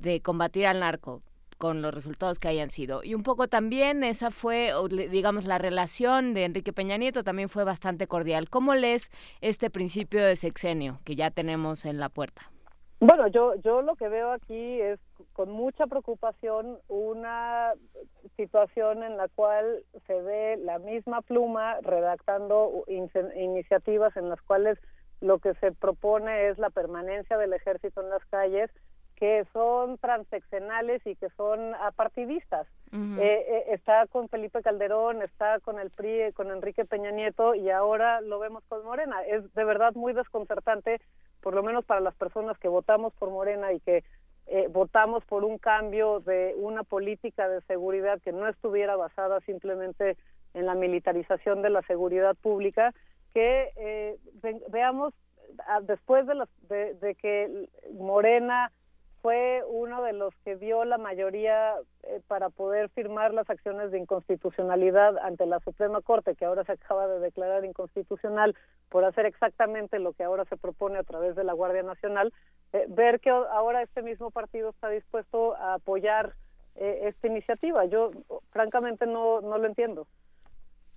de 0.00 0.20
combatir 0.20 0.66
al 0.66 0.80
narco 0.80 1.22
con 1.58 1.82
los 1.82 1.92
resultados 1.92 2.38
que 2.38 2.48
hayan 2.48 2.70
sido. 2.70 3.02
Y 3.02 3.14
un 3.14 3.24
poco 3.24 3.48
también 3.48 4.04
esa 4.04 4.30
fue, 4.30 4.72
digamos, 5.10 5.44
la 5.44 5.58
relación 5.58 6.32
de 6.32 6.44
Enrique 6.44 6.72
Peña 6.72 6.96
Nieto 6.96 7.24
también 7.24 7.48
fue 7.48 7.64
bastante 7.64 8.06
cordial. 8.06 8.48
¿Cómo 8.48 8.74
lees 8.74 9.10
este 9.40 9.68
principio 9.68 10.24
de 10.24 10.36
sexenio 10.36 11.00
que 11.04 11.16
ya 11.16 11.30
tenemos 11.30 11.84
en 11.84 11.98
la 11.98 12.08
puerta? 12.08 12.42
Bueno, 13.00 13.28
yo, 13.28 13.54
yo 13.56 13.82
lo 13.82 13.94
que 13.94 14.08
veo 14.08 14.32
aquí 14.32 14.80
es 14.80 14.98
con 15.32 15.50
mucha 15.50 15.86
preocupación 15.86 16.78
una 16.88 17.72
situación 18.36 19.04
en 19.04 19.16
la 19.16 19.28
cual 19.28 19.84
se 20.06 20.20
ve 20.20 20.56
la 20.56 20.80
misma 20.80 21.22
pluma 21.22 21.80
redactando 21.80 22.84
iniciativas 22.88 24.16
en 24.16 24.28
las 24.28 24.42
cuales 24.42 24.78
lo 25.20 25.38
que 25.38 25.54
se 25.54 25.72
propone 25.72 26.48
es 26.48 26.58
la 26.58 26.70
permanencia 26.70 27.36
del 27.38 27.52
ejército 27.52 28.00
en 28.00 28.10
las 28.10 28.24
calles 28.26 28.70
que 29.18 29.44
son 29.52 29.98
transeccionales 29.98 31.04
y 31.04 31.16
que 31.16 31.28
son 31.30 31.74
apartidistas. 31.74 32.68
Eh, 32.92 33.18
eh, 33.20 33.64
está 33.72 34.06
con 34.06 34.28
Felipe 34.28 34.62
Calderón, 34.62 35.22
está 35.22 35.58
con 35.58 35.80
el 35.80 35.90
PRI, 35.90 36.32
con 36.32 36.52
Enrique 36.52 36.84
Peña 36.84 37.10
Nieto 37.10 37.56
y 37.56 37.68
ahora 37.68 38.20
lo 38.20 38.38
vemos 38.38 38.62
con 38.68 38.84
Morena. 38.84 39.20
Es 39.24 39.52
de 39.54 39.64
verdad 39.64 39.94
muy 39.94 40.12
desconcertante, 40.12 41.00
por 41.40 41.52
lo 41.52 41.64
menos 41.64 41.84
para 41.84 42.00
las 42.00 42.14
personas 42.14 42.56
que 42.58 42.68
votamos 42.68 43.12
por 43.14 43.30
Morena 43.30 43.72
y 43.72 43.80
que 43.80 44.04
eh, 44.46 44.68
votamos 44.70 45.24
por 45.24 45.44
un 45.44 45.58
cambio 45.58 46.20
de 46.20 46.54
una 46.56 46.84
política 46.84 47.48
de 47.48 47.60
seguridad 47.62 48.20
que 48.22 48.32
no 48.32 48.46
estuviera 48.46 48.94
basada 48.94 49.40
simplemente 49.40 50.16
en 50.54 50.64
la 50.64 50.76
militarización 50.76 51.60
de 51.60 51.70
la 51.70 51.82
seguridad 51.82 52.36
pública, 52.36 52.94
que 53.34 54.16
veamos 54.70 55.12
ah, 55.66 55.80
después 55.82 56.26
de, 56.26 56.36
los, 56.36 56.48
de 56.68 57.16
que 57.20 57.68
Morena 57.94 58.70
fue 59.22 59.62
uno 59.66 60.02
de 60.02 60.12
los 60.12 60.34
que 60.44 60.56
dio 60.56 60.84
la 60.84 60.98
mayoría 60.98 61.74
eh, 62.04 62.20
para 62.26 62.50
poder 62.50 62.88
firmar 62.90 63.34
las 63.34 63.48
acciones 63.50 63.90
de 63.90 63.98
inconstitucionalidad 63.98 65.18
ante 65.18 65.46
la 65.46 65.60
Suprema 65.60 66.00
Corte, 66.00 66.34
que 66.34 66.44
ahora 66.44 66.64
se 66.64 66.72
acaba 66.72 67.08
de 67.08 67.20
declarar 67.20 67.64
inconstitucional 67.64 68.56
por 68.88 69.04
hacer 69.04 69.26
exactamente 69.26 69.98
lo 69.98 70.12
que 70.12 70.24
ahora 70.24 70.44
se 70.44 70.56
propone 70.56 70.98
a 70.98 71.02
través 71.02 71.34
de 71.36 71.44
la 71.44 71.52
Guardia 71.52 71.82
Nacional, 71.82 72.32
eh, 72.72 72.86
ver 72.88 73.20
que 73.20 73.30
ahora 73.30 73.82
este 73.82 74.02
mismo 74.02 74.30
partido 74.30 74.70
está 74.70 74.88
dispuesto 74.88 75.56
a 75.56 75.74
apoyar 75.74 76.34
eh, 76.76 77.08
esta 77.08 77.26
iniciativa. 77.26 77.84
Yo 77.86 78.12
francamente 78.50 79.06
no, 79.06 79.40
no 79.40 79.58
lo 79.58 79.66
entiendo. 79.66 80.06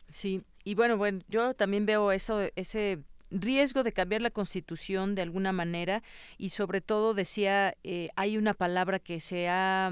Sí, 0.09 0.43
y 0.63 0.75
bueno, 0.75 0.97
bueno, 0.97 1.19
yo 1.27 1.53
también 1.53 1.85
veo 1.85 2.11
eso, 2.11 2.41
ese 2.55 2.99
riesgo 3.31 3.83
de 3.83 3.93
cambiar 3.93 4.21
la 4.21 4.29
constitución 4.29 5.15
de 5.15 5.23
alguna 5.23 5.51
manera 5.51 6.03
y 6.37 6.49
sobre 6.49 6.81
todo 6.81 7.13
decía 7.13 7.75
eh, 7.83 8.09
hay 8.15 8.37
una 8.37 8.53
palabra 8.53 8.99
que 8.99 9.19
se 9.19 9.49
ha 9.49 9.91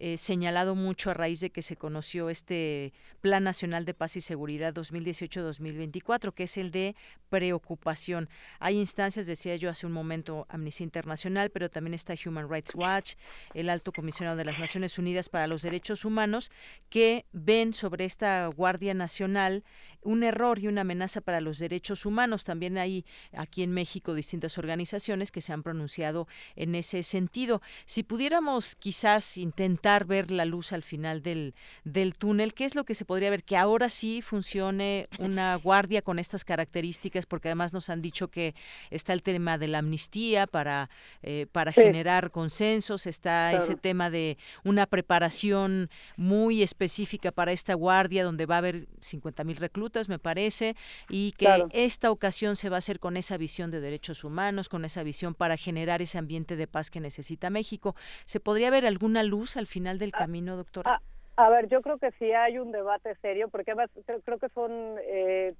eh, 0.00 0.16
señalado 0.16 0.76
mucho 0.76 1.10
a 1.10 1.14
raíz 1.14 1.40
de 1.40 1.50
que 1.50 1.60
se 1.60 1.74
conoció 1.74 2.30
este 2.30 2.92
Plan 3.20 3.42
Nacional 3.42 3.84
de 3.84 3.94
Paz 3.94 4.14
y 4.14 4.20
Seguridad 4.20 4.72
2018-2024, 4.72 6.32
que 6.32 6.44
es 6.44 6.56
el 6.56 6.70
de 6.70 6.94
preocupación. 7.30 8.28
Hay 8.60 8.78
instancias, 8.78 9.26
decía 9.26 9.56
yo 9.56 9.68
hace 9.68 9.86
un 9.88 9.92
momento, 9.92 10.46
Amnistía 10.50 10.84
Internacional, 10.84 11.50
pero 11.50 11.68
también 11.68 11.94
está 11.94 12.14
Human 12.24 12.48
Rights 12.48 12.76
Watch, 12.76 13.14
el 13.54 13.68
Alto 13.68 13.90
Comisionado 13.90 14.36
de 14.36 14.44
las 14.44 14.60
Naciones 14.60 15.00
Unidas 15.00 15.28
para 15.28 15.48
los 15.48 15.62
Derechos 15.62 16.04
Humanos, 16.04 16.52
que 16.90 17.26
ven 17.32 17.72
sobre 17.72 18.04
esta 18.04 18.48
Guardia 18.54 18.94
Nacional 18.94 19.64
un 20.08 20.22
error 20.22 20.58
y 20.58 20.68
una 20.68 20.80
amenaza 20.80 21.20
para 21.20 21.42
los 21.42 21.58
derechos 21.58 22.06
humanos. 22.06 22.44
También 22.44 22.78
hay 22.78 23.04
aquí 23.32 23.62
en 23.62 23.72
México 23.72 24.14
distintas 24.14 24.56
organizaciones 24.56 25.30
que 25.30 25.42
se 25.42 25.52
han 25.52 25.62
pronunciado 25.62 26.26
en 26.56 26.74
ese 26.74 27.02
sentido. 27.02 27.60
Si 27.84 28.02
pudiéramos 28.02 28.74
quizás 28.74 29.36
intentar 29.36 30.06
ver 30.06 30.30
la 30.30 30.46
luz 30.46 30.72
al 30.72 30.82
final 30.82 31.22
del, 31.22 31.54
del 31.84 32.14
túnel. 32.14 32.54
¿Qué 32.54 32.64
es 32.64 32.74
lo 32.74 32.84
que 32.84 32.94
se 32.94 33.04
podría 33.04 33.28
ver? 33.28 33.44
Que 33.44 33.56
ahora 33.56 33.90
sí 33.90 34.22
funcione 34.22 35.08
una 35.18 35.56
guardia 35.56 36.00
con 36.00 36.18
estas 36.18 36.44
características, 36.44 37.26
porque 37.26 37.48
además 37.48 37.74
nos 37.74 37.90
han 37.90 38.00
dicho 38.00 38.28
que 38.28 38.54
está 38.90 39.12
el 39.12 39.22
tema 39.22 39.58
de 39.58 39.68
la 39.68 39.78
amnistía 39.78 40.46
para, 40.46 40.88
eh, 41.22 41.46
para 41.52 41.72
generar 41.72 42.30
consensos, 42.30 43.06
está 43.06 43.52
ese 43.52 43.76
tema 43.76 44.08
de 44.08 44.38
una 44.64 44.86
preparación 44.86 45.90
muy 46.16 46.62
específica 46.62 47.30
para 47.30 47.52
esta 47.52 47.74
guardia, 47.74 48.24
donde 48.24 48.46
va 48.46 48.54
a 48.56 48.58
haber 48.58 48.88
50 49.00 49.44
mil 49.44 49.56
reclutas, 49.56 49.97
me 50.06 50.18
parece, 50.18 50.76
y 51.08 51.32
que 51.32 51.64
esta 51.72 52.10
ocasión 52.10 52.56
se 52.56 52.68
va 52.68 52.76
a 52.76 52.78
hacer 52.78 53.00
con 53.00 53.16
esa 53.16 53.36
visión 53.36 53.70
de 53.70 53.80
derechos 53.80 54.22
humanos, 54.22 54.68
con 54.68 54.84
esa 54.84 55.02
visión 55.02 55.34
para 55.34 55.56
generar 55.56 56.02
ese 56.02 56.18
ambiente 56.18 56.56
de 56.56 56.66
paz 56.66 56.90
que 56.90 57.00
necesita 57.00 57.50
México. 57.50 57.94
¿Se 58.26 58.38
podría 58.38 58.70
ver 58.70 58.86
alguna 58.86 59.22
luz 59.22 59.56
al 59.56 59.66
final 59.66 59.98
del 59.98 60.10
ah, 60.14 60.18
camino, 60.18 60.56
doctora? 60.56 60.90
Ah, 60.90 61.00
a 61.38 61.50
ver, 61.50 61.68
yo 61.68 61.82
creo 61.82 61.98
que 61.98 62.10
sí 62.18 62.32
hay 62.32 62.58
un 62.58 62.72
debate 62.72 63.14
serio, 63.22 63.48
porque 63.48 63.70
además 63.70 63.90
creo, 64.24 64.38
que 64.38 64.48
son 64.48 64.72
eh, 65.02 65.54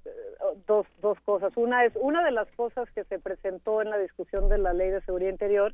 dos, 0.66 0.88
dos 1.00 1.20
cosas. 1.20 1.52
Una 1.56 1.84
es, 1.84 1.92
una 1.94 2.24
de 2.24 2.32
las 2.32 2.48
cosas 2.56 2.90
que 2.90 3.04
se 3.04 3.20
presentó 3.20 3.80
en 3.80 3.90
la 3.90 3.96
discusión 3.98 4.48
de 4.48 4.58
la 4.58 4.72
Ley 4.72 4.90
de 4.90 5.00
Seguridad 5.02 5.30
Interior, 5.30 5.72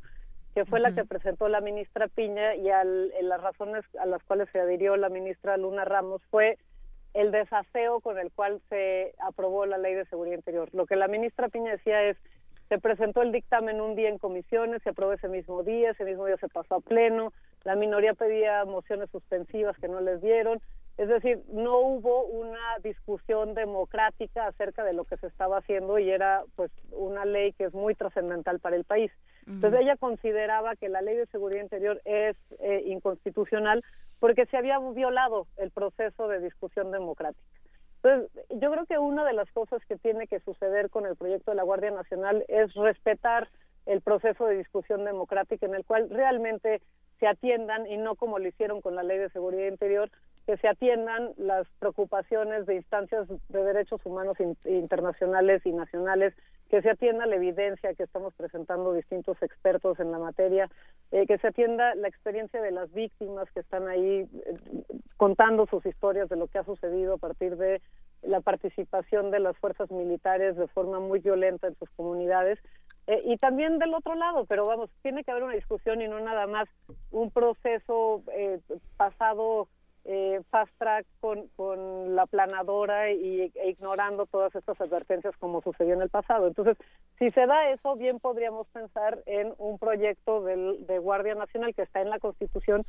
que 0.55 0.67
fue 0.67 0.79
la 0.79 0.95
que 0.95 1.07
presentó 1.07 1.49
la 1.49 1.63
ministra 1.63 2.09
Piña, 2.09 2.55
y 2.55 2.69
al, 2.69 3.13
en 3.19 3.31
las 3.31 3.41
razones 3.41 3.83
a 3.99 4.05
las 4.05 4.23
cuales 4.25 4.51
se 4.53 4.61
adhirió 4.61 4.95
la 4.99 5.09
ministra 5.09 5.57
Luna 5.57 5.87
Ramos, 5.87 6.21
fue 6.31 6.59
el 7.15 7.31
desaseo 7.31 8.01
con 8.01 8.19
el 8.19 8.31
cual 8.33 8.61
se 8.69 9.15
aprobó 9.21 9.67
la 9.67 9.79
Ley 9.79 9.95
de 9.95 10.05
Seguridad 10.07 10.37
Interior. 10.37 10.69
Lo 10.73 10.87
que 10.87 10.97
la 10.97 11.09
ministra 11.09 11.49
Piña 11.49 11.73
decía 11.73 12.03
es, 12.03 12.17
se 12.69 12.79
presentó 12.79 13.23
el 13.23 13.33
dictamen 13.33 13.81
un 13.81 13.95
día 13.95 14.09
en 14.09 14.19
comisiones, 14.19 14.83
se 14.83 14.91
aprobó 14.91 15.13
ese 15.13 15.29
mismo 15.29 15.63
día, 15.63 15.91
ese 15.91 16.05
mismo 16.05 16.27
día 16.27 16.37
se 16.39 16.49
pasó 16.49 16.77
a 16.77 16.81
pleno, 16.81 17.33
la 17.63 17.77
minoría 17.77 18.15
pedía 18.15 18.65
mociones 18.65 19.11
suspensivas 19.11 19.77
que 19.79 19.89
no 19.89 20.01
les 20.01 20.21
dieron, 20.21 20.61
es 20.97 21.09
decir, 21.09 21.43
no 21.53 21.79
hubo 21.79 22.25
una 22.25 22.79
discusión 22.83 23.55
democrática 23.55 24.47
acerca 24.47 24.85
de 24.85 24.93
lo 24.93 25.05
que 25.05 25.17
se 25.17 25.27
estaba 25.27 25.59
haciendo 25.59 25.99
y 25.99 26.11
era 26.11 26.45
pues 26.55 26.71
una 26.93 27.25
ley 27.25 27.53
que 27.53 27.65
es 27.65 27.75
muy 27.75 27.95
trascendental 27.95 28.61
para 28.61 28.77
el 28.77 28.85
país. 28.85 29.11
Entonces 29.47 29.81
ella 29.81 29.97
consideraba 29.97 30.77
que 30.77 30.89
la 30.89 31.03
ley 31.03 31.17
de 31.17 31.27
seguridad 31.27 31.63
interior 31.63 32.01
es 32.05 32.37
eh, 32.61 32.83
inconstitucional 32.87 33.83
porque 34.25 34.47
se 34.47 34.57
había 34.57 34.79
violado 34.79 35.49
el 35.59 35.71
proceso 35.71 36.29
de 36.29 36.41
discusión 36.41 36.91
democrática. 36.91 37.45
Entonces, 38.03 38.31
yo 38.59 38.73
creo 38.73 38.87
que 38.87 38.97
una 38.97 39.23
de 39.23 39.35
las 39.35 39.53
cosas 39.53 39.85
que 39.85 39.99
tiene 39.99 40.27
que 40.29 40.41
suceder 40.41 40.89
con 40.89 41.05
el 41.05 41.15
proyecto 41.15 41.51
de 41.51 41.59
la 41.59 41.63
Guardia 41.63 41.91
Nacional 41.91 42.43
es 42.49 42.73
respetar 42.73 43.51
el 43.85 44.01
proceso 44.01 44.47
de 44.47 44.57
discusión 44.57 45.05
democrática 45.05 45.67
en 45.67 45.75
el 45.75 45.85
cual 45.85 46.09
realmente 46.09 46.81
se 47.21 47.27
atiendan, 47.27 47.87
y 47.87 47.99
no 47.99 48.15
como 48.15 48.39
lo 48.39 48.49
hicieron 48.49 48.81
con 48.81 48.95
la 48.95 49.03
Ley 49.03 49.19
de 49.19 49.29
Seguridad 49.29 49.69
Interior, 49.69 50.11
que 50.47 50.57
se 50.59 50.69
atiendan 50.69 51.33
las 51.37 51.67
preocupaciones 51.79 52.67
de 52.67 52.77
instancias 52.77 53.27
de 53.29 53.65
derechos 53.65 54.01
humanos 54.05 54.37
internacionales 54.65 55.63
y 55.65 55.73
nacionales, 55.73 56.35
que 56.69 56.83
se 56.83 56.91
atienda 56.91 57.27
la 57.27 57.37
evidencia 57.37 57.95
que 57.95 58.03
estamos 58.03 58.35
presentando 58.35 58.93
distintos 58.93 59.41
expertos 59.43 60.01
en 60.01 60.11
la 60.11 60.19
materia, 60.19 60.69
eh, 61.13 61.27
que 61.27 61.39
se 61.39 61.49
atienda 61.49 61.95
la 61.95 62.09
experiencia 62.09 62.61
de 62.61 62.73
las 62.73 62.93
víctimas 62.93 63.51
que 63.53 63.61
están 63.61 63.89
ahí 63.89 64.21
eh, 64.21 64.29
contando 65.17 65.67
sus 65.67 65.85
historias 65.87 66.29
de 66.29 66.37
lo 66.37 66.47
que 66.49 66.59
ha 66.59 66.65
sucedido 66.65 67.15
a 67.15 67.19
partir 67.19 67.57
de 67.57 67.81
la 68.23 68.41
participación 68.41 69.31
de 69.31 69.41
las 69.41 69.57
fuerzas 69.59 69.91
militares 69.91 70.57
de 70.57 70.69
forma 70.69 71.01
muy 71.01 71.21
violenta 71.21 71.69
en 71.69 71.77
sus 71.77 71.89
comunidades. 71.91 72.59
Eh, 73.07 73.23
y 73.25 73.37
también 73.39 73.79
del 73.79 73.95
otro 73.95 74.15
lado, 74.15 74.45
pero 74.47 74.67
vamos, 74.67 74.91
tiene 75.03 75.25
que 75.25 75.31
haber 75.31 75.45
una 75.45 75.55
discusión 75.55 76.03
y 76.03 76.09
no 76.09 76.21
nada 76.21 76.47
más 76.47 76.69
un 77.11 77.31
proceso 77.31 78.23
pasado 78.97 79.69
eh, 80.05 80.43
fast 80.51 80.73
track 80.79 81.07
con, 81.21 81.49
con 81.57 82.15
la 82.15 82.27
planadora 82.27 83.11
y, 83.11 83.53
e 83.55 83.71
ignorando 83.71 84.27
todas 84.27 84.55
estas 84.55 84.81
advertencias 84.81 85.35
como 85.39 85.63
sucedió 85.63 85.95
en 85.95 86.03
el 86.03 86.11
pasado. 86.11 86.47
Entonces, 86.47 86.77
si 87.19 87.31
se 87.31 87.47
da 87.47 87.71
eso, 87.71 87.97
bien 87.97 88.21
podríamos 88.21 88.67
pensar 88.69 89.23
en 89.27 89.55
un 89.59 89.79
proyecto 89.79 90.43
del, 90.43 90.87
de 90.87 90.99
Guardia 90.99 91.35
Nacional 91.35 91.75
que 91.75 91.83
está 91.83 92.03
en 92.03 92.11
la 92.11 92.19
Constitución, 92.19 92.83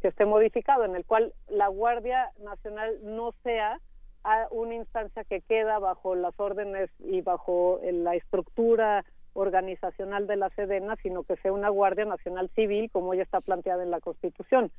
que 0.00 0.08
esté 0.08 0.24
modificado, 0.24 0.84
en 0.84 0.96
el 0.96 1.04
cual 1.04 1.34
la 1.48 1.68
Guardia 1.68 2.30
Nacional 2.38 2.98
no 3.02 3.32
sea 3.42 3.78
a 4.24 4.46
una 4.50 4.74
instancia 4.74 5.24
que 5.24 5.40
queda 5.40 5.78
bajo 5.78 6.14
las 6.14 6.38
órdenes 6.38 6.90
y 7.00 7.20
bajo 7.20 7.80
la 7.82 8.14
estructura 8.14 9.04
organizacional 9.34 10.26
de 10.26 10.36
la 10.36 10.50
Sedena, 10.50 10.96
sino 11.02 11.22
que 11.22 11.36
sea 11.36 11.52
una 11.52 11.68
Guardia 11.68 12.04
Nacional 12.04 12.50
Civil, 12.54 12.90
como 12.90 13.14
ya 13.14 13.22
está 13.22 13.40
planteada 13.40 13.82
en 13.82 13.90
la 13.90 14.00
Constitución. 14.00 14.70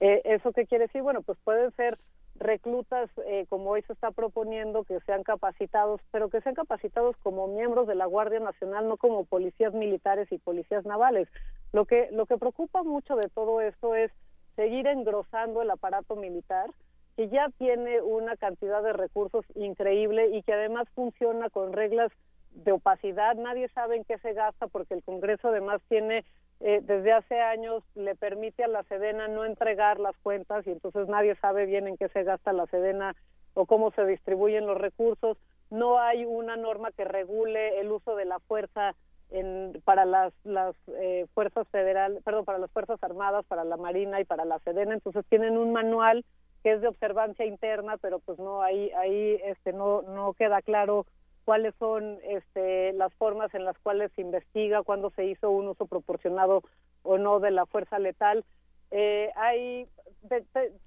Eh, 0.00 0.22
¿Eso 0.24 0.52
qué 0.52 0.66
quiere 0.66 0.86
decir? 0.86 1.02
Bueno, 1.02 1.22
pues 1.22 1.38
pueden 1.44 1.70
ser 1.72 1.98
reclutas, 2.36 3.10
eh, 3.26 3.46
como 3.48 3.70
hoy 3.70 3.82
se 3.82 3.92
está 3.92 4.10
proponiendo, 4.10 4.84
que 4.84 4.98
sean 5.00 5.22
capacitados, 5.22 6.00
pero 6.10 6.28
que 6.30 6.40
sean 6.40 6.54
capacitados 6.54 7.16
como 7.22 7.46
miembros 7.48 7.86
de 7.86 7.94
la 7.94 8.06
Guardia 8.06 8.40
Nacional, 8.40 8.88
no 8.88 8.96
como 8.96 9.24
policías 9.24 9.72
militares 9.72 10.30
y 10.32 10.38
policías 10.38 10.84
navales. 10.84 11.28
Lo 11.72 11.84
que, 11.84 12.08
lo 12.10 12.26
que 12.26 12.36
preocupa 12.36 12.82
mucho 12.82 13.16
de 13.16 13.28
todo 13.34 13.60
esto 13.60 13.94
es 13.94 14.10
seguir 14.56 14.86
engrosando 14.86 15.62
el 15.62 15.70
aparato 15.70 16.16
militar, 16.16 16.70
que 17.16 17.28
ya 17.28 17.48
tiene 17.58 18.00
una 18.02 18.36
cantidad 18.36 18.82
de 18.82 18.92
recursos 18.92 19.44
increíble 19.54 20.28
y 20.36 20.42
que 20.42 20.52
además 20.52 20.88
funciona 20.94 21.50
con 21.50 21.72
reglas 21.72 22.10
de 22.54 22.72
opacidad. 22.72 23.34
Nadie 23.34 23.68
sabe 23.68 23.96
en 23.96 24.04
qué 24.04 24.18
se 24.18 24.32
gasta 24.32 24.66
porque 24.68 24.94
el 24.94 25.02
Congreso 25.02 25.48
además 25.48 25.82
tiene 25.88 26.24
eh, 26.60 26.80
desde 26.82 27.12
hace 27.12 27.40
años 27.40 27.82
le 27.94 28.14
permite 28.14 28.64
a 28.64 28.68
la 28.68 28.84
Sedena 28.84 29.28
no 29.28 29.44
entregar 29.44 29.98
las 29.98 30.16
cuentas 30.18 30.66
y 30.66 30.70
entonces 30.70 31.08
nadie 31.08 31.34
sabe 31.36 31.66
bien 31.66 31.88
en 31.88 31.96
qué 31.96 32.08
se 32.08 32.22
gasta 32.22 32.52
la 32.52 32.66
Sedena 32.66 33.14
o 33.54 33.66
cómo 33.66 33.90
se 33.90 34.06
distribuyen 34.06 34.66
los 34.66 34.78
recursos. 34.78 35.36
No 35.70 35.98
hay 35.98 36.24
una 36.24 36.56
norma 36.56 36.90
que 36.92 37.04
regule 37.04 37.80
el 37.80 37.90
uso 37.90 38.16
de 38.16 38.24
la 38.24 38.38
fuerza 38.38 38.94
en, 39.30 39.80
para 39.84 40.04
las, 40.04 40.32
las 40.44 40.76
eh, 40.88 41.26
fuerzas 41.34 41.66
federales, 41.68 42.22
perdón, 42.22 42.44
para 42.44 42.58
las 42.58 42.70
fuerzas 42.70 43.02
armadas, 43.02 43.44
para 43.46 43.64
la 43.64 43.76
Marina 43.76 44.20
y 44.20 44.24
para 44.24 44.44
la 44.44 44.58
Sedena. 44.60 44.94
Entonces 44.94 45.24
tienen 45.28 45.58
un 45.58 45.72
manual 45.72 46.24
que 46.62 46.72
es 46.72 46.80
de 46.80 46.88
observancia 46.88 47.44
interna, 47.44 47.96
pero 47.98 48.20
pues 48.20 48.38
no 48.38 48.62
ahí 48.62 48.90
ahí 48.92 49.38
este 49.44 49.72
no 49.72 50.02
no 50.02 50.32
queda 50.32 50.62
claro 50.62 51.04
cuáles 51.44 51.74
son 51.78 52.18
este, 52.24 52.92
las 52.94 53.12
formas 53.14 53.54
en 53.54 53.64
las 53.64 53.78
cuales 53.78 54.10
se 54.14 54.22
investiga, 54.22 54.82
cuándo 54.82 55.10
se 55.10 55.24
hizo 55.26 55.50
un 55.50 55.68
uso 55.68 55.86
proporcionado 55.86 56.62
o 57.02 57.18
no 57.18 57.40
de 57.40 57.50
la 57.50 57.66
fuerza 57.66 57.98
letal. 57.98 58.44
Eh, 58.90 59.30
hay, 59.36 59.86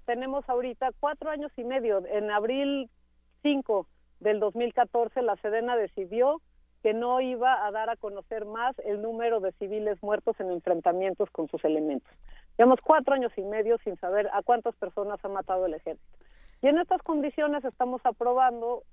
tenemos 0.06 0.48
ahorita 0.50 0.92
cuatro 1.00 1.30
años 1.30 1.52
y 1.58 1.64
medio. 1.64 2.04
En 2.08 2.32
abril 2.32 2.90
5 3.44 3.88
del 4.20 4.40
2014 4.40 5.22
la 5.22 5.36
Sedena 5.38 5.76
decidió 5.76 6.42
que 6.84 6.94
no 6.94 7.22
iba 7.22 7.66
a 7.66 7.72
dar 7.72 7.90
a 7.90 7.96
conocer 7.96 8.46
más 8.46 8.78
el 8.80 9.02
número 9.02 9.40
de 9.40 9.52
civiles 9.54 10.02
muertos 10.02 10.40
en 10.40 10.52
enfrentamientos 10.52 11.30
con 11.32 11.48
sus 11.50 11.64
elementos. 11.66 12.12
Llevamos 12.58 12.80
cuatro 12.82 13.14
años 13.14 13.32
y 13.36 13.42
medio 13.42 13.78
sin 13.84 13.98
saber 13.98 14.30
a 14.34 14.42
cuántas 14.42 14.76
personas 14.76 15.20
ha 15.24 15.28
matado 15.28 15.66
el 15.66 15.74
ejército. 15.74 16.18
Y 16.62 16.68
en 16.68 16.80
estas 16.80 17.02
condiciones 17.04 17.64
estamos 17.64 18.02
aprobando 18.04 18.84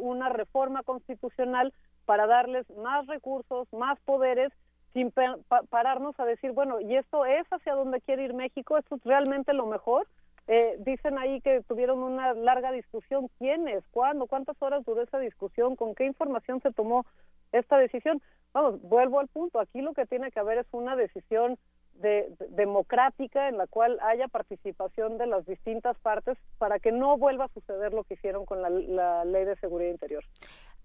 una 0.00 0.30
reforma 0.30 0.82
constitucional 0.82 1.72
para 2.06 2.26
darles 2.26 2.68
más 2.70 3.06
recursos, 3.06 3.70
más 3.72 3.98
poderes, 4.00 4.52
sin 4.94 5.12
pararnos 5.70 6.18
a 6.20 6.24
decir, 6.24 6.52
bueno, 6.52 6.80
¿y 6.80 6.96
esto 6.96 7.26
es 7.26 7.46
hacia 7.50 7.74
dónde 7.74 8.00
quiere 8.00 8.24
ir 8.24 8.34
México? 8.34 8.78
¿Esto 8.78 8.94
es 8.94 9.04
realmente 9.04 9.52
lo 9.52 9.66
mejor? 9.66 10.06
Eh, 10.46 10.76
dicen 10.78 11.18
ahí 11.18 11.40
que 11.40 11.62
tuvieron 11.62 12.02
una 12.02 12.32
larga 12.32 12.70
discusión. 12.70 13.28
¿Quiénes? 13.38 13.82
¿Cuándo? 13.90 14.26
¿Cuántas 14.26 14.60
horas 14.62 14.84
duró 14.84 15.02
esa 15.02 15.18
discusión? 15.18 15.74
¿Con 15.74 15.94
qué 15.94 16.04
información 16.06 16.60
se 16.60 16.72
tomó 16.72 17.04
esta 17.52 17.76
decisión? 17.76 18.22
Vamos, 18.52 18.80
vuelvo 18.82 19.20
al 19.20 19.28
punto. 19.28 19.58
Aquí 19.58 19.80
lo 19.80 19.94
que 19.94 20.06
tiene 20.06 20.30
que 20.30 20.40
haber 20.40 20.58
es 20.58 20.66
una 20.70 20.96
decisión 20.96 21.58
de, 21.94 22.34
democrática 22.50 23.48
en 23.48 23.58
la 23.58 23.66
cual 23.66 23.98
haya 24.02 24.28
participación 24.28 25.18
de 25.18 25.26
las 25.26 25.46
distintas 25.46 25.96
partes 25.98 26.36
para 26.58 26.78
que 26.78 26.92
no 26.92 27.16
vuelva 27.16 27.46
a 27.46 27.54
suceder 27.54 27.92
lo 27.92 28.04
que 28.04 28.14
hicieron 28.14 28.44
con 28.46 28.62
la, 28.62 29.24
ley 29.24 29.44
de 29.44 29.56
seguridad 29.56 29.90
interior. 29.90 30.24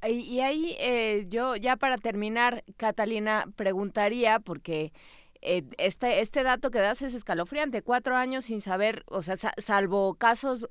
Y, 0.08 0.40
ahí 0.40 0.78
eh, 0.80 1.26
yo 1.28 1.56
ya 1.56 1.76
para 1.76 1.98
terminar, 1.98 2.64
Catalina, 2.78 3.46
preguntaría, 3.58 4.40
porque 4.40 4.94
eh, 5.42 5.64
este, 5.78 6.22
este 6.22 6.44
dato 6.44 6.72
que 6.72 6.80
das 6.80 7.02
es 7.02 7.14
escalofriante, 7.14 7.82
cuatro 7.82 8.16
años 8.16 8.46
sin 8.46 8.62
saber, 8.62 9.04
o 9.08 9.22
sea, 9.22 9.36
salvo 9.58 10.16
casos 10.16 10.70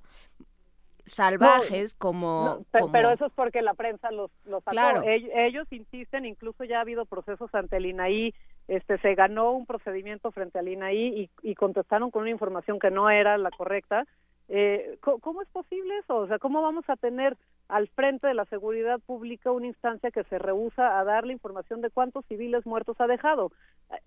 salvajes 1.08 1.94
como, 1.94 2.64
Pero 2.92 3.10
eso 3.10 3.26
es 3.26 3.32
porque 3.32 3.62
la 3.62 3.74
prensa 3.74 4.10
los, 4.10 4.30
los 4.44 4.62
sacó. 4.62 5.02
Ellos, 5.04 5.66
insisten, 5.70 6.24
incluso 6.24 6.64
ya 6.64 6.78
ha 6.78 6.82
habido 6.82 7.06
procesos 7.06 7.52
ante 7.54 7.78
el 7.78 7.86
INAI, 7.86 8.34
este, 8.68 8.98
se 8.98 9.14
ganó 9.14 9.52
un 9.52 9.66
procedimiento 9.66 10.30
frente 10.30 10.58
al 10.58 10.68
INAI 10.68 10.96
y, 10.96 11.30
y 11.42 11.54
contestaron 11.54 12.10
con 12.10 12.22
una 12.22 12.30
información 12.30 12.78
que 12.78 12.90
no 12.90 13.10
era 13.10 13.38
la 13.38 13.50
correcta. 13.50 14.04
Eh, 14.48 14.98
¿Cómo 15.00 15.42
es 15.42 15.48
posible 15.48 15.98
eso? 15.98 16.16
O 16.16 16.26
sea, 16.26 16.38
¿cómo 16.38 16.62
vamos 16.62 16.84
a 16.88 16.96
tener 16.96 17.36
al 17.68 17.88
frente 17.88 18.26
de 18.26 18.34
la 18.34 18.46
seguridad 18.46 18.98
pública 19.00 19.52
una 19.52 19.66
instancia 19.66 20.10
que 20.10 20.24
se 20.24 20.38
rehúsa 20.38 20.98
a 20.98 21.04
dar 21.04 21.26
la 21.26 21.32
información 21.32 21.82
de 21.82 21.90
cuántos 21.90 22.24
civiles 22.26 22.64
muertos 22.66 22.96
ha 23.00 23.06
dejado. 23.06 23.52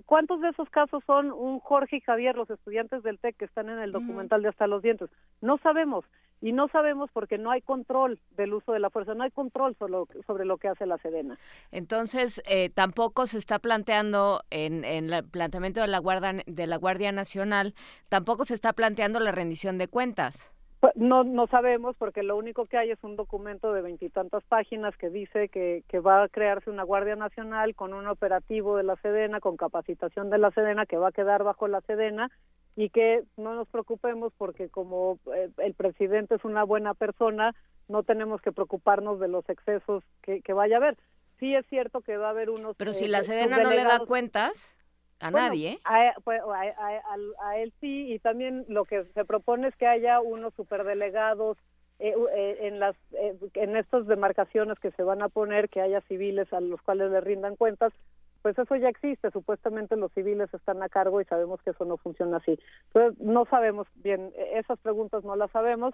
¿Cuántos 0.06 0.42
de 0.42 0.50
esos 0.50 0.70
casos 0.70 1.04
son 1.06 1.32
un 1.32 1.60
Jorge 1.60 1.98
y 1.98 2.02
Javier, 2.02 2.36
los 2.36 2.50
estudiantes 2.50 3.04
del 3.04 3.20
TEC 3.20 3.38
que 3.38 3.46
están 3.46 3.70
en 3.70 3.80
el 3.80 3.92
documental 3.92 4.42
de 4.42 4.50
Hasta 4.50 4.68
los 4.68 4.82
Dientes? 4.82 5.10
No 5.42 5.58
sabemos. 5.60 6.06
Y 6.44 6.54
no 6.54 6.70
sabemos 6.70 7.12
porque 7.14 7.38
no 7.38 7.52
hay 7.52 7.62
control 7.62 8.20
del 8.32 8.56
uso 8.56 8.72
de 8.72 8.80
la 8.80 8.90
fuerza, 8.90 9.14
no 9.14 9.24
hay 9.24 9.30
control 9.30 9.76
sobre 9.78 10.44
lo, 10.46 10.58
que 10.58 10.68
hace 10.68 10.88
la 10.88 10.98
Sedena. 10.98 11.38
Entonces, 11.72 12.42
eh, 12.48 12.72
tampoco 12.72 13.28
se 13.28 13.38
está 13.38 13.60
planteando 13.60 14.42
en, 14.50 14.84
en 14.84 15.14
el 15.14 15.24
planteamiento 15.24 15.82
de 15.82 15.88
la, 15.88 16.00
Guardia, 16.00 16.42
de 16.48 16.66
la 16.66 16.78
Guardia 16.78 17.12
Nacional, 17.12 17.76
tampoco 18.10 18.46
se 18.46 18.56
está 18.56 18.74
planteando 18.74 19.20
la 19.20 19.32
rendición 19.32 19.78
de 19.78 19.88
cuentas. 19.88 20.52
Pues, 20.82 20.96
no, 20.96 21.24
no 21.24 21.46
sabemos 21.46 21.96
porque 21.96 22.24
lo 22.24 22.36
único 22.36 22.66
que 22.66 22.76
hay 22.76 22.90
es 22.90 22.98
un 23.04 23.16
documento 23.16 23.72
de 23.72 23.84
veintitantas 23.84 24.44
páginas 24.46 24.98
que 24.98 25.12
dice 25.12 25.48
que, 25.48 25.84
que 25.88 26.00
va 26.00 26.24
a 26.24 26.28
crearse 26.28 26.72
una 26.72 26.82
Guardia 26.82 27.16
Nacional 27.16 27.76
con 27.76 27.94
un 27.94 28.08
operativo 28.08 28.76
de 28.76 28.84
la 28.84 28.96
Sedena, 28.96 29.40
con 29.40 29.58
capacitación 29.58 30.32
de 30.32 30.40
la 30.40 30.50
Sedena, 30.50 30.88
que 30.88 30.98
va 30.98 31.10
a 31.10 31.12
quedar 31.12 31.44
bajo 31.44 31.68
la 31.68 31.82
Sedena 31.82 32.32
y 32.76 32.90
que 32.90 33.24
no 33.38 33.54
nos 33.54 33.68
preocupemos 33.68 34.34
porque 34.40 34.70
como 34.70 35.20
eh, 35.36 35.52
el 35.58 35.76
presidente 35.76 36.34
es 36.34 36.44
una 36.46 36.64
buena 36.64 36.96
persona, 36.96 37.54
no 37.88 38.02
tenemos 38.02 38.42
que 38.42 38.52
preocuparnos 38.52 39.20
de 39.20 39.28
los 39.28 39.48
excesos 39.50 40.04
que, 40.24 40.42
que 40.42 40.54
vaya 40.54 40.78
a 40.78 40.80
haber. 40.80 40.98
Sí 41.40 41.54
es 41.54 41.66
cierto 41.68 42.02
que 42.02 42.18
va 42.18 42.28
a 42.28 42.32
haber 42.32 42.50
unos... 42.50 42.76
Pero 42.78 42.94
si 42.94 43.08
la 43.08 43.20
eh, 43.20 43.24
Sedena 43.24 43.60
no 43.60 43.70
le 43.70 43.84
da 43.84 44.00
cuentas 44.00 44.76
a 45.22 45.32
nadie. 45.32 45.80
Pues, 46.24 46.42
a, 46.44 47.58
él 47.58 47.74
sí, 47.80 48.14
y 48.14 48.20
también 48.20 48.66
lo 48.68 48.86
que 48.86 49.06
se 49.14 49.26
propone 49.26 49.68
es 49.68 49.76
que 49.76 49.88
haya 49.88 50.20
unos 50.20 50.54
superdelegados 50.56 51.58
eh, 52.04 52.16
eh, 52.34 52.58
en 52.62 52.80
las 52.80 52.96
eh, 53.12 53.38
en 53.54 53.76
estas 53.76 54.08
demarcaciones 54.08 54.80
que 54.80 54.90
se 54.90 55.04
van 55.04 55.22
a 55.22 55.30
poner, 55.30 55.70
que 55.70 55.82
haya 55.82 56.02
civiles 56.02 56.52
a 56.52 56.60
los 56.60 56.82
cuales 56.82 57.12
le 57.12 57.22
rindan 57.22 57.56
cuentas, 57.56 57.94
pues 58.42 58.58
eso 58.58 58.76
ya 58.76 58.90
existe, 58.90 59.30
supuestamente 59.30 59.96
los 59.96 60.12
civiles 60.14 60.52
están 60.52 60.82
a 60.82 60.90
cargo 60.90 61.22
y 61.22 61.26
sabemos 61.26 61.62
que 61.62 61.70
eso 61.70 61.86
no 61.86 61.98
funciona 61.98 62.38
así. 62.38 62.58
Entonces, 62.88 63.22
no 63.22 63.46
sabemos 63.46 63.86
bien, 63.98 64.32
e, 64.36 64.58
esas 64.58 64.80
preguntas 64.80 65.24
no 65.24 65.36
las 65.36 65.52
sabemos. 65.52 65.94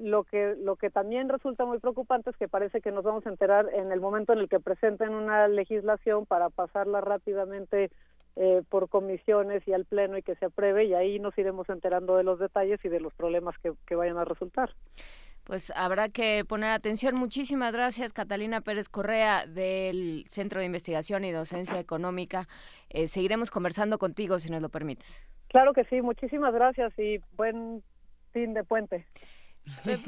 lo 0.00 0.24
que 0.24 0.56
lo 0.58 0.74
que 0.74 0.90
también 0.90 1.28
resulta 1.28 1.64
muy 1.66 1.78
preocupante 1.78 2.30
es 2.30 2.36
que 2.36 2.48
parece 2.48 2.80
que 2.80 2.90
nos 2.90 3.04
vamos 3.04 3.24
a 3.24 3.30
enterar 3.30 3.68
en 3.72 3.92
el 3.92 4.00
momento 4.00 4.32
en 4.32 4.40
el 4.40 4.48
que 4.48 4.58
presenten 4.58 5.14
una 5.14 5.46
legislación 5.46 6.26
para 6.26 6.50
pasarla 6.50 7.00
rápidamente 7.00 7.92
eh, 8.36 8.62
por 8.68 8.88
comisiones 8.88 9.62
y 9.68 9.74
al 9.74 9.84
Pleno 9.84 10.16
y 10.16 10.22
que 10.22 10.34
se 10.36 10.46
apruebe 10.46 10.86
y 10.86 10.94
ahí 10.94 11.18
nos 11.18 11.36
iremos 11.36 11.68
enterando 11.68 12.16
de 12.16 12.24
los 12.24 12.38
detalles 12.38 12.82
y 12.84 12.88
de 12.88 12.98
los 12.98 13.12
problemas 13.12 13.54
que, 13.58 13.94
vayan 13.94 14.16
a 14.16 14.24
resultar. 14.24 14.70
Pues 15.44 15.70
habrá 15.76 16.08
que 16.08 16.44
poner 16.44 16.70
atención. 16.70 17.14
Muchísimas 17.14 17.72
gracias, 17.72 18.12
Catalina 18.12 18.60
Pérez 18.60 18.88
Correa, 18.88 19.46
del 19.46 20.24
Centro 20.28 20.60
de 20.60 20.66
Investigación 20.66 21.24
y 21.24 21.32
Docencia 21.32 21.78
Económica. 21.78 22.48
Eh, 22.88 23.06
seguiremos 23.08 23.50
conversando 23.50 23.98
contigo, 23.98 24.38
si 24.38 24.50
nos 24.50 24.62
lo 24.62 24.70
permites. 24.70 25.26
Claro 25.48 25.74
que 25.74 25.84
sí, 25.84 26.00
muchísimas 26.00 26.54
gracias 26.54 26.98
y 26.98 27.18
buen 27.36 27.82
fin 28.32 28.54
de 28.54 28.64
puente. 28.64 29.04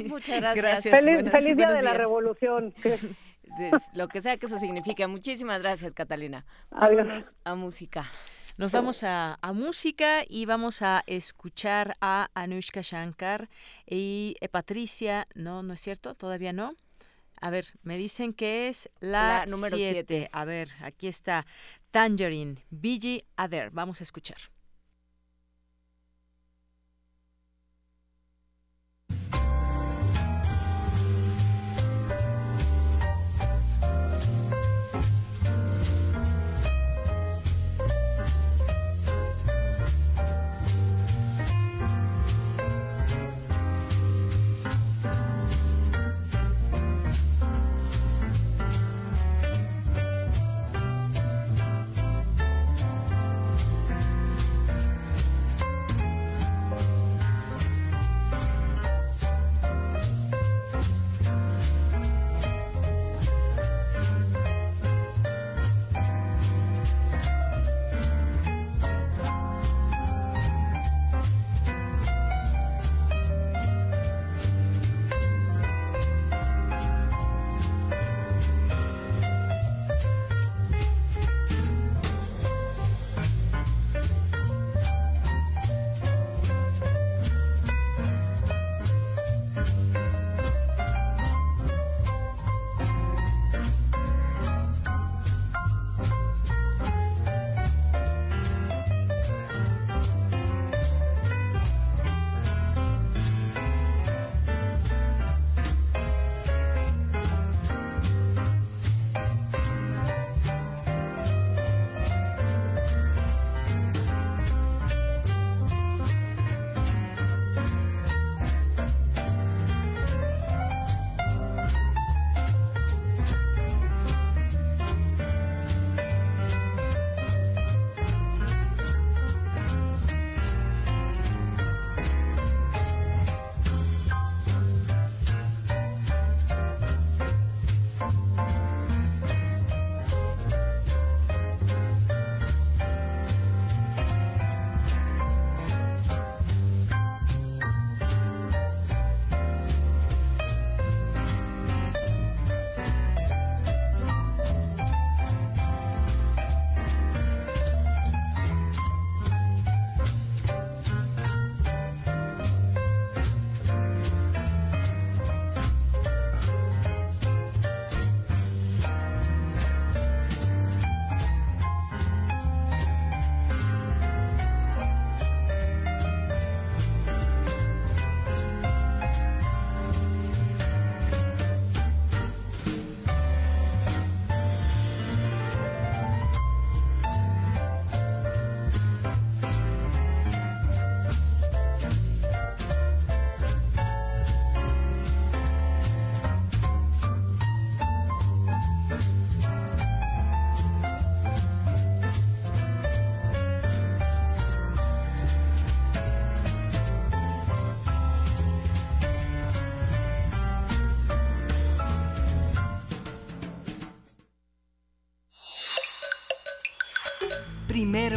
Muchas 0.06 0.40
gracias. 0.40 0.82
Feliz, 0.82 1.30
feliz 1.30 1.56
día 1.56 1.72
de 1.72 1.82
la 1.82 1.94
revolución. 1.94 2.72
lo 3.94 4.08
que 4.08 4.20
sea 4.20 4.36
que 4.36 4.46
eso 4.46 4.58
signifique. 4.58 5.06
Muchísimas 5.06 5.60
gracias, 5.60 5.94
Catalina. 5.94 6.44
Vámonos 6.70 7.36
a 7.44 7.54
música. 7.54 8.10
Nos 8.56 8.70
vamos 8.70 9.02
a, 9.02 9.38
música 9.52 10.22
y 10.28 10.46
vamos 10.46 10.82
a 10.82 11.02
escuchar 11.08 11.94
a 12.00 12.30
Anushka 12.34 12.82
Shankar 12.82 13.48
y 13.84 14.36
eh, 14.40 14.48
Patricia. 14.48 15.26
No, 15.34 15.64
no 15.64 15.74
es 15.74 15.80
cierto, 15.80 16.14
todavía 16.14 16.52
no. 16.52 16.76
A 17.40 17.50
ver, 17.50 17.66
me 17.82 17.96
dicen 17.98 18.32
que 18.32 18.68
es 18.68 18.88
la, 19.00 19.44
número 19.46 19.76
7. 19.76 20.28
A 20.30 20.44
ver, 20.44 20.68
aquí 20.82 21.08
está 21.08 21.46
Tangerine, 21.90 22.64
Biggie 22.70 23.24
Ader. 23.36 23.70
Vamos 23.72 24.00
a 24.00 24.04
escuchar. 24.04 24.53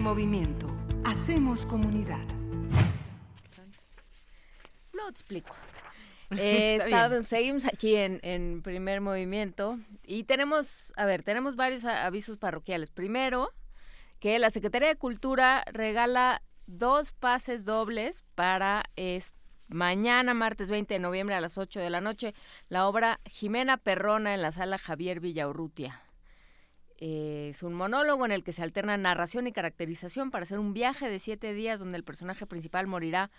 Movimiento. 0.07 0.67
Hacemos 1.03 1.65
comunidad. 1.65 2.25
Lo 4.93 5.09
explico. 5.09 5.53
Eh, 6.31 6.75
Está 6.81 7.23
seguimos 7.23 7.65
aquí 7.65 7.97
en, 7.97 8.21
en 8.23 8.61
primer 8.61 9.01
movimiento 9.01 9.77
y 10.05 10.23
tenemos, 10.23 10.93
a 10.95 11.05
ver, 11.05 11.23
tenemos 11.23 11.57
varios 11.57 11.83
avisos 11.83 12.37
parroquiales. 12.37 12.89
Primero, 12.89 13.51
que 14.21 14.39
la 14.39 14.49
Secretaría 14.49 14.87
de 14.87 14.95
Cultura 14.95 15.65
regala 15.73 16.41
dos 16.67 17.11
pases 17.11 17.65
dobles 17.65 18.23
para 18.33 18.83
mañana, 19.67 20.33
martes 20.33 20.69
20 20.69 20.93
de 20.93 20.99
noviembre 21.01 21.35
a 21.35 21.41
las 21.41 21.57
8 21.57 21.81
de 21.81 21.89
la 21.89 21.99
noche, 21.99 22.33
la 22.69 22.87
obra 22.87 23.19
Jimena 23.25 23.75
Perrona 23.75 24.33
en 24.33 24.41
la 24.41 24.53
sala 24.53 24.77
Javier 24.77 25.19
Villaurrutia. 25.19 26.06
Eh, 26.97 27.49
es 27.51 27.63
un 27.63 27.73
monólogo 27.73 28.25
en 28.25 28.31
el 28.31 28.43
que 28.43 28.53
se 28.53 28.63
alterna 28.63 28.97
narración 28.97 29.47
y 29.47 29.51
caracterización 29.51 30.31
para 30.31 30.43
hacer 30.43 30.59
un 30.59 30.73
viaje 30.73 31.09
de 31.09 31.19
siete 31.19 31.53
días 31.53 31.79
donde 31.79 31.97
el 31.97 32.03
personaje 32.03 32.45
principal 32.47 32.87
morirá 32.87 33.29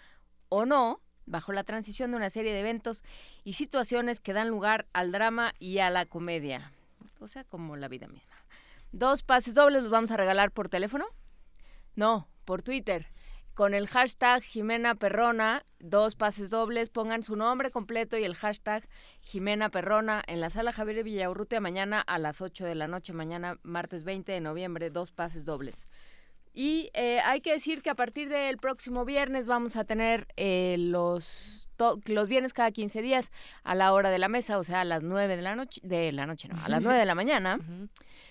o 0.49 0.65
no, 0.65 1.01
bajo 1.27 1.53
la 1.53 1.65
transición 1.65 2.11
de 2.11 2.17
una 2.17 2.31
serie 2.31 2.53
de 2.53 2.61
eventos 2.61 3.03
y 3.45 3.55
situaciones 3.55 4.21
que 4.21 4.33
dan 4.33 4.49
lugar 4.49 4.87
al 4.93 5.13
drama 5.13 5.55
y 5.59 5.79
a 5.79 5.91
la 5.91 6.07
comedia. 6.07 6.73
O 7.21 7.29
sea, 7.29 7.45
como 7.45 7.77
la 7.77 7.89
vida 7.89 8.07
misma. 8.07 8.35
Dos 8.93 9.23
pases 9.23 9.55
dobles 9.55 9.83
los 9.83 9.91
vamos 9.91 10.11
a 10.11 10.17
regalar 10.17 10.51
por 10.51 10.69
teléfono. 10.69 11.07
No, 11.97 12.29
por 12.45 12.63
Twitter. 12.63 13.09
Con 13.59 13.75
el 13.75 13.89
hashtag 13.89 14.41
Jimena 14.45 14.95
Perrona, 14.95 15.65
dos 15.81 16.15
pases 16.15 16.49
dobles, 16.49 16.91
pongan 16.91 17.25
su 17.25 17.35
nombre 17.35 17.73
completo 17.73 18.17
y 18.17 18.23
el 18.23 18.37
hashtag 18.37 18.87
Jimena 19.21 19.69
Perrona 19.69 20.23
en 20.29 20.41
la 20.41 20.49
sala 20.49 20.73
Javier 20.73 21.03
Villaurrutia 21.03 21.61
mañana 21.61 22.01
a 22.01 22.21
las 22.21 22.41
8 22.41 22.65
de 22.65 22.77
la 22.77 22.87
noche, 22.87 23.13
mañana 23.13 23.59
martes 23.65 24.05
20 24.05 24.31
de 24.31 24.41
noviembre, 24.41 24.91
dos 24.91 25.11
pases 25.11 25.45
dobles. 25.45 25.89
Y 26.55 26.91
eh, 26.95 27.19
hay 27.25 27.41
que 27.41 27.51
decir 27.51 27.83
que 27.83 27.91
a 27.91 27.97
partir 27.97 28.29
del 28.29 28.59
próximo 28.59 29.05
viernes 29.05 29.49
vamos 29.49 29.75
a 29.75 29.83
tener 29.83 30.29
eh, 30.37 30.77
los, 30.79 31.69
los 32.07 32.29
viernes 32.29 32.53
cada 32.53 32.71
15 32.71 33.03
días 33.03 33.33
a 33.65 33.75
la 33.75 33.93
hora 33.93 34.11
de 34.11 34.21
la 34.21 34.29
mesa, 34.29 34.59
o 34.59 34.63
sea, 34.63 34.83
a 34.83 34.85
las 34.85 35.03
9 35.03 35.35
de 35.35 35.43
la 35.43 35.57
noche, 35.57 35.81
de 35.83 36.13
la 36.13 36.27
noche 36.27 36.47
no, 36.47 36.65
a 36.65 36.69
las 36.69 36.81
9 36.81 36.97
de 36.97 37.07
la 37.07 37.17
mañana, 37.17 37.59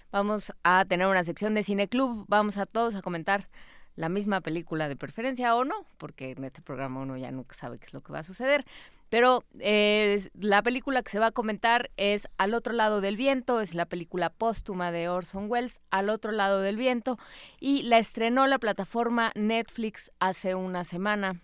vamos 0.09 0.53
a 0.63 0.85
tener 0.85 1.05
una 1.05 1.25
sección 1.25 1.53
de 1.53 1.63
Cine 1.63 1.89
Club, 1.89 2.23
vamos 2.29 2.57
a 2.57 2.65
todos 2.65 2.95
a 2.95 3.01
comentar 3.01 3.49
la 3.97 4.09
misma 4.09 4.41
película 4.41 4.87
de 4.87 4.95
preferencia 4.95 5.55
o 5.55 5.65
no, 5.65 5.75
porque 5.97 6.31
en 6.31 6.45
este 6.45 6.61
programa 6.61 7.01
uno 7.01 7.17
ya 7.17 7.31
nunca 7.31 7.55
sabe 7.55 7.79
qué 7.79 7.87
es 7.87 7.93
lo 7.93 8.01
que 8.01 8.13
va 8.13 8.19
a 8.19 8.23
suceder. 8.23 8.63
Pero 9.09 9.43
eh, 9.59 10.29
la 10.39 10.61
película 10.61 11.01
que 11.01 11.09
se 11.09 11.19
va 11.19 11.27
a 11.27 11.31
comentar 11.31 11.89
es 11.97 12.27
Al 12.37 12.53
otro 12.53 12.73
lado 12.73 13.01
del 13.01 13.17
viento, 13.17 13.59
es 13.59 13.73
la 13.73 13.85
película 13.85 14.29
póstuma 14.29 14.91
de 14.91 15.09
Orson 15.09 15.49
Welles, 15.49 15.81
Al 15.89 16.09
otro 16.09 16.31
lado 16.31 16.61
del 16.61 16.77
viento, 16.77 17.17
y 17.59 17.83
la 17.83 17.97
estrenó 17.97 18.45
la 18.47 18.59
plataforma 18.59 19.31
Netflix 19.33 20.11
hace 20.19 20.55
una 20.55 20.83
semana. 20.83 21.41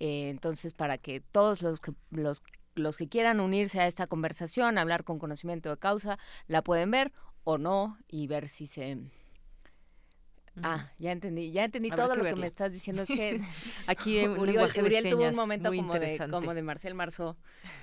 Eh, 0.00 0.30
entonces, 0.30 0.74
para 0.74 0.98
que 0.98 1.20
todos 1.20 1.62
los 1.62 1.80
que, 1.80 1.92
los, 2.10 2.42
los 2.74 2.96
que 2.96 3.08
quieran 3.08 3.38
unirse 3.38 3.80
a 3.80 3.86
esta 3.86 4.08
conversación, 4.08 4.76
hablar 4.76 5.04
con 5.04 5.20
conocimiento 5.20 5.70
de 5.70 5.76
causa, 5.76 6.18
la 6.48 6.62
pueden 6.62 6.90
ver 6.90 7.12
o 7.44 7.58
no 7.58 7.96
y 8.08 8.26
ver 8.26 8.48
si 8.48 8.66
se... 8.66 8.98
Ah, 10.62 10.90
ya 10.98 11.12
entendí, 11.12 11.52
ya 11.52 11.64
entendí 11.64 11.90
Habrá 11.90 12.04
todo 12.04 12.14
que 12.16 12.22
lo 12.22 12.34
que 12.34 12.40
me 12.40 12.46
estás 12.46 12.72
diciendo. 12.72 13.02
Es 13.02 13.08
que 13.08 13.40
Aquí 13.86 14.18
en 14.20 14.32
Uriel, 14.32 14.46
lenguaje 14.46 14.80
de 14.80 14.86
Uriel 14.86 15.10
tuvo 15.10 15.28
un 15.28 15.36
momento 15.36 15.70
como 15.74 15.94
de, 15.94 16.28
como 16.30 16.54
de 16.54 16.62
Marcel 16.62 16.94
Marceau 16.94 17.36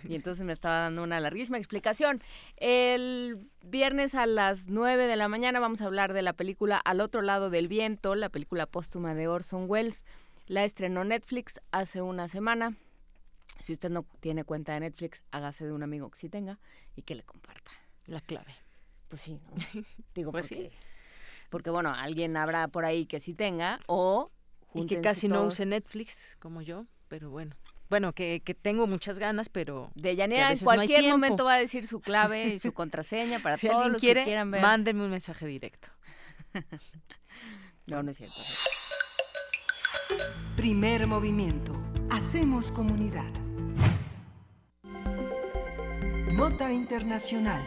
y 0.07 0.15
entonces 0.15 0.45
me 0.45 0.53
estaba 0.53 0.81
dando 0.81 1.03
una 1.03 1.19
larguísima 1.19 1.57
explicación. 1.57 2.21
El 2.57 3.49
viernes 3.63 4.15
a 4.15 4.25
las 4.25 4.67
9 4.67 5.07
de 5.07 5.15
la 5.15 5.27
mañana 5.27 5.59
vamos 5.59 5.81
a 5.81 5.85
hablar 5.85 6.13
de 6.13 6.21
la 6.21 6.33
película 6.33 6.77
Al 6.77 7.01
otro 7.01 7.21
lado 7.21 7.49
del 7.49 7.67
viento, 7.67 8.15
la 8.15 8.29
película 8.29 8.65
póstuma 8.65 9.13
de 9.13 9.27
Orson 9.27 9.65
Welles. 9.67 10.05
La 10.47 10.63
estrenó 10.63 11.03
Netflix 11.03 11.59
hace 11.71 12.01
una 12.01 12.27
semana. 12.27 12.77
Si 13.59 13.73
usted 13.73 13.89
no 13.89 14.05
tiene 14.19 14.43
cuenta 14.43 14.73
de 14.73 14.81
Netflix, 14.81 15.23
hágase 15.31 15.65
de 15.65 15.73
un 15.73 15.83
amigo 15.83 16.09
que 16.09 16.19
sí 16.19 16.29
tenga 16.29 16.59
y 16.95 17.01
que 17.01 17.15
le 17.15 17.23
comparta. 17.23 17.71
La 18.05 18.21
clave. 18.21 18.55
Pues 19.09 19.21
sí, 19.21 19.33
¿no? 19.33 19.83
Digo, 20.15 20.31
Pues 20.31 20.47
porque, 20.49 20.71
porque 21.49 21.69
bueno, 21.69 21.93
alguien 21.93 22.37
habrá 22.37 22.67
por 22.67 22.85
ahí 22.85 23.05
que 23.05 23.19
sí 23.19 23.33
tenga 23.33 23.79
o 23.87 24.31
Y 24.73 24.85
que 24.85 25.01
casi 25.01 25.27
no 25.27 25.45
use 25.45 25.65
Netflix 25.65 26.37
como 26.39 26.61
yo, 26.61 26.85
pero 27.07 27.29
bueno. 27.29 27.55
Bueno, 27.89 28.11
que, 28.13 28.41
que 28.43 28.53
tengo 28.53 28.85
muchas 28.85 29.17
ganas, 29.17 29.47
pero 29.47 29.91
De 29.95 30.15
Yanira 30.15 30.51
en 30.51 30.57
no 30.59 30.63
cualquier 30.65 31.09
momento 31.09 31.45
va 31.45 31.53
a 31.53 31.57
decir 31.57 31.87
su 31.87 32.01
clave 32.01 32.55
y 32.55 32.59
su 32.59 32.73
contraseña 32.73 33.41
para 33.41 33.55
si 33.55 33.67
todos 33.67 33.77
alguien 33.77 33.93
los 33.93 34.01
quiere, 34.01 34.21
que 34.21 34.25
quieran 34.25 34.51
ver. 34.51 34.61
mándenme 34.61 35.03
un 35.05 35.11
mensaje 35.11 35.45
directo. 35.47 35.87
No, 37.89 38.03
no 38.03 38.11
es 38.11 38.17
cierto. 38.17 38.35
Primer 40.57 41.07
movimiento. 41.07 41.73
Hacemos 42.09 42.69
comunidad. 42.69 43.23
Nota 46.35 46.73
internacional. 46.73 47.61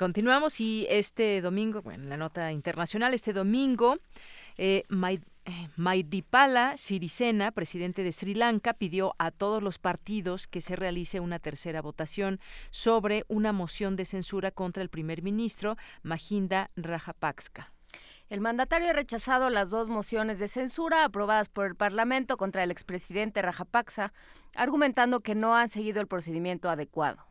Continuamos 0.00 0.62
y 0.62 0.86
este 0.88 1.42
domingo, 1.42 1.82
bueno, 1.82 2.04
en 2.04 2.08
la 2.08 2.16
nota 2.16 2.52
internacional, 2.52 3.12
este 3.12 3.34
domingo, 3.34 3.98
eh, 4.56 4.84
Mai- 4.88 5.22
eh, 5.44 5.68
Maidipala 5.76 6.78
Sirisena, 6.78 7.52
presidente 7.52 8.02
de 8.02 8.10
Sri 8.10 8.32
Lanka, 8.32 8.72
pidió 8.72 9.14
a 9.18 9.30
todos 9.30 9.62
los 9.62 9.78
partidos 9.78 10.46
que 10.46 10.62
se 10.62 10.74
realice 10.74 11.20
una 11.20 11.38
tercera 11.38 11.82
votación 11.82 12.40
sobre 12.70 13.26
una 13.28 13.52
moción 13.52 13.94
de 13.94 14.06
censura 14.06 14.50
contra 14.50 14.82
el 14.82 14.88
primer 14.88 15.20
ministro 15.20 15.76
Mahinda 16.02 16.70
Rajapaksa. 16.76 17.70
El 18.30 18.40
mandatario 18.40 18.88
ha 18.88 18.94
rechazado 18.94 19.50
las 19.50 19.68
dos 19.68 19.90
mociones 19.90 20.38
de 20.38 20.48
censura 20.48 21.04
aprobadas 21.04 21.50
por 21.50 21.66
el 21.66 21.76
Parlamento 21.76 22.38
contra 22.38 22.64
el 22.64 22.70
expresidente 22.70 23.42
Rajapaksa, 23.42 24.14
argumentando 24.54 25.20
que 25.20 25.34
no 25.34 25.54
han 25.54 25.68
seguido 25.68 26.00
el 26.00 26.06
procedimiento 26.06 26.70
adecuado. 26.70 27.29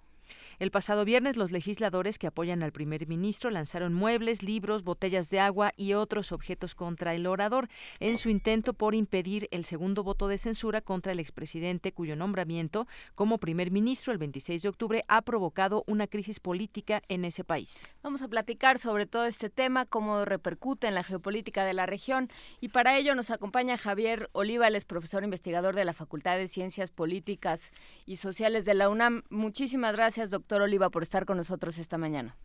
El 0.59 0.71
pasado 0.71 1.05
viernes, 1.05 1.37
los 1.37 1.53
legisladores 1.53 2.19
que 2.19 2.27
apoyan 2.27 2.63
al 2.63 2.73
primer 2.73 3.07
ministro 3.07 3.49
lanzaron 3.49 3.93
muebles, 3.93 4.43
libros, 4.43 4.83
botellas 4.83 5.29
de 5.29 5.39
agua 5.39 5.71
y 5.77 5.93
otros 5.93 6.33
objetos 6.33 6.75
contra 6.75 7.15
el 7.15 7.27
orador 7.27 7.69
en 8.01 8.17
su 8.17 8.29
intento 8.29 8.73
por 8.73 8.93
impedir 8.93 9.47
el 9.51 9.63
segundo 9.63 10.03
voto 10.03 10.27
de 10.27 10.37
censura 10.37 10.81
contra 10.81 11.13
el 11.13 11.21
expresidente 11.21 11.93
cuyo 11.93 12.17
nombramiento 12.17 12.87
como 13.15 13.37
primer 13.37 13.71
ministro 13.71 14.11
el 14.11 14.17
26 14.17 14.63
de 14.63 14.67
octubre 14.67 15.03
ha 15.07 15.21
provocado 15.21 15.85
una 15.87 16.07
crisis 16.07 16.41
política 16.41 17.03
en 17.07 17.23
ese 17.23 17.45
país. 17.45 17.87
Vamos 18.03 18.21
a 18.21 18.27
platicar 18.27 18.79
sobre 18.79 19.05
todo 19.05 19.27
este 19.27 19.49
tema, 19.49 19.85
cómo 19.85 20.25
repercute 20.25 20.87
en 20.87 20.95
la 20.95 21.05
geopolítica 21.05 21.63
de 21.63 21.73
la 21.73 21.85
región 21.85 22.29
y 22.59 22.67
para 22.67 22.97
ello 22.97 23.15
nos 23.15 23.31
acompaña 23.31 23.77
Javier 23.77 24.29
Oliva, 24.33 24.67
es 24.67 24.83
profesor 24.83 25.23
investigador 25.23 25.73
de 25.73 25.85
la 25.85 25.93
Facultad 25.93 26.35
de 26.35 26.49
Ciencias 26.49 26.91
Políticas 26.91 27.71
y 28.05 28.17
Sociales 28.17 28.65
de 28.65 28.73
la 28.73 28.89
UNAM. 28.89 29.23
Muchísimas 29.29 29.95
gracias, 29.95 30.29
doctor 30.29 30.48
Oliva, 30.57 30.89
por 30.89 31.03
estar 31.03 31.25
con 31.25 31.37
nosotros 31.37 31.77
esta 31.77 31.97
mañana. 31.97 32.35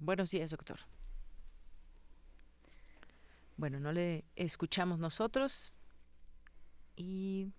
Buenos 0.00 0.30
días, 0.30 0.50
doctor. 0.50 0.78
Bueno, 3.56 3.80
no 3.80 3.92
le 3.92 4.24
escuchamos 4.36 4.98
nosotros 4.98 5.72
y 6.96 7.52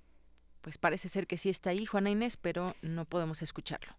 pues 0.62 0.78
parece 0.78 1.08
ser 1.10 1.28
que 1.28 1.38
sí 1.38 1.50
está 1.50 1.72
ahí 1.72 1.86
Juana 1.86 2.10
Inés, 2.10 2.38
pero 2.38 2.76
no 2.82 3.06
podemos 3.06 3.42
escucharlo. 3.42 3.94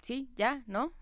Sí, 0.00 0.30
ya, 0.36 0.62
¿no? 0.66 0.92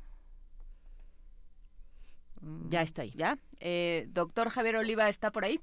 Ya 2.69 2.83
está 2.83 3.03
ahí. 3.03 3.13
¿Ya? 3.17 3.39
Eh, 3.61 4.07
doctor 4.11 4.49
Javier 4.51 4.77
Oliva, 4.77 5.09
¿está 5.09 5.31
por 5.31 5.45
ahí? 5.45 5.61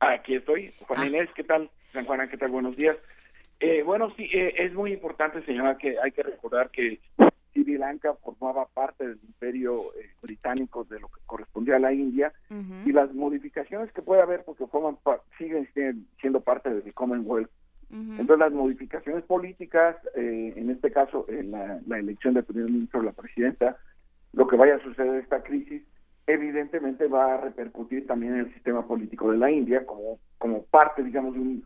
Aquí 0.00 0.36
estoy, 0.36 0.72
Juan 0.86 1.00
Ah. 1.00 1.06
Inés, 1.06 1.28
¿qué 1.34 1.42
tal? 1.44 1.70
San 1.92 2.04
Juana, 2.06 2.28
¿qué 2.28 2.36
tal? 2.36 2.50
Buenos 2.50 2.76
días. 2.76 2.96
Eh, 3.60 3.82
bueno, 3.82 4.10
sí, 4.16 4.28
eh, 4.32 4.54
es 4.58 4.72
muy 4.74 4.92
importante, 4.92 5.42
señora, 5.44 5.76
que 5.78 5.98
hay 5.98 6.12
que 6.12 6.22
recordar 6.22 6.70
que 6.70 7.00
Sri 7.52 7.76
Lanka 7.76 8.14
formaba 8.14 8.66
parte 8.66 9.06
del 9.08 9.18
imperio 9.26 9.92
eh, 9.94 10.10
británico 10.22 10.84
de 10.84 11.00
lo 11.00 11.08
que 11.08 11.20
correspondía 11.26 11.76
a 11.76 11.80
la 11.80 11.92
India 11.92 12.32
y 12.86 12.92
las 12.92 13.12
modificaciones 13.14 13.90
que 13.92 14.02
puede 14.02 14.22
haber, 14.22 14.44
porque 14.44 14.66
forman 14.68 14.96
pa- 15.02 15.20
siguen 15.38 15.68
siendo- 16.20 16.40
parte 16.40 16.70
del 16.72 16.94
Commonwealth. 16.94 17.50
Entonces, 17.90 18.38
las 18.38 18.52
modificaciones 18.52 19.24
políticas, 19.24 19.96
eh, 20.14 20.52
en 20.56 20.70
este 20.70 20.92
caso, 20.92 21.24
en 21.28 21.50
la, 21.50 21.80
la 21.86 21.98
elección 21.98 22.34
del 22.34 22.44
primer 22.44 22.70
ministro 22.70 23.00
o 23.00 23.02
la 23.02 23.12
presidenta, 23.12 23.76
lo 24.34 24.46
que 24.46 24.56
vaya 24.56 24.76
a 24.76 24.82
suceder 24.82 25.14
en 25.14 25.20
esta 25.20 25.42
crisis, 25.42 25.82
evidentemente 26.26 27.06
va 27.08 27.34
a 27.34 27.40
repercutir 27.40 28.06
también 28.06 28.34
en 28.34 28.40
el 28.40 28.52
sistema 28.54 28.86
político 28.86 29.32
de 29.32 29.38
la 29.38 29.50
India 29.50 29.84
como, 29.86 30.18
como 30.36 30.62
parte, 30.64 31.02
digamos, 31.02 31.32
de 31.34 31.40
un, 31.40 31.64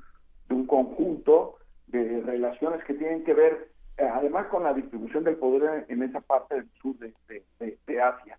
de 0.48 0.54
un 0.54 0.66
conjunto 0.66 1.56
de 1.92 2.22
relaciones 2.22 2.82
que 2.84 2.94
tienen 2.94 3.22
que 3.22 3.34
ver, 3.34 3.68
eh, 3.98 4.08
además, 4.10 4.46
con 4.46 4.64
la 4.64 4.72
distribución 4.72 5.24
del 5.24 5.36
poder 5.36 5.84
en, 5.88 6.02
esa 6.02 6.20
parte 6.20 6.56
del 6.56 6.68
sur 6.80 6.96
de, 6.98 7.12
de- 7.60 8.02
Asia, 8.02 8.38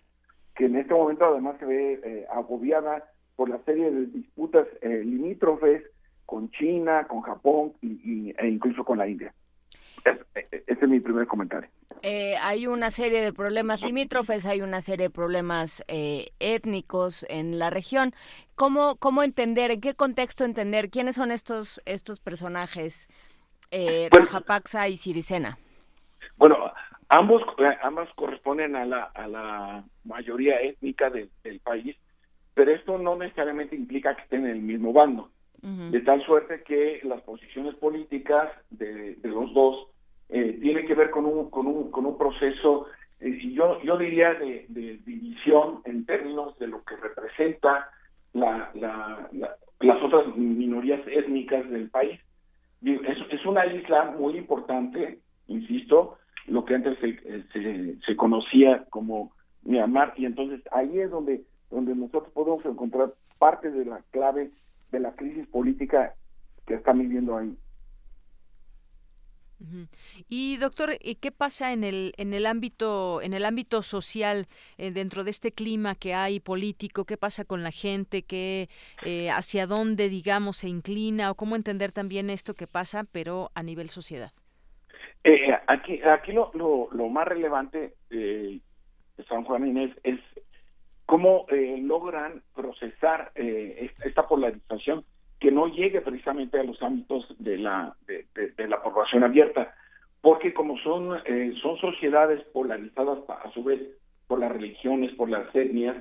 que 0.56 0.66
en 0.66 0.76
este 0.76 0.94
momento 0.94 1.26
además 1.26 1.56
se 1.60 1.66
ve 1.66 2.02
eh, 2.04 2.26
agobiada 2.32 3.10
por 3.36 3.50
la 3.50 3.60
serie 3.64 3.90
de 3.92 4.08
disputas 4.08 4.68
eh, 4.82 5.02
limítrofes 5.06 5.84
con 6.26 6.50
China, 6.52 7.06
con 7.08 7.22
Japón 7.22 7.74
y, 7.82 8.34
e 8.38 8.48
incluso 8.48 8.84
con 8.84 8.98
la 8.98 9.08
India. 9.08 9.34
ese 10.34 10.64
es 10.68 10.90
mi 10.90 11.00
primer 11.00 11.28
comentario. 11.28 11.70
Eh, 12.02 12.36
hay 12.42 12.68
una 12.68 12.90
serie 12.90 13.22
de 13.22 13.32
problemas 13.32 13.82
limítrofes, 13.82 14.46
hay 14.46 14.62
una 14.62 14.82
serie 14.82 15.06
de 15.06 15.10
problemas 15.10 15.84
eh, 15.88 16.32
étnicos 16.40 17.26
en 17.30 17.60
la 17.60 17.70
región. 17.70 18.14
¿Cómo, 18.56 18.98
¿Cómo 18.98 19.24
entender, 19.24 19.72
en 19.72 19.80
qué 19.80 19.94
contexto 19.94 20.44
entender 20.44 20.90
quiénes 20.90 21.16
son 21.16 21.32
estos, 21.32 21.82
estos 21.86 22.20
personajes, 22.20 23.08
eh, 23.74 24.08
Rajapaxa 24.12 24.88
y 24.88 24.96
Siricena? 24.96 25.58
Bueno, 26.38 26.72
ambos, 27.10 27.42
ambas 27.82 28.08
corresponden 28.16 28.76
a 28.76 28.86
la, 28.86 29.04
a 29.04 29.28
la 29.28 29.84
mayoría 30.04 30.62
étnica 30.62 31.10
del 31.10 31.60
país, 31.64 31.96
pero 32.54 32.72
esto 32.72 32.98
no 32.98 33.16
necesariamente 33.16 33.76
implica 33.76 34.16
que 34.16 34.22
estén 34.22 34.46
en 34.46 34.52
el 34.52 34.62
mismo 34.62 34.94
bando. 34.94 35.30
De 35.66 36.02
tal 36.02 36.22
suerte 36.26 36.62
que 36.64 37.00
las 37.04 37.22
posiciones 37.22 37.74
políticas 37.76 38.52
de, 38.70 39.16
de 39.16 39.30
los 39.30 39.54
dos 39.54 39.88
eh, 40.28 40.58
tiene 40.62 40.84
que 40.86 40.94
ver 40.94 41.10
con 41.10 41.26
un, 41.26 41.50
con 41.50 41.68
un, 41.68 41.90
con 41.90 42.06
un 42.06 42.18
proceso, 42.18 42.88
eh, 43.22 43.40
yo, 43.54 43.82
yo 43.82 43.98
diría, 43.98 44.34
de, 44.34 44.66
división 44.68 45.80
en 45.86 46.06
términos 46.06 46.60
de 46.60 46.68
lo 46.68 46.84
que 46.84 46.98
representa 46.98 47.90
la, 48.34 48.72
la, 48.74 49.30
las 49.80 50.04
otras 50.04 50.36
minorías 50.36 51.00
étnicas 51.08 51.70
del 51.70 51.90
país. 51.90 52.20
Es, 52.84 53.46
una 53.46 53.66
isla 53.66 54.16
muy 54.18 54.38
importante, 54.38 55.20
insisto, 55.48 56.18
lo 56.48 56.66
que 56.66 56.76
antes 56.76 56.98
se, 57.00 57.44
se, 57.54 57.98
se, 58.06 58.16
conocía 58.16 58.86
como 58.90 59.32
Myanmar, 59.64 60.14
y 60.18 60.26
entonces 60.26 60.62
ahí 60.72 61.00
es 61.00 61.10
donde, 61.10 61.44
donde 61.72 61.96
nosotros 61.96 62.34
podemos 62.34 62.66
encontrar 62.66 63.14
parte 63.40 63.72
de 63.72 63.86
la 63.86 64.02
clave 64.12 64.50
de 64.92 65.00
la 65.00 65.16
crisis 65.16 65.48
política 65.48 66.14
que 66.68 66.76
están 66.76 67.00
viviendo 67.00 67.38
ahí. 67.38 67.58
Y 70.30 70.58
doctor, 70.58 70.92
eh, 70.92 71.16
¿qué 71.16 71.32
pasa 71.32 71.74
en 71.74 71.84
el 71.84 72.14
en 72.18 72.34
el 72.34 72.46
ámbito 72.46 73.22
en 73.22 73.34
el 73.34 73.46
ámbito 73.46 73.82
social 73.82 74.48
eh, 74.78 74.92
dentro 74.92 75.24
de 75.24 75.32
este 75.32 75.52
clima 75.52 75.96
que 75.96 76.14
hay 76.14 76.40
político? 76.40 77.06
¿Qué 77.06 77.18
pasa 77.18 77.46
con 77.46 77.64
la 77.64 77.72
gente? 77.72 78.24
¿Qué 78.24 78.70
eh, 79.06 79.30
hacia 79.30 79.68
dónde 79.68 80.10
digamos 80.10 80.58
se 80.58 80.70
inclina 80.70 81.32
o 81.32 81.36
cómo 81.36 81.56
entender 81.56 81.92
también 81.92 82.30
esto 82.30 82.54
que 82.54 82.68
pasa, 82.68 83.06
pero 83.12 83.52
a 83.56 83.64
nivel 83.64 83.90
sociedad? 83.90 84.32
aquí 85.68 86.02
aquí 86.02 86.34
lo, 86.34 86.52
lo, 86.54 87.08
más 87.08 87.26
relevante 87.26 87.94
de 88.10 88.60
San 89.30 89.46
Juan 89.46 89.66
Inés 89.66 89.96
es 90.04 90.20
cómo 91.06 91.46
logran 91.50 92.44
procesar 92.54 93.32
esta 93.36 94.28
polarización 94.28 95.06
que 95.44 95.52
no 95.52 95.68
llegue 95.68 96.00
precisamente 96.00 96.58
a 96.58 96.64
los 96.64 96.82
ámbitos 96.82 97.26
de 97.38 97.58
la, 97.58 97.94
de, 98.08 98.66
la 98.66 98.82
población 98.82 99.26
abierta, 99.26 99.76
porque 100.22 100.54
como 100.54 100.78
son, 100.78 101.20
eh, 101.26 101.54
son 101.62 101.78
sociedades 101.80 102.42
polarizadas 102.54 103.20
a 103.28 103.52
su 103.52 103.62
vez 103.62 103.82
por 104.26 104.40
las 104.40 104.54
religiones, 104.54 105.12
por 105.16 105.30
las 105.30 105.54
etnias, 105.54 105.98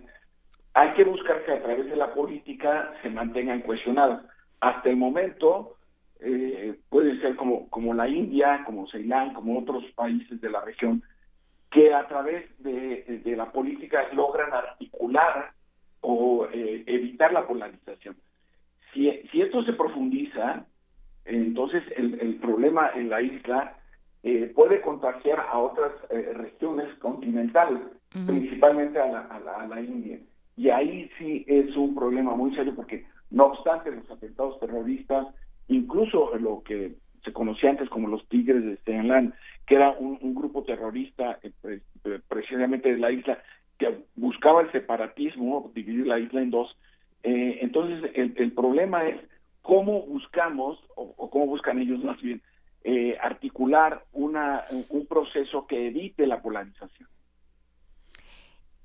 hay 0.74 0.90
que 0.92 1.02
buscar 1.02 1.44
que 1.44 1.54
a 1.54 1.60
través 1.60 1.86
de 1.90 1.96
la 1.96 2.14
política 2.14 2.94
se 3.02 3.10
mantengan 3.10 3.62
cohesionadas. 3.62 4.22
Hasta 4.60 4.90
el 4.90 4.96
momento, 4.96 5.74
eh, 6.20 6.76
puede 6.88 7.20
ser 7.20 7.34
como, 7.34 7.68
como 7.68 7.94
la 7.94 8.06
India, 8.06 8.62
como 8.64 8.88
Ceilán, 8.92 9.34
como 9.34 9.58
otros 9.58 9.82
países 9.96 10.40
de 10.40 10.50
la 10.50 10.60
región, 10.60 11.02
que 11.68 11.92
a 11.92 12.06
través 12.06 12.44
de, 12.62 13.22
de 13.24 13.36
la 13.36 13.50
política 13.50 14.06
logran 14.12 14.52
articular 14.52 15.50
o 16.00 16.46
eh, 16.52 16.84
evitar 16.86 17.32
la 17.32 17.44
polarización. 17.44 18.14
Si, 18.92 19.08
esto 19.40 19.62
se 19.64 19.72
profundiza, 19.72 20.66
entonces 21.24 21.82
el, 21.96 22.36
problema 22.36 22.90
en 22.94 23.08
la 23.08 23.22
isla 23.22 23.76
eh, 24.22 24.52
puede 24.54 24.80
contagiar 24.82 25.40
a 25.40 25.58
otras 25.58 25.92
eh, 26.10 26.32
regiones 26.34 26.94
continentales, 26.98 27.80
principalmente 28.26 28.98
a 28.98 29.06
la, 29.06 29.20
a, 29.20 29.66
la, 29.66 29.80
India. 29.80 30.18
Y 30.56 30.68
ahí 30.68 31.10
sí 31.18 31.44
es 31.46 31.74
un 31.76 31.94
problema 31.94 32.34
muy 32.34 32.54
serio 32.54 32.74
porque 32.74 33.06
no 33.30 33.46
obstante 33.46 33.90
los 33.90 34.10
atentados 34.10 34.60
terroristas, 34.60 35.26
incluso 35.68 36.36
lo 36.36 36.62
que 36.62 36.96
se 37.24 37.32
conocía 37.32 37.70
antes 37.70 37.88
como 37.88 38.08
los 38.08 38.26
Tigres 38.28 38.64
de 38.64 38.76
Stenland, 38.78 39.32
que 39.66 39.76
era 39.76 39.92
un, 39.92 40.34
grupo 40.34 40.64
terrorista 40.64 41.38
eh, 41.42 41.80
precisamente 42.28 42.92
de 42.92 42.98
la 42.98 43.10
isla 43.12 43.38
que 43.78 44.04
buscaba 44.16 44.62
el 44.62 44.72
separatismo, 44.72 45.70
dividir 45.74 46.06
la 46.06 46.18
isla 46.18 46.42
en 46.42 46.50
dos, 46.50 46.76
eh, 47.22 47.58
entonces, 47.60 48.10
el, 48.14 48.52
problema 48.52 49.06
es 49.06 49.16
cómo 49.60 50.02
buscamos, 50.02 50.78
o, 50.96 51.30
cómo 51.30 51.46
buscan 51.46 51.78
ellos 51.78 52.02
más 52.02 52.20
bien, 52.20 52.42
eh, 52.84 53.16
articular 53.20 54.04
una, 54.12 54.64
un 54.88 55.06
proceso 55.06 55.66
que 55.66 55.86
evite 55.86 56.26
la 56.26 56.42
polarización. 56.42 57.08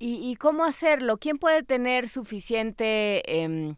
¿Y, 0.00 0.36
cómo 0.36 0.62
hacerlo? 0.62 1.16
¿Quién 1.16 1.38
puede 1.38 1.64
tener 1.64 2.06
suficiente, 2.06 3.42
em, 3.42 3.74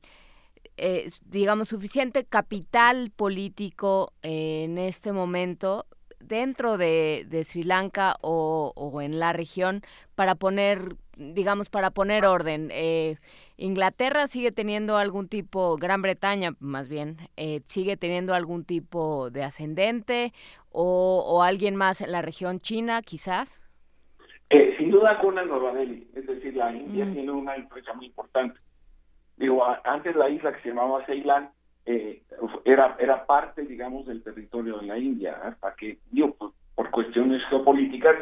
eh, 0.76 1.08
digamos, 1.24 1.68
suficiente 1.68 2.26
capital 2.26 3.10
político 3.10 4.12
en 4.20 4.76
este 4.76 5.12
momento 5.14 5.86
dentro 6.18 6.76
de, 6.76 7.26
Sri 7.44 7.62
Lanka 7.62 8.16
o, 8.20 8.74
o, 8.76 9.00
en 9.00 9.18
la 9.18 9.32
región 9.32 9.80
para 10.14 10.34
poner, 10.34 10.96
digamos, 11.16 11.70
para 11.70 11.90
poner 11.90 12.26
orden? 12.26 12.70
Eh, 13.60 13.64
Inglaterra 13.64 14.26
sigue 14.26 14.52
teniendo 14.52 14.96
algún 14.96 15.28
tipo, 15.28 15.76
Gran 15.76 16.02
Bretaña 16.02 16.52
más 16.60 16.88
bien, 16.88 17.16
eh, 17.36 17.60
sigue 17.66 17.96
teniendo 17.96 18.34
algún 18.34 18.64
tipo 18.64 19.30
de 19.30 19.42
ascendente 19.42 20.32
o, 20.72 21.42
alguien 21.42 21.76
más 21.76 22.00
en 22.00 22.12
la 22.12 22.22
región 22.22 22.58
China 22.58 23.02
quizás? 23.02 23.60
Eh, 24.50 24.74
sin 24.78 24.90
duda 24.90 25.10
alguna 25.10 25.44
Nueva 25.44 25.72
Delhi, 25.72 26.08
es 26.14 26.26
decir, 26.26 26.56
la 26.56 26.72
India 26.74 27.04
mm. 27.04 27.12
tiene 27.12 27.32
una 27.32 27.56
influencia 27.56 27.92
muy 27.94 28.06
importante. 28.06 28.58
Digo, 29.36 29.64
antes 29.84 30.14
la 30.16 30.28
isla 30.28 30.52
que 30.52 30.62
se 30.62 30.68
llamaba 30.68 31.04
Ceilán 31.06 31.50
eh, 31.86 32.22
era, 32.64 32.96
era 32.98 33.26
parte, 33.26 33.62
digamos, 33.62 34.06
del 34.06 34.22
territorio 34.22 34.78
de 34.78 34.86
la 34.86 34.98
India, 34.98 35.40
hasta 35.42 35.74
que, 35.74 35.98
digo, 36.10 36.34
por, 36.34 36.52
por 36.74 36.90
cuestiones 36.90 37.42
geopolíticas 37.48 38.16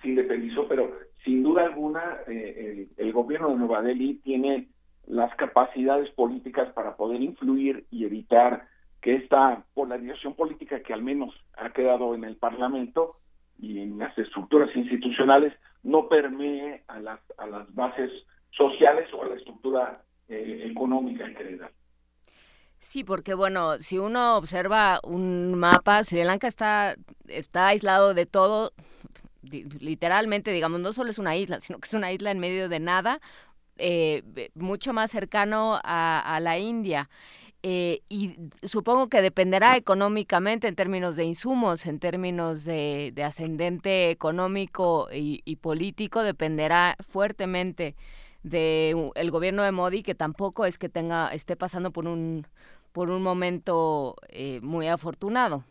se 0.00 0.08
independizó, 0.08 0.66
pero 0.66 0.90
sin 1.24 1.42
duda 1.42 1.64
alguna 1.64 2.18
el, 2.26 2.88
el, 2.96 3.12
gobierno 3.12 3.50
de 3.50 3.56
Nueva 3.56 3.82
Delhi 3.82 4.14
tiene 4.24 4.68
las 5.06 5.34
capacidades 5.36 6.10
políticas 6.10 6.72
para 6.72 6.96
poder 6.96 7.20
influir 7.20 7.86
y 7.90 8.04
evitar 8.04 8.66
que 9.00 9.16
esta 9.16 9.64
polarización 9.74 10.34
política 10.34 10.80
que 10.82 10.92
al 10.92 11.02
menos 11.02 11.34
ha 11.56 11.70
quedado 11.70 12.14
en 12.14 12.24
el 12.24 12.36
Parlamento 12.36 13.16
y 13.58 13.80
en 13.80 13.98
las 13.98 14.16
estructuras 14.16 14.74
institucionales 14.76 15.52
no 15.82 16.08
permee 16.08 16.84
a 16.86 17.00
las, 17.00 17.20
a 17.36 17.46
las 17.46 17.72
bases 17.74 18.10
sociales 18.50 19.08
o 19.12 19.22
a 19.22 19.28
la 19.28 19.34
estructura 19.34 20.02
eh, 20.28 20.68
económica 20.70 21.26
en 21.26 21.34
general. 21.34 21.70
Sí, 22.78 23.04
porque 23.04 23.34
bueno, 23.34 23.78
si 23.78 23.98
uno 23.98 24.36
observa 24.36 25.00
un 25.04 25.54
mapa, 25.54 26.02
Sri 26.02 26.24
Lanka 26.24 26.48
está, 26.48 26.96
está 27.28 27.68
aislado 27.68 28.12
de 28.12 28.26
todo, 28.26 28.72
literalmente, 29.42 30.52
digamos, 30.52 30.80
no 30.80 30.92
solo 30.92 31.10
es 31.10 31.18
una 31.18 31.36
isla, 31.36 31.60
sino 31.60 31.78
que 31.78 31.86
es 31.86 31.94
una 31.94 32.12
isla 32.12 32.32
en 32.32 32.40
medio 32.40 32.68
de 32.68 32.80
nada, 32.80 33.20
eh, 33.84 34.22
mucho 34.54 34.92
más 34.92 35.10
cercano 35.10 35.80
a, 35.82 36.38
la 36.40 36.56
India. 36.56 37.10
Eh, 37.64 38.02
y 38.08 38.36
supongo 38.62 39.08
que 39.08 39.22
dependerá 39.22 39.76
económicamente 39.76 40.68
en 40.68 40.76
términos 40.76 41.16
de 41.16 41.24
insumos, 41.24 41.86
en 41.86 41.98
términos 41.98 42.64
de, 42.64 43.12
ascendente 43.24 44.10
económico 44.10 45.08
y, 45.12 45.56
político, 45.56 46.22
dependerá 46.22 46.94
fuertemente 47.08 47.96
del 48.44 49.10
el 49.16 49.30
gobierno 49.32 49.64
de 49.64 49.72
Modi, 49.72 50.04
que 50.04 50.14
tampoco 50.14 50.64
es 50.64 50.78
que 50.78 50.88
tenga 50.88 51.32
esté 51.32 51.56
pasando 51.56 51.90
por 51.90 52.06
un 52.06 52.46
por 52.92 53.10
un 53.10 53.22
momento 53.22 54.14
eh, 54.28 54.60
muy 54.62 54.86
afortunado. 54.86 55.64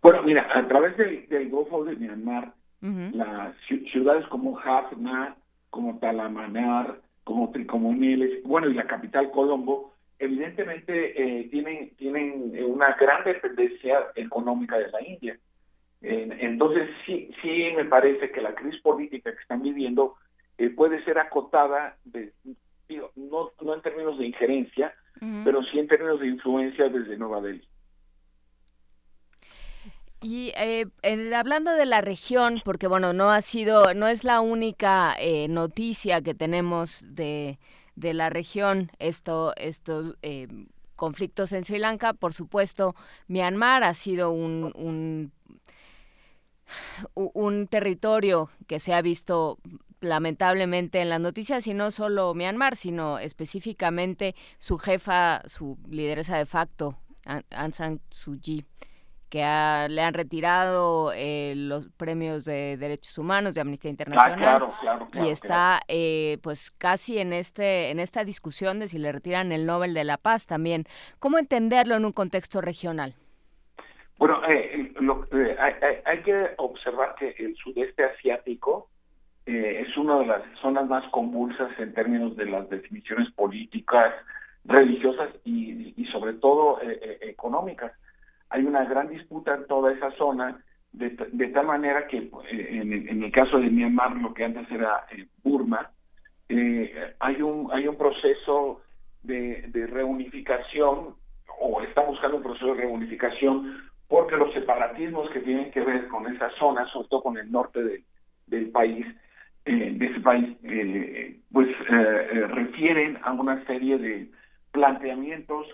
Bueno, 0.00 0.22
mira, 0.22 0.46
a 0.54 0.66
través 0.68 0.96
del, 0.96 1.28
del 1.28 1.50
Golfo 1.50 1.84
de 1.84 1.96
Myanmar, 1.96 2.54
las 2.80 3.54
ciudades 3.92 4.26
como 4.28 4.58
Hafna, 4.58 5.36
como 5.70 5.98
Talamanar, 5.98 7.00
como 7.24 7.50
Tricomuneles, 7.50 8.42
bueno, 8.44 8.68
y 8.68 8.74
la 8.74 8.86
capital 8.86 9.30
Colombo, 9.30 9.94
evidentemente 10.18 11.40
eh, 11.40 11.48
tienen, 11.50 11.90
tienen 11.96 12.52
una 12.64 12.94
gran 12.94 13.24
dependencia 13.24 14.06
económica 14.14 14.78
de 14.78 14.90
la 14.90 15.02
India. 15.02 15.38
entonces, 16.00 16.90
sí, 17.06 17.30
sí 17.40 17.68
me 17.76 17.84
parece 17.84 18.30
que 18.30 18.40
la 18.40 18.54
crisis 18.54 18.80
política 18.80 19.32
que 19.32 19.40
están 19.40 19.62
viviendo 19.62 20.16
eh, 20.58 20.70
puede 20.70 21.02
ser 21.04 21.18
acotada, 21.18 21.96
de, 22.04 22.32
no, 23.16 23.50
no 23.60 23.74
en 23.74 23.82
términos 23.82 24.18
de 24.18 24.26
injerencia, 24.26 24.94
pero 25.44 25.62
sí 25.62 25.78
en 25.78 25.86
términos 25.86 26.18
de 26.18 26.26
influencia 26.26 26.88
desde 26.88 27.16
Nueva 27.16 27.40
Delhi. 27.40 27.66
Y 30.22 30.52
eh, 30.56 30.86
hablando 31.34 31.72
de 31.72 31.84
la 31.84 32.00
región, 32.00 32.62
porque 32.64 32.86
bueno, 32.86 33.12
no 33.12 33.32
ha 33.32 33.40
sido, 33.40 33.92
no 33.92 34.06
es 34.06 34.22
la 34.22 34.40
única 34.40 35.16
eh, 35.18 35.48
noticia 35.48 36.22
que 36.22 36.32
tenemos 36.32 37.00
de, 37.02 37.58
de 37.96 38.14
la 38.14 38.30
región, 38.30 38.92
esto, 39.00 39.52
estos 39.56 40.16
eh, 40.22 40.46
conflictos 40.94 41.50
en 41.50 41.64
Sri 41.64 41.78
Lanka, 41.78 42.12
por 42.12 42.34
supuesto, 42.34 42.94
Myanmar 43.26 43.82
ha 43.82 43.94
sido 43.94 44.30
un, 44.30 44.72
un 44.76 45.32
un 47.14 47.66
territorio 47.66 48.48
que 48.66 48.80
se 48.80 48.94
ha 48.94 49.02
visto 49.02 49.58
lamentablemente 50.00 51.00
en 51.00 51.10
las 51.10 51.20
noticias 51.20 51.66
y 51.66 51.74
no 51.74 51.90
solo 51.90 52.32
Myanmar, 52.32 52.76
sino 52.76 53.18
específicamente 53.18 54.34
su 54.58 54.78
jefa, 54.78 55.42
su 55.46 55.76
lideresa 55.90 56.38
de 56.38 56.46
facto, 56.46 56.96
Aung 57.26 57.74
San 57.74 58.00
Suu 58.10 58.38
Kyi 58.40 58.64
que 59.32 59.38
le 59.38 60.02
han 60.02 60.12
retirado 60.12 61.10
eh, 61.16 61.54
los 61.56 61.88
premios 61.96 62.44
de 62.44 62.76
derechos 62.76 63.16
humanos 63.16 63.54
de 63.54 63.62
Amnistía 63.62 63.88
ah, 63.88 63.92
Internacional 63.92 64.68
y 65.14 65.30
está 65.30 65.80
eh, 65.88 66.36
pues 66.42 66.70
casi 66.72 67.18
en 67.18 67.32
este 67.32 67.90
en 67.90 67.98
esta 67.98 68.24
discusión 68.24 68.78
de 68.78 68.88
si 68.88 68.98
le 68.98 69.10
retiran 69.10 69.50
el 69.50 69.64
Nobel 69.64 69.94
de 69.94 70.04
la 70.04 70.18
Paz 70.18 70.46
también. 70.46 70.84
¿Cómo 71.18 71.38
entenderlo 71.38 71.94
en 71.94 72.04
un 72.04 72.12
contexto 72.12 72.60
regional? 72.60 73.14
Bueno, 74.18 74.42
eh, 74.46 74.92
hay, 75.58 75.96
hay, 76.04 76.22
que 76.22 76.50
observar 76.58 77.14
que 77.14 77.34
el 77.38 77.56
sudeste 77.56 78.04
asiático 78.04 78.90
es 79.46 79.96
una 79.96 80.18
de 80.18 80.26
las 80.26 80.42
zonas 80.60 80.86
más 80.88 81.08
convulsas 81.10 81.70
en 81.78 81.94
términos 81.94 82.36
de 82.36 82.44
las 82.44 82.68
definiciones 82.68 83.30
políticas, 83.32 84.12
religiosas 84.66 85.30
y, 85.44 85.94
y 85.96 86.04
sobre 86.12 86.34
todo 86.34 86.78
económicas 87.22 87.92
hay 88.52 88.64
una 88.64 88.84
gran 88.84 89.08
disputa 89.08 89.54
en 89.54 89.66
toda 89.66 89.92
esa 89.92 90.10
zona, 90.12 90.62
de, 90.92 91.08
tal 91.08 91.66
manera 91.66 92.06
que 92.06 92.18
eh, 92.18 92.68
en, 92.70 93.22
el 93.22 93.32
caso 93.32 93.58
de 93.58 93.70
Myanmar, 93.70 94.14
lo 94.16 94.34
que 94.34 94.44
antes 94.44 94.70
era 94.70 95.06
eh, 95.10 95.26
Burma, 95.42 95.90
eh, 96.50 97.14
hay 97.18 97.40
un 97.40 97.70
hay 97.72 97.88
un 97.88 97.96
proceso 97.96 98.82
de, 99.22 99.70
reunificación 99.90 101.14
o 101.60 101.82
está 101.82 102.02
buscando 102.02 102.36
un 102.36 102.42
proceso 102.42 102.74
de 102.74 102.82
reunificación 102.82 103.80
porque 104.06 104.36
los 104.36 104.52
separatismos 104.52 105.30
que 105.30 105.40
tienen 105.40 105.70
que 105.70 105.80
ver 105.80 106.08
con 106.08 106.26
esa 106.26 106.50
zona, 106.58 106.86
sobre 106.88 107.08
todo 107.08 107.22
con 107.22 107.38
el 107.38 107.50
norte 107.50 108.04
del 108.46 108.68
país, 108.70 109.06
de 109.64 110.06
ese 110.06 110.20
país, 110.20 110.54
pues 111.50 111.68
refieren 111.88 113.18
a 113.22 113.32
una 113.32 113.64
serie 113.64 113.96
de 113.96 114.30
planteamientos 114.72 115.66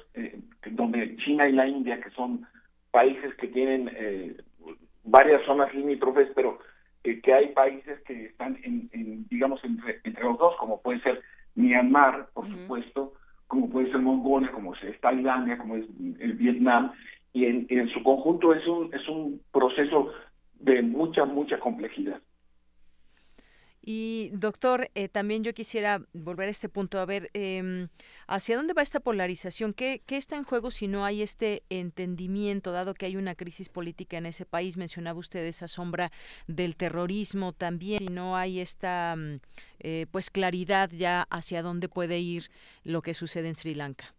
donde 0.71 1.17
China 1.17 1.49
y 1.49 1.53
la 1.53 1.67
India, 1.67 2.01
que 2.01 2.11
son 2.11 2.47
países 2.91 3.35
que 3.37 3.49
tienen 3.49 3.91
eh, 3.95 4.37
varias 5.05 5.45
zonas 5.45 5.73
limítrofes, 5.75 6.29
pero 6.35 6.59
eh, 7.05 7.21
que 7.21 7.33
hay 7.33 7.49
países 7.49 8.01
que 8.03 8.27
están, 8.27 8.59
en, 8.63 9.27
digamos, 9.29 9.63
entre, 9.65 10.01
los 10.23 10.39
dos, 10.39 10.57
como 10.57 10.81
puede 10.81 11.01
ser 11.01 11.21
Myanmar, 11.55 12.29
por 12.35 12.49
supuesto, 12.49 13.15
como 13.47 13.69
puede 13.71 13.91
ser 13.91 14.01
Mongolia, 14.01 14.53
como 14.53 14.75
es 14.75 15.01
Tailandia, 15.01 15.59
como 15.59 15.77
es 15.77 15.87
el 16.21 16.35
Vietnam, 16.35 16.93
y 17.33 17.47
en, 17.47 17.67
en 17.69 17.89
su 17.89 18.03
conjunto 18.03 18.55
es 18.55 18.67
un, 18.67 18.93
es 18.95 19.09
un 19.09 19.41
proceso 19.53 20.13
de 20.61 20.83
mucha, 20.83 21.25
mucha 21.25 21.59
complejidad. 21.59 22.21
Y 23.81 24.31
doctor, 24.33 24.91
eh, 24.95 25.09
también 25.09 25.45
yo 25.45 25.55
quisiera 25.55 26.01
volver 26.13 26.49
a 26.49 26.51
este 26.51 26.69
punto, 26.69 26.99
a 26.99 27.07
ver, 27.07 27.31
eh, 27.33 27.89
¿hacia 28.27 28.57
dónde 28.57 28.75
va 28.75 28.83
esta 28.83 29.01
polarización? 29.01 29.73
¿Qué, 29.73 30.03
¿Qué, 30.07 30.17
está 30.17 30.37
en 30.37 30.45
juego 30.45 30.71
si 30.71 30.89
no 30.89 31.05
hay 31.05 31.23
este 31.23 31.63
entendimiento, 31.71 32.73
dado 32.73 32.95
que 32.95 33.07
hay 33.07 33.17
una 33.17 33.35
crisis 33.35 33.69
política 33.69 34.19
en 34.19 34.27
ese 34.27 34.45
país? 34.45 34.77
Mencionaba 34.77 35.19
usted 35.19 35.45
esa 35.47 35.69
sombra 35.69 36.11
del 36.47 36.77
terrorismo 36.77 37.53
también, 37.53 38.01
si 38.01 38.09
no 38.09 38.37
hay 38.37 38.61
esta 38.61 39.15
mm, 39.17 39.41
eh, 39.81 40.07
pues 40.11 40.31
claridad 40.31 40.91
ya 40.91 41.23
hacia 41.31 41.63
dónde 41.63 41.89
puede 41.89 42.19
ir 42.19 42.45
lo 42.85 43.01
que 43.01 43.15
sucede 43.15 43.49
en 43.49 43.55
Sri 43.55 43.75
Lanka. 43.75 44.15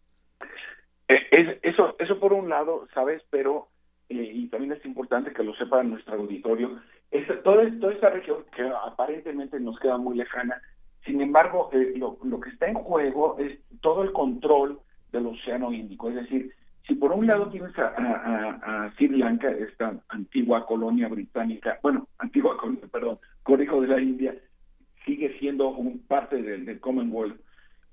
Eh, 1.10 1.60
eso, 1.64 1.96
eso 2.00 2.20
por 2.20 2.34
un 2.34 2.50
lado, 2.50 2.88
¿sabes? 2.94 3.22
Pero, 3.30 3.68
y 4.08 4.48
también 4.48 4.72
es 4.72 4.86
importante 4.86 5.34
que 5.34 5.44
lo 5.44 5.54
sepa 5.56 5.84
nuestro 5.84 6.16
auditorio, 6.16 6.80
toda, 7.44 7.70
toda 7.80 7.94
esta 7.94 8.10
región 8.10 8.44
que 8.56 8.64
aparentemente 8.86 9.60
nos 9.60 9.80
queda 9.80 9.98
muy 9.98 10.18
lejana, 10.18 10.62
sin 11.06 11.22
embargo, 11.22 11.70
eh, 11.74 11.94
lo, 11.96 12.40
que 12.40 12.50
está 12.50 12.68
en 12.68 12.76
juego 12.76 13.38
es 13.40 13.58
todo 13.82 14.04
el 14.04 14.12
control 14.12 14.80
del 15.12 15.28
Océano 15.28 15.72
Índico. 15.72 16.10
Es 16.10 16.16
decir, 16.16 16.54
si 16.88 16.96
por 16.96 17.12
un 17.12 17.28
lado 17.28 17.50
tienes 17.50 17.78
a, 17.80 18.86
a, 18.86 18.92
Sri 18.96 19.08
Lanka, 19.10 19.50
esta 19.50 19.96
antigua 20.10 20.66
colonia 20.66 21.08
británica, 21.08 21.80
bueno, 21.82 22.08
antigua 22.18 22.58
colonia, 22.58 22.84
perdón, 22.92 23.20
corrijo 23.44 23.82
de 23.82 23.88
la 23.88 24.02
India, 24.02 24.36
sigue 25.06 25.38
siendo 25.40 25.70
un 25.70 26.00
parte 26.00 26.42
del 26.42 26.80
Commonwealth. 26.80 27.40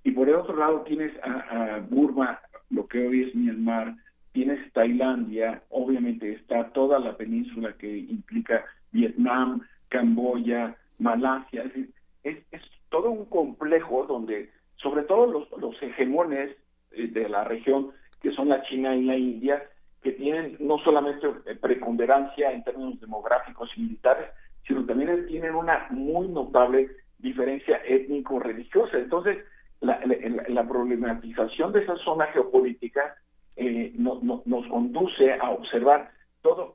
Y 0.04 0.12
por 0.12 0.28
el 0.28 0.36
otro 0.36 0.56
lado 0.56 0.82
tienes 0.82 1.12
a, 1.22 1.80
Burma, 1.88 2.40
lo 2.70 2.86
que 2.86 3.06
hoy 3.06 3.22
es 3.22 3.34
Myanmar, 3.34 3.94
tienes 4.32 4.72
Tailandia, 4.72 5.62
obviamente 5.70 6.32
está 6.32 6.68
toda 6.70 6.98
la 6.98 7.16
península 7.16 7.72
que 7.78 7.96
implica 7.96 8.64
Vietnam, 8.96 9.60
Camboya, 9.88 10.74
Malasia, 10.98 11.62
es, 11.62 11.74
decir, 11.74 11.90
es, 12.24 12.62
todo 12.88 13.10
un 13.10 13.26
complejo 13.26 14.06
donde 14.06 14.50
sobre 14.76 15.02
todo 15.02 15.26
los, 15.26 15.50
los 15.60 15.80
hegemones 15.82 16.56
eh, 16.92 17.08
de 17.08 17.28
la 17.28 17.44
región, 17.44 17.90
que 18.22 18.32
son 18.32 18.48
la 18.48 18.62
China 18.62 18.94
y 18.96 19.04
la 19.04 19.16
India, 19.16 19.62
que 20.02 20.12
tienen 20.12 20.56
no 20.60 20.78
solamente 20.78 21.26
eh, 21.26 21.56
preponderancia 21.56 22.52
en 22.52 22.64
términos 22.64 23.00
demográficos 23.00 23.70
y 23.76 23.82
militares, 23.82 24.30
sino 24.66 24.84
también 24.86 25.26
tienen 25.26 25.54
una 25.54 25.86
muy 25.90 26.28
notable 26.28 26.88
diferencia 27.18 27.80
étnico-religiosa. 27.84 28.98
Entonces, 28.98 29.38
la, 29.80 30.00
la, 30.48 30.66
problematización 30.66 31.72
de 31.72 31.82
esa 31.82 31.96
zona 31.98 32.26
geopolítica 32.28 33.14
eh, 33.56 33.92
nos 33.96 34.66
conduce 34.68 35.34
a 35.34 35.50
observar 35.50 36.10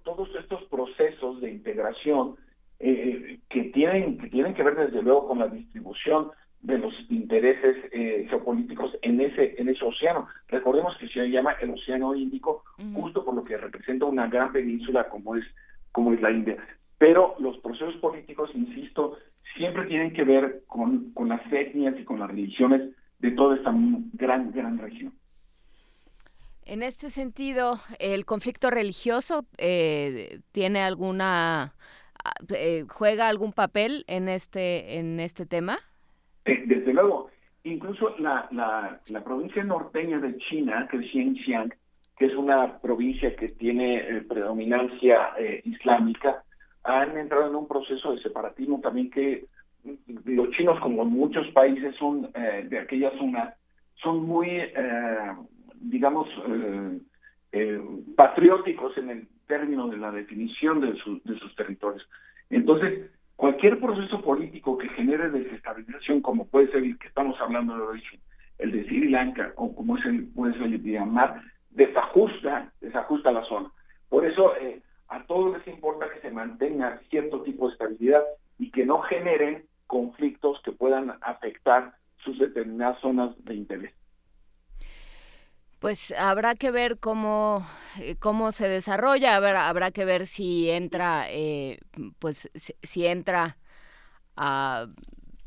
todos 0.03 0.29
estos 0.35 0.63
procesos 0.65 1.41
de 1.41 1.51
integración 1.51 2.35
eh, 2.79 3.39
que 3.49 3.65
tienen 3.65 4.17
que 4.17 4.27
tienen 4.29 4.53
que 4.53 4.63
ver 4.63 4.75
desde 4.75 5.01
luego 5.01 5.27
con 5.27 5.39
la 5.39 5.47
distribución 5.47 6.31
de 6.61 6.77
los 6.77 6.93
intereses 7.09 7.77
eh, 7.91 8.25
geopolíticos 8.29 8.97
en 9.01 9.21
ese 9.21 9.55
en 9.59 9.69
ese 9.69 9.85
océano. 9.85 10.27
Recordemos 10.47 10.95
que 10.97 11.07
se 11.07 11.29
llama 11.29 11.53
el 11.61 11.71
Océano 11.71 12.15
Índico 12.15 12.63
justo 12.93 13.23
por 13.23 13.35
lo 13.35 13.43
que 13.43 13.57
representa 13.57 14.05
una 14.05 14.27
gran 14.27 14.51
península 14.51 15.09
como 15.09 15.35
es 15.35 15.45
como 15.91 16.13
es 16.13 16.21
la 16.21 16.31
India. 16.31 16.57
Pero 16.97 17.35
los 17.39 17.57
procesos 17.59 17.95
políticos, 17.95 18.51
insisto, 18.53 19.17
siempre 19.55 19.85
tienen 19.85 20.13
que 20.13 20.23
ver 20.23 20.63
con, 20.67 21.11
con 21.13 21.29
las 21.29 21.41
etnias 21.51 21.99
y 21.99 22.03
con 22.03 22.19
las 22.19 22.29
religiones 22.29 22.95
de 23.19 23.31
toda 23.31 23.55
esta 23.55 23.73
gran 24.13 24.51
gran 24.51 24.77
región. 24.77 25.13
En 26.71 26.83
este 26.83 27.09
sentido, 27.09 27.73
¿el 27.99 28.23
conflicto 28.23 28.69
religioso 28.69 29.43
eh, 29.57 30.39
tiene 30.53 30.79
alguna 30.79 31.73
ah, 32.23 32.33
eh, 32.55 32.85
juega 32.87 33.27
algún 33.27 33.51
papel 33.51 34.05
en 34.07 34.29
este 34.29 34.97
en 34.97 35.19
este 35.19 35.45
tema? 35.45 35.79
Eh, 36.45 36.63
desde 36.65 36.93
luego, 36.93 37.29
incluso 37.65 38.15
la, 38.19 38.47
la, 38.51 39.21
provincia 39.21 39.61
norteña 39.65 40.19
de 40.19 40.37
China, 40.37 40.87
que 40.89 40.99
es 40.99 41.11
Xinjiang, 41.11 41.73
que 42.17 42.27
es 42.27 42.35
una 42.35 42.79
provincia 42.79 43.35
que 43.35 43.49
tiene 43.49 44.23
predominancia 44.29 45.33
islámica, 45.65 46.41
han 46.85 47.17
entrado 47.17 47.49
en 47.49 47.55
un 47.55 47.67
proceso 47.67 48.13
de 48.13 48.21
separatismo 48.21 48.79
también 48.79 49.11
que 49.11 49.45
los 50.23 50.49
chinos, 50.51 50.79
como 50.79 51.03
muchos 51.03 51.45
países 51.49 51.93
son 51.97 52.31
de 52.31 52.79
aquella 52.79 53.11
zona, 53.17 53.55
son 54.01 54.25
muy 54.25 54.47
digamos, 55.81 56.27
eh, 56.47 56.99
eh, 57.51 57.81
patrióticos 58.15 58.97
en 58.97 59.09
el 59.09 59.27
término 59.47 59.87
de 59.87 59.97
la 59.97 60.11
definición 60.11 60.79
de, 60.79 60.93
de 61.23 61.39
sus 61.39 61.55
territorios. 61.55 62.07
Entonces, 62.49 63.11
cualquier 63.35 63.79
proceso 63.79 64.21
político 64.21 64.77
que 64.77 64.89
genere 64.89 65.29
desestabilización, 65.29 66.21
como 66.21 66.47
puede 66.47 66.71
ser 66.71 66.83
el 66.83 66.97
que 66.97 67.07
estamos 67.07 67.39
hablando 67.41 67.75
de 67.75 67.81
origen, 67.81 68.19
el 68.59 68.71
de 68.71 68.83
Sri 68.85 69.09
Lanka, 69.09 69.53
o 69.55 69.75
como 69.75 69.97
es 69.97 70.05
el, 70.05 70.27
puede 70.27 70.53
ser 70.53 70.63
el 70.63 70.71
de 70.71 70.77
Myanmar, 70.77 71.41
desajusta, 71.71 72.71
desajusta 72.79 73.31
la 73.31 73.43
zona. 73.45 73.71
Por 74.09 74.25
eso, 74.25 74.55
eh, 74.57 74.81
a 75.07 75.23
todos 75.25 75.57
les 75.57 75.67
importa 75.67 76.09
que 76.13 76.21
se 76.21 76.31
mantenga 76.31 77.01
cierto 77.09 77.41
tipo 77.41 77.67
de 77.67 77.73
estabilidad 77.73 78.23
y 78.59 78.71
que 78.71 78.85
no 78.85 79.01
generen 79.01 79.65
conflictos 79.87 80.61
que 80.63 80.71
puedan 80.71 81.13
afectar 81.21 81.93
sus 82.23 82.37
determinadas 82.37 82.99
zonas 83.01 83.31
de 83.43 83.55
interés 83.55 83.93
pues 85.81 86.11
habrá 86.11 86.53
que 86.53 86.69
ver 86.69 86.99
cómo, 86.99 87.65
eh, 87.99 88.15
cómo 88.19 88.51
se 88.51 88.69
desarrolla, 88.69 89.35
habrá, 89.35 89.67
habrá 89.67 89.89
que 89.89 90.05
ver 90.05 90.25
si 90.25 90.69
entra, 90.69 91.25
eh, 91.27 91.79
pues 92.19 92.51
si, 92.53 93.07
entra 93.07 93.57
a 94.37 94.85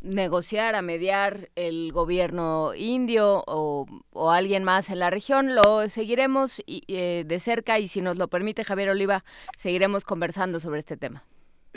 negociar, 0.02 0.74
a 0.74 0.82
mediar 0.82 1.50
el 1.54 1.92
gobierno 1.92 2.72
indio 2.74 3.44
o, 3.46 3.86
alguien 4.32 4.64
más 4.64 4.90
en 4.90 4.98
la 4.98 5.08
región. 5.08 5.54
Lo 5.54 5.88
seguiremos 5.88 6.64
eh, 6.66 7.22
de 7.24 7.38
cerca 7.38 7.78
y 7.78 7.86
si 7.86 8.02
nos 8.02 8.18
lo 8.18 8.26
permite 8.26 8.64
Javier 8.64 8.90
Oliva, 8.90 9.22
seguiremos 9.56 10.04
conversando 10.04 10.58
sobre 10.58 10.80
este 10.80 10.96
tema. 10.96 11.22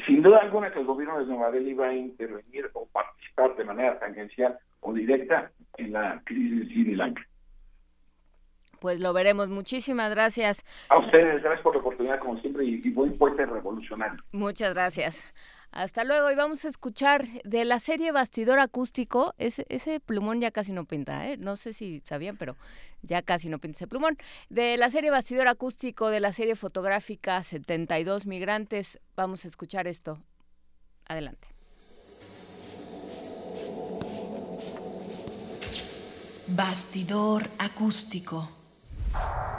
Sin 0.08 0.24
duda 0.24 0.40
alguna 0.40 0.74
que 0.74 0.80
el 0.80 0.86
gobierno 0.86 1.20
de 1.20 1.28
Nueva 1.28 1.52
Delhi 1.52 1.76
va 1.76 1.90
a 1.90 1.96
intervenir 1.96 2.72
o 2.74 2.88
participar 2.88 3.56
de 3.56 3.66
manera 3.66 4.00
tangencial 4.00 4.58
o 4.80 4.94
directa 4.94 5.52
en 5.78 5.94
la 5.94 6.22
crisis 6.26 6.60
de 6.60 6.66
Sri 6.66 6.96
Lanka. 6.96 7.22
Pues 8.80 9.00
lo 9.00 9.14
veremos. 9.14 9.50
Muchísimas 9.50 10.12
gracias. 10.12 10.64
A 10.90 11.00
ustedes, 11.00 11.42
gracias 11.42 11.62
por 11.62 11.74
la 11.74 11.82
oportunidad, 11.82 12.20
como 12.20 12.40
siempre, 12.40 12.66
y, 12.66 12.82
y 12.84 12.90
buen 12.92 13.18
puente 13.18 13.46
revolucionario. 13.46 14.22
Muchas 14.32 14.74
gracias. 14.74 15.34
Hasta 15.72 16.04
luego 16.04 16.32
y 16.32 16.36
vamos 16.36 16.66
a 16.66 16.70
escuchar 16.70 17.26
de 17.44 17.66
la 17.66 17.80
serie 17.80 18.12
Bastidor 18.12 18.60
Acústico. 18.60 19.34
Ese, 19.38 19.66
ese 19.70 20.00
plumón 20.00 20.42
ya 20.42 20.52
casi 20.52 20.72
no 20.72 20.86
pinta, 20.86 21.30
¿eh? 21.30 21.38
No 21.38 21.56
sé 21.56 21.74
si 21.74 22.02
sabían, 22.06 22.38
pero 22.38 22.56
ya 23.02 23.22
casi 23.22 23.50
no 23.50 23.60
pinta 23.60 23.78
ese 23.78 23.88
plumón. 23.88 24.18
De 24.50 24.78
la 24.78 24.90
serie 24.90 25.12
Bastidor 25.12 25.48
Acústico, 25.48 26.10
de 26.10 26.20
la 26.20 26.34
serie 26.34 26.56
fotográfica 26.56 27.44
72 27.44 28.26
Migrantes, 28.26 29.00
vamos 29.16 29.46
a 29.46 29.50
escuchar 29.50 29.88
esto. 29.88 30.20
Adelante. 31.06 31.48
Bastidor 36.48 37.44
acústico. 37.60 38.57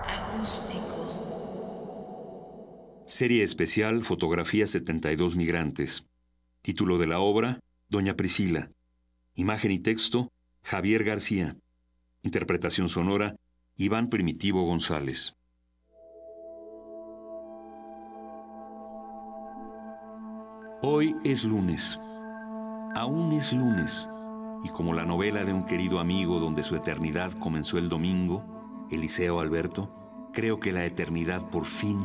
Acústico. 0.06 0.88
Serie 3.06 3.42
especial 3.42 4.04
Fotografía 4.04 4.66
72 4.66 5.36
Migrantes. 5.36 6.04
Título 6.62 6.98
de 6.98 7.06
la 7.06 7.20
obra, 7.20 7.60
Doña 7.88 8.14
Priscila. 8.14 8.70
Imagen 9.34 9.70
y 9.70 9.78
texto, 9.78 10.28
Javier 10.62 11.04
García. 11.04 11.56
Interpretación 12.22 12.88
sonora, 12.88 13.36
Iván 13.76 14.08
Primitivo 14.08 14.64
González. 14.64 15.34
Hoy 20.82 21.16
es 21.24 21.44
lunes. 21.44 21.98
Aún 22.94 23.32
es 23.32 23.52
lunes. 23.52 24.08
Y 24.64 24.68
como 24.68 24.92
la 24.94 25.04
novela 25.04 25.44
de 25.44 25.52
un 25.52 25.64
querido 25.64 26.00
amigo 26.00 26.40
donde 26.40 26.62
su 26.64 26.76
eternidad 26.76 27.32
comenzó 27.32 27.78
el 27.78 27.88
domingo, 27.88 28.57
Eliseo 28.90 29.40
Alberto, 29.40 29.90
creo 30.32 30.60
que 30.60 30.72
la 30.72 30.84
eternidad 30.84 31.48
por 31.50 31.64
fin 31.64 31.98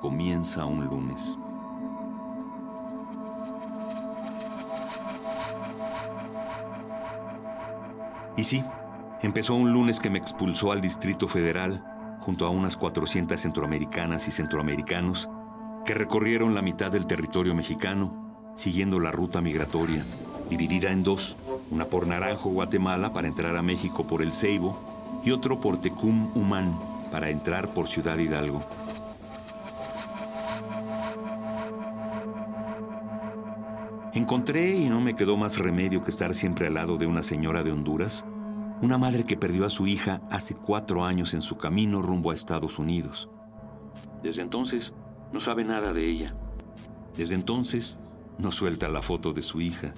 comienza 0.00 0.64
un 0.64 0.86
lunes. 0.86 1.36
Y 8.36 8.44
sí, 8.44 8.64
empezó 9.22 9.54
un 9.54 9.72
lunes 9.72 10.00
que 10.00 10.08
me 10.08 10.18
expulsó 10.18 10.72
al 10.72 10.80
Distrito 10.80 11.28
Federal 11.28 11.84
junto 12.20 12.46
a 12.46 12.50
unas 12.50 12.76
400 12.76 13.38
centroamericanas 13.38 14.28
y 14.28 14.30
centroamericanos 14.30 15.28
que 15.84 15.94
recorrieron 15.94 16.54
la 16.54 16.62
mitad 16.62 16.90
del 16.90 17.06
territorio 17.06 17.54
mexicano 17.54 18.30
siguiendo 18.54 19.00
la 19.00 19.10
ruta 19.10 19.40
migratoria, 19.40 20.04
dividida 20.48 20.90
en 20.90 21.02
dos, 21.02 21.36
una 21.70 21.86
por 21.86 22.06
Naranjo, 22.06 22.50
Guatemala, 22.50 23.12
para 23.12 23.28
entrar 23.28 23.56
a 23.56 23.62
México 23.62 24.06
por 24.06 24.22
el 24.22 24.32
Ceibo, 24.32 24.78
y 25.24 25.30
otro 25.30 25.60
por 25.60 25.80
Tecum 25.80 26.30
Humán, 26.34 26.78
para 27.10 27.30
entrar 27.30 27.68
por 27.68 27.88
Ciudad 27.88 28.18
Hidalgo. 28.18 28.62
Encontré, 34.12 34.74
y 34.76 34.88
no 34.88 35.00
me 35.00 35.14
quedó 35.14 35.36
más 35.36 35.58
remedio 35.58 36.02
que 36.02 36.10
estar 36.10 36.34
siempre 36.34 36.66
al 36.66 36.74
lado 36.74 36.96
de 36.96 37.06
una 37.06 37.22
señora 37.22 37.62
de 37.62 37.70
Honduras, 37.70 38.24
una 38.82 38.98
madre 38.98 39.24
que 39.24 39.36
perdió 39.36 39.64
a 39.64 39.70
su 39.70 39.86
hija 39.86 40.20
hace 40.30 40.56
cuatro 40.56 41.04
años 41.04 41.34
en 41.34 41.42
su 41.42 41.56
camino 41.56 42.02
rumbo 42.02 42.30
a 42.30 42.34
Estados 42.34 42.78
Unidos. 42.78 43.30
Desde 44.22 44.42
entonces 44.42 44.82
no 45.32 45.40
sabe 45.44 45.64
nada 45.64 45.92
de 45.92 46.10
ella. 46.10 46.34
Desde 47.16 47.34
entonces 47.34 47.98
no 48.38 48.50
suelta 48.50 48.88
la 48.88 49.02
foto 49.02 49.32
de 49.32 49.42
su 49.42 49.60
hija. 49.60 49.94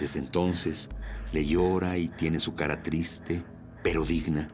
Desde 0.00 0.18
entonces 0.18 0.90
le 1.32 1.46
llora 1.46 1.98
y 1.98 2.08
tiene 2.08 2.38
su 2.40 2.54
cara 2.54 2.82
triste, 2.82 3.44
pero 3.82 4.04
digna. 4.04 4.48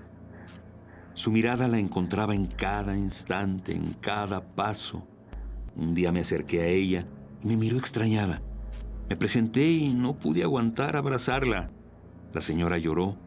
Su 1.15 1.31
mirada 1.31 1.69
la 1.69 1.79
encontraba 1.79 2.35
en 2.35 2.47
cada 2.47 2.97
instante, 2.97 3.73
en 3.75 3.93
cada 3.95 4.55
paso. 4.55 5.07
Un 5.77 5.95
día 5.95 6.13
me 6.13 6.21
acerqué 6.21 6.61
a 6.61 6.67
ella 6.67 7.07
y 7.43 7.49
me 7.49 7.57
miró 7.57 7.77
extrañada. 7.77 8.43
Me 9.09 9.17
presenté 9.17 9.69
y 9.69 9.93
no 9.93 10.19
pude 10.19 10.43
aguantar 10.43 10.97
abrazarla. 10.97 11.71
La 12.33 12.41
señora 12.41 12.79
lloró 12.79 13.19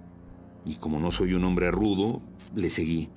y 0.66 0.76
como 0.76 1.00
no 1.00 1.12
soy 1.12 1.34
un 1.34 1.44
hombre 1.44 1.70
rudo, 1.70 2.22
le 2.56 2.72
seguí. 2.72 3.10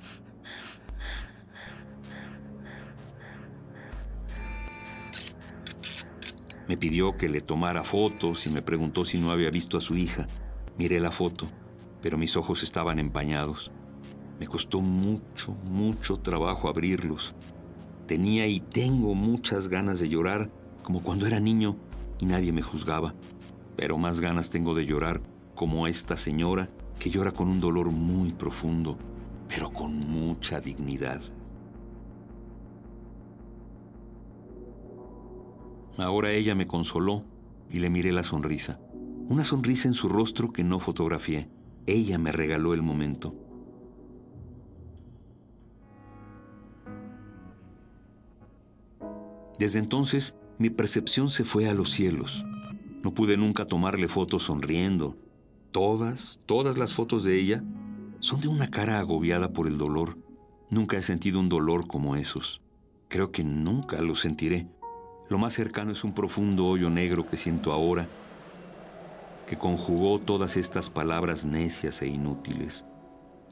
Me 6.69 6.77
pidió 6.77 7.16
que 7.16 7.31
le 7.31 7.40
tomara 7.40 7.82
fotos 7.82 8.47
y 8.47 8.51
me 8.51 8.61
preguntó 8.61 9.07
si 9.07 9.19
no 9.19 9.31
había 9.31 9.51
visto 9.51 9.78
a 9.78 9.81
su 9.81 9.97
hija. 9.97 10.27
Miré 10.77 11.01
la 11.01 11.11
foto, 11.11 11.47
pero 12.03 12.19
mis 12.19 12.36
ojos 12.36 12.62
estaban 12.62 12.99
empañados. 12.99 13.73
Me 14.39 14.47
costó 14.47 14.81
mucho, 14.81 15.55
mucho 15.65 16.19
trabajo 16.19 16.69
abrirlos. 16.69 17.35
Tenía 18.07 18.47
y 18.47 18.61
tengo 18.61 19.15
muchas 19.15 19.69
ganas 19.69 19.99
de 19.99 20.11
llorar, 20.11 20.51
como 20.82 21.03
cuando 21.03 21.27
era 21.27 21.40
niño 21.40 21.77
y 22.20 22.27
nadie 22.27 22.53
me 22.53 22.62
juzgaba. 22.62 23.15
Pero 23.74 23.97
más 23.97 24.20
ganas 24.20 24.51
tengo 24.51 24.74
de 24.74 24.85
llorar 24.85 25.23
como 25.55 25.86
esta 25.86 26.19
señora 26.19 26.69
que 26.99 27.09
llora 27.09 27.32
con 27.32 27.49
un 27.49 27.61
dolor 27.61 27.90
muy 27.90 28.32
profundo, 28.32 28.99
pero 29.49 29.73
con 29.73 29.99
mucha 29.99 30.61
dignidad. 30.61 31.23
Ahora 35.99 36.31
ella 36.31 36.55
me 36.55 36.66
consoló 36.66 37.25
y 37.69 37.81
le 37.81 37.91
miré 37.91 38.12
la 38.12 38.23
sonrisa. 38.23 38.81
Una 39.29 39.45
sonrisa 39.45 39.89
en 39.89 39.95
su 39.95 40.09
rostro 40.09 40.53
que 40.53 40.62
no 40.62 40.79
fotografié. 40.79 41.51
Ella 41.87 42.19
me 42.19 42.31
regaló 42.31 42.73
el 42.73 42.83
momento. 42.83 43.35
Desde 49.59 49.81
entonces, 49.81 50.37
mi 50.59 50.70
percepción 50.70 51.29
se 51.31 51.45
fue 51.45 51.69
a 51.69 51.75
los 51.75 51.91
cielos. 51.91 52.47
No 53.03 53.12
pude 53.12 53.37
nunca 53.37 53.66
tomarle 53.66 54.07
fotos 54.07 54.45
sonriendo. 54.45 55.16
Todas, 55.73 56.41
todas 56.47 56.79
las 56.79 56.95
fotos 56.95 57.25
de 57.25 57.41
ella 57.41 57.65
son 58.20 58.41
de 58.41 58.49
una 58.49 58.70
cara 58.70 59.01
agobiada 59.01 59.53
por 59.53 59.66
el 59.66 59.79
dolor. 59.79 60.16
Nunca 60.70 60.97
he 60.97 61.03
sentido 61.03 61.41
un 61.41 61.49
dolor 61.49 61.89
como 61.89 62.15
esos. 62.15 62.62
Creo 63.09 63.33
que 63.33 63.43
nunca 63.43 64.01
lo 64.01 64.15
sentiré. 64.15 64.69
Lo 65.28 65.36
más 65.36 65.52
cercano 65.52 65.92
es 65.92 66.05
un 66.05 66.14
profundo 66.14 66.66
hoyo 66.66 66.88
negro 66.88 67.26
que 67.26 67.36
siento 67.36 67.72
ahora, 67.72 68.09
que 69.46 69.56
conjugó 69.56 70.18
todas 70.18 70.56
estas 70.56 70.88
palabras 70.88 71.44
necias 71.44 72.00
e 72.00 72.06
inútiles. 72.06 72.86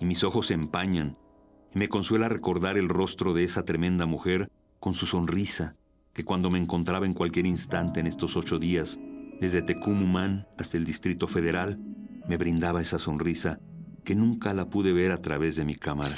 Y 0.00 0.06
mis 0.06 0.24
ojos 0.24 0.46
se 0.46 0.54
empañan, 0.54 1.18
y 1.74 1.78
me 1.78 1.88
consuela 1.88 2.30
recordar 2.30 2.78
el 2.78 2.88
rostro 2.88 3.34
de 3.34 3.44
esa 3.44 3.64
tremenda 3.64 4.06
mujer 4.06 4.50
con 4.80 4.94
su 4.94 5.04
sonrisa, 5.04 5.76
que 6.14 6.24
cuando 6.24 6.50
me 6.50 6.58
encontraba 6.58 7.04
en 7.04 7.12
cualquier 7.12 7.44
instante 7.44 8.00
en 8.00 8.06
estos 8.06 8.38
ocho 8.38 8.58
días, 8.58 8.98
desde 9.38 9.60
Tecumumán 9.60 10.46
hasta 10.56 10.78
el 10.78 10.84
Distrito 10.84 11.26
Federal, 11.26 11.78
me 12.26 12.38
brindaba 12.38 12.80
esa 12.80 12.98
sonrisa 12.98 13.60
que 14.02 14.14
nunca 14.14 14.54
la 14.54 14.70
pude 14.70 14.94
ver 14.94 15.12
a 15.12 15.20
través 15.20 15.56
de 15.56 15.66
mi 15.66 15.74
cámara. 15.74 16.16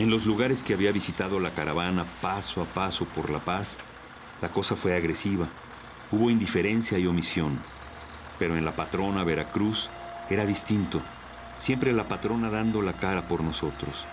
En 0.00 0.08
los 0.08 0.24
lugares 0.24 0.62
que 0.62 0.72
había 0.72 0.92
visitado 0.92 1.40
la 1.40 1.50
caravana 1.50 2.06
paso 2.22 2.62
a 2.62 2.64
paso 2.64 3.04
por 3.04 3.28
La 3.28 3.44
Paz, 3.44 3.76
la 4.40 4.48
cosa 4.48 4.74
fue 4.74 4.96
agresiva. 4.96 5.46
Hubo 6.10 6.30
indiferencia 6.30 6.98
y 6.98 7.06
omisión. 7.06 7.60
Pero 8.38 8.56
en 8.56 8.64
la 8.64 8.74
patrona 8.74 9.24
Veracruz 9.24 9.90
era 10.30 10.46
distinto. 10.46 11.02
Siempre 11.58 11.92
la 11.92 12.08
patrona 12.08 12.48
dando 12.48 12.80
la 12.80 12.94
cara 12.94 13.28
por 13.28 13.42
nosotros. 13.42 14.06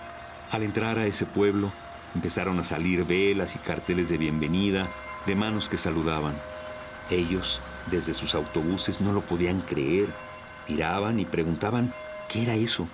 Al 0.50 0.62
entrar 0.62 0.98
a 0.98 1.06
ese 1.06 1.24
pueblo, 1.24 1.72
empezaron 2.14 2.60
a 2.60 2.64
salir 2.64 3.06
velas 3.06 3.56
y 3.56 3.58
carteles 3.58 4.10
de 4.10 4.18
bienvenida, 4.18 4.90
de 5.24 5.36
manos 5.36 5.70
que 5.70 5.78
saludaban. 5.78 6.38
Ellos, 7.08 7.62
desde 7.90 8.12
sus 8.12 8.34
autobuses, 8.34 9.00
no 9.00 9.14
lo 9.14 9.22
podían 9.22 9.62
creer. 9.62 10.12
Miraban 10.68 11.18
y 11.18 11.24
preguntaban 11.24 11.94
qué 12.28 12.42
era 12.42 12.56
eso. 12.56 12.86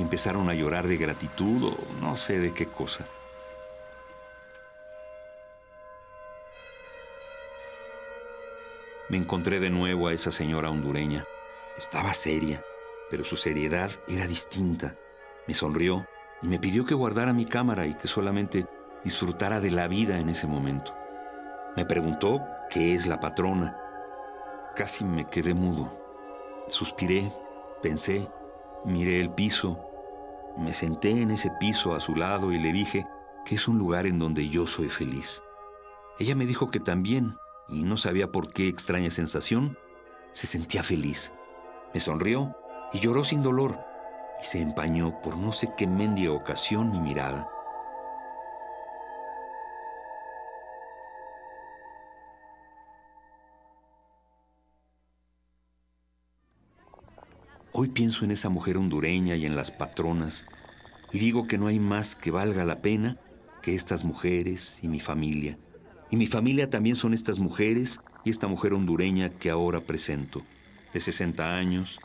Empezaron 0.00 0.48
a 0.48 0.54
llorar 0.54 0.88
de 0.88 0.96
gratitud 0.96 1.64
o 1.64 1.76
no 2.00 2.16
sé 2.16 2.38
de 2.38 2.52
qué 2.52 2.66
cosa. 2.66 3.06
Me 9.08 9.18
encontré 9.18 9.60
de 9.60 9.70
nuevo 9.70 10.08
a 10.08 10.12
esa 10.12 10.30
señora 10.30 10.70
hondureña. 10.70 11.24
Estaba 11.76 12.14
seria, 12.14 12.64
pero 13.10 13.24
su 13.24 13.36
seriedad 13.36 13.90
era 14.08 14.26
distinta. 14.26 14.96
Me 15.46 15.54
sonrió 15.54 16.06
y 16.42 16.46
me 16.46 16.58
pidió 16.58 16.86
que 16.86 16.94
guardara 16.94 17.32
mi 17.32 17.44
cámara 17.44 17.86
y 17.86 17.94
que 17.94 18.08
solamente 18.08 18.66
disfrutara 19.04 19.60
de 19.60 19.70
la 19.70 19.86
vida 19.86 20.18
en 20.18 20.28
ese 20.28 20.46
momento. 20.46 20.96
Me 21.76 21.84
preguntó 21.84 22.40
qué 22.70 22.94
es 22.94 23.06
la 23.06 23.20
patrona. 23.20 23.76
Casi 24.74 25.04
me 25.04 25.28
quedé 25.28 25.54
mudo. 25.54 25.92
Suspiré, 26.68 27.32
pensé, 27.82 28.28
miré 28.84 29.20
el 29.20 29.30
piso, 29.30 29.89
me 30.56 30.72
senté 30.72 31.10
en 31.10 31.30
ese 31.30 31.50
piso 31.58 31.94
a 31.94 32.00
su 32.00 32.14
lado 32.14 32.52
y 32.52 32.58
le 32.58 32.72
dije 32.72 33.06
que 33.44 33.54
es 33.54 33.68
un 33.68 33.78
lugar 33.78 34.06
en 34.06 34.18
donde 34.18 34.48
yo 34.48 34.66
soy 34.66 34.88
feliz. 34.88 35.42
Ella 36.18 36.34
me 36.34 36.46
dijo 36.46 36.70
que 36.70 36.80
también, 36.80 37.36
y 37.68 37.82
no 37.82 37.96
sabía 37.96 38.30
por 38.30 38.52
qué 38.52 38.68
extraña 38.68 39.10
sensación, 39.10 39.78
se 40.32 40.46
sentía 40.46 40.82
feliz. 40.82 41.32
Me 41.94 42.00
sonrió 42.00 42.54
y 42.92 42.98
lloró 42.98 43.24
sin 43.24 43.42
dolor, 43.42 43.78
y 44.40 44.44
se 44.44 44.60
empañó 44.60 45.20
por 45.22 45.36
no 45.36 45.52
sé 45.52 45.72
qué 45.76 45.86
mendia 45.86 46.32
ocasión 46.32 46.90
mi 46.92 47.00
mirada. 47.00 47.48
Hoy 57.82 57.88
pienso 57.88 58.26
en 58.26 58.30
esa 58.30 58.50
mujer 58.50 58.76
hondureña 58.76 59.36
y 59.36 59.46
en 59.46 59.56
las 59.56 59.70
patronas 59.70 60.44
y 61.14 61.18
digo 61.18 61.46
que 61.46 61.56
no 61.56 61.66
hay 61.66 61.80
más 61.80 62.14
que 62.14 62.30
valga 62.30 62.66
la 62.66 62.82
pena 62.82 63.16
que 63.62 63.74
estas 63.74 64.04
mujeres 64.04 64.80
y 64.82 64.88
mi 64.88 65.00
familia. 65.00 65.58
Y 66.10 66.16
mi 66.16 66.26
familia 66.26 66.68
también 66.68 66.94
son 66.94 67.14
estas 67.14 67.38
mujeres 67.38 68.02
y 68.22 68.28
esta 68.28 68.48
mujer 68.48 68.74
hondureña 68.74 69.30
que 69.30 69.48
ahora 69.48 69.80
presento, 69.80 70.42
de 70.92 71.00
60 71.00 71.56
años, 71.56 72.00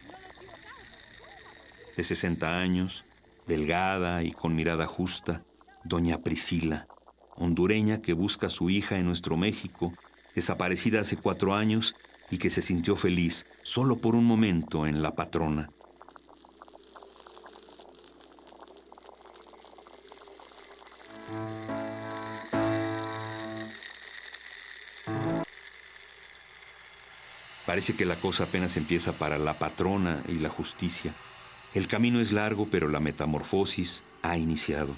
de 1.97 2.03
60 2.05 2.57
años, 2.57 3.03
delgada 3.45 4.23
y 4.23 4.31
con 4.31 4.55
mirada 4.55 4.85
justa, 4.85 5.43
doña 5.83 6.21
Priscila, 6.21 6.87
hondureña 7.35 8.01
que 8.01 8.13
busca 8.13 8.47
a 8.47 8.49
su 8.49 8.69
hija 8.69 8.97
en 8.97 9.07
nuestro 9.07 9.35
México, 9.35 9.91
desaparecida 10.35 11.01
hace 11.01 11.17
cuatro 11.17 11.53
años 11.53 11.95
y 12.35 12.37
que 12.37 12.49
se 12.49 12.61
sintió 12.61 12.97
feliz 12.97 13.45
solo 13.63 13.95
por 13.95 14.13
un 14.13 14.25
momento 14.25 14.85
en 14.85 15.01
la 15.01 15.15
patrona. 15.15 15.69
Parece 27.65 27.95
que 27.95 28.03
la 28.03 28.15
cosa 28.17 28.43
apenas 28.43 28.75
empieza 28.75 29.13
para 29.13 29.37
la 29.37 29.57
patrona 29.57 30.21
y 30.27 30.35
la 30.35 30.49
justicia. 30.49 31.15
El 31.73 31.87
camino 31.87 32.19
es 32.19 32.33
largo, 32.33 32.67
pero 32.69 32.89
la 32.89 32.99
metamorfosis 32.99 34.03
ha 34.23 34.37
iniciado. 34.37 34.93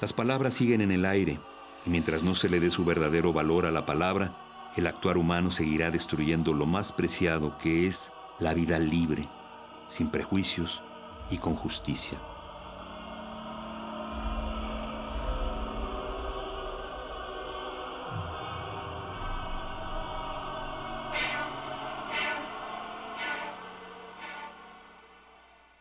Las 0.00 0.12
palabras 0.12 0.54
siguen 0.54 0.80
en 0.80 0.92
el 0.92 1.04
aire, 1.04 1.40
y 1.86 1.90
mientras 1.90 2.22
no 2.22 2.34
se 2.34 2.48
le 2.48 2.60
dé 2.60 2.70
su 2.70 2.84
verdadero 2.84 3.32
valor 3.32 3.66
a 3.66 3.70
la 3.70 3.86
palabra, 3.86 4.36
el 4.76 4.86
actuar 4.86 5.16
humano 5.16 5.50
seguirá 5.50 5.90
destruyendo 5.90 6.52
lo 6.52 6.66
más 6.66 6.92
preciado 6.92 7.56
que 7.58 7.86
es 7.86 8.12
la 8.38 8.54
vida 8.54 8.78
libre, 8.78 9.28
sin 9.86 10.10
prejuicios 10.10 10.82
y 11.30 11.38
con 11.38 11.54
justicia. 11.54 12.20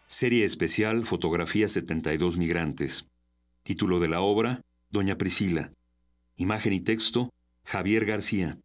Serie 0.07 0.43
especial 0.43 1.05
Fotografía 1.05 1.69
72 1.69 2.35
Migrantes. 2.35 3.07
Título 3.63 4.01
de 4.01 4.09
la 4.09 4.19
obra, 4.19 4.59
Doña 4.89 5.17
Priscila. 5.17 5.71
Imagen 6.40 6.72
y 6.72 6.80
texto, 6.80 7.30
Javier 7.66 8.06
García. 8.06 8.57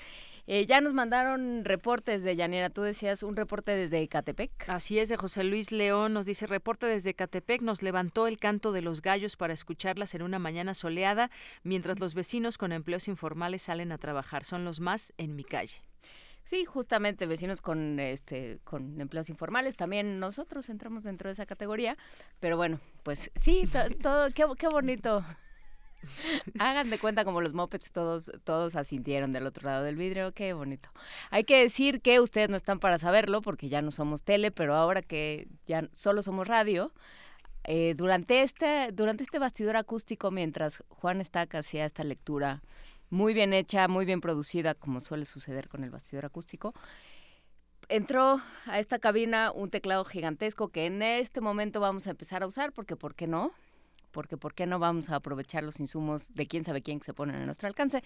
Eh, 0.47 0.65
ya 0.67 0.79
nos 0.79 0.93
mandaron 0.93 1.65
reportes 1.65 2.23
de 2.23 2.33
Yanira. 2.37 2.69
Tú 2.69 2.81
decías 2.81 3.23
un 3.23 3.35
reporte 3.35 3.75
desde 3.75 3.99
Ecatepec. 3.99 4.69
Así 4.69 4.99
es, 4.99 5.09
de 5.09 5.17
José 5.17 5.43
Luis 5.43 5.73
León 5.73 6.13
nos 6.13 6.25
dice, 6.25 6.47
reporte 6.47 6.85
desde 6.85 7.09
Ecatepec, 7.09 7.61
nos 7.61 7.81
levantó 7.81 8.27
el 8.27 8.37
canto 8.37 8.71
de 8.71 8.81
los 8.81 9.01
gallos 9.01 9.35
para 9.35 9.51
escucharlas 9.53 10.15
en 10.15 10.21
una 10.21 10.39
mañana 10.39 10.75
soleada, 10.75 11.29
mientras 11.63 11.99
los 11.99 12.13
vecinos 12.13 12.57
con 12.57 12.71
empleos 12.71 13.09
informales 13.09 13.63
salen 13.63 13.91
a 13.91 13.97
trabajar. 13.97 14.45
Son 14.45 14.63
los 14.63 14.79
más 14.79 15.13
en 15.17 15.35
mi 15.35 15.43
calle. 15.43 15.81
Sí, 16.45 16.63
justamente 16.63 17.25
vecinos 17.25 17.59
con 17.59 17.99
este 17.99 18.59
con 18.63 19.01
empleos 19.01 19.29
informales, 19.29 19.75
también 19.75 20.19
nosotros 20.19 20.69
entramos 20.69 21.03
dentro 21.03 21.27
de 21.27 21.33
esa 21.33 21.47
categoría, 21.47 21.97
pero 22.39 22.55
bueno, 22.55 22.79
pues 23.01 23.31
sí, 23.35 23.67
todo 24.01 24.29
qué, 24.31 24.45
qué 24.57 24.67
bonito. 24.67 25.25
Hagan 26.59 26.91
de 26.91 26.99
cuenta 26.99 27.25
como 27.25 27.41
los 27.41 27.55
mopeds 27.55 27.91
todos 27.91 28.31
todos 28.43 28.75
asintieron 28.75 29.33
del 29.33 29.47
otro 29.47 29.67
lado 29.67 29.83
del 29.83 29.95
vidrio, 29.95 30.33
qué 30.33 30.53
bonito. 30.53 30.89
Hay 31.31 31.45
que 31.45 31.59
decir 31.59 31.99
que 32.01 32.19
ustedes 32.19 32.47
no 32.47 32.57
están 32.57 32.79
para 32.79 32.99
saberlo 32.99 33.41
porque 33.41 33.67
ya 33.67 33.81
no 33.81 33.89
somos 33.89 34.21
tele, 34.21 34.51
pero 34.51 34.75
ahora 34.75 35.01
que 35.01 35.47
ya 35.65 35.89
solo 35.95 36.21
somos 36.21 36.47
radio, 36.47 36.93
eh, 37.63 37.95
durante 37.97 38.43
este 38.43 38.91
durante 38.91 39.23
este 39.23 39.39
bastidor 39.39 39.77
acústico 39.77 40.29
mientras 40.29 40.83
Juan 40.89 41.21
está 41.21 41.47
hacía 41.51 41.85
esta 41.85 42.03
lectura 42.03 42.61
muy 43.09 43.33
bien 43.33 43.53
hecha, 43.53 43.87
muy 43.87 44.05
bien 44.05 44.21
producida, 44.21 44.73
como 44.73 45.01
suele 45.01 45.25
suceder 45.25 45.69
con 45.69 45.83
el 45.83 45.91
bastidor 45.91 46.25
acústico. 46.25 46.73
Entró 47.87 48.41
a 48.65 48.79
esta 48.79 48.99
cabina 48.99 49.51
un 49.51 49.69
teclado 49.69 50.05
gigantesco 50.05 50.69
que 50.69 50.85
en 50.85 51.01
este 51.01 51.39
momento 51.41 51.79
vamos 51.79 52.07
a 52.07 52.11
empezar 52.11 52.43
a 52.43 52.47
usar, 52.47 52.71
porque 52.71 52.95
¿por 52.95 53.13
qué 53.13 53.27
no? 53.27 53.51
Porque 54.11 54.37
¿por 54.37 54.53
qué 54.53 54.65
no 54.65 54.79
vamos 54.79 55.09
a 55.09 55.15
aprovechar 55.15 55.63
los 55.63 55.79
insumos 55.79 56.33
de 56.33 56.47
quién 56.47 56.63
sabe 56.63 56.81
quién 56.81 56.99
que 56.99 57.05
se 57.05 57.13
ponen 57.13 57.35
a 57.35 57.45
nuestro 57.45 57.67
alcance? 57.67 58.03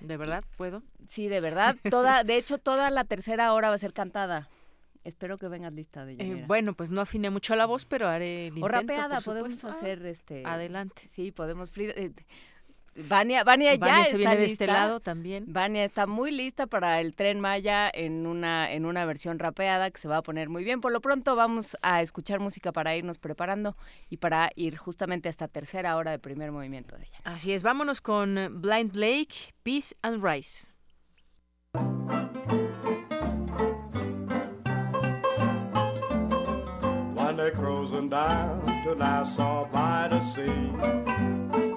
¿De 0.00 0.16
verdad 0.16 0.44
puedo? 0.56 0.82
Sí, 1.06 1.28
de 1.28 1.40
verdad. 1.40 1.76
Toda, 1.90 2.24
de 2.24 2.36
hecho, 2.36 2.58
toda 2.58 2.90
la 2.90 3.04
tercera 3.04 3.52
hora 3.52 3.68
va 3.68 3.74
a 3.74 3.78
ser 3.78 3.92
cantada. 3.92 4.48
Espero 5.02 5.38
que 5.38 5.48
vengas 5.48 5.72
lista 5.72 6.04
de 6.04 6.12
eh, 6.18 6.44
Bueno, 6.46 6.74
pues 6.74 6.90
no 6.90 7.00
afiné 7.00 7.30
mucho 7.30 7.56
la 7.56 7.64
voz, 7.64 7.86
pero 7.86 8.06
haré 8.06 8.48
el 8.48 8.58
intento. 8.58 8.66
O 8.66 8.68
rapeada, 8.68 9.20
podemos 9.22 9.64
hacer 9.64 10.04
este. 10.04 10.42
Adelante. 10.44 11.02
Sí, 11.08 11.32
podemos. 11.32 11.70
Eh, 11.76 12.12
Vania, 13.08 13.44
Vania, 13.44 13.74
ya 13.74 13.96
se 13.96 14.02
está 14.02 14.16
viene 14.16 14.32
lista. 14.32 14.38
de 14.38 14.44
este 14.44 14.66
lado 14.66 15.00
también. 15.00 15.44
Vania 15.48 15.84
está 15.84 16.06
muy 16.06 16.30
lista 16.30 16.66
para 16.66 17.00
el 17.00 17.14
Tren 17.14 17.40
Maya 17.40 17.90
en 17.92 18.26
una 18.26 18.70
en 18.72 18.84
una 18.86 19.04
versión 19.04 19.38
rapeada 19.38 19.90
que 19.90 19.98
se 19.98 20.08
va 20.08 20.18
a 20.18 20.22
poner 20.22 20.48
muy 20.48 20.64
bien. 20.64 20.80
Por 20.80 20.92
lo 20.92 21.00
pronto 21.00 21.36
vamos 21.36 21.76
a 21.82 22.02
escuchar 22.02 22.40
música 22.40 22.72
para 22.72 22.94
irnos 22.96 23.18
preparando 23.18 23.76
y 24.08 24.18
para 24.18 24.50
ir 24.56 24.76
justamente 24.76 25.28
a 25.28 25.30
esta 25.30 25.48
tercera 25.48 25.96
hora 25.96 26.10
de 26.10 26.18
primer 26.18 26.52
movimiento 26.52 26.96
de 26.96 27.04
ella. 27.04 27.18
Así 27.24 27.52
es, 27.52 27.62
vámonos 27.62 28.00
con 28.00 28.60
Blind 28.60 28.94
Lake, 28.94 29.54
Peace 29.62 29.94
and 30.02 30.24
Rise. 30.24 30.68
One 37.14 37.36
day 37.36 37.50
cruising 37.50 38.08
down 38.08 38.66
to 38.84 38.94
Nassau 38.94 39.66
by 39.70 40.08
the 40.08 40.20
sea. 40.20 41.69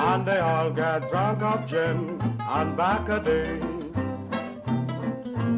And 0.00 0.24
they 0.24 0.38
all 0.38 0.70
get 0.70 1.08
drunk 1.08 1.42
off 1.42 1.66
gin 1.66 2.20
and 2.56 2.78
Bacardi. 2.78 3.78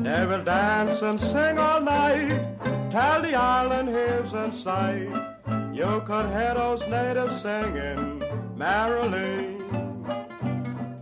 They 0.03 0.27
will 0.27 0.43
dance 0.43 1.03
and 1.03 1.21
sing 1.21 1.59
all 1.59 1.81
night, 1.81 2.41
tell 2.91 3.21
the 3.21 3.35
island 3.35 3.89
heaves 3.91 4.33
and 4.33 4.55
sight. 4.55 5.13
You 5.75 6.03
could 6.07 6.27
hear 6.27 6.55
those 6.55 6.87
natives 6.89 7.43
singing 7.43 8.23
merrily. 8.57 9.59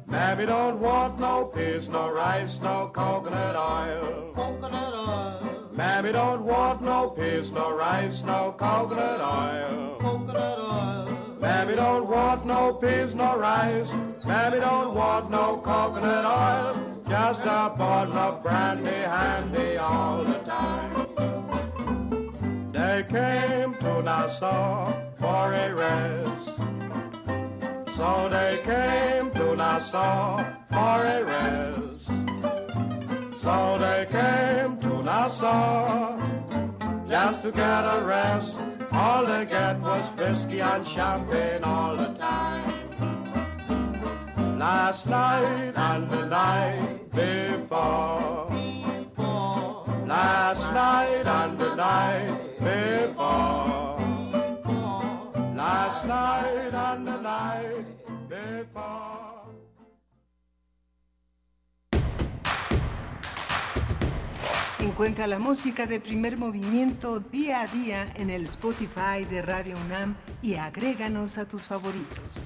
Mammy 0.06 0.46
don't 0.46 0.80
want 0.80 1.20
no 1.20 1.44
peas, 1.46 1.88
no 1.88 2.10
rice, 2.10 2.60
no 2.60 2.88
coconut 2.88 3.54
oil. 3.54 4.32
Coconut 4.34 4.94
oil. 4.94 5.68
Mammy 5.72 6.10
don't 6.10 6.44
want 6.44 6.82
no 6.82 7.10
peas, 7.10 7.52
no 7.52 7.76
rice, 7.76 8.24
no 8.24 8.52
coconut 8.58 9.20
oil. 9.20 9.96
Coconut 10.00 10.58
oil. 10.58 11.17
Mammy 11.40 11.76
don't 11.76 12.08
want 12.08 12.44
no 12.46 12.72
peas, 12.74 13.14
no 13.14 13.38
rice. 13.38 13.94
Mammy 14.24 14.58
don't 14.58 14.92
want 14.94 15.30
no 15.30 15.58
coconut 15.58 16.24
oil. 16.24 17.02
Just 17.08 17.42
a 17.44 17.72
bottle 17.78 18.18
of 18.18 18.42
brandy 18.42 18.90
handy 18.90 19.76
all 19.76 20.24
the 20.24 20.38
time. 20.40 21.06
They 22.72 23.04
came 23.08 23.74
to 23.74 24.02
Nassau 24.02 24.92
for 25.16 25.52
a 25.52 25.74
rest. 25.74 26.60
So 27.96 28.28
they 28.28 28.60
came 28.64 29.30
to 29.32 29.56
Nassau 29.56 30.44
for 30.66 31.04
a 31.16 31.22
rest. 31.24 32.10
So 33.36 33.78
they 33.78 34.06
came 34.10 34.76
to 34.78 35.02
Nassau 35.02 36.18
just 37.08 37.42
to 37.42 37.52
get 37.52 37.84
a 37.84 38.02
rest. 38.04 38.60
All 39.00 39.24
they 39.24 39.46
get 39.46 39.78
was 39.80 40.12
whiskey 40.16 40.60
and 40.60 40.84
champagne 40.84 41.62
all 41.62 41.94
the 41.96 42.12
time. 42.14 42.72
Last 44.58 45.08
night 45.08 45.72
and 45.76 46.10
the 46.10 46.26
night 46.26 47.08
before. 47.12 48.50
Last 50.04 50.72
night 50.72 51.26
and 51.38 51.58
the 51.60 51.74
night 51.76 52.58
before. 52.58 54.00
Last 55.54 56.06
night 56.06 56.74
and 56.74 57.06
the 57.06 57.20
night 57.20 57.84
before. 58.28 59.07
Encuentra 64.98 65.28
la 65.28 65.38
música 65.38 65.86
de 65.86 66.00
primer 66.00 66.36
movimiento 66.36 67.20
día 67.20 67.60
a 67.60 67.68
día 67.68 68.12
en 68.16 68.30
el 68.30 68.46
Spotify 68.46 69.24
de 69.30 69.42
Radio 69.42 69.76
UNAM 69.86 70.16
y 70.42 70.54
agréganos 70.54 71.38
a 71.38 71.46
tus 71.46 71.68
favoritos. 71.68 72.44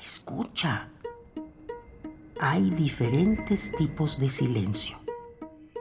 Escucha. 0.00 0.88
Hay 2.40 2.70
diferentes 2.70 3.72
tipos 3.72 4.20
de 4.20 4.30
silencio. 4.30 4.96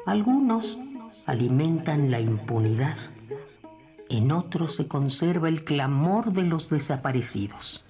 Algunos 0.07 0.79
alimentan 1.27 2.09
la 2.09 2.19
impunidad. 2.19 2.97
En 4.17 4.31
otros 4.31 4.73
se 4.73 4.87
conserva 4.87 5.47
el 5.47 5.63
clamor 5.63 6.33
de 6.33 6.41
los 6.41 6.71
desaparecidos. 6.71 7.85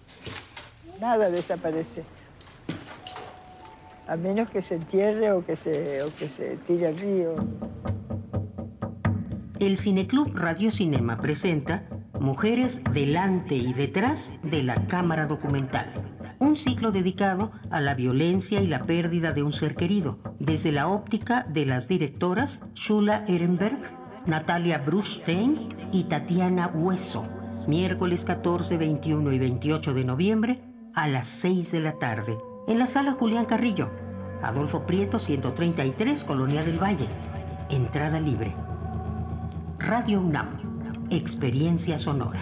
Nada 1.00 1.30
desaparece. 1.30 2.04
A 4.10 4.18
menos 4.18 4.50
que 4.50 4.62
se 4.62 4.76
entierre 4.76 5.32
o 5.32 5.46
que 5.46 5.56
se, 5.56 6.04
o 6.04 6.14
que 6.14 6.28
se 6.28 6.58
tire 6.68 6.88
al 6.88 6.98
río. 6.98 7.36
El 9.62 9.78
Cineclub 9.78 10.36
Radio 10.36 10.70
Cinema 10.70 11.22
presenta 11.22 11.88
Mujeres 12.20 12.84
delante 12.92 13.56
y 13.56 13.72
detrás 13.72 14.36
de 14.44 14.64
la 14.64 14.86
cámara 14.88 15.28
documental. 15.28 15.86
Un 16.40 16.58
ciclo 16.58 16.92
dedicado 16.92 17.54
a 17.72 17.80
la 17.80 17.94
violencia 17.96 18.60
y 18.60 18.68
la 18.68 18.86
pérdida 18.86 19.32
de 19.32 19.44
un 19.44 19.54
ser 19.54 19.76
querido, 19.76 20.20
desde 20.40 20.74
la 20.74 20.90
óptica 20.90 21.44
de 21.44 21.66
las 21.66 21.88
directoras 21.88 22.66
Shula 22.74 23.24
Ehrenberg, 23.30 24.07
Natalia 24.28 24.80
Brustein 24.80 25.58
y 25.94 26.04
Tatiana 26.04 26.68
Hueso. 26.68 27.26
Miércoles 27.66 28.26
14, 28.26 28.78
21 28.78 29.32
y 29.32 29.40
28 29.40 29.94
de 29.94 30.04
noviembre 30.04 30.60
a 30.94 31.08
las 31.08 31.28
6 31.28 31.72
de 31.72 31.80
la 31.80 31.94
tarde, 31.94 32.38
en 32.68 32.78
la 32.78 32.88
sala 32.88 33.14
Julián 33.14 33.46
Carrillo, 33.46 33.90
Adolfo 34.42 34.86
Prieto 34.86 35.18
133, 35.18 36.26
Colonia 36.26 36.62
del 36.64 36.78
Valle. 36.78 37.08
Entrada 37.70 38.20
libre. 38.20 38.54
Radio 39.80 40.20
UNAM, 40.20 40.50
Experiencia 41.10 41.98
Sonora. 41.98 42.42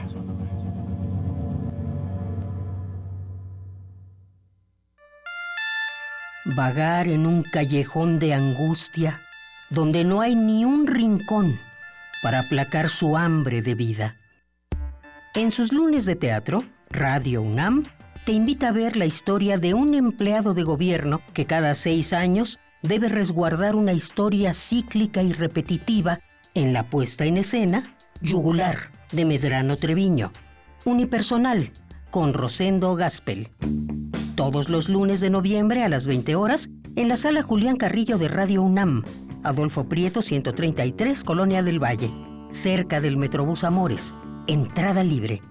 Vagar 6.45 7.07
en 7.07 7.27
un 7.27 7.43
callejón 7.43 8.17
de 8.17 8.33
angustia 8.33 9.21
donde 9.69 10.03
no 10.03 10.21
hay 10.21 10.35
ni 10.35 10.65
un 10.65 10.87
rincón 10.87 11.59
para 12.25 12.39
aplacar 12.39 12.89
su 12.89 13.17
hambre 13.17 13.61
de 13.61 13.75
vida. 13.75 14.15
En 15.35 15.51
sus 15.51 15.71
lunes 15.71 16.05
de 16.05 16.15
teatro, 16.15 16.63
Radio 16.89 17.43
UNAM 17.43 17.83
te 18.25 18.31
invita 18.31 18.69
a 18.69 18.71
ver 18.71 18.97
la 18.97 19.05
historia 19.05 19.59
de 19.59 19.75
un 19.75 19.93
empleado 19.93 20.55
de 20.55 20.63
gobierno 20.63 21.21
que 21.35 21.45
cada 21.45 21.75
seis 21.75 22.13
años 22.13 22.57
debe 22.81 23.09
resguardar 23.09 23.75
una 23.75 23.93
historia 23.93 24.55
cíclica 24.55 25.21
y 25.21 25.33
repetitiva 25.33 26.19
en 26.55 26.73
la 26.73 26.89
puesta 26.89 27.25
en 27.25 27.37
escena 27.37 27.83
Yugular 28.21 28.91
de 29.11 29.23
Medrano 29.23 29.77
Treviño. 29.77 30.31
Unipersonal 30.83 31.73
con 32.09 32.33
Rosendo 32.33 32.95
Gaspel. 32.95 33.51
Todos 34.33 34.69
los 34.69 34.89
lunes 34.89 35.19
de 35.19 35.29
noviembre 35.29 35.83
a 35.83 35.89
las 35.89 36.07
20 36.07 36.33
horas 36.33 36.71
en 36.95 37.07
la 37.07 37.17
sala 37.17 37.43
Julián 37.43 37.75
Carrillo 37.75 38.17
de 38.17 38.29
Radio 38.29 38.63
UNAM, 38.63 39.03
Adolfo 39.45 39.87
Prieto 39.87 40.23
133, 40.23 41.23
Colonia 41.23 41.61
del 41.61 41.81
Valle, 41.81 42.11
cerca 42.49 42.99
del 42.99 43.15
Metrobús 43.15 43.63
Amores. 43.63 44.15
Entrada 44.47 45.03
libre. 45.03 45.43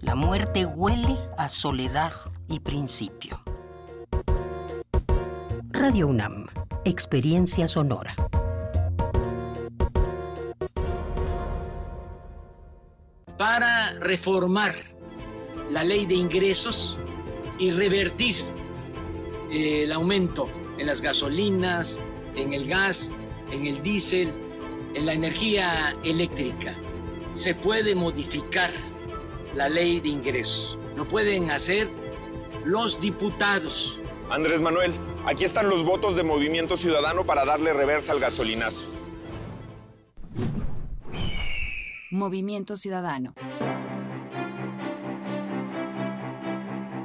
La 0.00 0.16
muerte 0.16 0.66
huele 0.66 1.16
a 1.38 1.48
soledad 1.48 2.12
y 2.48 2.58
principio. 2.58 3.40
Radio 5.70 6.08
UNAM, 6.08 6.46
Experiencia 6.84 7.68
Sonora. 7.68 8.16
para 13.38 13.98
reformar 13.98 14.72
la 15.72 15.82
ley 15.82 16.06
de 16.06 16.14
ingresos 16.14 16.96
y 17.58 17.72
revertir 17.72 18.36
eh, 19.50 19.82
el 19.82 19.90
aumento 19.90 20.48
en 20.78 20.86
las 20.86 21.00
gasolinas, 21.00 21.98
en 22.36 22.52
el 22.52 22.66
gas, 22.66 23.12
en 23.50 23.66
el 23.66 23.82
diésel, 23.82 24.32
en 24.94 25.06
la 25.06 25.14
energía 25.14 25.96
eléctrica. 26.04 26.74
Se 27.34 27.54
puede 27.54 27.94
modificar 27.94 28.70
la 29.54 29.68
ley 29.68 30.00
de 30.00 30.08
ingresos. 30.08 30.78
Lo 30.96 31.06
pueden 31.06 31.50
hacer 31.50 31.88
los 32.64 33.00
diputados. 33.00 34.00
Andrés 34.30 34.60
Manuel, 34.60 34.92
aquí 35.26 35.44
están 35.44 35.68
los 35.68 35.84
votos 35.84 36.16
de 36.16 36.22
Movimiento 36.22 36.76
Ciudadano 36.76 37.24
para 37.24 37.44
darle 37.44 37.72
reversa 37.72 38.12
al 38.12 38.20
gasolinazo. 38.20 38.86
Movimiento 42.10 42.76
Ciudadano. 42.76 43.34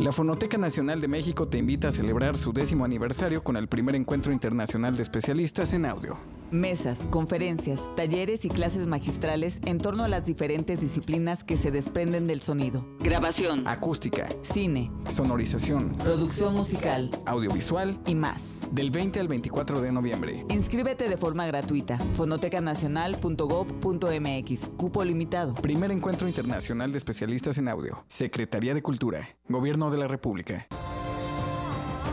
La 0.00 0.10
Fonoteca 0.10 0.58
Nacional 0.58 1.00
de 1.00 1.06
México 1.06 1.46
te 1.46 1.56
invita 1.56 1.86
a 1.88 1.92
celebrar 1.92 2.36
su 2.36 2.52
décimo 2.52 2.84
aniversario 2.84 3.44
con 3.44 3.56
el 3.56 3.68
primer 3.68 3.94
encuentro 3.94 4.32
internacional 4.32 4.96
de 4.96 5.04
especialistas 5.04 5.72
en 5.72 5.86
audio. 5.86 6.18
Mesas, 6.50 7.06
conferencias, 7.10 7.90
talleres 7.96 8.44
y 8.44 8.48
clases 8.48 8.86
magistrales 8.86 9.60
en 9.64 9.78
torno 9.78 10.04
a 10.04 10.08
las 10.08 10.24
diferentes 10.24 10.80
disciplinas 10.80 11.44
que 11.44 11.56
se 11.56 11.70
desprenden 11.70 12.26
del 12.26 12.40
sonido. 12.40 12.86
Grabación, 13.00 13.66
acústica, 13.66 14.28
Cine, 14.42 14.90
sonorización, 15.14 15.92
producción 15.96 16.54
musical, 16.54 17.10
audiovisual 17.26 17.98
y 18.06 18.14
más. 18.14 18.68
Del 18.72 18.90
20 18.90 19.20
al 19.20 19.28
24 19.28 19.80
de 19.80 19.92
noviembre. 19.92 20.44
Inscríbete 20.48 21.08
de 21.08 21.16
forma 21.16 21.46
gratuita. 21.46 21.98
fonotecanacional.gov.mx. 21.98 24.70
Cupo 24.76 25.04
limitado. 25.04 25.54
Primer 25.54 25.90
encuentro 25.90 26.28
internacional 26.28 26.92
de 26.92 26.98
especialistas 26.98 27.58
en 27.58 27.68
audio. 27.68 28.04
Secretaría 28.08 28.74
de 28.74 28.82
Cultura. 28.82 29.28
Gobierno 29.48 29.90
de 29.90 29.98
la 29.98 30.08
República. 30.08 30.66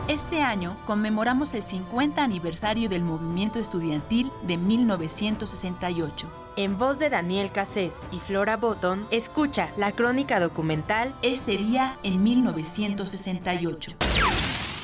Este 0.08 0.42
año 0.42 0.76
conmemoramos 0.84 1.54
el 1.54 1.62
50 1.62 2.24
aniversario 2.24 2.88
del 2.88 3.04
movimiento 3.04 3.60
estudiantil 3.60 4.32
de 4.42 4.56
1968. 4.56 6.30
En 6.56 6.76
voz 6.76 6.98
de 6.98 7.08
Daniel 7.08 7.52
Cassés 7.52 8.04
y 8.10 8.18
Flora 8.18 8.56
Botton, 8.56 9.06
escucha 9.12 9.72
la 9.76 9.92
crónica 9.92 10.40
documental 10.40 11.14
Este 11.22 11.56
día 11.56 12.00
en 12.02 12.20
1968. 12.20 13.92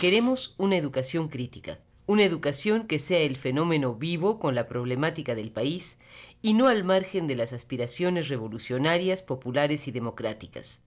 Queremos 0.00 0.54
una 0.56 0.76
educación 0.76 1.26
crítica, 1.28 1.80
una 2.06 2.22
educación 2.22 2.86
que 2.86 3.00
sea 3.00 3.18
el 3.18 3.34
fenómeno 3.34 3.96
vivo 3.96 4.38
con 4.38 4.54
la 4.54 4.68
problemática 4.68 5.34
del 5.34 5.50
país 5.50 5.98
y 6.42 6.54
no 6.54 6.68
al 6.68 6.84
margen 6.84 7.26
de 7.26 7.34
las 7.34 7.52
aspiraciones 7.52 8.28
revolucionarias, 8.28 9.24
populares 9.24 9.88
y 9.88 9.90
democráticas. 9.90 10.80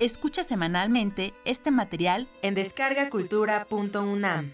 Escucha 0.00 0.42
semanalmente 0.44 1.34
este 1.44 1.70
material 1.70 2.26
en 2.40 2.54
descargacultura.unam. 2.54 4.50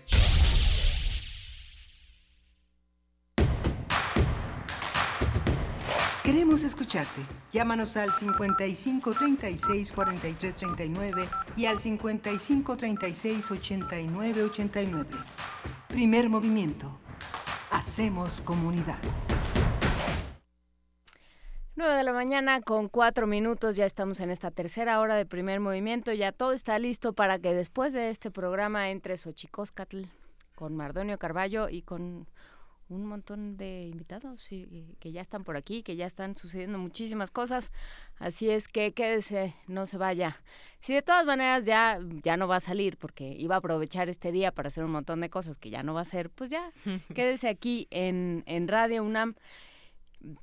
Queremos 6.25 6.65
escucharte. 6.65 7.21
Llámanos 7.53 7.97
al 7.97 8.13
55 8.13 9.15
36 9.15 9.93
43 9.93 10.57
39 10.57 11.29
y 11.57 11.67
al 11.67 11.79
55 11.79 12.77
36 12.77 13.49
89 13.49 14.43
89. 14.43 15.09
Primer 15.87 16.29
movimiento. 16.29 16.99
Hacemos 17.71 18.41
comunidad. 18.41 18.99
9 21.79 21.95
de 21.95 22.05
la 22.05 22.15
mañana 22.15 22.63
con 22.63 22.89
cuatro 22.89 23.27
minutos, 23.27 23.77
ya 23.77 23.85
estamos 23.85 24.21
en 24.21 24.31
esta 24.31 24.51
tercera 24.51 24.99
hora 24.99 25.15
de 25.15 25.27
primer 25.27 25.61
movimiento, 25.61 26.11
ya 26.15 26.33
todo 26.33 26.53
está 26.53 26.79
listo 26.79 27.13
para 27.13 27.39
que 27.39 27.53
después 27.53 27.93
de 27.93 28.09
este 28.09 28.31
programa 28.31 28.89
entre 28.89 29.19
Xochicóscatl 29.19 30.05
con 30.55 30.75
Mardonio 30.75 31.19
Carballo 31.19 31.69
y 31.69 31.83
con 31.83 32.29
un 32.89 33.05
montón 33.05 33.59
de 33.59 33.89
invitados 33.89 34.49
que 34.49 35.13
ya 35.13 35.21
están 35.21 35.45
por 35.45 35.59
aquí, 35.59 35.83
que 35.83 35.97
ya 35.97 36.07
están 36.07 36.35
sucediendo 36.35 36.79
muchísimas 36.79 37.31
cosas, 37.31 37.71
así 38.19 38.49
es 38.49 38.69
que 38.69 38.95
quédese, 38.95 39.55
no 39.67 39.85
se 39.85 39.99
vaya. 39.99 40.41
Si 40.81 40.95
de 40.95 41.03
todas 41.03 41.27
maneras 41.27 41.67
ya, 41.67 41.99
ya 42.23 42.39
no 42.39 42.49
va 42.49 42.57
a 42.57 42.61
salir 42.61 42.97
porque 42.97 43.35
iba 43.37 43.57
a 43.57 43.59
aprovechar 43.59 44.09
este 44.09 44.33
día 44.33 44.51
para 44.51 44.69
hacer 44.69 44.83
un 44.83 44.93
montón 44.93 45.21
de 45.21 45.29
cosas 45.29 45.59
que 45.59 45.69
ya 45.69 45.83
no 45.83 45.93
va 45.93 46.01
a 46.01 46.05
hacer, 46.05 46.31
pues 46.31 46.49
ya 46.49 46.73
quédese 47.15 47.51
aquí 47.51 47.87
en, 47.91 48.45
en 48.47 48.67
Radio 48.67 49.05
UNAM. 49.05 49.35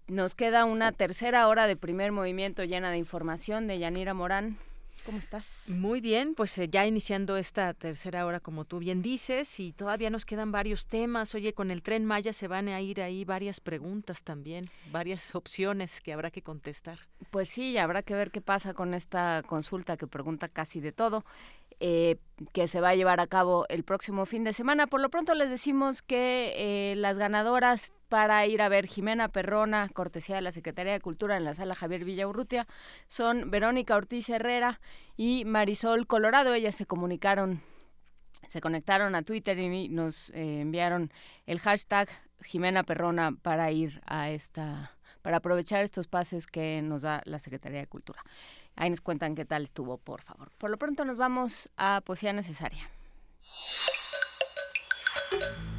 Nos 0.07 0.35
queda 0.35 0.65
una 0.65 0.91
tercera 0.91 1.47
hora 1.47 1.67
de 1.67 1.75
primer 1.75 2.11
movimiento 2.11 2.63
llena 2.63 2.91
de 2.91 2.97
información 2.97 3.67
de 3.67 3.79
Yanira 3.79 4.13
Morán. 4.13 4.57
¿Cómo 5.05 5.17
estás? 5.17 5.65
Muy 5.67 5.99
bien, 5.99 6.33
pues 6.33 6.57
eh, 6.57 6.69
ya 6.69 6.87
iniciando 6.87 7.35
esta 7.35 7.73
tercera 7.73 8.25
hora, 8.25 8.39
como 8.39 8.63
tú 8.63 8.79
bien 8.79 9.01
dices, 9.01 9.59
y 9.59 9.73
todavía 9.73 10.09
nos 10.09 10.25
quedan 10.25 10.53
varios 10.53 10.87
temas. 10.87 11.35
Oye, 11.35 11.53
con 11.53 11.71
el 11.71 11.81
tren 11.81 12.05
Maya 12.05 12.31
se 12.31 12.47
van 12.47 12.69
a 12.69 12.79
ir 12.79 13.01
ahí 13.01 13.25
varias 13.25 13.59
preguntas 13.59 14.23
también, 14.23 14.69
varias 14.91 15.35
opciones 15.35 15.99
que 15.99 16.13
habrá 16.13 16.31
que 16.31 16.41
contestar. 16.41 16.99
Pues 17.31 17.49
sí, 17.49 17.77
habrá 17.77 18.01
que 18.01 18.15
ver 18.15 18.31
qué 18.31 18.39
pasa 18.39 18.73
con 18.73 18.93
esta 18.93 19.43
consulta 19.45 19.97
que 19.97 20.07
pregunta 20.07 20.47
casi 20.47 20.79
de 20.79 20.93
todo. 20.93 21.25
Eh, 21.79 22.17
que 22.53 22.67
se 22.69 22.79
va 22.79 22.89
a 22.89 22.95
llevar 22.95 23.19
a 23.19 23.27
cabo 23.27 23.65
el 23.67 23.83
próximo 23.83 24.25
fin 24.25 24.45
de 24.45 24.53
semana. 24.53 24.87
Por 24.87 25.01
lo 25.01 25.09
pronto 25.09 25.33
les 25.33 25.49
decimos 25.49 26.01
que 26.01 26.53
eh, 26.55 26.95
las 26.95 27.17
ganadoras 27.17 27.91
para 28.13 28.45
ir 28.45 28.61
a 28.61 28.69
ver 28.69 28.85
Jimena 28.85 29.29
Perrona, 29.29 29.89
cortesía 29.89 30.35
de 30.35 30.43
la 30.43 30.51
Secretaría 30.51 30.93
de 30.93 30.99
Cultura 30.99 31.35
en 31.35 31.43
la 31.43 31.55
sala 31.55 31.73
Javier 31.73 32.05
Villaurrutia, 32.05 32.67
son 33.07 33.49
Verónica 33.49 33.95
Ortiz 33.95 34.29
Herrera 34.29 34.79
y 35.17 35.45
Marisol 35.45 36.05
Colorado. 36.05 36.53
Ellas 36.53 36.75
se 36.75 36.85
comunicaron, 36.85 37.63
se 38.47 38.61
conectaron 38.61 39.15
a 39.15 39.23
Twitter 39.23 39.57
y 39.57 39.89
nos 39.89 40.29
eh, 40.29 40.61
enviaron 40.61 41.11
el 41.47 41.59
hashtag 41.59 42.07
Jimena 42.43 42.83
Perrona 42.83 43.31
para 43.41 43.71
ir 43.71 43.99
a 44.05 44.29
esta, 44.29 44.91
para 45.23 45.37
aprovechar 45.37 45.83
estos 45.83 46.07
pases 46.07 46.45
que 46.45 46.83
nos 46.83 47.01
da 47.01 47.23
la 47.25 47.39
Secretaría 47.39 47.79
de 47.79 47.87
Cultura. 47.87 48.21
Ahí 48.75 48.91
nos 48.91 49.01
cuentan 49.01 49.33
qué 49.33 49.45
tal 49.45 49.63
estuvo, 49.63 49.97
por 49.97 50.21
favor. 50.21 50.51
Por 50.59 50.69
lo 50.69 50.77
pronto 50.77 51.03
nos 51.03 51.17
vamos 51.17 51.67
a 51.77 51.99
Poesía 52.05 52.31
Necesaria. 52.31 52.91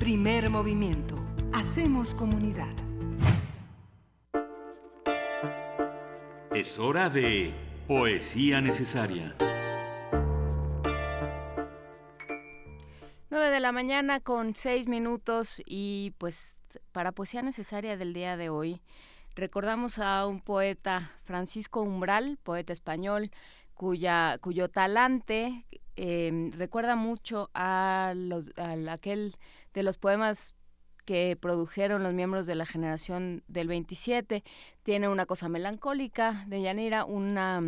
Primer 0.01 0.51
movimiento. 0.51 1.24
Hacemos 1.55 2.15
comunidad. 2.15 2.75
Es 6.53 6.79
hora 6.79 7.09
de 7.09 7.55
Poesía 7.87 8.61
Necesaria. 8.61 9.35
9 13.31 13.51
de 13.51 13.61
la 13.61 13.73
mañana 13.73 14.21
con 14.21 14.55
6 14.55 14.89
minutos 14.89 15.63
y 15.65 16.13
pues 16.19 16.57
para 16.93 17.13
Poesía 17.13 17.43
Necesaria 17.43 17.97
del 17.97 18.13
día 18.13 18.37
de 18.37 18.51
hoy 18.51 18.81
Recordamos 19.37 19.99
a 19.99 20.27
un 20.27 20.41
poeta, 20.41 21.11
Francisco 21.25 21.83
Umbral, 21.83 22.39
poeta 22.45 22.73
español, 22.73 23.33
cuya, 23.75 24.39
cuyo 24.41 24.69
talante 24.69 25.67
em, 25.97 26.53
recuerda 26.53 26.95
mucho 26.95 27.51
a, 27.53 28.13
los, 28.15 28.53
aquel 28.57 29.37
de 29.73 29.83
los 29.83 29.99
poemas 29.99 30.55
que 31.05 31.37
produjeron 31.41 32.03
los 32.03 32.15
miembros 32.15 32.47
de 32.47 32.55
la 32.55 32.67
generación 32.67 33.43
del 33.49 33.69
27. 33.69 34.43
Tiene 34.83 35.09
una 35.09 35.27
cosa 35.27 35.49
melancólica 35.49 36.45
de 36.47 36.63
Yanira, 36.63 37.05
una, 37.05 37.63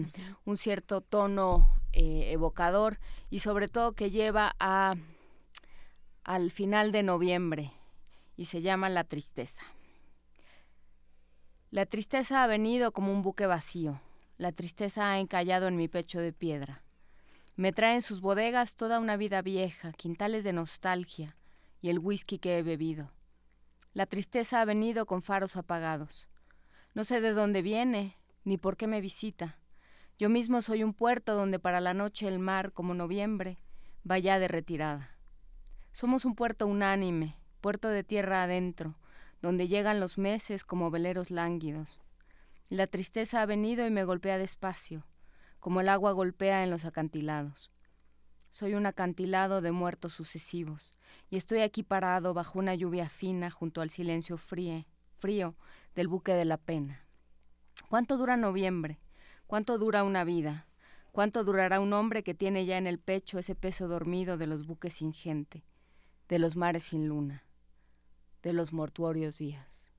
un 0.45 0.57
cierto 0.57 1.01
tono 1.01 1.69
eh, 1.93 2.33
evocador 2.33 2.99
y 3.31 3.39
sobre 3.41 3.69
todo 3.69 3.93
que 3.93 4.11
lleva 4.11 4.55
a, 4.59 4.95
al 6.25 6.51
final 6.51 6.93
de 6.93 7.03
noviembre 7.03 7.73
y 8.37 8.47
se 8.47 8.63
llama 8.63 8.89
La 8.89 9.05
Tristeza. 9.05 9.63
La 11.71 11.85
tristeza 11.87 12.43
ha 12.43 12.47
venido 12.47 12.93
como 12.93 13.13
un 13.13 13.23
buque 13.23 13.47
vacío, 13.47 14.01
la 14.39 14.53
tristeza 14.53 15.11
ha 15.11 15.19
encallado 15.19 15.67
en 15.69 15.77
mi 15.77 15.89
pecho 15.89 16.21
de 16.21 16.33
piedra. 16.33 16.83
Me 17.57 17.73
trae 17.73 17.95
en 17.95 18.03
sus 18.03 18.21
bodegas 18.21 18.77
toda 18.77 19.01
una 19.01 19.17
vida 19.17 19.41
vieja, 19.41 19.93
quintales 19.93 20.45
de 20.45 20.53
nostalgia 20.53 21.37
y 21.81 21.89
el 21.89 21.99
whisky 21.99 22.39
que 22.39 22.59
he 22.59 22.63
bebido. 22.63 23.11
La 23.97 24.05
tristeza 24.05 24.61
ha 24.61 24.65
venido 24.67 25.07
con 25.07 25.23
faros 25.23 25.57
apagados. 25.57 26.27
No 26.93 27.03
sé 27.03 27.23
de 27.23 27.33
dónde 27.33 27.63
viene, 27.63 28.19
ni 28.45 28.59
por 28.59 28.77
qué 28.77 28.87
me 28.87 29.01
visita. 29.01 29.57
Yo 30.19 30.29
mismo 30.29 30.61
soy 30.61 30.85
un 30.85 30.93
puerto 30.93 31.35
donde 31.35 31.59
para 31.59 31.81
la 31.81 31.95
noche 31.95 32.29
el 32.29 32.39
mar, 32.39 32.73
como 32.73 32.93
noviembre, 32.93 33.57
vaya 34.05 34.39
de 34.39 34.49
retirada. 34.49 35.17
Somos 35.93 36.27
un 36.27 36.35
puerto 36.35 36.67
unánime, 36.67 37.39
puerto 37.63 37.89
de 37.89 38.05
tierra 38.05 38.43
adentro, 38.43 38.97
donde 39.41 39.67
llegan 39.67 39.99
los 39.99 40.19
meses 40.19 40.63
como 40.63 40.91
veleros 40.91 41.31
lánguidos. 41.31 41.99
La 42.69 42.87
tristeza 42.89 43.41
ha 43.41 43.47
venido 43.47 43.87
y 43.87 43.91
me 43.91 44.05
golpea 44.05 44.37
despacio, 44.37 45.07
como 45.59 45.81
el 45.81 45.89
agua 45.89 46.13
golpea 46.13 46.63
en 46.65 46.71
los 46.71 46.85
acantilados. 46.85 47.71
Soy 48.51 48.75
un 48.75 48.85
acantilado 48.85 49.63
de 49.63 49.73
muertos 49.73 50.13
sucesivos, 50.13 50.96
y 51.31 51.37
estoy 51.37 51.61
aquí 51.61 51.83
parado 51.83 52.35
bajo 52.35 52.59
una 52.59 52.75
lluvia 52.75 53.09
fina 53.09 53.51
junto 53.51 53.81
al 53.81 53.91
silencio 53.91 54.39
frío, 54.39 54.85
frío 55.19 55.55
del 55.95 56.09
buque 56.09 56.33
de 56.33 56.45
la 56.45 56.57
pena. 56.57 57.03
¿Cuánto 57.89 58.17
dura 58.17 58.37
noviembre? 58.37 58.99
¿Cuánto 59.47 59.79
dura 59.79 60.05
una 60.05 60.25
vida? 60.25 60.67
¿Cuánto 61.13 61.45
durará 61.45 61.81
un 61.81 61.93
hombre 61.93 62.23
que 62.23 62.35
tiene 62.35 62.67
ya 62.67 62.79
en 62.79 62.87
el 62.87 62.99
pecho 62.99 63.39
ese 63.39 63.55
peso 63.55 63.89
dormido 63.89 64.37
de 64.37 64.47
los 64.47 64.67
buques 64.67 64.95
sin 64.95 65.13
gente, 65.13 65.65
de 66.29 66.39
los 66.39 66.57
mares 66.57 66.85
sin 66.85 67.09
luna? 67.09 67.47
de 68.47 68.53
los 68.53 68.73
mortuorios 68.73 69.39
días. 69.39 69.91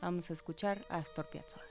Vamos 0.00 0.30
a 0.30 0.32
escuchar 0.32 0.80
a 0.88 0.96
Astor 0.96 1.26
Piazzolla. 1.26 1.69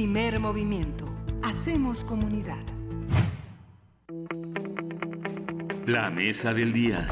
Primer 0.00 0.40
movimiento. 0.40 1.04
Hacemos 1.42 2.04
comunidad. 2.04 2.56
La 5.84 6.08
mesa 6.08 6.54
del 6.54 6.72
día. 6.72 7.06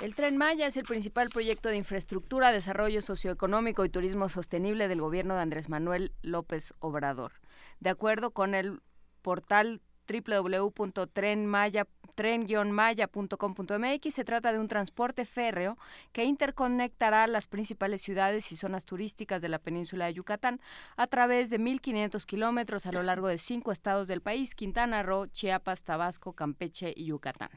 El 0.00 0.16
Tren 0.16 0.36
Maya 0.36 0.66
es 0.66 0.76
el 0.76 0.82
principal 0.82 1.28
proyecto 1.28 1.68
de 1.68 1.76
infraestructura, 1.76 2.50
desarrollo 2.50 3.02
socioeconómico 3.02 3.84
y 3.84 3.88
turismo 3.88 4.28
sostenible 4.28 4.88
del 4.88 5.00
gobierno 5.00 5.36
de 5.36 5.42
Andrés 5.42 5.68
Manuel 5.68 6.10
López 6.22 6.74
Obrador. 6.80 7.30
De 7.78 7.90
acuerdo 7.90 8.32
con 8.32 8.56
el 8.56 8.80
portal 9.22 9.80
www.trenmaya.com 10.08 12.03
tren-maya.com.mx. 12.14 14.14
Se 14.14 14.24
trata 14.24 14.52
de 14.52 14.58
un 14.58 14.68
transporte 14.68 15.24
férreo 15.24 15.78
que 16.12 16.24
interconectará 16.24 17.26
las 17.26 17.46
principales 17.46 18.02
ciudades 18.02 18.50
y 18.52 18.56
zonas 18.56 18.84
turísticas 18.84 19.42
de 19.42 19.48
la 19.48 19.58
península 19.58 20.06
de 20.06 20.14
Yucatán 20.14 20.60
a 20.96 21.06
través 21.06 21.50
de 21.50 21.60
1.500 21.60 22.24
kilómetros 22.24 22.86
a 22.86 22.92
lo 22.92 23.02
largo 23.02 23.28
de 23.28 23.38
cinco 23.38 23.72
estados 23.72 24.08
del 24.08 24.20
país, 24.20 24.54
Quintana 24.54 25.02
Roo, 25.02 25.26
Chiapas, 25.26 25.84
Tabasco, 25.84 26.32
Campeche 26.32 26.92
y 26.96 27.06
Yucatán. 27.06 27.50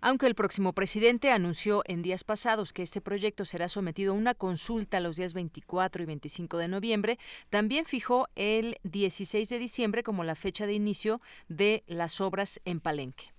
Aunque 0.00 0.26
el 0.26 0.34
próximo 0.34 0.72
presidente 0.72 1.30
anunció 1.30 1.82
en 1.86 2.02
días 2.02 2.24
pasados 2.24 2.72
que 2.72 2.82
este 2.82 3.00
proyecto 3.00 3.44
será 3.44 3.68
sometido 3.68 4.12
a 4.12 4.16
una 4.16 4.34
consulta 4.34 5.00
los 5.00 5.16
días 5.16 5.34
24 5.34 6.02
y 6.02 6.06
25 6.06 6.58
de 6.58 6.68
noviembre, 6.68 7.18
también 7.50 7.84
fijó 7.84 8.28
el 8.36 8.78
16 8.84 9.48
de 9.48 9.58
diciembre 9.58 10.02
como 10.02 10.24
la 10.24 10.34
fecha 10.34 10.66
de 10.66 10.74
inicio 10.74 11.20
de 11.48 11.82
las 11.86 12.20
obras 12.20 12.60
en 12.64 12.80
Palenque. 12.80 13.35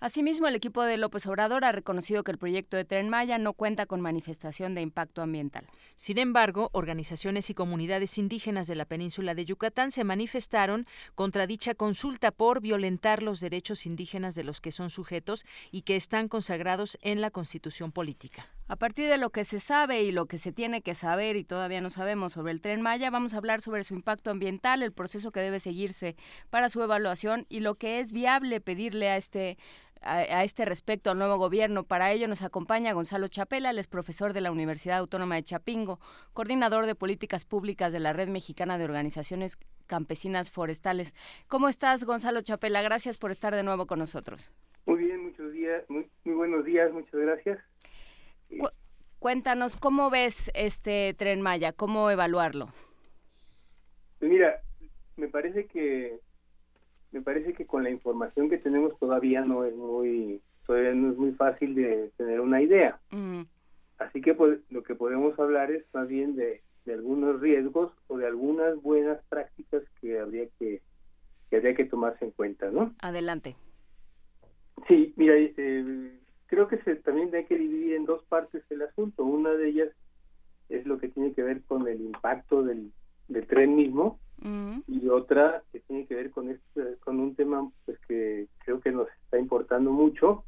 Asimismo, 0.00 0.46
el 0.46 0.54
equipo 0.54 0.82
de 0.82 0.96
López 0.96 1.26
Obrador 1.26 1.64
ha 1.64 1.72
reconocido 1.72 2.24
que 2.24 2.32
el 2.32 2.38
proyecto 2.38 2.76
de 2.76 2.84
Tren 2.84 3.08
Maya 3.08 3.38
no 3.38 3.52
cuenta 3.52 3.86
con 3.86 4.00
manifestación 4.00 4.74
de 4.74 4.82
impacto 4.82 5.22
ambiental. 5.22 5.66
Sin 5.96 6.18
embargo, 6.18 6.70
organizaciones 6.72 7.48
y 7.50 7.54
comunidades 7.54 8.18
indígenas 8.18 8.66
de 8.66 8.74
la 8.74 8.84
península 8.84 9.34
de 9.34 9.44
Yucatán 9.44 9.92
se 9.92 10.04
manifestaron 10.04 10.86
contra 11.14 11.46
dicha 11.46 11.74
consulta 11.74 12.30
por 12.30 12.60
violentar 12.60 13.22
los 13.22 13.40
derechos 13.40 13.86
indígenas 13.86 14.34
de 14.34 14.44
los 14.44 14.60
que 14.60 14.72
son 14.72 14.90
sujetos 14.90 15.46
y 15.70 15.82
que 15.82 15.96
están 15.96 16.28
consagrados 16.28 16.98
en 17.00 17.20
la 17.20 17.30
Constitución 17.30 17.92
política. 17.92 18.48
A 18.66 18.76
partir 18.76 19.08
de 19.08 19.18
lo 19.18 19.30
que 19.30 19.44
se 19.44 19.60
sabe 19.60 20.02
y 20.02 20.12
lo 20.12 20.24
que 20.26 20.38
se 20.38 20.50
tiene 20.50 20.80
que 20.80 20.94
saber 20.94 21.36
y 21.36 21.44
todavía 21.44 21.82
no 21.82 21.90
sabemos 21.90 22.32
sobre 22.32 22.52
el 22.52 22.62
tren 22.62 22.80
Maya, 22.80 23.10
vamos 23.10 23.34
a 23.34 23.36
hablar 23.36 23.60
sobre 23.60 23.84
su 23.84 23.94
impacto 23.94 24.30
ambiental, 24.30 24.82
el 24.82 24.92
proceso 24.92 25.32
que 25.32 25.40
debe 25.40 25.60
seguirse 25.60 26.16
para 26.48 26.70
su 26.70 26.82
evaluación 26.82 27.44
y 27.50 27.60
lo 27.60 27.74
que 27.74 28.00
es 28.00 28.10
viable 28.10 28.62
pedirle 28.62 29.10
a 29.10 29.18
este 29.18 29.58
a, 30.04 30.44
este 30.44 30.64
respecto 30.64 31.10
al 31.10 31.18
nuevo 31.18 31.36
gobierno. 31.36 31.84
Para 31.84 32.12
ello 32.12 32.28
nos 32.28 32.42
acompaña 32.42 32.92
Gonzalo 32.92 33.28
Chapela, 33.28 33.70
él 33.70 33.78
es 33.78 33.86
profesor 33.86 34.32
de 34.32 34.40
la 34.40 34.50
Universidad 34.50 34.98
Autónoma 34.98 35.36
de 35.36 35.42
Chapingo, 35.42 35.98
coordinador 36.32 36.86
de 36.86 36.94
políticas 36.94 37.44
públicas 37.44 37.92
de 37.92 38.00
la 38.00 38.12
Red 38.12 38.28
Mexicana 38.28 38.78
de 38.78 38.84
Organizaciones 38.84 39.56
Campesinas 39.86 40.50
Forestales. 40.50 41.14
¿Cómo 41.48 41.68
estás, 41.68 42.04
Gonzalo 42.04 42.42
Chapela? 42.42 42.82
Gracias 42.82 43.18
por 43.18 43.30
estar 43.30 43.54
de 43.54 43.62
nuevo 43.62 43.86
con 43.86 43.98
nosotros. 43.98 44.52
Muy 44.86 44.98
bien, 44.98 45.24
muchos 45.24 45.52
días, 45.52 45.82
muy, 45.88 46.06
buenos 46.24 46.64
días, 46.64 46.92
muchas 46.92 47.20
gracias. 47.20 47.58
Cuéntanos, 49.18 49.76
¿cómo 49.76 50.10
ves 50.10 50.50
este 50.54 51.14
tren 51.14 51.40
Maya? 51.40 51.72
¿Cómo 51.72 52.10
evaluarlo? 52.10 52.68
Pues 54.18 54.30
mira, 54.30 54.60
me 55.16 55.28
parece 55.28 55.66
que 55.66 56.18
me 57.12 57.22
parece 57.22 57.52
que 57.54 57.64
con 57.64 57.84
la 57.84 57.90
información 57.90 58.50
que 58.50 58.58
tenemos 58.58 58.98
todavía 58.98 59.42
no 59.42 59.64
es 59.64 59.74
muy 59.74 60.42
todavía 60.66 60.94
no 60.94 61.12
es 61.12 61.16
muy 61.16 61.32
fácil 61.32 61.74
de 61.74 62.10
tener 62.16 62.40
una 62.40 62.60
idea. 62.60 63.00
Así 63.98 64.20
que 64.20 64.34
pues, 64.34 64.58
lo 64.70 64.82
que 64.82 64.94
podemos 64.94 65.38
hablar 65.38 65.70
es 65.70 65.84
más 65.92 66.08
bien 66.08 66.36
de, 66.36 66.62
algunos 66.86 67.40
riesgos 67.40 67.92
o 68.08 68.18
de 68.18 68.26
algunas 68.26 68.76
buenas 68.82 69.18
prácticas 69.30 69.82
que 70.00 70.18
habría 70.18 70.46
que, 70.58 70.82
que 71.48 71.56
habría 71.56 71.74
que 71.74 71.86
tomarse 71.86 72.26
en 72.26 72.30
cuenta, 72.32 72.70
¿no? 72.70 72.94
Adelante. 73.00 73.56
Sí, 74.86 75.14
mira, 75.16 75.34
eh, 75.36 76.18
creo 76.54 76.68
que 76.68 76.78
se, 76.78 76.94
también 76.96 77.34
hay 77.34 77.44
que 77.46 77.58
dividir 77.58 77.94
en 77.94 78.04
dos 78.04 78.22
partes 78.24 78.62
el 78.70 78.82
asunto. 78.82 79.24
Una 79.24 79.50
de 79.50 79.68
ellas 79.68 79.88
es 80.68 80.86
lo 80.86 80.98
que 80.98 81.08
tiene 81.08 81.32
que 81.32 81.42
ver 81.42 81.62
con 81.62 81.88
el 81.88 82.00
impacto 82.00 82.62
del, 82.62 82.92
del 83.28 83.46
tren 83.46 83.74
mismo 83.74 84.20
y 84.86 85.08
otra 85.08 85.62
que 85.72 85.80
tiene 85.80 86.06
que 86.06 86.14
ver 86.14 86.30
con 86.30 86.50
este, 86.50 86.96
con 87.00 87.18
un 87.18 87.34
tema 87.34 87.70
pues 87.86 87.98
que 88.06 88.46
creo 88.58 88.80
que 88.80 88.92
nos 88.92 89.08
está 89.24 89.38
importando 89.38 89.90
mucho 89.90 90.44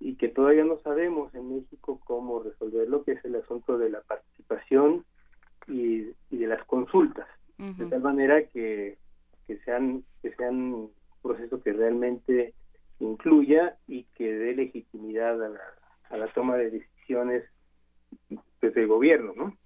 y 0.00 0.16
que 0.16 0.28
todavía 0.28 0.64
no 0.64 0.80
sabemos 0.80 1.32
en 1.34 1.54
México 1.54 2.00
cómo 2.04 2.42
resolverlo 2.42 3.04
que 3.04 3.12
es 3.12 3.24
el 3.24 3.36
asunto 3.36 3.78
de 3.78 3.90
la 3.90 4.00
participación 4.00 5.04
y, 5.68 6.06
de 6.30 6.46
las 6.46 6.64
consultas. 6.64 7.28
De 7.58 7.86
tal 7.86 8.00
manera 8.00 8.42
que, 8.46 8.96
que 9.46 9.58
sean 9.58 10.02
que 10.22 10.34
sean 10.34 10.56
un 10.56 10.90
proceso 11.22 11.62
que 11.62 11.72
realmente 11.72 12.54
incluya 13.00 13.76
y 13.88 14.04
que 14.14 14.32
dé 14.32 14.54
legitimidad 14.54 15.42
a 15.42 15.48
la, 15.48 15.60
a 16.10 16.16
la 16.16 16.28
toma 16.32 16.56
de 16.56 16.70
decisiones 16.70 17.44
desde 18.60 18.82
el 18.82 18.86
gobierno 18.86 19.32
no 19.34 19.56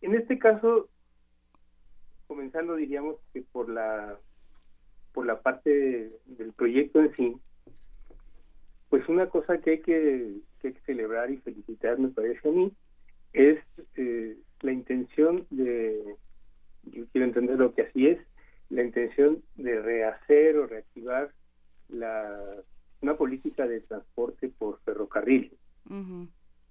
en 0.00 0.14
este 0.14 0.38
caso 0.38 0.88
comenzando 2.26 2.76
diríamos 2.76 3.16
que 3.32 3.42
por 3.42 3.68
la 3.68 4.18
por 5.12 5.26
la 5.26 5.40
parte 5.40 6.12
del 6.26 6.52
proyecto 6.52 7.00
en 7.00 7.14
sí 7.14 7.36
pues 8.88 9.08
una 9.08 9.28
cosa 9.28 9.58
que 9.58 9.70
hay 9.70 9.80
que, 9.80 10.40
celebrar 10.84 11.30
y 11.30 11.36
felicitar 11.38 11.98
me 11.98 12.08
parece 12.08 12.48
a 12.48 12.52
mí 12.52 12.72
es 13.32 13.58
eh, 13.94 14.36
la 14.62 14.72
intención 14.72 15.46
de 15.50 16.16
yo 16.84 17.04
quiero 17.12 17.26
entender 17.26 17.58
lo 17.58 17.72
que 17.72 17.82
así 17.82 18.08
es 18.08 18.18
la 18.68 18.82
intención 18.82 19.42
de 19.54 19.80
rehacer 19.80 20.56
o 20.56 20.66
reactivar 20.66 21.30
la 21.88 22.38
una 23.00 23.16
política 23.16 23.66
de 23.66 23.80
transporte 23.80 24.48
por 24.48 24.80
ferrocarril. 24.80 25.52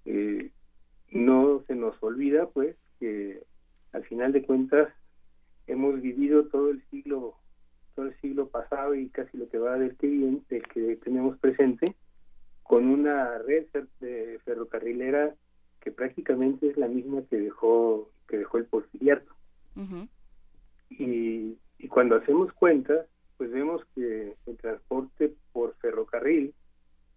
Eh, 0.04 0.50
no 1.10 1.62
se 1.66 1.74
nos 1.74 2.00
olvida 2.02 2.48
pues 2.48 2.76
que 2.98 3.42
al 3.92 4.04
final 4.04 4.32
de 4.32 4.42
cuentas 4.42 4.88
hemos 5.66 6.00
vivido 6.00 6.46
todo 6.46 6.70
el 6.70 6.82
siglo 6.90 7.34
todo 7.94 8.06
el 8.06 8.20
siglo 8.20 8.48
pasado 8.48 8.94
y 8.94 9.08
casi 9.08 9.38
lo 9.38 9.48
que 9.48 9.58
va 9.58 9.78
del 9.78 9.96
que 9.96 10.06
viene, 10.06 10.42
del 10.50 10.62
que 10.68 10.96
tenemos 10.96 11.38
presente 11.38 11.94
con 12.62 12.86
una 12.86 13.38
red 13.38 13.64
de 14.00 14.38
ferrocarrilera 14.44 15.34
que 15.80 15.92
prácticamente 15.92 16.68
es 16.68 16.76
la 16.76 16.88
misma 16.88 17.22
que 17.30 17.38
dejó 17.38 18.10
que 18.28 18.38
dejó 18.38 18.58
el 18.58 18.66
porfiriato. 18.66 19.32
Y, 20.90 21.56
y 21.78 21.88
cuando 21.88 22.16
hacemos 22.16 22.52
cuentas 22.52 23.06
pues 23.36 23.50
vemos 23.50 23.82
que 23.94 24.34
el 24.46 24.56
transporte 24.56 25.32
por 25.52 25.74
ferrocarril 25.76 26.54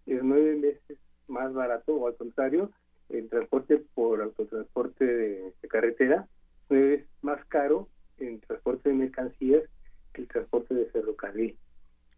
es 0.06 0.22
nueve 0.22 0.56
veces 0.60 0.98
más 1.28 1.52
barato 1.52 1.94
o 1.94 2.08
al 2.08 2.16
contrario 2.16 2.70
el 3.08 3.28
transporte 3.28 3.82
por 3.94 4.20
autotransporte 4.20 5.04
de, 5.04 5.54
de 5.60 5.68
carretera 5.68 6.28
es 6.76 7.04
más 7.22 7.44
caro 7.46 7.88
en 8.18 8.40
transporte 8.40 8.90
de 8.90 8.94
mercancías 8.94 9.64
que 10.12 10.22
el 10.22 10.28
transporte 10.28 10.74
de 10.74 10.86
ferrocarril. 10.86 11.56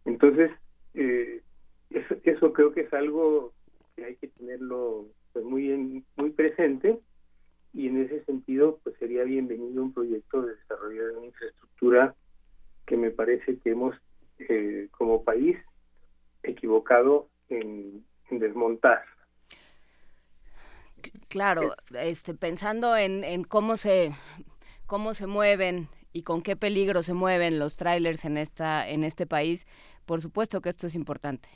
Entonces, 0.05 0.51
eh, 0.93 1.41
eso, 2.23 2.53
creo 2.53 2.73
que 2.73 2.81
es 2.81 2.93
algo 2.93 3.53
que 3.95 4.05
hay 4.05 4.15
que 4.15 4.27
tenerlo 4.27 5.07
pues, 5.31 5.45
muy, 5.45 6.03
muy 6.15 6.29
presente 6.31 6.99
y 7.73 7.87
en 7.87 8.01
ese 8.03 8.23
sentido 8.25 8.79
pues 8.83 8.95
sería 8.97 9.23
bienvenido 9.23 9.83
un 9.83 9.93
proyecto 9.93 10.43
de 10.43 10.55
desarrollo 10.55 11.07
de 11.07 11.17
una 11.17 11.25
infraestructura 11.27 12.15
que 12.85 12.97
me 12.97 13.11
parece 13.11 13.57
que 13.59 13.71
hemos 13.71 13.95
eh, 14.39 14.87
como 14.91 15.23
país 15.23 15.57
equivocado 16.43 17.29
en, 17.49 18.05
desmontar. 18.29 19.03
Claro, 21.27 21.75
este, 21.99 22.33
pensando 22.33 22.97
en, 22.97 23.23
en 23.23 23.43
cómo 23.43 23.77
se 23.77 24.13
cómo 24.87 25.13
se 25.13 25.27
mueven 25.27 25.87
y 26.13 26.23
con 26.23 26.41
qué 26.41 26.55
peligro 26.55 27.03
se 27.03 27.13
mueven 27.13 27.59
los 27.59 27.77
trailers 27.77 28.25
en 28.25 28.37
esta 28.37 28.87
en 28.87 29.03
este 29.03 29.25
país, 29.25 29.67
por 30.05 30.21
supuesto 30.21 30.61
que 30.61 30.69
esto 30.69 30.87
es 30.87 30.95
importante. 30.95 31.49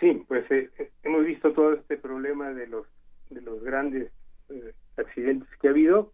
Sí, 0.00 0.24
pues 0.28 0.48
eh, 0.50 0.70
hemos 1.02 1.24
visto 1.24 1.52
todo 1.52 1.72
este 1.72 1.96
problema 1.96 2.52
de 2.52 2.66
los 2.66 2.86
de 3.30 3.40
los 3.40 3.62
grandes 3.62 4.12
eh, 4.50 4.72
accidentes 4.96 5.48
que 5.60 5.68
ha 5.68 5.70
habido 5.70 6.12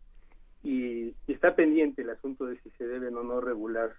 y, 0.62 1.14
está 1.26 1.54
pendiente 1.54 2.02
el 2.02 2.10
asunto 2.10 2.46
de 2.46 2.58
si 2.60 2.70
se 2.70 2.86
deben 2.86 3.16
o 3.16 3.22
no 3.22 3.40
regular 3.40 3.94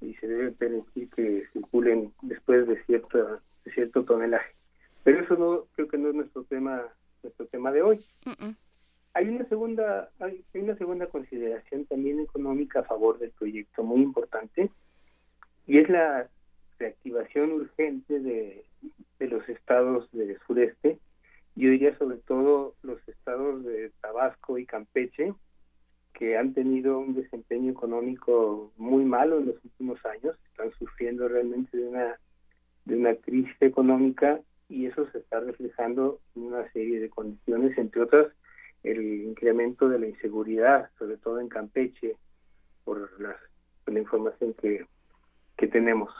y 0.00 0.14
se 0.14 0.26
debe 0.26 0.52
permitir 0.52 1.10
que 1.10 1.46
circulen 1.52 2.12
después 2.22 2.66
de 2.66 2.82
cierto 2.84 3.40
de 3.64 3.72
cierto 3.72 4.04
tonelaje. 4.04 4.54
Pero 5.04 5.20
eso 5.20 5.36
no 5.36 5.66
creo 5.74 5.88
que 5.88 5.98
no 5.98 6.08
es 6.08 6.14
nuestro 6.14 6.44
tema 6.44 6.84
nuestro 7.22 7.46
tema 7.46 7.70
de 7.70 7.82
hoy. 7.82 8.00
Hay 9.12 9.28
una 9.28 9.44
segunda 9.46 10.10
hay 10.20 10.42
una 10.54 10.76
segunda 10.76 11.06
consideración 11.08 11.84
también 11.84 12.20
económica 12.20 12.80
a 12.80 12.84
favor 12.84 13.18
del 13.18 13.32
proyecto 13.32 13.82
muy 13.82 14.02
importante 14.02 14.70
y 15.66 15.78
es 15.78 15.88
la 15.90 16.28
reactivación 16.78 17.52
urgente 17.52 18.20
de, 18.20 18.64
de 19.18 19.28
los 19.28 19.46
estados 19.48 20.10
del 20.12 20.38
sureste 20.46 20.98
yo 21.56 21.70
diría 21.70 21.96
sobre 21.98 22.18
todo 22.18 22.74
los 22.82 23.06
estados 23.08 23.64
de 23.64 23.90
Tabasco 24.00 24.58
y 24.58 24.66
Campeche, 24.66 25.34
que 26.12 26.36
han 26.36 26.52
tenido 26.54 26.98
un 26.98 27.14
desempeño 27.14 27.70
económico 27.70 28.72
muy 28.76 29.04
malo 29.04 29.38
en 29.38 29.46
los 29.46 29.64
últimos 29.64 30.04
años, 30.04 30.36
están 30.50 30.70
sufriendo 30.78 31.28
realmente 31.28 31.76
de 31.76 31.88
una, 31.88 32.18
de 32.84 32.96
una 32.96 33.14
crisis 33.14 33.56
económica 33.60 34.40
y 34.68 34.86
eso 34.86 35.10
se 35.10 35.18
está 35.18 35.40
reflejando 35.40 36.20
en 36.36 36.42
una 36.44 36.70
serie 36.72 37.00
de 37.00 37.10
condiciones, 37.10 37.76
entre 37.78 38.02
otras 38.02 38.28
el 38.82 39.24
incremento 39.24 39.88
de 39.88 39.98
la 39.98 40.06
inseguridad, 40.06 40.90
sobre 40.98 41.16
todo 41.18 41.40
en 41.40 41.48
Campeche, 41.48 42.16
por, 42.84 43.20
las, 43.20 43.36
la 43.86 43.98
información 43.98 44.54
que, 44.54 44.86
que 45.56 45.66
tenemos. 45.66 46.10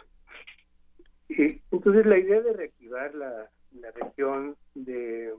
Entonces 1.70 2.04
la 2.06 2.18
idea 2.18 2.40
de 2.40 2.52
reactivar 2.52 3.14
la, 3.14 3.48
la 3.80 3.90
región, 3.92 4.56
de, 4.74 5.32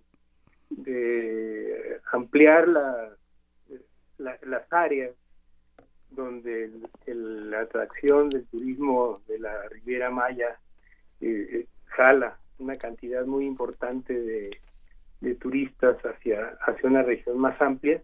de 0.69 1.99
ampliar 2.11 2.67
la, 2.67 3.15
las 4.22 4.72
áreas 4.72 5.11
donde 6.11 6.69
la 7.07 7.61
atracción 7.61 8.30
del 8.30 8.45
turismo 8.48 9.22
de 9.27 9.39
la 9.39 9.68
Riviera 9.69 10.10
Maya 10.10 10.60
eh, 11.22 11.48
eh, 11.52 11.68
jala 11.85 12.38
una 12.60 12.77
cantidad 12.77 13.26
muy 13.26 13.45
importante 13.45 14.14
de, 14.14 14.57
de 15.22 15.35
turistas 15.35 15.98
hacia, 16.06 16.57
hacia 16.61 16.89
una 16.89 17.02
región 17.03 17.39
más 17.39 17.60
amplia, 17.61 18.02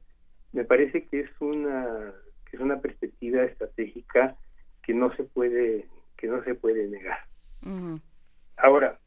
me 0.53 0.63
parece 0.63 1.05
que 1.05 1.21
es 1.21 1.29
una 1.39 2.13
que 2.49 2.55
es 2.55 2.61
una 2.61 2.79
perspectiva 2.79 3.43
estratégica 3.43 4.37
que 4.81 4.93
no 4.93 5.13
se 5.15 5.23
puede 5.23 5.87
que 6.15 6.27
no 6.27 6.43
se 6.43 6.55
puede 6.55 6.87
negar. 6.87 7.19
Ahora, 8.55 8.97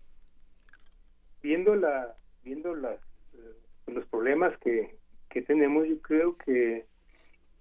viendo 1.42 1.74
la 1.74 2.14
viendo 2.44 2.74
las 2.74 3.00
eh, 3.32 3.56
los 3.86 4.04
problemas 4.06 4.56
que, 4.58 4.96
que 5.30 5.42
tenemos, 5.42 5.88
yo 5.88 6.00
creo 6.02 6.36
que 6.36 6.86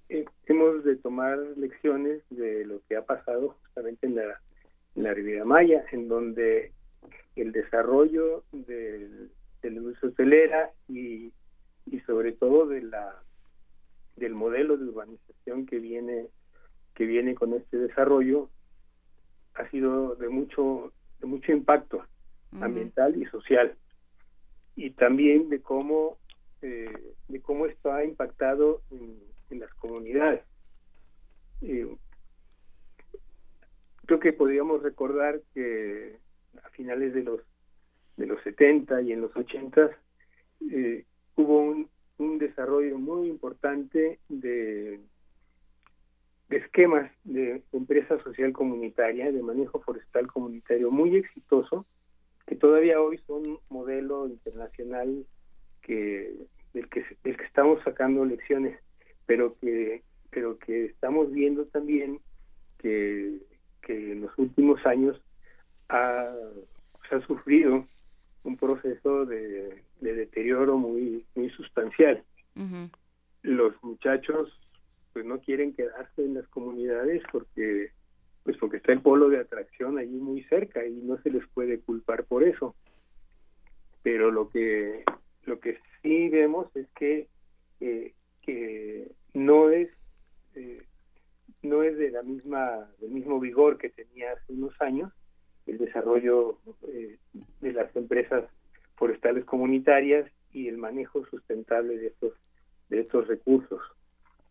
eh, 0.09 0.25
hemos 0.47 0.83
de 0.83 0.95
tomar 0.97 1.37
lecciones 1.55 2.21
de 2.29 2.65
lo 2.65 2.81
que 2.87 2.97
ha 2.97 3.05
pasado 3.05 3.55
justamente 3.61 4.07
en 4.07 4.15
la, 4.15 4.41
en 4.95 5.03
la 5.03 5.13
Riviera 5.13 5.45
Maya, 5.45 5.85
en 5.91 6.07
donde 6.07 6.73
el 7.35 7.51
desarrollo 7.51 8.43
del 8.51 9.31
de 9.61 9.71
la 9.71 9.77
industria 9.77 10.11
hotelera 10.11 10.71
y, 10.87 11.31
y 11.85 11.99
sobre 12.01 12.31
todo 12.31 12.67
de 12.67 12.81
la 12.81 13.21
del 14.15 14.33
modelo 14.33 14.77
de 14.77 14.85
urbanización 14.85 15.65
que 15.65 15.79
viene 15.79 16.27
que 16.93 17.05
viene 17.05 17.35
con 17.35 17.53
este 17.53 17.77
desarrollo 17.77 18.49
ha 19.55 19.69
sido 19.69 20.15
de 20.15 20.29
mucho 20.29 20.91
de 21.19 21.27
mucho 21.27 21.51
impacto 21.51 22.05
ambiental 22.61 23.15
y 23.21 23.25
social. 23.25 23.75
Y 24.75 24.91
también 24.91 25.49
de 25.49 25.61
cómo 25.61 26.17
eh, 26.61 27.13
de 27.27 27.41
cómo 27.41 27.65
esto 27.65 27.91
ha 27.91 28.03
impactado 28.03 28.81
en, 28.91 29.28
las 29.57 29.73
comunidades. 29.75 30.43
Creo 34.05 34.19
que 34.19 34.33
podríamos 34.33 34.81
recordar 34.81 35.41
que 35.53 36.17
a 36.63 36.69
finales 36.69 37.13
de 37.13 37.23
los 37.23 37.41
de 38.17 38.27
los 38.27 38.41
70 38.43 39.01
y 39.01 39.13
en 39.13 39.21
los 39.21 39.35
80 39.35 39.91
eh, 40.71 41.05
hubo 41.35 41.61
un, 41.61 41.89
desarrollo 42.37 42.97
muy 42.97 43.29
importante 43.29 44.19
de, 44.27 44.99
de 46.49 46.57
esquemas 46.57 47.11
de 47.23 47.63
empresa 47.71 48.21
social 48.23 48.51
comunitaria, 48.51 49.31
de 49.31 49.41
manejo 49.41 49.79
forestal 49.81 50.27
comunitario 50.27 50.91
muy 50.91 51.15
exitoso, 51.15 51.85
que 52.45 52.55
todavía 52.55 52.99
hoy 52.99 53.19
son 53.27 53.45
un 53.45 53.59
modelo 53.69 54.27
internacional 54.27 55.25
que 55.81 56.33
del 56.73 56.89
que, 56.89 57.05
del 57.23 57.37
que 57.37 57.45
estamos 57.45 57.81
sacando 57.83 58.25
lecciones, 58.25 58.79
pero 59.29 59.55
que 59.61 60.01
pero 60.31 60.57
que 60.57 60.85
estamos 60.85 61.31
viendo 61.31 61.65
también 61.65 62.19
que, 62.79 63.37
que 63.81 64.13
en 64.13 64.21
los 64.21 64.35
últimos 64.39 64.83
años 64.87 65.21
ha, 65.87 66.33
se 67.07 67.15
ha 67.15 67.27
sufrido 67.27 67.87
un 68.43 68.57
proceso 68.57 69.27
de, 69.27 69.83
deterioro 70.01 70.77
muy 70.77 71.25
muy 71.35 71.49
sustancial. 71.51 72.23
Los 73.43 73.73
muchachos 73.83 74.49
pues 75.13 75.25
no 75.25 75.39
quieren 75.41 75.73
quedarse 75.73 76.25
en 76.25 76.33
las 76.33 76.47
comunidades 76.47 77.21
porque 77.31 77.91
pues 78.43 78.57
porque 78.57 78.77
está 78.77 78.93
el 78.93 79.01
polo 79.01 79.29
de 79.29 79.41
atracción 79.41 79.99
allí 79.99 80.17
muy 80.17 80.41
cerca 80.45 80.83
y 80.87 80.93
no 81.03 81.21
se 81.21 81.29
les 81.29 81.47
puede 81.49 81.79
culpar 81.81 82.23
por 82.23 82.43
eso. 82.43 82.75
Pero 84.01 84.31
lo 84.31 84.49
que 84.49 85.03
lo 85.45 85.59
que 85.59 85.77
sí 86.01 86.29
vemos 86.29 86.75
es 86.75 86.87
que 86.97 87.27
eh, 87.79 88.13
que 88.41 89.18
no 89.33 89.69
es 89.69 89.89
eh, 90.55 90.83
no 91.61 91.83
es 91.83 91.97
de 91.97 92.11
la 92.11 92.23
misma 92.23 92.89
del 92.99 93.11
mismo 93.11 93.39
vigor 93.39 93.77
que 93.77 93.89
tenía 93.89 94.31
hace 94.31 94.53
unos 94.53 94.79
años 94.81 95.11
el 95.67 95.77
desarrollo 95.77 96.57
eh, 96.87 97.17
de 97.61 97.73
las 97.73 97.95
empresas 97.95 98.45
forestales 98.95 99.45
comunitarias 99.45 100.29
y 100.51 100.67
el 100.67 100.77
manejo 100.77 101.25
sustentable 101.25 101.97
de 101.97 102.07
estos 102.07 102.33
de 102.89 103.01
estos 103.01 103.27
recursos. 103.27 103.81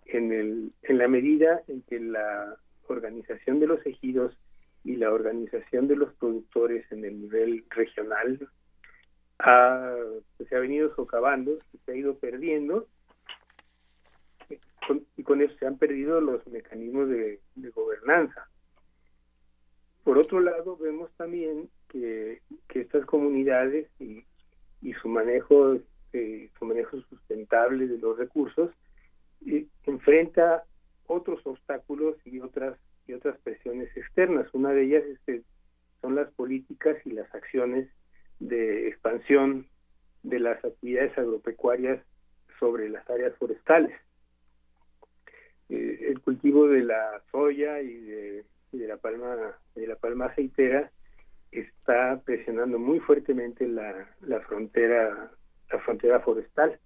En 0.07 0.33
el 0.33 0.73
en 0.83 0.99
la 0.99 1.09
medida 1.09 1.63
en 1.69 1.83
que 1.83 1.99
la 2.01 2.57
organización 2.87 3.61
de 3.61 3.67
los 3.67 3.85
ejidos 3.85 4.37
y 4.85 4.97
la 4.97 5.13
organización 5.13 5.89
de 5.89 5.97
los 5.97 6.15
productores 6.15 6.91
en 6.93 7.05
el 7.05 7.21
nivel 7.21 7.65
regional 7.71 8.49
ha, 9.41 9.95
se 10.49 10.57
ha 10.57 10.61
venido 10.61 10.95
socavando, 10.95 11.59
se 11.85 11.93
ha 11.93 11.97
ido 11.97 12.17
perdiendo 12.17 12.87
y 15.17 15.23
con 15.23 15.41
eso 15.43 15.55
se 15.59 15.67
han 15.67 15.79
perdido 15.79 16.21
los 16.21 16.47
mecanismos 16.47 17.09
de 17.09 17.41
gobernanza 17.75 18.49
por 20.09 20.17
otro 20.17 20.41
lado, 20.41 20.75
vemos 20.79 21.11
también 21.19 21.69
que, 21.87 22.41
estas 22.71 23.05
comunidades 23.05 23.91
y, 24.01 24.25
su 25.03 25.09
manejo 25.11 25.77
eh, 26.15 26.49
su 26.59 26.65
manejo 26.65 26.99
sustentable 27.11 27.87
de 27.87 27.99
los 27.99 28.17
recursos 28.17 28.71
eh, 29.47 29.67
enfrenta 29.85 30.65
otros 31.07 31.41
obstáculos 31.45 32.17
y 32.25 32.41
otras 32.41 32.79
y 33.07 33.13
otras 33.13 33.39
presiones 33.41 33.95
externas. 33.95 34.49
Una 34.55 34.71
de 34.71 34.85
ellas 34.85 35.05
este, 35.05 35.43
son 36.01 36.15
las 36.15 36.33
políticas 36.33 36.97
y 37.05 37.11
las 37.11 37.33
acciones 37.35 37.87
de 38.41 38.89
expansión 38.89 39.67
de 40.23 40.39
las 40.41 40.65
actividades 40.65 41.19
agropecuarias 41.19 42.03
sobre 42.59 42.89
las 42.89 43.07
áreas 43.11 43.37
forestales. 43.37 43.95
Eh, 45.69 46.07
el 46.09 46.21
cultivo 46.21 46.69
de 46.69 46.83
la 46.83 47.23
soya 47.31 47.81
y 47.81 47.95
de 47.95 48.45
de 48.73 48.87
la 48.87 48.97
palma 48.97 49.35
de 49.75 49.87
la 49.87 49.97
palma 49.97 50.27
aceitera 50.27 50.91
está 51.51 52.21
presionando 52.25 52.79
muy 52.79 53.01
fuertemente 53.01 53.67
la, 53.67 54.07
la 54.21 54.41
frontera 54.41 55.31
la 55.71 55.79
frontera 55.81 56.21
forestal. 56.21 56.79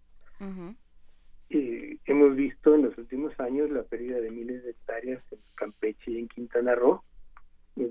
Y 1.48 2.00
hemos 2.06 2.34
visto 2.34 2.74
en 2.74 2.82
los 2.82 2.98
últimos 2.98 3.38
años 3.38 3.70
la 3.70 3.84
pérdida 3.84 4.18
de 4.18 4.30
miles 4.30 4.64
de 4.64 4.70
hectáreas 4.70 5.22
en 5.30 5.38
Campeche 5.54 6.10
y 6.10 6.18
en 6.18 6.28
Quintana 6.28 6.74
Roo 6.74 7.04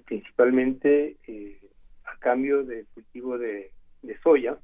principalmente 0.05 1.17
eh, 1.27 1.61
a 2.05 2.17
cambio 2.17 2.63
del 2.63 2.85
cultivo 2.87 3.37
de, 3.37 3.71
de, 4.01 4.19
soya 4.19 4.57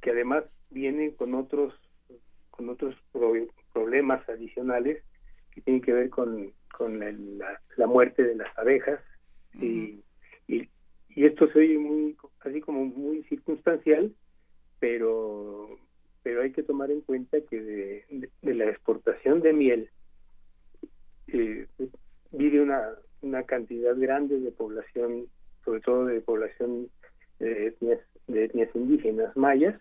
que 0.00 0.10
además 0.10 0.44
viene 0.70 1.14
con 1.14 1.34
otros 1.34 1.74
con 2.50 2.68
otros 2.68 2.96
problemas 3.72 4.26
adicionales 4.28 5.02
que 5.58 5.64
tienen 5.64 5.82
que 5.82 5.92
ver 5.92 6.10
con 6.10 6.52
con 6.78 7.00
la, 7.00 7.86
muerte 7.86 8.22
de 8.22 8.36
las 8.36 8.56
abejas. 8.56 9.00
Y, 9.60 10.00
y, 10.46 10.68
esto 11.16 11.50
se 11.50 11.58
oye 11.58 11.76
muy 11.76 12.16
así 12.40 12.60
como 12.60 12.84
muy 12.84 13.24
circunstancial 13.24 14.14
pero 14.78 15.68
pero 16.22 16.42
hay 16.42 16.52
que 16.52 16.62
tomar 16.62 16.92
en 16.92 17.00
cuenta 17.00 17.38
que 17.50 17.60
de, 17.60 18.54
la 18.54 18.66
exportación 18.66 19.40
de 19.40 19.52
miel 19.52 19.90
eh, 21.26 21.66
vive 22.30 22.60
una, 22.60 22.82
una 23.22 23.42
cantidad 23.42 23.96
grande 23.96 24.38
de 24.38 24.52
población 24.52 25.26
sobre 25.64 25.80
todo 25.80 26.06
de 26.06 26.20
población 26.20 26.88
de 27.40 27.66
etnias, 27.66 28.00
de 28.28 28.44
etnias 28.44 28.70
indígenas 28.76 29.36
mayas 29.36 29.74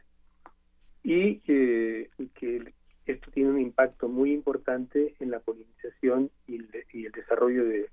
y, 1.04 1.40
eh, 1.48 2.10
y 2.18 2.28
que 2.30 2.74
esto 3.07 3.31
tiene 3.31 3.51
un 3.51 3.59
impacto 3.59 4.09
muy 4.09 4.34
importante 4.34 5.15
en 5.19 5.31
la 5.31 5.39
polinización 5.39 6.29
y 6.45 6.55
el, 6.55 7.11
desarrollo 7.11 7.65
de 7.65 7.89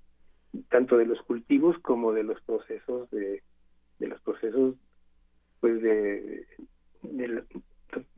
tanto 0.69 0.97
de 0.97 1.07
los 1.07 1.21
cultivos 1.23 1.79
como 1.79 2.13
de 2.13 2.25
los 2.25 2.41
procesos 2.43 3.11
de, 3.11 3.43
los 4.01 4.21
procesos 4.23 4.75
pues 5.61 5.81
de, 5.81 6.47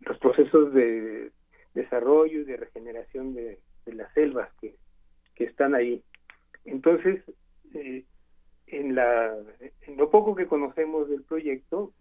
los 0.01 0.19
procesos 0.19 0.73
de 0.73 1.33
desarrollo 1.75 2.41
y 2.41 2.45
de 2.45 2.57
regeneración 2.57 3.35
de, 3.35 3.59
las 3.87 4.13
selvas 4.15 4.51
que, 4.61 4.75
que 5.37 5.45
están 5.45 5.75
ahí. 5.75 6.03
Entonces 6.65 7.23
eh, 7.75 8.05
en 8.67 8.95
la 8.95 9.37
en 9.83 9.97
lo 9.97 10.11
poco 10.11 10.35
que 10.35 10.47
conocemos 10.47 11.09
del 11.09 11.23
proyecto 11.23 11.93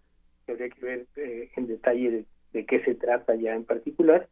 habría 0.47 0.69
que 0.69 0.85
ver 0.85 1.07
eh, 1.15 1.51
en 1.55 1.67
detalle 1.67 2.25
de 2.53 2.65
qué 2.65 2.83
se 2.85 2.95
trata 2.95 3.35
ya 3.35 3.53
en 3.53 3.65
particular, 3.65 4.29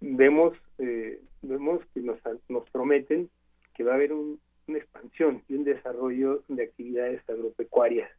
vemos, 0.00 0.56
eh, 0.78 1.20
vemos 1.42 1.80
que 1.94 2.00
nos, 2.00 2.18
nos 2.48 2.68
prometen 2.70 3.30
que 3.74 3.84
va 3.84 3.92
a 3.92 3.94
haber 3.94 4.12
una 4.12 4.38
expansión 4.78 5.42
y 5.48 5.54
un 5.54 5.64
desarrollo 5.64 6.42
de 6.48 6.64
actividades 6.64 7.28
agropecuarias. 7.28 8.10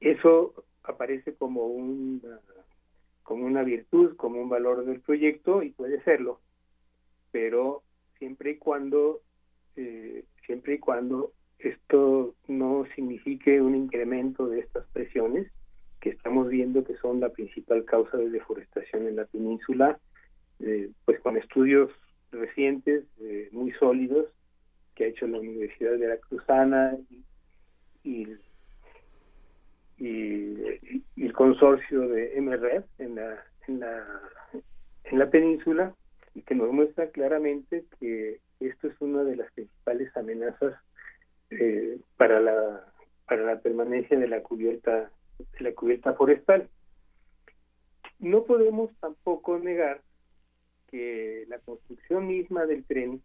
Eso 0.00 0.64
aparece 0.82 1.34
como 1.34 1.66
una, 1.66 2.40
como 3.22 3.44
una 3.44 3.62
virtud, 3.62 4.16
como 4.16 4.40
un 4.40 4.48
valor 4.48 4.84
del 4.84 5.00
proyecto 5.00 5.62
y 5.62 5.70
puede 5.70 6.02
serlo, 6.04 6.40
pero 7.32 7.82
siempre 8.18 8.52
y 8.52 8.56
cuando 8.56 9.20
eh, 9.76 10.24
siempre 10.46 10.74
y 10.74 10.78
cuando 10.78 11.32
esto 11.58 12.34
no 12.48 12.86
signifique 12.94 13.60
un 13.60 13.74
incremento 13.74 14.46
de 14.46 14.60
estas 14.60 14.86
presiones 14.88 15.50
que 16.00 16.10
estamos 16.10 16.48
viendo 16.48 16.84
que 16.84 16.96
son 16.96 17.20
la 17.20 17.30
principal 17.30 17.84
causa 17.84 18.16
de 18.16 18.30
deforestación 18.30 19.06
en 19.06 19.16
la 19.16 19.24
península, 19.24 19.98
eh, 20.60 20.90
pues 21.04 21.20
con 21.20 21.36
estudios 21.36 21.90
recientes 22.32 23.04
eh, 23.20 23.48
muy 23.52 23.72
sólidos 23.72 24.26
que 24.94 25.04
ha 25.04 25.08
hecho 25.08 25.26
la 25.26 25.38
Universidad 25.38 25.92
de 25.98 26.08
la 26.08 26.16
Cruzana 26.16 26.96
y, 28.02 28.28
y, 29.98 30.56
el 31.16 31.32
consorcio 31.32 32.08
de 32.08 32.40
MRF 32.40 32.84
en 32.98 33.16
la, 33.16 33.44
en 33.66 33.80
la, 33.80 34.20
en 35.04 35.18
la 35.18 35.30
península 35.30 35.94
y 36.34 36.42
que 36.42 36.54
nos 36.54 36.72
muestra 36.72 37.10
claramente 37.10 37.84
que 37.98 38.40
esto 38.60 38.88
es 38.88 38.94
una 39.00 39.24
de 39.24 39.36
las 39.36 39.50
principales 39.52 40.16
amenazas 40.16 40.74
eh, 41.50 41.98
para 42.16 42.40
la 42.40 42.84
para 43.26 43.42
la 43.42 43.60
permanencia 43.60 44.18
de 44.18 44.28
la 44.28 44.42
cubierta 44.42 45.10
de 45.38 45.60
la 45.60 45.72
cubierta 45.72 46.14
forestal. 46.14 46.68
No 48.18 48.44
podemos 48.44 48.90
tampoco 49.00 49.58
negar 49.58 50.00
que 50.90 51.44
la 51.48 51.58
construcción 51.58 52.26
misma 52.26 52.66
del 52.66 52.84
tren 52.84 53.22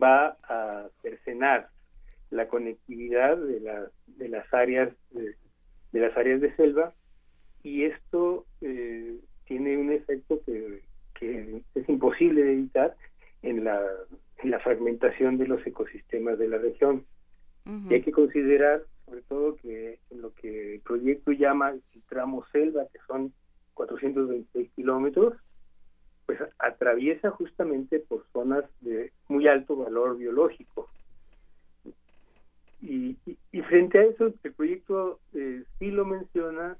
va 0.00 0.36
a 0.42 0.88
cercenar 1.02 1.68
la 2.30 2.48
conectividad 2.48 3.36
de, 3.36 3.60
la, 3.60 3.90
de 4.06 4.28
las 4.28 4.52
áreas 4.52 4.92
de, 5.12 5.36
las 5.92 6.16
áreas 6.16 6.40
de 6.40 6.54
selva 6.56 6.92
y 7.62 7.84
esto 7.84 8.46
eh, 8.60 9.18
tiene 9.46 9.76
un 9.76 9.92
efecto 9.92 10.40
que, 10.44 10.82
que, 11.14 11.62
es 11.74 11.88
imposible 11.88 12.42
de 12.42 12.52
evitar 12.52 12.96
en 13.42 13.64
la, 13.64 13.80
en 14.42 14.50
la 14.50 14.58
fragmentación 14.58 15.38
de 15.38 15.46
los 15.46 15.64
ecosistemas 15.66 16.38
de 16.38 16.48
la 16.48 16.58
región. 16.58 17.06
Y 17.88 17.94
hay 17.94 18.02
que 18.02 18.12
considerar 18.12 18.82
sobre 19.06 19.22
todo 19.22 19.56
que 19.56 19.98
en 20.10 20.20
lo 20.20 20.34
que 20.34 20.74
el 20.74 20.80
proyecto 20.80 21.32
llama 21.32 21.70
el 21.70 21.82
tramo 22.08 22.44
selva, 22.52 22.86
que 22.92 22.98
son 23.06 23.32
426 23.74 24.70
kilómetros, 24.72 25.34
pues 26.26 26.38
atraviesa 26.58 27.30
justamente 27.30 28.00
por 28.00 28.24
zonas 28.32 28.64
de 28.80 29.12
muy 29.28 29.46
alto 29.48 29.76
valor 29.76 30.16
biológico. 30.16 30.88
Y, 32.80 33.16
frente 33.68 33.98
a 33.98 34.02
eso, 34.02 34.26
el 34.26 34.52
proyecto 34.52 35.18
eh, 35.32 35.64
sí 35.78 35.90
lo 35.90 36.04
menciona 36.04 36.76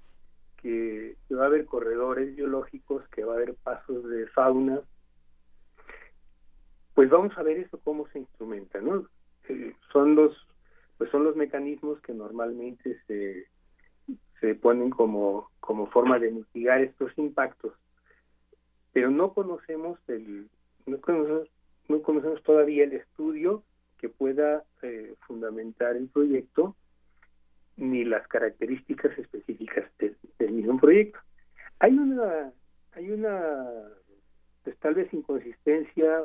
que, 0.60 1.16
va 1.32 1.44
a 1.44 1.46
haber 1.46 1.64
corredores 1.64 2.36
biológicos, 2.36 3.08
que 3.08 3.24
va 3.24 3.32
a 3.32 3.36
haber 3.36 3.54
pasos 3.54 4.08
de 4.08 4.26
fauna. 4.28 4.80
Pues 6.94 7.08
vamos 7.08 7.36
a 7.38 7.42
ver 7.42 7.58
eso 7.58 7.80
cómo 7.82 8.06
se 8.08 8.18
instrumenta, 8.18 8.80
¿no? 8.80 9.06
Eh, 9.48 9.74
son 9.92 10.14
los 10.14 10.36
pues 10.96 11.10
son 11.10 11.24
los 11.24 11.34
mecanismos 11.36 12.00
que 12.02 12.14
normalmente 12.14 13.00
se, 13.06 13.48
se 14.40 14.54
ponen 14.54 14.90
como, 14.90 15.50
como 15.60 15.86
forma 15.88 16.18
de 16.18 16.30
mitigar 16.30 16.80
estos 16.80 17.12
impactos. 17.18 17.72
Pero 18.94 19.10
no 19.10 19.34
conocemos 19.34 19.98
el, 20.08 20.48
no 20.86 20.98
conocemos, 21.02 21.48
no 21.88 22.00
conocemos 22.00 22.42
todavía 22.42 22.84
el 22.84 22.94
estudio 22.94 23.62
que 23.98 24.08
pueda 24.08 24.64
eh, 24.80 25.14
fundamentar 25.26 25.96
el 25.96 26.08
proyecto 26.08 26.74
ni 27.76 28.04
las 28.04 28.26
características 28.28 29.18
específicas 29.18 29.84
del 30.38 30.52
mismo 30.52 30.80
proyecto. 30.80 31.18
Hay 31.80 31.98
una, 31.98 32.52
hay 32.92 33.10
una, 33.10 33.66
pues 34.62 34.78
tal 34.78 34.94
vez 34.94 35.12
inconsistencia 35.12 36.22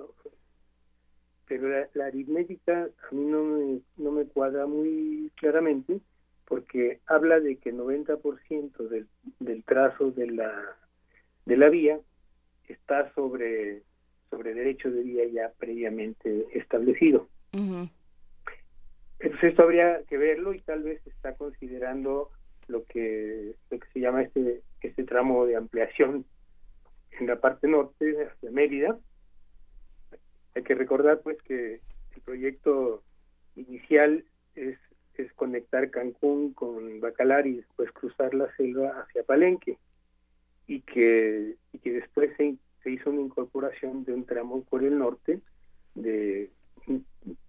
pero 1.49 1.67
la, 1.95 2.05
aritmética 2.05 2.83
a 3.09 3.15
mí 3.15 3.25
no 3.25 3.43
me, 3.43 3.81
no 3.97 4.11
me 4.11 4.25
cuadra 4.25 4.67
muy 4.67 5.31
claramente 5.35 5.99
porque 6.45 6.99
habla 7.07 7.39
de 7.39 7.57
que 7.57 7.73
90% 7.73 8.87
del, 8.87 9.07
del 9.39 9.63
trazo 9.63 10.11
de 10.11 10.27
la, 10.27 10.77
de 11.45 11.57
la 11.57 11.69
vía 11.69 11.99
está 12.69 13.13
sobre, 13.13 13.81
sobre 14.29 14.53
derecho 14.53 14.89
de 14.91 15.03
vía 15.03 15.25
ya 15.25 15.51
previamente 15.57 16.45
establecido. 16.53 17.27
Entonces 17.51 19.49
esto 19.49 19.63
habría 19.63 20.03
que 20.07 20.17
verlo 20.17 20.53
y 20.53 20.61
tal 20.61 20.83
vez 20.83 21.05
está 21.07 21.35
considerando 21.35 22.29
lo 22.67 22.85
que, 22.85 23.55
lo 23.69 23.79
que 23.79 23.87
se 23.91 23.99
llama 23.99 24.21
este, 24.21 24.61
este 24.81 25.03
tramo 25.03 25.45
de 25.45 25.55
ampliación 25.55 26.25
en 27.19 27.27
la 27.27 27.39
parte 27.41 27.67
norte 27.67 28.27
hacia 28.27 28.51
Mérida, 28.51 28.97
hay 30.55 30.63
que 30.63 30.75
recordar 30.75 31.21
pues 31.21 31.41
que 31.43 31.81
el 32.15 32.21
proyecto 32.23 33.03
inicial 33.55 34.23
es, 34.55 34.77
es 35.15 35.33
conectar 35.33 35.89
Cancún 35.89 36.53
con 36.53 37.01
Bacalar 37.01 37.45
y 37.47 37.57
después 37.57 37.91
cruzar 37.91 38.33
la 38.33 38.53
selva 38.55 39.01
hacia 39.01 39.23
Palenque 39.23 39.77
y 40.69 40.81
que, 40.81 41.55
y 41.73 41.79
que 41.79 41.93
después 41.93 42.29
se, 42.37 42.55
se 42.83 42.91
hizo 42.91 43.09
una 43.09 43.21
incorporación 43.21 44.03
de 44.03 44.13
un 44.13 44.23
tramo 44.23 44.63
por 44.65 44.83
el 44.83 44.99
norte 44.99 45.41
de, 45.95 46.51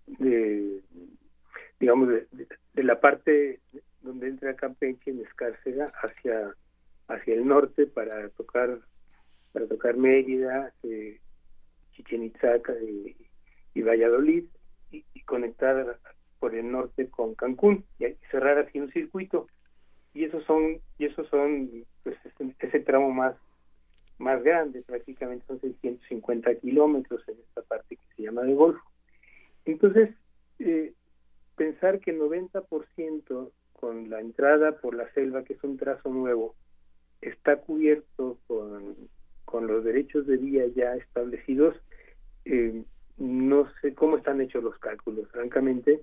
de 0.07 0.81
digamos 1.79 2.09
de, 2.09 2.27
de, 2.73 2.83
la 2.83 2.99
parte 2.99 3.61
donde 4.01 4.29
entra 4.29 4.57
Campeche 4.57 5.11
en 5.11 5.21
Escárcega 5.21 5.93
hacia 6.03 6.57
hacia 7.09 7.35
el 7.35 7.47
norte 7.47 7.87
para 7.87 8.31
tocar 8.31 8.81
para 9.53 9.67
tocar 9.67 9.99
Mérida 9.99 10.73
eh, 10.83 11.21
Chichen 11.93 12.25
Itza 12.25 12.57
y, 13.75 13.83
Valladolid 13.83 14.45
y, 14.91 15.05
conectar 15.25 15.99
por 16.39 16.55
el 16.55 16.73
norte 16.73 17.11
con 17.11 17.35
Cancún 17.35 17.85
y, 17.99 18.07
cerrar 18.31 18.59
así 18.59 18.81
un 18.81 18.91
circuito. 18.91 19.47
Y 20.15 20.25
esos 20.25 20.43
son 20.45 20.81
y 20.99 21.05
esos 21.05 21.29
son 21.29 21.85
pues 22.03 22.17
ese, 22.61 22.81
tramo 22.81 23.11
más 23.11 23.35
más 24.19 24.43
grande 24.43 24.83
prácticamente 24.83 25.47
son 25.47 25.61
650 25.61 26.55
kilómetros 26.57 27.27
en 27.29 27.39
esta 27.39 27.63
parte 27.63 27.97
que 27.97 28.17
se 28.17 28.23
llama 28.23 28.43
de 28.43 28.55
Golfo 28.55 28.85
entonces 29.65 30.11
eh, 30.59 30.93
pensar 31.57 32.01
que 32.01 32.11
el 32.11 32.21
90% 32.21 33.51
con 33.73 34.11
la 34.11 34.21
entrada 34.21 34.79
por 34.81 34.95
la 34.95 35.11
selva 35.13 35.45
que 35.45 35.55
es 35.55 35.63
un 35.63 35.79
trazo 35.79 36.11
nuevo 36.11 36.55
está 37.21 37.57
cubierto 37.57 38.39
con, 38.47 38.97
con 39.45 39.67
los 39.67 39.85
derechos 39.85 40.27
de 40.27 40.37
vía 40.37 40.67
ya 40.75 40.95
establecidos 40.97 41.77
eh, 42.45 42.83
no 43.21 43.69
sé 43.81 43.95
cómo 43.95 44.17
están 44.17 44.41
hechos 44.41 44.65
los 44.65 44.79
cálculos, 44.79 45.29
francamente, 45.31 46.03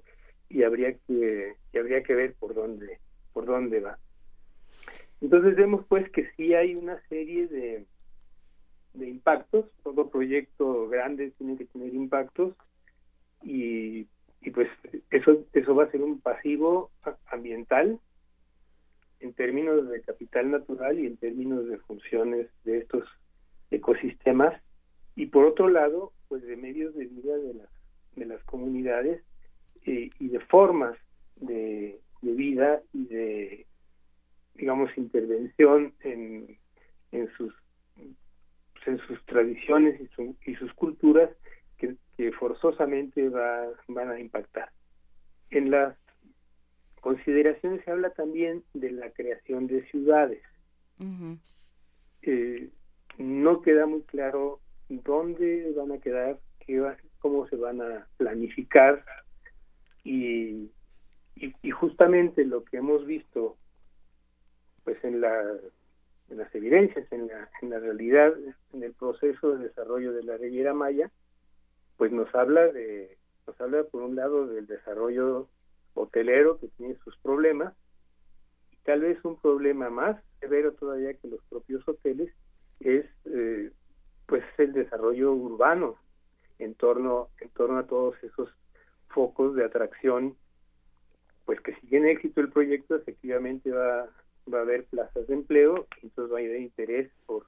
y 0.49 0.63
habría 0.63 0.93
que 0.93 1.55
y 1.73 1.77
habría 1.77 2.03
que 2.03 2.13
ver 2.13 2.35
por 2.35 2.53
dónde 2.53 2.99
por 3.33 3.45
dónde 3.45 3.79
va. 3.81 3.97
Entonces 5.21 5.55
vemos 5.55 5.85
pues 5.87 6.09
que 6.11 6.29
sí 6.35 6.53
hay 6.53 6.75
una 6.75 7.01
serie 7.07 7.47
de, 7.47 7.85
de 8.93 9.09
impactos, 9.09 9.65
todo 9.83 10.09
proyecto 10.09 10.87
grande 10.89 11.31
tiene 11.37 11.57
que 11.57 11.65
tener 11.65 11.93
impactos 11.93 12.53
y, 13.43 14.07
y 14.41 14.51
pues 14.51 14.69
eso 15.09 15.45
eso 15.53 15.75
va 15.75 15.85
a 15.85 15.91
ser 15.91 16.01
un 16.01 16.19
pasivo 16.19 16.91
ambiental 17.27 17.99
en 19.19 19.33
términos 19.33 19.89
de 19.89 20.01
capital 20.01 20.51
natural 20.51 20.99
y 20.99 21.07
en 21.07 21.17
términos 21.17 21.67
de 21.67 21.77
funciones 21.79 22.47
de 22.63 22.79
estos 22.79 23.03
ecosistemas. 23.71 24.61
Y 25.15 25.27
por 25.27 25.45
otro 25.45 25.67
lado 25.69 26.13
pues 26.27 26.43
de 26.43 26.55
medios 26.55 26.93
de 26.95 27.05
vida 27.05 27.35
de 27.37 27.53
las 27.55 27.69
de 28.15 28.25
las 28.25 28.43
comunidades 28.43 29.23
eh, 29.85 30.09
y 30.19 30.27
de 30.27 30.39
formas 30.41 30.97
de, 31.37 31.99
vida 32.21 32.81
y 32.93 33.05
de 33.05 33.65
digamos 34.57 34.89
intervención 34.97 35.93
en, 36.01 36.57
en 37.11 37.29
sus 37.37 37.53
en 38.85 38.99
sus 38.99 39.23
tradiciones 39.25 39.99
y, 39.99 40.49
y 40.51 40.55
sus 40.55 40.73
culturas 40.73 41.29
que, 41.77 41.95
forzosamente 42.39 43.29
va, 43.29 43.67
van 43.87 44.09
a 44.09 44.19
impactar. 44.19 44.71
En 45.51 45.69
las 45.69 45.95
consideraciones 47.01 47.83
se 47.83 47.91
habla 47.91 48.09
también 48.11 48.63
de 48.73 48.91
la 48.91 49.11
creación 49.11 49.67
de 49.67 49.85
ciudades. 49.89 50.41
Eh, 52.23 52.69
no 53.17 53.61
queda 53.61 53.85
muy 53.85 54.01
claro 54.03 54.59
dónde 54.89 55.71
van 55.75 55.91
a 55.91 55.99
quedar, 55.99 56.39
qué 56.65 56.81
cómo 57.19 57.47
se 57.47 57.55
van 57.55 57.81
a 57.81 58.07
planificar 58.17 59.03
y, 60.03 60.71
y, 61.35 61.71
justamente 61.71 62.45
lo 62.45 62.63
que 62.63 62.77
hemos 62.77 63.05
visto 63.05 63.57
pues 64.87 65.03
en 65.03 65.19
la 65.19 65.43
en 66.29 66.37
las 66.37 66.55
evidencias, 66.55 67.11
en 67.11 67.27
la, 67.27 67.49
en 67.61 67.71
la 67.71 67.79
realidad, 67.79 68.33
en 68.71 68.83
el 68.83 68.93
proceso 68.93 69.51
de 69.51 69.67
desarrollo 69.67 70.13
de 70.13 70.23
la 70.23 70.37
Riviera 70.37 70.73
Maya, 70.73 71.11
pues 71.97 72.13
nos 72.13 72.33
habla 72.33 72.67
de, 72.67 73.17
nos 73.45 73.59
habla 73.59 73.83
por 73.83 74.01
un 74.03 74.15
lado 74.15 74.47
del 74.47 74.65
desarrollo 74.65 75.49
hotelero 75.93 76.57
que 76.59 76.69
tiene 76.69 76.95
sus 77.03 77.17
problemas, 77.17 77.73
y 78.71 78.77
tal 78.85 79.01
vez 79.01 79.17
un 79.25 79.35
problema 79.41 79.89
más 79.89 80.23
severo 80.39 80.71
todavía 80.71 81.13
que 81.15 81.27
los 81.27 81.41
propios 81.49 81.85
hoteles 81.85 82.33
es 82.79 83.05
eh, 83.25 83.71
pues 84.25 84.45
el 84.57 84.71
desarrollo 84.71 85.33
urbano 85.33 85.97
en 86.59 86.75
torno 86.75 87.27
en 87.41 87.49
torno 87.49 87.77
a 87.77 87.87
todos 87.87 88.15
esos 88.23 88.49
focos 89.09 89.53
de 89.55 89.65
atracción 89.65 90.37
pues 91.43 91.59
que 91.59 91.75
si 91.75 91.87
tiene 91.87 92.11
éxito. 92.11 92.39
El 92.39 92.51
proyecto 92.51 92.95
efectivamente 92.95 93.71
va 93.71 94.09
va 94.53 94.59
a 94.59 94.61
haber 94.61 94.85
plazas 94.85 95.27
de 95.27 95.33
empleo 95.33 95.87
entonces 96.01 96.33
va 96.33 96.37
a 96.39 96.41
haber 96.41 96.61
interés 96.61 97.11
por 97.25 97.45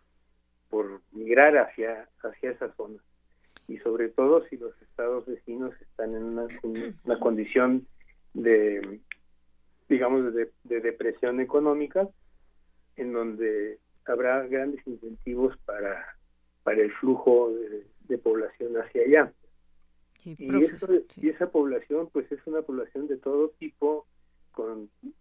por 0.70 1.02
migrar 1.12 1.58
hacia 1.58 2.08
hacia 2.24 2.52
esa 2.52 2.74
zona. 2.76 3.00
Y 3.68 3.78
sobre 3.80 4.10
todo 4.10 4.46
si 4.48 4.58
los 4.58 4.80
estados 4.82 5.26
vecinos 5.26 5.74
están 5.82 6.16
en 6.16 6.24
una, 6.24 6.48
una 7.04 7.20
condición 7.20 7.88
de 8.34 9.00
digamos 9.88 10.34
de, 10.34 10.52
de 10.64 10.82
depresión 10.82 11.40
económica 11.40 12.08
en 12.96 13.14
donde 13.14 13.80
habrá 14.06 14.46
grandes 14.48 14.86
incentivos 14.86 15.58
para 15.66 16.20
para 16.64 16.82
el 16.82 16.92
flujo 16.94 17.52
de, 18.08 18.18
población 18.20 18.74
hacia 18.76 19.04
allá. 19.04 19.34
y, 20.24 20.64
eso, 20.64 20.88
y 21.16 21.30
esa 21.30 21.50
población, 21.52 22.10
pues 22.12 22.32
es 22.32 22.40
una 22.46 22.62
población 22.62 23.08
de 23.08 23.18
todo 23.18 23.50
tipo, 23.60 24.06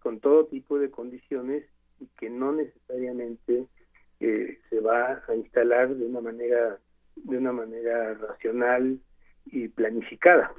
con, 0.00 0.20
todo 0.20 0.46
tipo 0.46 0.78
de 0.78 0.90
condiciones 0.90 1.64
y 2.00 2.06
que 2.18 2.30
no 2.30 2.52
necesariamente 2.52 3.66
eh, 4.20 4.58
se 4.68 4.80
va 4.80 5.22
a 5.26 5.34
instalar 5.34 5.94
de 5.94 6.06
una 6.06 6.20
manera 6.20 6.78
de 7.16 7.36
una 7.36 7.52
manera 7.52 8.14
racional 8.14 9.00
y 9.46 9.68
planificada. 9.68 10.52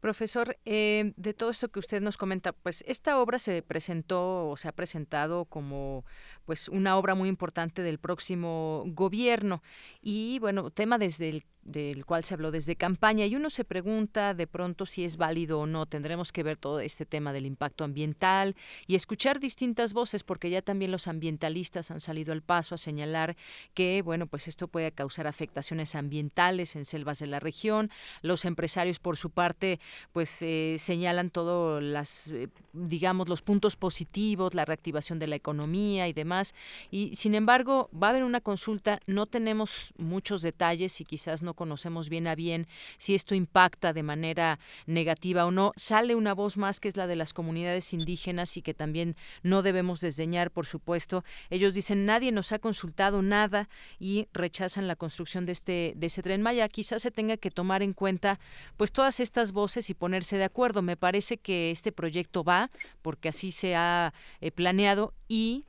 Profesor, 0.00 0.56
eh, 0.64 1.12
de 1.16 1.34
todo 1.34 1.50
esto 1.50 1.68
que 1.68 1.78
usted 1.78 2.00
nos 2.00 2.16
comenta, 2.16 2.52
pues 2.52 2.84
esta 2.86 3.18
obra 3.18 3.38
se 3.38 3.62
presentó 3.62 4.48
o 4.48 4.56
se 4.56 4.68
ha 4.68 4.72
presentado 4.72 5.46
como 5.46 6.04
pues 6.44 6.68
una 6.68 6.96
obra 6.96 7.14
muy 7.14 7.28
importante 7.28 7.82
del 7.82 7.98
próximo 7.98 8.84
gobierno 8.86 9.62
y 10.00 10.38
bueno, 10.38 10.70
tema 10.70 10.96
desde 10.98 11.28
el 11.28 11.44
del 11.66 12.06
cual 12.06 12.24
se 12.24 12.34
habló 12.34 12.50
desde 12.50 12.76
campaña 12.76 13.26
y 13.26 13.34
uno 13.34 13.50
se 13.50 13.64
pregunta 13.64 14.34
de 14.34 14.46
pronto 14.46 14.86
si 14.86 15.04
es 15.04 15.16
válido 15.16 15.60
o 15.60 15.66
no. 15.66 15.86
Tendremos 15.86 16.32
que 16.32 16.42
ver 16.42 16.56
todo 16.56 16.80
este 16.80 17.04
tema 17.04 17.32
del 17.32 17.44
impacto 17.44 17.84
ambiental 17.84 18.54
y 18.86 18.94
escuchar 18.94 19.40
distintas 19.40 19.92
voces 19.92 20.22
porque 20.22 20.48
ya 20.48 20.62
también 20.62 20.92
los 20.92 21.08
ambientalistas 21.08 21.90
han 21.90 22.00
salido 22.00 22.32
al 22.32 22.42
paso 22.42 22.74
a 22.74 22.78
señalar 22.78 23.36
que 23.74 24.02
bueno, 24.02 24.26
pues 24.26 24.48
esto 24.48 24.68
puede 24.68 24.92
causar 24.92 25.26
afectaciones 25.26 25.94
ambientales 25.94 26.76
en 26.76 26.84
selvas 26.84 27.18
de 27.18 27.26
la 27.26 27.40
región. 27.40 27.90
Los 28.22 28.44
empresarios 28.44 28.98
por 28.98 29.16
su 29.16 29.30
parte 29.30 29.80
pues 30.12 30.40
eh, 30.42 30.76
señalan 30.78 31.30
todo 31.30 31.80
las 31.80 32.28
eh, 32.30 32.48
digamos 32.72 33.28
los 33.28 33.42
puntos 33.42 33.76
positivos, 33.76 34.54
la 34.54 34.64
reactivación 34.64 35.18
de 35.18 35.26
la 35.26 35.36
economía 35.36 36.06
y 36.06 36.12
demás 36.12 36.54
y 36.90 37.14
sin 37.14 37.34
embargo, 37.34 37.90
va 37.92 38.08
a 38.08 38.10
haber 38.10 38.24
una 38.24 38.40
consulta, 38.40 39.00
no 39.06 39.26
tenemos 39.26 39.92
muchos 39.96 40.42
detalles 40.42 41.00
y 41.00 41.04
quizás 41.04 41.42
no 41.42 41.54
conocemos 41.56 42.08
bien 42.08 42.28
a 42.28 42.36
bien 42.36 42.68
si 42.98 43.16
esto 43.16 43.34
impacta 43.34 43.92
de 43.92 44.04
manera 44.04 44.60
negativa 44.86 45.44
o 45.46 45.50
no. 45.50 45.72
Sale 45.74 46.14
una 46.14 46.34
voz 46.34 46.56
más 46.56 46.78
que 46.78 46.86
es 46.86 46.96
la 46.96 47.08
de 47.08 47.16
las 47.16 47.32
comunidades 47.32 47.92
indígenas 47.92 48.56
y 48.56 48.62
que 48.62 48.74
también 48.74 49.16
no 49.42 49.62
debemos 49.62 50.00
desdeñar, 50.00 50.52
por 50.52 50.66
supuesto. 50.66 51.24
Ellos 51.50 51.74
dicen, 51.74 52.06
nadie 52.06 52.30
nos 52.30 52.52
ha 52.52 52.60
consultado 52.60 53.22
nada 53.22 53.68
y 53.98 54.28
rechazan 54.32 54.86
la 54.86 54.94
construcción 54.94 55.46
de 55.46 55.52
este 55.52 55.94
de 55.96 56.06
ese 56.06 56.22
tren 56.22 56.42
Maya. 56.42 56.68
Quizás 56.68 57.02
se 57.02 57.10
tenga 57.10 57.36
que 57.36 57.50
tomar 57.50 57.82
en 57.82 57.92
cuenta 57.92 58.38
pues 58.76 58.92
todas 58.92 59.18
estas 59.18 59.52
voces 59.52 59.90
y 59.90 59.94
ponerse 59.94 60.36
de 60.36 60.44
acuerdo. 60.44 60.82
Me 60.82 60.96
parece 60.96 61.38
que 61.38 61.70
este 61.70 61.90
proyecto 61.90 62.44
va 62.44 62.70
porque 63.02 63.30
así 63.30 63.50
se 63.50 63.74
ha 63.74 64.12
eh, 64.40 64.52
planeado 64.52 65.14
y 65.28 65.64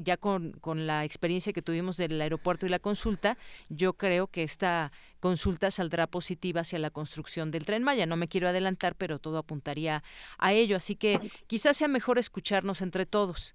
ya 0.00 0.16
con, 0.16 0.52
con, 0.60 0.86
la 0.86 1.04
experiencia 1.04 1.52
que 1.52 1.62
tuvimos 1.62 1.96
del 1.96 2.20
aeropuerto 2.20 2.66
y 2.66 2.68
la 2.68 2.78
consulta, 2.78 3.36
yo 3.68 3.94
creo 3.94 4.26
que 4.26 4.42
esta 4.42 4.92
consulta 5.20 5.70
saldrá 5.70 6.06
positiva 6.06 6.62
hacia 6.62 6.78
la 6.78 6.90
construcción 6.90 7.50
del 7.50 7.64
tren 7.64 7.82
Maya. 7.82 8.06
No 8.06 8.16
me 8.16 8.28
quiero 8.28 8.48
adelantar, 8.48 8.94
pero 8.96 9.18
todo 9.18 9.38
apuntaría 9.38 10.02
a 10.38 10.52
ello. 10.52 10.76
Así 10.76 10.96
que 10.96 11.18
quizás 11.46 11.76
sea 11.76 11.88
mejor 11.88 12.18
escucharnos 12.18 12.82
entre 12.82 13.06
todos. 13.06 13.54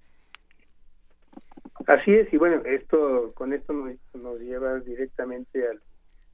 Así 1.88 2.14
es, 2.14 2.32
y 2.34 2.38
bueno, 2.38 2.64
esto 2.66 3.30
con 3.36 3.54
esto 3.54 3.74
nos, 3.74 4.40
lleva 4.40 4.80
directamente 4.80 5.68
al, 5.68 5.82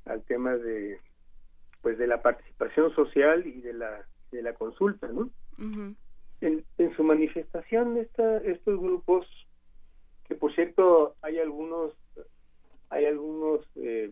al 0.06 0.24
tema 0.24 0.56
de 0.56 1.00
pues 1.82 1.98
de 1.98 2.06
la 2.06 2.22
participación 2.22 2.94
social 2.94 3.46
y 3.48 3.60
de 3.62 3.74
la 3.74 4.06
de 4.32 4.42
la 4.44 4.54
consulta, 4.54 5.08
¿no? 5.08 5.30
en, 6.42 6.64
en, 6.78 6.96
su 6.96 7.04
manifestación 7.04 7.98
esta, 7.98 8.38
estos 8.38 8.80
grupos 8.80 9.28
que 10.32 10.38
por 10.38 10.56
cierto 10.56 11.18
hay 11.22 11.40
algunos 11.40 11.94
hay 12.90 13.04
algunos 13.04 13.68
eh, 13.76 14.10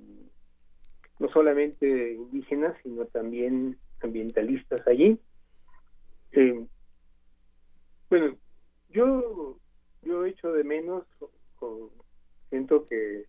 no 1.18 1.30
solamente 1.30 2.12
indígenas 2.12 2.76
sino 2.84 3.06
también 3.06 3.78
ambientalistas 4.02 4.86
allí. 4.86 5.18
Eh, 6.34 6.68
bueno 8.10 8.36
yo 8.90 9.58
yo 10.02 10.26
echo 10.26 10.52
de 10.52 10.66
menos 10.66 11.06
siento 12.50 12.86
que 12.90 13.24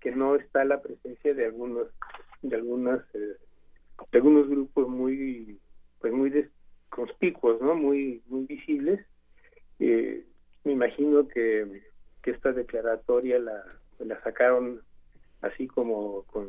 que 0.00 0.12
no 0.12 0.34
está 0.36 0.64
la 0.64 0.80
presencia 0.80 1.34
de 1.34 1.44
algunos 1.44 1.88
de 2.40 2.56
algunas 2.56 3.02
eh, 3.14 3.36
de 4.10 4.18
algunos 4.18 4.48
grupos 4.48 4.88
muy 4.88 5.60
pues 6.00 6.14
muy 6.14 6.48
conspicuos 6.88 7.60
no 7.60 7.74
muy 7.74 8.22
muy 8.26 8.46
visibles. 8.46 9.06
Me 10.64 10.72
imagino 10.72 11.26
que 11.26 11.91
que 12.22 12.30
esta 12.30 12.52
declaratoria 12.52 13.38
la, 13.38 13.64
la 13.98 14.22
sacaron 14.22 14.82
así 15.42 15.66
como 15.66 16.22
con 16.24 16.48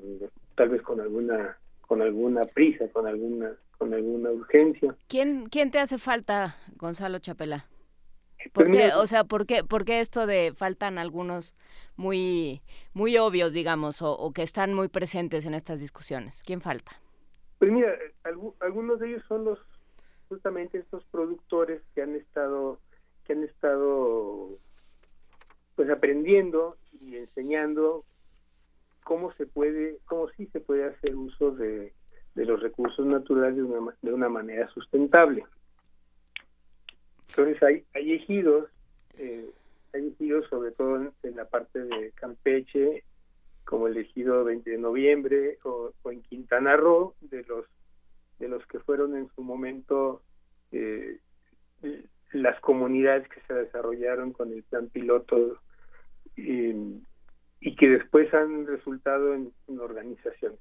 tal 0.55 0.69
vez 0.69 0.81
con 0.81 1.01
alguna 1.01 1.57
con 1.81 2.01
alguna 2.01 2.43
prisa, 2.43 2.87
con 2.89 3.07
alguna 3.07 3.53
con 3.77 3.93
alguna 3.93 4.31
urgencia. 4.31 4.95
¿Quién 5.07 5.49
quién 5.49 5.71
te 5.71 5.79
hace 5.79 5.97
falta, 5.97 6.57
Gonzalo 6.77 7.19
Chapela? 7.19 7.67
¿Por 8.51 8.65
pues 8.65 8.77
qué, 8.77 8.93
o 8.93 9.07
sea, 9.07 9.23
¿por 9.23 9.45
qué, 9.45 9.63
por 9.63 9.85
qué 9.85 10.01
esto 10.01 10.27
de 10.27 10.53
faltan 10.55 10.97
algunos 10.97 11.55
muy 11.95 12.61
muy 12.93 13.17
obvios, 13.17 13.53
digamos, 13.53 14.01
o, 14.01 14.31
que 14.33 14.43
están 14.43 14.73
muy 14.73 14.89
presentes 14.89 15.45
en 15.45 15.53
estas 15.53 15.79
discusiones? 15.79 16.43
¿Quién 16.43 16.61
falta? 16.61 16.91
Pues 17.59 17.71
mira, 17.71 17.93
algunos 18.59 18.99
de 18.99 19.09
ellos 19.09 19.23
son 19.27 19.45
los 19.45 19.59
justamente 20.27 20.79
estos 20.79 21.05
productores 21.05 21.81
que 21.95 22.01
han 22.01 22.15
estado 22.15 22.79
que 23.25 23.33
han 23.33 23.43
estado 23.43 24.57
pues 25.75 25.89
aprendiendo 25.89 26.77
y 27.01 27.17
enseñando 27.17 28.03
cómo 29.03 29.33
se 29.33 29.45
puede, 29.45 29.97
cómo 30.05 30.29
sí 30.29 30.47
se 30.47 30.59
puede 30.59 30.85
hacer 30.85 31.15
uso 31.15 31.51
de, 31.51 31.93
los 32.35 32.61
recursos 32.61 33.05
naturales 33.05 33.55
de 33.55 33.63
una, 33.63 33.95
de 34.01 34.13
una 34.13 34.29
manera 34.29 34.67
sustentable. 34.69 35.45
Entonces 37.29 37.61
hay, 37.63 37.83
hay 37.93 38.13
ejidos, 38.13 38.69
eh, 39.17 39.49
hay 39.93 40.07
ejidos 40.07 40.47
sobre 40.49 40.71
todo 40.71 41.11
en, 41.23 41.35
la 41.35 41.45
parte 41.45 41.79
de 41.79 42.11
Campeche, 42.11 43.03
como 43.65 43.87
el 43.87 43.97
ejido 43.97 44.43
20 44.43 44.69
de 44.69 44.77
noviembre 44.77 45.57
o, 45.63 45.93
en 46.05 46.21
Quintana 46.23 46.75
Roo, 46.75 47.15
de 47.21 47.43
los 47.43 47.65
de 48.39 48.49
los 48.49 48.65
que 48.65 48.79
fueron 48.79 49.15
en 49.15 49.29
su 49.35 49.41
momento 49.41 50.21
eh, 50.71 51.19
las 52.33 52.59
comunidades 52.61 53.27
que 53.29 53.41
se 53.47 53.53
desarrollaron 53.53 54.33
con 54.33 54.51
el 54.51 54.63
plan 54.63 54.89
piloto 54.89 55.59
y 56.35 57.75
que 57.75 57.87
después 57.87 58.33
han 58.33 58.67
resultado 58.67 59.33
en, 59.33 59.53
organizaciones. 59.79 60.59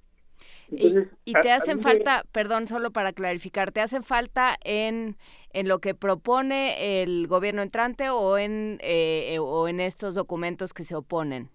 y, 0.70 1.33
te 1.33 1.51
hacen 1.51 1.81
falta, 1.81 2.25
perdón, 2.33 2.68
solo 2.68 2.91
para 2.92 3.12
clarificar, 3.12 3.73
¿te 3.73 3.81
hacen 3.81 4.02
falta 4.02 4.57
en, 4.62 5.17
en 5.52 5.68
lo 5.68 5.81
que 5.81 5.94
propone 5.94 7.02
el 7.02 7.26
gobierno 7.26 7.62
entrante 7.62 8.10
o 8.10 8.39
en, 8.39 8.78
eh, 8.83 9.39
o 9.41 9.68
en 9.68 9.81
estos 9.81 10.15
documentos 10.15 10.73
que 10.73 10.84
se 10.84 10.94
oponen? 10.94 11.49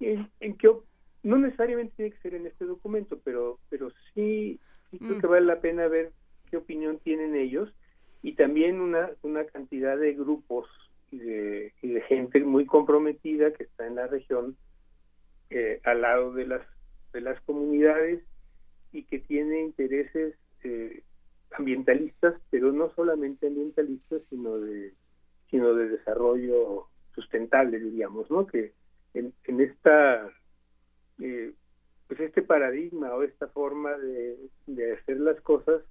En, 0.00 0.56
que 0.56 0.70
no 1.22 1.36
necesariamente 1.36 1.94
tiene 1.96 2.12
que 2.12 2.20
ser 2.20 2.34
en 2.34 2.46
este 2.46 2.64
documento, 2.64 3.20
pero, 3.24 3.58
pero 3.68 3.90
sí, 4.14 4.60
creo 4.90 5.16
mm. 5.16 5.20
que 5.20 5.26
vale 5.26 5.46
la 5.46 5.60
pena 5.60 5.88
ver 5.88 6.12
qué 6.50 6.56
opinión 6.56 6.98
tienen 7.00 7.34
ellos 7.34 7.72
y 8.22 8.34
también 8.34 8.80
una, 8.80 9.10
una 9.22 9.44
cantidad 9.44 9.96
de 9.96 10.14
grupos 10.14 10.66
y 11.10 11.18
de, 11.18 11.72
gente 12.08 12.40
muy 12.40 12.66
comprometida 12.66 13.52
que 13.52 13.64
está 13.64 13.86
en 13.86 13.96
la 13.96 14.06
región 14.06 14.56
eh, 15.50 15.80
al 15.84 16.02
lado 16.02 16.32
de 16.32 16.46
las 16.46 16.62
de 17.12 17.20
las 17.22 17.40
comunidades 17.42 18.22
y 18.92 19.04
que 19.04 19.18
tiene 19.18 19.62
intereses 19.62 20.34
eh, 20.64 21.02
ambientalistas 21.52 22.34
pero 22.50 22.72
no 22.72 22.90
solamente 22.90 23.46
ambientalistas 23.46 24.22
sino 24.28 24.58
de 24.58 24.92
sino 25.50 25.74
de 25.74 25.88
desarrollo 25.88 26.88
sustentable, 27.14 27.80
diríamos, 27.80 28.30
¿no? 28.30 28.46
Que 28.46 28.72
en, 29.14 29.32
en 29.44 29.60
esta, 29.60 30.30
eh, 31.20 31.52
pues 32.06 32.20
este 32.20 32.42
paradigma 32.42 33.12
o 33.14 33.22
esta 33.22 33.48
forma 33.48 33.96
de, 33.98 34.36
de 34.66 34.92
hacer 34.92 35.18
las 35.18 35.40
cosas 35.40 35.82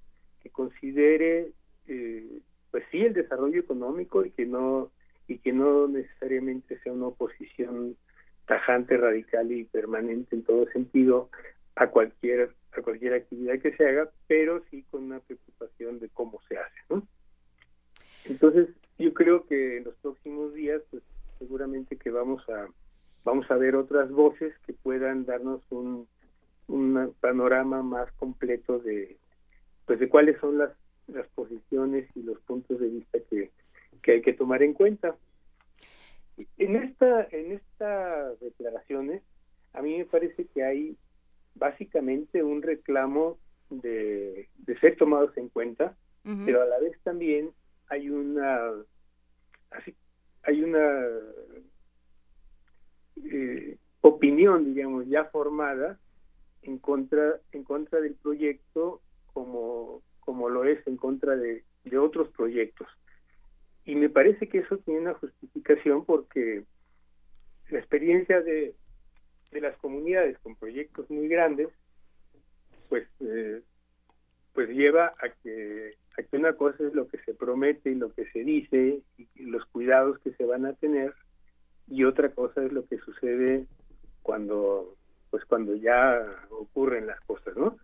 que 0.42 0.50
considere, 0.50 1.52
eh, 1.88 2.40
pues 2.72 2.84
sí, 2.92 3.02
el 3.02 3.14
desarrollo 3.14 3.60
económico 3.60 4.26
y 4.26 4.32
que 4.32 4.46
no 4.46 4.92
y 5.28 5.40
que 5.40 5.52
no 5.52 5.88
necesariamente 5.88 6.80
sea 6.80 6.94
una 6.94 7.08
oposición 7.08 7.98
tajante, 8.46 8.96
radical 8.96 9.52
y 9.52 9.66
permanente 9.66 10.36
en 10.36 10.44
todo 10.44 10.68
sentido 10.72 11.30
a 11.76 11.88
cualquier 11.88 12.52
a 12.72 12.82
cualquier 12.82 13.14
actividad 13.14 13.60
que 13.60 13.76
se 13.76 13.86
haga, 13.88 14.10
pero 14.28 14.64
sí 14.70 14.84
con 14.90 15.04
una 15.04 15.20
preocupación 15.20 16.00
de 16.00 16.10
cómo 16.10 16.40
se 16.48 16.58
hace, 16.58 16.80
¿no? 16.90 17.08
Entonces, 18.26 18.70
yo 18.98 19.14
creo 19.14 19.46
que 19.48 19.78
en 19.78 19.86
los 19.86 19.96
próximos 19.96 20.54
días, 20.54 20.82
pues 20.92 21.04
seguramente 21.40 21.98
que 21.98 22.10
vamos 22.10 22.48
a 22.50 22.68
vamos 23.24 23.50
a 23.52 23.56
ver 23.56 23.76
otras 23.76 24.10
voces 24.10 24.54
que 24.66 24.74
puedan 24.74 25.26
darnos 25.26 25.62
un, 25.70 26.08
un 26.68 27.14
panorama 27.20 27.84
más 27.84 28.12
completo 28.14 28.80
de 28.80 29.18
pues 29.86 30.00
de 30.00 30.10
cuáles 30.10 30.40
son 30.40 30.58
las 30.58 30.72
las 31.08 31.28
posiciones 31.30 32.10
y 32.16 32.24
los 32.24 32.40
puntos 32.42 32.80
de 32.80 32.90
vista 32.90 33.20
que, 33.30 33.52
que 34.02 34.12
hay 34.12 34.22
que 34.22 34.34
tomar 34.34 34.64
en 34.64 34.74
cuenta. 34.74 35.16
En 36.58 36.76
esta 36.76 37.28
en 37.32 37.54
estas 37.54 38.40
declaraciones 38.40 39.24
a 39.74 39.82
mí 39.82 39.98
me 39.98 40.06
parece 40.06 40.46
que 40.46 40.64
hay 40.64 40.98
básicamente 41.56 42.44
un 42.44 42.62
reclamo 42.62 43.38
de, 43.70 44.48
de 44.58 44.80
ser 44.80 44.98
tomados 44.98 45.36
en 45.38 45.50
cuenta, 45.50 45.96
pero 46.46 46.62
a 46.62 46.66
la 46.66 46.78
vez 46.80 47.00
también 47.04 47.52
hay 47.90 48.10
una 48.10 48.72
así, 49.72 49.96
hay 50.44 50.62
una 50.62 51.06
eh, 53.32 53.78
opinión 54.02 54.66
digamos 54.66 55.08
ya 55.08 55.26
formada 55.26 56.00
en 56.64 56.80
contra 56.80 57.40
en 57.52 57.64
contra 57.64 58.02
del 58.02 58.16
proyecto 58.16 59.02
como 59.34 60.02
como 60.28 60.50
lo 60.50 60.66
es 60.66 60.86
en 60.88 60.98
contra 60.98 61.38
de, 61.38 61.64
otros 61.98 62.28
proyectos 62.36 62.86
y 63.86 63.96
me 63.96 64.10
parece 64.10 64.50
que 64.50 64.58
eso 64.58 64.78
tiene 64.80 65.00
una 65.00 65.14
justificación 65.14 66.04
porque 66.04 66.66
la 67.70 67.80
experiencia 67.80 68.42
de, 68.42 68.76
las 69.54 69.78
comunidades 69.78 70.38
con 70.40 70.58
proyectos 70.58 71.10
muy 71.10 71.30
grandes 71.30 71.70
pues 72.90 73.08
eh, 73.22 73.62
pues 74.54 74.68
lleva 74.70 75.14
a 75.18 75.30
que 75.42 75.96
Aquí 76.18 76.36
una 76.36 76.54
cosa 76.54 76.84
es 76.84 76.96
lo 76.96 77.08
que 77.08 77.20
se 77.20 77.36
promete 77.36 77.92
y 77.92 77.96
lo 77.96 78.12
que 78.12 78.26
se 78.32 78.44
dice 78.44 79.02
y 79.18 79.44
los 79.44 79.64
cuidados 79.66 80.18
que 80.20 80.32
se 80.32 80.46
van 80.46 80.66
a 80.66 80.74
tener 80.74 81.14
y 81.88 82.06
otra 82.06 82.30
cosa 82.30 82.66
es 82.66 82.74
lo 82.74 82.86
que 82.88 82.98
sucede 82.98 83.68
cuando 84.24 84.96
pues 85.30 85.46
cuando 85.46 85.76
ya 85.76 86.20
ocurren 86.50 87.06
las 87.06 87.20
cosas, 87.22 87.56
¿no? 87.56 87.78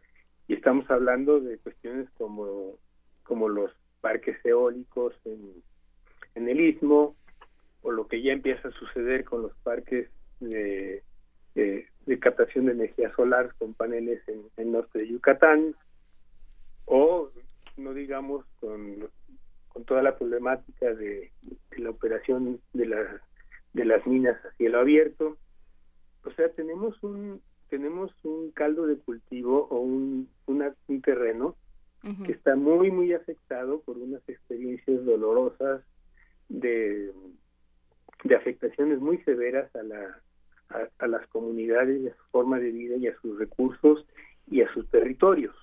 Y 0.47 0.55
estamos 0.55 0.89
hablando 0.89 1.39
de 1.39 1.57
cuestiones 1.59 2.09
como 2.17 2.77
como 3.23 3.49
los 3.49 3.71
parques 4.01 4.37
eólicos 4.45 5.13
en, 5.25 5.63
en 6.35 6.49
el 6.49 6.59
istmo 6.59 7.15
o 7.81 7.91
lo 7.91 8.07
que 8.07 8.21
ya 8.21 8.33
empieza 8.33 8.67
a 8.67 8.71
suceder 8.71 9.23
con 9.23 9.41
los 9.41 9.55
parques 9.63 10.09
de, 10.39 11.03
de, 11.55 12.19
captación 12.19 12.65
de 12.65 12.73
energía 12.73 13.13
solar 13.15 13.53
con 13.57 13.73
paneles 13.73 14.21
en 14.27 14.43
el 14.57 14.71
norte 14.71 14.99
de 14.99 15.07
Yucatán 15.07 15.75
o 16.85 17.29
no 17.77 17.93
digamos 17.93 18.45
con, 18.59 19.09
con 19.69 19.83
toda 19.85 20.03
la 20.03 20.17
problemática 20.17 20.93
de, 20.93 21.31
la 21.77 21.89
operación 21.89 22.61
de, 22.73 22.85
la, 22.85 23.21
de 23.73 23.85
las 23.85 24.05
minas 24.05 24.37
a 24.45 24.51
cielo 24.57 24.79
abierto. 24.79 25.37
O 26.23 26.31
sea, 26.31 26.49
tenemos 26.49 27.01
un 27.03 27.41
tenemos 27.73 28.11
un 28.21 28.51
caldo 28.51 28.85
de 28.85 28.97
cultivo 28.97 29.67
o 29.71 29.79
un, 29.79 30.29
un 30.45 31.01
terreno 31.01 31.55
que 32.23 32.33
está 32.33 32.55
muy, 32.55 32.91
muy 32.91 33.13
afectado 33.13 33.81
por 33.81 33.97
unas 33.97 34.21
experiencias 34.29 35.03
dolorosas 35.03 35.81
de, 36.49 37.11
de 38.25 38.35
afectaciones 38.35 38.99
muy 38.99 39.17
severas 39.23 39.75
a, 39.75 39.81
la, 39.81 40.21
a, 40.99 41.07
las 41.07 41.25
comunidades 41.29 41.99
y 41.99 42.09
a 42.09 42.15
su 42.15 42.23
forma 42.29 42.59
de 42.59 42.69
vida 42.69 42.95
y 42.97 43.07
a 43.07 43.19
sus 43.21 43.39
recursos 43.39 44.05
y 44.51 44.61
a 44.61 44.71
sus 44.71 44.87
territorios. 44.91 45.55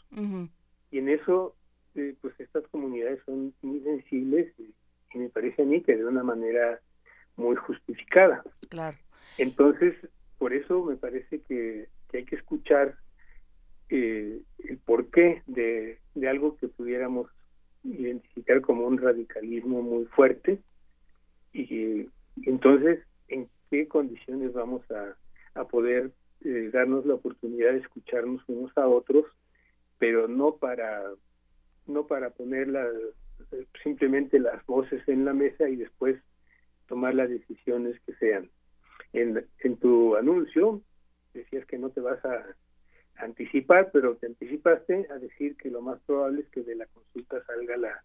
Y 0.90 0.98
en 0.98 1.10
eso 1.10 1.54
eh, 1.94 2.16
pues 2.20 2.34
estas 2.40 2.66
comunidades 2.72 3.20
son 3.24 3.54
muy 3.62 3.82
sensibles 3.82 4.52
y, 4.58 4.74
me 5.16 5.28
parece 5.28 5.62
a 5.62 5.64
mí 5.64 5.80
que 5.80 5.96
de 5.96 6.04
una 6.04 6.24
manera 6.24 6.80
muy 7.36 7.54
justificada. 7.54 8.42
Claro. 8.68 8.96
Entonces, 9.38 9.94
por 10.38 10.52
eso 10.52 10.82
me 10.84 10.96
parece 10.96 11.42
que, 11.42 11.88
hay 12.18 12.24
que 12.24 12.36
escuchar 12.36 12.96
eh, 13.88 14.40
el 14.58 14.78
porqué 14.78 15.42
de, 15.46 15.98
de 16.14 16.28
algo 16.28 16.56
que 16.56 16.68
pudiéramos 16.68 17.30
identificar 17.82 18.60
como 18.60 18.86
un 18.86 18.98
radicalismo 18.98 19.82
muy 19.82 20.04
fuerte 20.06 20.60
y 21.52 22.06
entonces 22.42 23.00
en 23.28 23.48
qué 23.70 23.88
condiciones 23.88 24.52
vamos 24.52 24.82
a, 24.90 25.16
a 25.58 25.64
poder 25.66 26.12
eh, 26.44 26.70
darnos 26.72 27.06
la 27.06 27.14
oportunidad 27.14 27.72
de 27.72 27.78
escucharnos 27.78 28.42
unos 28.48 28.76
a 28.76 28.86
otros 28.86 29.24
pero 29.98 30.28
no 30.28 30.56
para 30.56 31.02
no 31.86 32.06
para 32.06 32.30
poner 32.30 32.68
simplemente 33.82 34.38
las 34.38 34.64
voces 34.66 35.06
en 35.08 35.24
la 35.24 35.32
mesa 35.32 35.68
y 35.68 35.76
después 35.76 36.20
tomar 36.86 37.14
las 37.14 37.30
decisiones 37.30 37.98
que 38.00 38.14
sean. 38.14 38.50
En, 39.12 39.44
en 39.60 39.76
tu 39.76 40.16
anuncio 40.16 40.82
decías 41.34 41.66
que 41.66 41.78
no 41.78 41.90
te 41.90 42.00
vas 42.00 42.24
a 42.24 42.44
anticipar, 43.16 43.90
pero 43.92 44.16
te 44.16 44.26
anticipaste 44.26 45.06
a 45.10 45.18
decir 45.18 45.56
que 45.56 45.70
lo 45.70 45.82
más 45.82 46.00
probable 46.00 46.42
es 46.42 46.48
que 46.48 46.62
de 46.62 46.74
la 46.74 46.86
consulta 46.86 47.44
salga 47.44 47.76
la, 47.76 48.02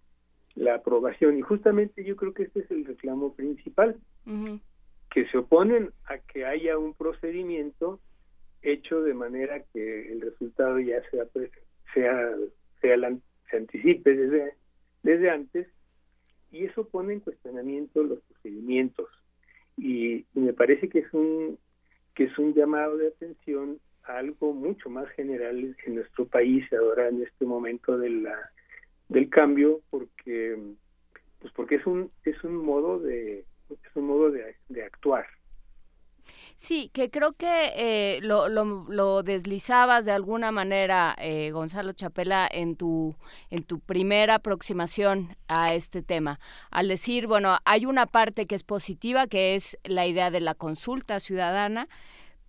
la 0.55 0.75
aprobación. 0.75 1.37
Y 1.37 1.41
justamente 1.41 2.03
yo 2.03 2.15
creo 2.15 2.33
que 2.33 2.43
este 2.43 2.61
es 2.61 2.71
el 2.71 2.85
reclamo 2.85 3.33
principal, 3.33 3.97
que 5.11 5.27
se 5.27 5.37
oponen 5.37 5.91
a 6.05 6.17
que 6.17 6.45
haya 6.45 6.77
un 6.77 6.93
procedimiento 6.93 7.99
hecho 8.61 9.01
de 9.01 9.13
manera 9.13 9.63
que 9.71 10.11
el 10.11 10.21
resultado 10.21 10.79
ya 10.79 11.01
sea, 11.09 11.25
pues, 11.31 11.51
sea, 11.93 12.31
sea 12.81 12.97
la, 12.97 13.15
se 13.49 13.57
anticipe 13.57 14.15
desde, 14.15 14.55
desde 15.03 15.29
antes 15.29 15.67
y 16.51 16.65
eso 16.65 16.87
pone 16.87 17.13
en 17.13 17.19
cuestionamiento 17.19 18.03
los 18.03 18.19
procedimientos 18.21 19.07
y, 19.77 20.25
me 20.33 20.53
parece 20.53 20.89
que 20.89 20.99
es 20.99 21.13
un 21.13 21.57
que 22.15 22.25
es 22.25 22.37
un 22.39 22.53
llamado 22.53 22.97
de 22.97 23.09
atención 23.09 23.79
a 24.03 24.17
algo 24.17 24.53
mucho 24.53 24.89
más 24.89 25.07
general 25.09 25.75
en 25.85 25.95
nuestro 25.95 26.25
país 26.25 26.65
ahora 26.73 27.09
en 27.09 27.21
este 27.21 27.45
momento 27.45 27.97
de 27.97 28.09
la 28.09 28.51
del 29.09 29.29
cambio 29.29 29.81
porque 29.89 30.57
pues 31.39 31.53
porque 31.53 31.75
es 31.75 31.85
un 31.85 32.09
es 32.23 32.43
un 32.43 32.55
modo 32.55 32.99
de 32.99 33.45
es 33.69 33.95
un 33.95 34.07
modo 34.07 34.31
de, 34.31 34.55
de 34.69 34.83
actuar 34.83 35.25
Sí, 36.55 36.89
que 36.93 37.09
creo 37.09 37.33
que 37.33 37.73
eh, 37.75 38.19
lo, 38.21 38.47
lo, 38.47 39.23
deslizabas 39.23 40.05
de 40.05 40.11
alguna 40.11 40.51
manera, 40.51 41.15
eh, 41.19 41.51
Gonzalo 41.51 41.91
Chapela, 41.93 42.47
en 42.49 42.75
tu, 42.75 43.15
en 43.49 43.63
tu 43.63 43.79
primera 43.79 44.35
aproximación 44.35 45.35
a 45.47 45.73
este 45.73 46.01
tema, 46.01 46.39
al 46.71 46.87
decir, 46.87 47.27
bueno, 47.27 47.57
hay 47.65 47.85
una 47.85 48.05
parte 48.05 48.45
que 48.45 48.55
es 48.55 48.63
positiva, 48.63 49.27
que 49.27 49.55
es 49.55 49.77
la 49.83 50.07
idea 50.07 50.31
de 50.31 50.41
la 50.41 50.55
consulta 50.55 51.19
ciudadana, 51.19 51.89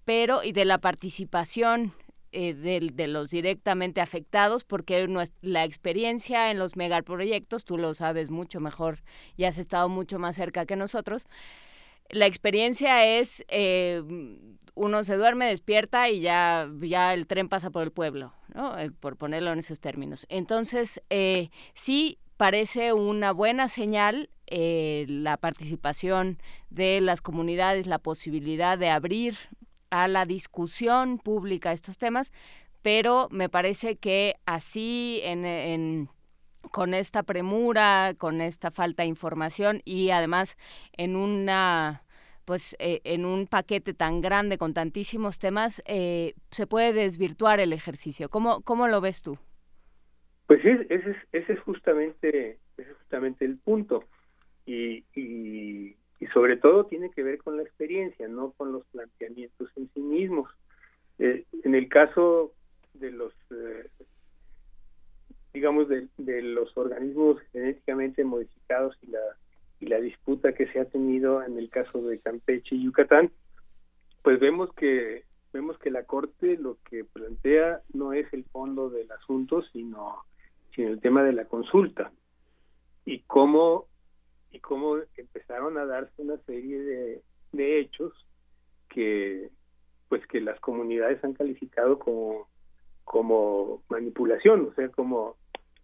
pero 0.05 0.45
y 0.45 0.53
de 0.53 0.65
la 0.65 0.79
participación 0.79 1.93
eh, 2.33 2.55
de, 2.55 2.91
de, 2.93 3.07
los 3.09 3.31
directamente 3.31 4.01
afectados, 4.01 4.65
porque 4.65 5.09
la 5.43 5.65
experiencia 5.65 6.51
en 6.51 6.59
los 6.59 6.77
megaproyectos, 6.77 7.65
tú 7.65 7.79
lo 7.79 7.95
sabes 7.95 8.31
mucho 8.31 8.61
mejor 8.61 9.03
y 9.37 9.45
has 9.45 9.59
estado 9.59 9.89
mucho 9.89 10.19
más 10.19 10.37
cerca 10.37 10.67
que 10.67 10.77
nosotros, 10.77 11.27
la 12.11 12.27
experiencia 12.27 13.05
es 13.05 13.45
eh, 13.49 14.03
uno 14.75 15.05
se 15.05 15.17
duerme, 15.17 15.47
despierta 15.47 16.11
y 16.11 16.21
ya, 16.21 16.69
ya 16.81 17.15
el 17.15 17.27
tren 17.27 17.49
pasa 17.49 17.71
por 17.71 17.83
el 17.83 17.93
pueblo, 17.93 18.35
¿no? 18.55 18.79
Eh, 18.79 18.91
por 18.91 19.17
ponerlo 19.17 19.53
en 19.53 19.59
esos 19.59 19.81
términos. 19.81 20.27
Entonces, 20.29 21.03
eh, 21.11 21.51
sí 21.75 22.19
parece 22.37 22.93
una 22.93 23.33
buena 23.33 23.69
señal 23.69 24.31
la 24.49 25.39
participación 25.39 26.39
de 26.71 27.01
las 27.01 27.21
comunidades, 27.21 27.89
la 27.89 27.99
posibilidad 27.99 28.79
de 28.79 28.91
abrir 28.91 29.37
a 29.91 30.07
la 30.07 30.25
discusión 30.25 31.19
pública 31.19 31.73
estos 31.73 31.99
temas, 31.99 32.33
pero 32.81 33.27
me 33.33 33.49
parece 33.49 33.97
que 33.97 34.37
así 34.45 35.21
en 35.25 36.09
con 36.71 36.95
esta 36.95 37.23
premura, 37.23 38.15
con 38.17 38.41
esta 38.41 38.71
falta 38.71 39.03
de 39.03 39.09
información 39.09 39.81
y 39.85 40.11
además 40.11 40.57
en 40.93 41.17
una 41.17 42.03
pues 42.45 42.77
eh, 42.79 43.01
en 43.03 43.25
un 43.25 43.49
paquete 43.49 43.93
tan 43.93 44.21
grande 44.21 44.57
con 44.57 44.73
tantísimos 44.73 45.39
temas 45.41 45.83
eh, 45.85 46.35
se 46.51 46.69
puede 46.69 46.93
desvirtuar 46.93 47.59
el 47.59 47.73
ejercicio. 47.73 48.29
¿Cómo, 48.29 48.63
cómo 48.63 48.87
lo 48.87 49.01
ves 49.01 49.21
tú? 49.21 49.37
Pues 50.47 50.65
ese 50.65 50.87
es, 50.95 51.17
ese 51.33 51.53
es 51.55 51.61
justamente 51.61 52.59
ese 52.77 52.91
es 52.91 52.97
justamente 52.99 53.45
el 53.45 53.59
punto 53.59 54.05
y, 54.65 55.05
y, 55.15 55.97
y 56.21 56.27
sobre 56.33 56.57
todo 56.57 56.87
tiene 56.87 57.11
que 57.11 57.23
ver 57.23 57.39
con 57.39 57.57
la 57.57 57.63
experiencia, 57.63 58.29
no 58.29 58.53
con 58.53 58.73
los 58.73 58.85
planteamientos 58.87 59.71
en 59.77 59.91
sí 59.93 60.01
mismos. 60.01 60.51
Eh, 61.19 61.45
en 61.65 61.75
el 61.75 61.89
caso 61.89 62.53
de 62.95 63.11
los, 63.11 63.33
eh, 63.51 63.89
digamos, 65.57 65.89
de, 65.89 66.07
de, 66.19 66.43
los 66.43 66.77
organismos 66.77 67.41
genéticamente 67.51 68.23
modificados 68.25 68.95
y 69.01 69.07
la, 69.07 69.21
y 69.81 69.87
la 69.87 69.99
disputa 69.99 70.53
que 70.53 70.67
se 70.67 70.79
ha 70.79 70.85
tenido 70.85 71.43
en 71.43 71.59
el 71.59 71.71
caso 71.71 72.03
de 72.03 72.19
Campeche 72.19 72.77
y 72.77 72.85
Yucatán, 72.85 73.33
pues 74.23 74.39
vemos 74.39 74.71
que 74.75 75.25
vemos 75.55 75.79
que 75.79 75.91
la 75.91 76.05
Corte 76.05 76.59
lo 76.59 76.77
que 76.85 77.05
plantea 77.05 77.81
no 77.95 78.13
es 78.13 78.31
el 78.35 78.45
fondo 78.45 78.91
del 78.91 79.11
asunto, 79.13 79.63
sino, 79.73 80.25
sino 80.75 80.91
el 80.91 81.01
tema 81.01 81.23
de 81.23 81.33
la 81.33 81.47
consulta. 81.47 82.13
Y 83.07 83.21
cómo 83.21 83.87
y 84.53 84.61
cómo 84.61 84.99
empezaron 85.17 85.79
a 85.79 85.87
darse 85.87 86.21
una 86.21 86.37
serie 86.45 86.83
de, 86.83 87.23
de 87.53 87.81
hechos 87.81 88.13
que 88.91 89.49
pues 90.11 90.27
que 90.27 90.43
las 90.43 90.61
comunidades 90.61 91.25
han 91.25 91.33
calificado 91.33 91.99
como 91.99 92.47
como 93.07 93.85
manipulación, 93.89 94.69
o 94.69 94.75
sea, 94.75 94.89
como 94.89 95.37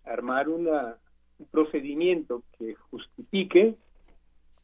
armar 0.04 0.48
una, 0.48 0.96
un 1.38 1.46
procedimiento 1.46 2.42
que 2.58 2.74
justifique 2.74 3.76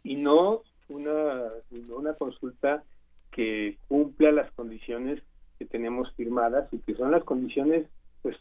y 0.03 0.17
no 0.17 0.63
una, 0.89 1.45
una 1.89 2.15
consulta 2.15 2.83
que 3.31 3.79
cumpla 3.89 4.33
las 4.33 4.51
condiciones 4.53 5.23
que 5.59 5.65
tenemos 5.65 6.13
firmadas 6.15 6.69
y 6.73 6.79
que 6.79 6.95
son 6.95 7.11
las 7.11 7.25
condiciones 7.25 7.87
pues 8.23 8.37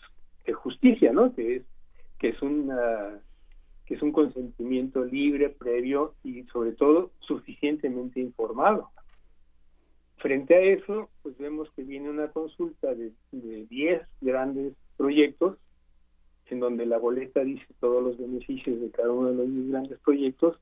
de 0.46 0.54
justicia, 0.54 1.12
¿no? 1.12 1.34
Que 1.34 1.58
es 1.58 1.64
que 2.20 2.30
es 2.30 2.42
una 2.42 3.20
que 3.86 3.94
es 3.94 4.02
un 4.02 4.12
consentimiento 4.12 5.06
libre, 5.06 5.50
previo 5.50 6.14
y 6.22 6.44
sobre 6.46 6.74
todo 6.74 7.12
suficientemente 7.20 8.20
informado. 8.20 8.90
Frente 10.18 10.56
a 10.56 10.60
eso, 10.60 11.10
pues 11.24 11.38
vemos 11.38 11.72
que 11.72 11.84
viene 11.84 12.10
una 12.10 12.28
consulta 12.28 12.94
de 12.94 13.14
10 13.32 14.02
grandes 14.20 14.74
proyectos, 14.98 15.58
en 16.52 16.60
donde 16.60 16.86
la 16.86 16.98
boleta 16.98 17.44
dice 17.44 17.66
todos 17.80 18.04
los 18.04 18.18
beneficios 18.18 18.80
de 18.82 18.92
cada 18.92 19.12
uno 19.12 19.30
de 19.30 19.36
los 19.36 19.54
10 19.54 19.70
grandes 19.70 20.00
proyectos, 20.00 20.58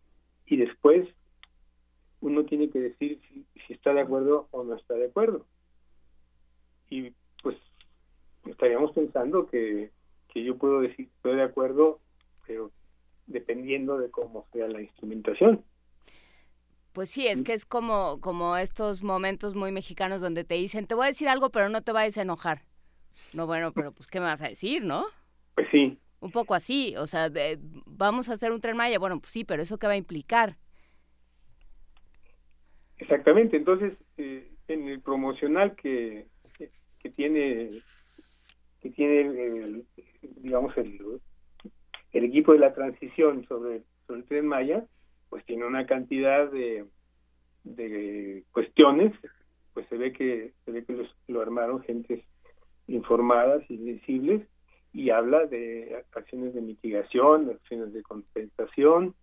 y 0.46 0.58
después 0.58 1.08
uno 2.22 2.46
tiene 2.46 2.70
que 2.70 2.80
decir 2.80 3.20
si, 3.30 3.46
si 3.66 3.74
está 3.74 3.94
de 3.94 4.02
acuerdo 4.02 4.48
o 4.52 4.64
no 4.64 4.76
está 4.76 4.96
de 4.96 5.06
acuerdo. 5.06 5.46
Y 6.90 7.12
pues 7.42 7.58
estaríamos 8.46 8.92
pensando 8.92 9.48
que, 9.48 9.92
que 10.34 10.44
yo 10.44 10.58
puedo 10.58 10.82
decir 10.82 11.10
estoy 11.16 11.36
de 11.36 11.44
acuerdo, 11.44 12.00
pero 12.48 12.72
dependiendo 13.28 13.98
de 13.98 14.10
cómo 14.12 14.46
sea 14.52 14.68
la 14.68 14.82
instrumentación. 14.82 15.64
Pues 16.94 17.10
sí, 17.10 17.28
es 17.28 17.44
que 17.44 17.52
es 17.52 17.66
como, 17.66 18.22
como 18.22 18.56
estos 18.56 19.04
momentos 19.04 19.54
muy 19.54 19.74
mexicanos 19.74 20.22
donde 20.22 20.46
te 20.46 20.56
dicen, 20.56 20.88
te 20.88 20.96
voy 20.96 21.06
a 21.06 21.08
decir 21.08 21.28
algo, 21.28 21.50
pero 21.50 21.68
no 21.68 21.82
te 21.82 21.92
vayas 21.92 22.18
a 22.18 22.22
enojar. 22.22 22.62
No, 23.34 23.48
bueno, 23.48 23.74
pero 23.74 23.92
pues, 23.92 24.10
¿qué 24.10 24.22
me 24.22 24.28
vas 24.28 24.42
a 24.42 24.48
decir, 24.48 24.86
no? 24.86 25.06
Pues 25.56 25.68
sí. 25.72 25.98
Un 26.20 26.32
poco 26.32 26.54
así, 26.54 26.96
o 26.98 27.08
sea, 27.08 27.30
vamos 27.86 28.30
a 28.30 28.34
hacer 28.34 28.52
un 28.52 28.62
tren 28.62 28.78
Maya, 28.78 29.00
bueno, 29.00 29.20
pues 29.20 29.32
sí, 29.32 29.44
pero 29.44 29.62
¿eso 29.62 29.78
qué 29.78 29.88
va 29.88 29.94
a 29.94 29.98
implicar? 29.98 30.56
Exactamente, 32.98 33.58
entonces, 33.58 33.94
eh, 34.18 34.50
en 34.68 34.88
el 34.88 35.02
promocional 35.02 35.76
que, 35.76 36.28
que, 37.00 37.10
tiene, 37.12 37.82
que 38.82 38.90
tiene, 38.90 39.22
el, 39.22 39.86
digamos, 40.42 40.76
el, 40.78 41.00
el 42.14 42.24
equipo 42.24 42.54
de 42.54 42.60
la 42.60 42.74
transición 42.74 43.46
sobre, 43.48 43.84
sobre 44.08 44.22
el 44.22 44.26
tren 44.26 44.48
Maya, 44.48 44.86
pues 45.30 45.46
tiene 45.46 45.66
una 45.66 45.86
cantidad 45.86 46.50
de, 46.50 46.86
de 47.66 48.44
cuestiones, 48.52 49.14
pues 49.74 49.88
se 49.90 49.98
ve 49.98 50.14
que 50.14 50.54
se 50.64 50.72
ve 50.72 50.86
que 50.86 50.94
los, 50.94 51.16
lo 51.28 51.42
armaron 51.42 51.84
gentes 51.84 52.24
informadas 52.88 53.64
y 53.70 53.78
visibles 53.78 54.48
y 54.96 55.10
habla 55.10 55.46
de 55.46 56.04
acciones 56.14 56.54
de 56.54 56.62
mitigación, 56.62 57.50
acciones 57.50 57.94
de 57.94 58.02
compensación, 58.02 59.14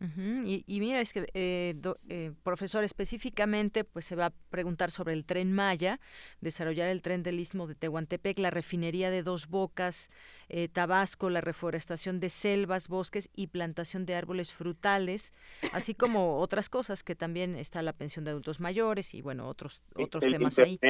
y, 0.00 0.80
mira, 0.80 1.00
es 1.00 1.12
que, 1.12 1.26
eh, 1.34 1.74
eh, 2.08 2.32
profesor, 2.42 2.84
específicamente, 2.84 3.84
pues 3.84 4.06
se 4.06 4.16
va 4.16 4.26
a 4.26 4.32
preguntar 4.48 4.90
sobre 4.90 5.12
el 5.12 5.26
tren 5.26 5.52
Maya, 5.52 6.00
desarrollar 6.40 6.88
el 6.88 7.02
tren 7.02 7.22
del 7.22 7.38
Istmo 7.38 7.66
de 7.66 7.74
Tehuantepec, 7.74 8.38
la 8.38 8.50
refinería 8.50 9.10
de 9.10 9.22
Dos 9.22 9.48
Bocas, 9.48 10.10
eh, 10.48 10.68
Tabasco, 10.68 11.28
la 11.28 11.42
reforestación 11.42 12.18
de 12.18 12.30
selvas, 12.30 12.88
bosques 12.88 13.28
y 13.36 13.48
plantación 13.48 14.06
de 14.06 14.14
árboles 14.14 14.54
frutales, 14.54 15.34
así 15.72 15.94
como 15.94 16.38
otras 16.38 16.70
cosas 16.70 17.02
que 17.02 17.14
también 17.14 17.54
está 17.54 17.82
la 17.82 17.92
pensión 17.92 18.24
de 18.24 18.30
adultos 18.30 18.58
mayores 18.58 19.12
y, 19.14 19.20
bueno, 19.20 19.48
otros, 19.48 19.82
otros 19.94 20.24
temas 20.24 20.58
ahí. 20.58 20.80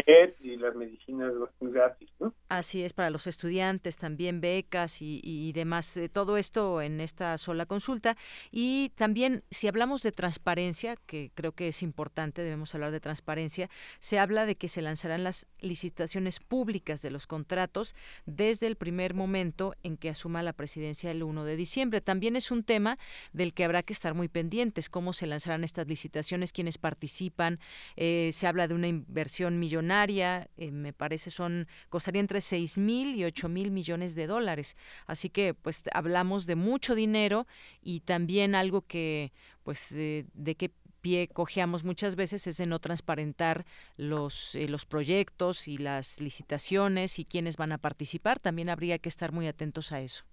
Y 0.41 0.57
las 0.57 0.77
medicinas 0.77 1.33
gratis, 1.61 2.11
¿no? 2.21 2.33
Así 2.49 2.85
es, 2.85 2.93
para 2.93 3.11
los 3.11 3.27
estudiantes 3.27 3.99
también 3.99 4.41
becas 4.41 5.03
y, 5.03 5.21
y 5.25 5.53
demás, 5.53 5.99
todo 6.13 6.37
esto 6.37 6.81
en 6.81 7.01
esta 7.01 7.37
sola 7.39 7.67
consulta. 7.67 8.17
Y 8.53 8.93
también, 9.01 9.45
si 9.51 9.67
hablamos 9.67 10.03
de 10.03 10.13
transparencia, 10.13 10.95
que 11.07 11.31
creo 11.35 11.53
que 11.53 11.69
es 11.69 11.83
importante, 11.83 12.43
debemos 12.43 12.75
hablar 12.75 12.91
de 12.91 13.01
transparencia, 13.01 13.71
se 13.99 14.19
habla 14.19 14.45
de 14.45 14.57
que 14.57 14.69
se 14.69 14.83
lanzarán 14.83 15.25
las 15.25 15.47
licitaciones 15.61 16.39
públicas 16.39 17.01
de 17.01 17.11
los 17.11 17.27
contratos 17.27 17.97
desde 18.27 18.67
el 18.67 18.77
primer 18.77 19.15
momento 19.15 19.75
en 19.83 19.97
que 19.97 20.11
asuma 20.11 20.43
la 20.43 20.53
presidencia 20.53 21.11
el 21.11 21.23
1 21.23 21.45
de 21.45 21.57
diciembre. 21.57 22.03
También 22.03 22.37
es 22.37 22.51
un 22.51 22.63
tema 22.63 22.99
del 23.33 23.55
que 23.55 23.65
habrá 23.65 23.83
que 23.83 23.95
estar 23.95 24.13
muy 24.13 24.29
pendientes, 24.29 24.91
cómo 24.91 25.15
se 25.15 25.27
lanzarán 25.27 25.65
estas 25.65 25.87
licitaciones, 25.87 26.53
quiénes 26.53 26.77
participan. 26.77 27.59
Eh, 27.97 28.29
se 28.35 28.47
habla 28.49 28.69
de 28.69 28.75
una 28.75 28.89
inversión 28.89 29.59
millonaria, 29.59 30.51
eh, 30.59 30.73
me 30.73 30.93
parece 30.93 31.31
son 31.31 31.69
costaría 31.89 32.21
entre 32.21 32.43
6 32.43 32.77
mil 32.77 33.15
y 33.17 33.25
8 33.25 33.49
mil 33.49 33.71
millones 33.71 34.15
de 34.15 34.27
dólares. 34.27 34.77
Así 35.07 35.31
que, 35.31 35.55
pues, 35.55 35.85
hablamos 35.95 36.45
de 36.45 36.57
mucho 36.57 36.95
dinero 36.95 37.47
y 37.81 38.01
también 38.01 38.55
algo 38.55 38.83
que, 38.91 39.31
pues, 39.63 39.95
de, 39.95 40.55
qué 40.59 40.71
pie 41.01 41.29
cojeamos 41.29 41.85
muchas 41.85 42.17
veces 42.17 42.47
es 42.49 42.57
de 42.59 42.67
no 42.67 42.81
transparentar 42.81 43.65
los, 43.97 44.55
eh, 44.57 44.69
los 44.69 44.85
proyectos 44.85 45.69
y 45.69 45.79
las 45.79 46.21
licitaciones 46.21 47.19
y 47.21 47.25
quiénes 47.25 47.57
van 47.57 47.73
a 47.73 47.79
participar. 47.79 48.41
También 48.41 48.69
habría 48.69 48.99
que 48.99 49.09
estar 49.09 49.33
muy 49.33 49.47
atentos 49.47 49.93
a 49.93 50.01
eso. 50.01 50.25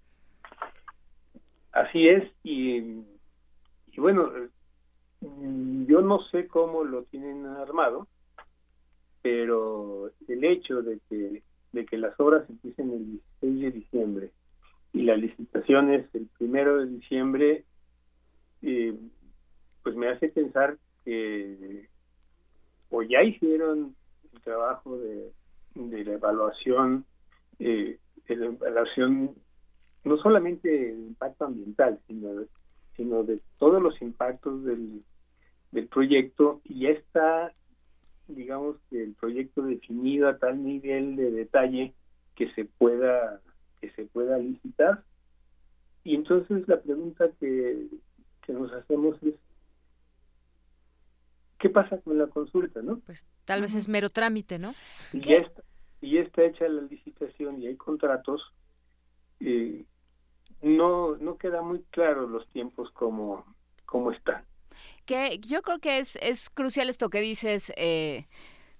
Así 1.72 2.08
es, 2.08 2.24
y, 2.42 2.78
y 3.92 4.00
bueno, 4.00 4.32
mm, 5.20 5.86
yo 5.86 6.00
no 6.00 6.20
sé 6.30 6.48
cómo 6.48 6.82
lo 6.82 7.04
tienen 7.04 7.46
armado, 7.46 8.08
pero 9.22 10.10
el 10.26 10.44
hecho 10.44 10.82
de 10.82 10.98
que, 11.08 11.42
de 11.72 11.86
que 11.86 11.96
las 11.96 12.18
obras 12.18 12.48
empiecen 12.50 12.90
el 12.90 13.06
16 13.40 13.60
de 13.60 13.70
diciembre 13.70 14.32
y 14.92 15.02
la 15.02 15.16
licitación 15.16 15.92
es 15.92 16.12
el 16.14 16.26
primero 16.38 16.78
de 16.78 16.86
diciembre 16.86 17.64
eh, 18.62 18.94
pues 19.82 19.94
me 19.96 20.08
hace 20.08 20.28
pensar 20.28 20.78
que 21.04 21.88
o 22.90 23.02
ya 23.02 23.22
hicieron 23.22 23.94
el 24.32 24.40
trabajo 24.40 24.98
de, 24.98 25.32
de 25.74 26.04
la 26.04 26.12
evaluación, 26.14 27.04
eh, 27.58 27.98
la 28.28 28.46
evaluación 28.46 29.34
no 30.04 30.16
solamente 30.18 30.68
del 30.68 30.98
impacto 31.08 31.46
ambiental, 31.46 32.00
sino 32.06 32.34
de, 32.34 32.46
sino 32.96 33.22
de 33.24 33.40
todos 33.58 33.82
los 33.82 34.00
impactos 34.00 34.64
del, 34.64 35.02
del 35.72 35.88
proyecto 35.88 36.60
y 36.64 36.80
ya 36.80 36.90
está, 36.90 37.52
digamos, 38.26 38.76
el 38.90 39.14
proyecto 39.14 39.62
definido 39.62 40.28
a 40.28 40.38
tal 40.38 40.62
nivel 40.62 41.16
de 41.16 41.30
detalle 41.30 41.94
que 42.34 42.50
se 42.52 42.64
pueda 42.64 43.40
que 43.80 43.90
se 43.92 44.06
pueda 44.06 44.38
licitar. 44.38 45.04
Y 46.02 46.16
entonces 46.16 46.66
la 46.66 46.80
pregunta 46.80 47.30
que, 47.38 47.86
que 48.48 48.54
nos 48.54 48.72
hacemos 48.72 49.22
es, 49.22 49.34
¿qué 51.58 51.68
pasa 51.68 51.98
con 51.98 52.16
la 52.16 52.28
consulta, 52.28 52.80
no? 52.80 52.98
Pues 53.00 53.26
tal 53.44 53.60
vez 53.60 53.74
es 53.74 53.88
mero 53.88 54.08
trámite, 54.08 54.58
¿no? 54.58 54.74
Y 55.12 55.20
ya 55.20 55.36
está, 55.36 55.62
y 56.00 56.16
está 56.16 56.44
hecha 56.44 56.66
la 56.66 56.80
licitación 56.80 57.60
y 57.60 57.66
hay 57.66 57.76
contratos, 57.76 58.40
eh, 59.40 59.84
no, 60.62 61.18
no 61.18 61.36
queda 61.36 61.60
muy 61.60 61.82
claro 61.90 62.26
los 62.26 62.48
tiempos 62.48 62.90
como, 62.92 63.44
como 63.84 64.12
están. 64.12 64.46
Que 65.04 65.38
yo 65.40 65.60
creo 65.60 65.78
que 65.78 65.98
es, 65.98 66.16
es 66.22 66.48
crucial 66.48 66.88
esto 66.88 67.10
que 67.10 67.20
dices, 67.20 67.70
eh, 67.76 68.28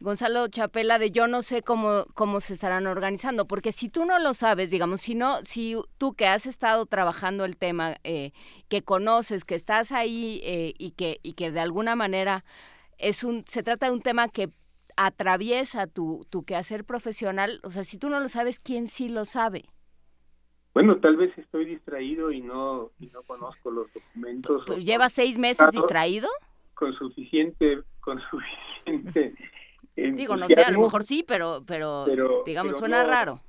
Gonzalo 0.01 0.47
Chapela, 0.49 0.99
de 0.99 1.11
yo 1.11 1.27
no 1.27 1.43
sé 1.43 1.63
cómo, 1.63 2.05
cómo 2.15 2.41
se 2.41 2.55
estarán 2.55 2.87
organizando, 2.87 3.47
porque 3.47 3.73
si 3.73 3.89
tú 3.89 4.05
no 4.05 4.19
lo 4.21 4.33
sabes, 4.33 4.71
digamos, 4.71 5.01
si 5.01 5.15
no, 5.17 5.45
si 5.45 5.77
tú 5.99 6.15
que 6.15 6.27
has 6.29 6.47
estado 6.47 6.87
trabajando 6.87 7.45
el 7.45 7.57
tema, 7.57 7.97
eh, 8.05 8.31
que 8.69 8.83
conoces, 8.83 9.45
que 9.45 9.57
estás 9.57 9.91
ahí 9.91 10.41
eh, 10.45 10.75
y, 10.79 10.93
que, 10.93 11.19
y 11.23 11.33
que 11.33 11.51
de 11.51 11.61
alguna 11.61 11.97
manera 11.97 12.45
es 12.97 13.25
un, 13.25 13.45
se 13.47 13.63
trata 13.65 13.87
de 13.87 13.93
un 13.93 14.03
tema 14.03 14.29
que 14.29 14.51
atraviesa 14.97 15.87
tu, 15.87 16.27
tu 16.31 16.45
quehacer 16.45 16.85
profesional, 16.85 17.61
o 17.65 17.71
sea, 17.71 17.83
si 17.83 17.99
tú 17.99 18.09
no 18.09 18.21
lo 18.21 18.29
sabes, 18.29 18.61
¿quién 18.61 18.87
sí 18.87 19.09
lo 19.09 19.25
sabe? 19.25 19.65
Bueno, 20.75 20.99
tal 20.99 21.17
vez 21.17 21.37
estoy 21.37 21.65
distraído 21.65 22.31
y 22.31 22.41
no, 22.41 22.93
y 23.01 23.07
no 23.07 23.23
conozco 23.23 23.71
los 23.71 23.93
documentos. 23.93 24.63
Pues, 24.65 24.85
¿Lleva 24.85 25.09
seis 25.09 25.37
meses 25.37 25.73
distraído? 25.73 26.29
Con 26.75 26.93
suficiente, 26.95 27.83
con 28.01 28.21
suficiente. 28.31 29.35
Digo, 30.15 30.37
no 30.37 30.47
sé, 30.47 30.63
a 30.63 30.71
lo 30.71 30.81
mejor 30.81 31.05
sí, 31.05 31.25
pero, 31.27 31.65
pero, 31.67 32.07
digamos, 32.47 32.77
suena 32.77 33.05
raro. 33.05 33.41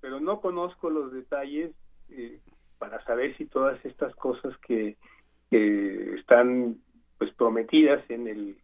Pero 0.00 0.20
no 0.20 0.40
conozco 0.40 0.88
los 0.90 1.12
detalles 1.12 1.72
eh, 2.10 2.38
para 2.78 3.02
saber 3.04 3.36
si 3.36 3.46
todas 3.46 3.82
estas 3.84 4.14
cosas 4.16 4.56
que, 4.66 4.96
están 5.50 6.76
pues 7.16 7.32
prometidas 7.34 8.02
en 8.10 8.28
el 8.28 8.58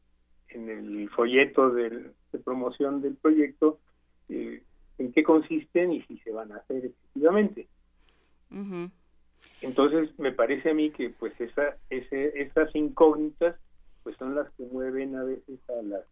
en 0.49 0.69
el 0.69 1.09
folleto 1.11 1.71
de 1.71 2.12
promoción 2.45 3.01
del 3.01 3.15
proyecto 3.15 3.79
eh, 4.29 4.62
en 4.99 5.12
qué 5.12 5.23
consisten 5.23 5.93
y 5.93 6.03
si 6.03 6.19
se 6.19 6.33
van 6.33 6.53
a 6.53 6.57
hacer 6.57 6.85
efectivamente. 6.87 7.69
Entonces 9.62 10.11
me 10.19 10.33
parece 10.33 10.71
a 10.71 10.75
mí 10.75 10.91
que 10.91 11.11
pues 11.11 11.33
esa, 11.41 11.77
ese, 11.89 12.43
esas 12.43 12.75
incógnitas 12.75 13.57
pues 14.03 14.17
son 14.17 14.35
las 14.35 14.51
que 14.53 14.65
mueven 14.65 15.17
a 15.17 15.25
veces 15.25 15.59
a 15.71 15.83
las 15.83 16.05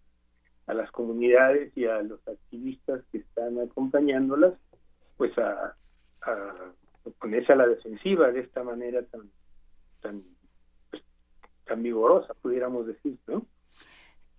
a 0.71 0.75
las 0.75 0.91
comunidades 0.93 1.77
y 1.77 1.87
a 1.87 2.03
los 2.03 2.27
activistas 2.29 3.03
que 3.11 3.19
están 3.19 3.59
acompañándolas 3.59 4.55
pues 5.17 5.37
a, 5.39 5.75
a 6.23 6.73
ponerse 7.19 7.53
a 7.53 7.57
la 7.57 7.67
defensiva 7.67 8.31
de 8.31 8.41
esta 8.41 8.63
manera 8.63 9.03
tan 9.05 9.31
tan 10.01 10.23
pues, 10.91 11.03
tan 11.67 11.83
vigorosa 11.83 12.35
pudiéramos 12.35 12.87
decir 12.87 13.19
no 13.27 13.45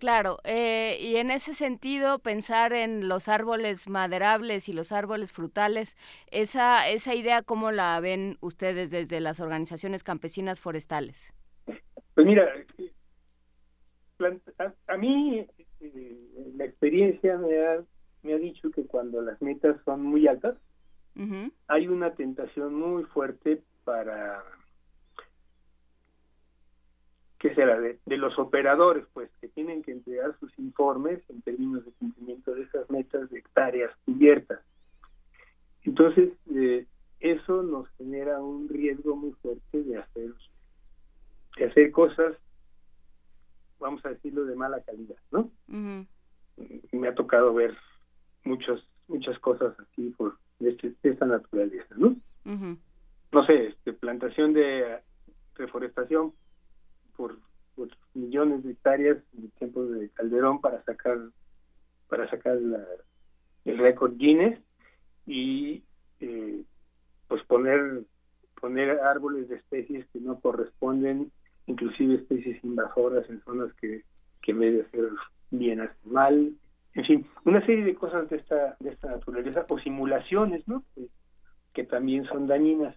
Claro, 0.02 0.38
eh, 0.42 0.98
y 1.00 1.14
en 1.18 1.30
ese 1.30 1.54
sentido 1.54 2.18
pensar 2.18 2.72
en 2.72 3.08
los 3.08 3.28
árboles 3.28 3.88
maderables 3.88 4.68
y 4.68 4.72
los 4.72 4.90
árboles 4.90 5.32
frutales, 5.32 5.96
esa, 6.32 6.88
esa 6.88 7.14
idea, 7.14 7.42
¿cómo 7.42 7.70
la 7.70 8.00
ven 8.00 8.36
ustedes 8.40 8.90
desde 8.90 9.20
las 9.20 9.38
organizaciones 9.38 10.02
campesinas 10.02 10.58
forestales? 10.58 11.32
Pues 12.14 12.26
mira, 12.26 12.52
a, 14.88 14.96
mí 14.96 15.46
eh, 15.82 16.52
la 16.56 16.64
experiencia 16.64 17.36
me 17.38 17.66
ha, 17.66 17.82
me 18.22 18.34
ha 18.34 18.38
dicho 18.38 18.70
que 18.70 18.86
cuando 18.86 19.20
las 19.22 19.40
metas 19.42 19.76
son 19.84 20.02
muy 20.02 20.26
altas, 20.26 20.56
hay 21.68 21.88
una 21.88 22.14
tentación 22.14 22.74
muy 22.74 23.04
fuerte 23.04 23.62
para 23.84 24.42
que 27.42 27.54
será 27.56 27.78
de, 27.80 27.98
los 28.16 28.38
operadores, 28.38 29.04
pues, 29.12 29.28
que 29.40 29.48
tienen 29.48 29.82
que 29.82 29.90
entregar 29.90 30.38
sus 30.38 30.56
informes 30.60 31.20
en 31.28 31.42
términos 31.42 31.84
de 31.84 31.90
cumplimiento 31.90 32.54
de 32.54 32.62
esas 32.62 32.88
metas 32.88 33.28
de 33.30 33.40
hectáreas 33.40 33.90
cubiertas. 34.04 34.60
Entonces, 35.82 36.30
eh, 36.54 36.86
eso 37.18 37.64
nos 37.64 37.88
genera 37.98 38.40
un 38.40 38.68
riesgo 38.68 39.16
muy 39.16 39.32
fuerte 39.42 39.82
de 39.82 39.98
hacer, 39.98 40.32
de 41.56 41.64
hacer 41.64 41.90
cosas, 41.90 42.36
vamos 43.82 44.04
a 44.06 44.10
decirlo, 44.10 44.46
de 44.46 44.56
mala 44.56 44.80
calidad, 44.82 45.16
¿no? 45.30 45.50
Me 46.92 47.08
ha 47.08 47.14
tocado 47.14 47.52
ver 47.52 47.76
muchos, 48.44 48.88
muchas 49.08 49.38
cosas 49.40 49.78
así 49.78 50.10
por 50.16 50.38
de, 50.58 50.70
este, 50.70 50.94
esta 51.02 51.26
naturaleza, 51.26 51.94
¿no? 51.96 52.16
No 52.44 53.46
sé, 53.46 53.66
este, 53.68 53.92
plantación 53.92 54.52
de 54.54 55.00
reforestación 55.54 56.32
por, 57.16 57.36
millones 58.14 58.62
de 58.62 58.72
hectáreas 58.72 59.18
en 59.36 59.50
tiempos 59.52 59.90
de 59.90 60.10
Calderón 60.10 60.60
para 60.60 60.84
sacar 60.84 61.18
para 62.08 62.28
sacar 62.28 62.58
el 63.64 63.78
récord 63.78 64.16
Guinness 64.18 64.60
y 65.26 65.82
eh, 66.20 66.62
pues 67.28 67.42
poner 67.44 68.02
poner 68.60 69.00
árboles 69.00 69.48
de 69.48 69.56
especies 69.56 70.06
que 70.12 70.20
no 70.20 70.38
corresponden 70.38 71.32
inclusive 71.66 72.14
especies 72.14 72.62
invasoras 72.64 73.28
en 73.30 73.42
zonas 73.42 73.72
que, 73.80 74.02
que 74.42 74.52
en 74.52 74.58
vez 74.58 74.74
de 74.74 74.82
hacer 74.82 75.10
bien 75.50 75.80
hacen 75.80 76.12
mal. 76.12 76.52
En 76.94 77.04
fin 77.04 77.26
una 77.44 77.64
serie 77.64 77.84
de 77.84 77.94
cosas 77.94 78.28
de 78.28 78.36
esta 78.36 78.76
de 78.80 78.90
esta 78.90 79.10
naturaleza 79.10 79.64
o 79.68 79.78
simulaciones 79.78 80.66
no 80.68 80.84
que 81.72 81.84
también 81.84 82.24
son 82.26 82.46
dañinas. 82.46 82.96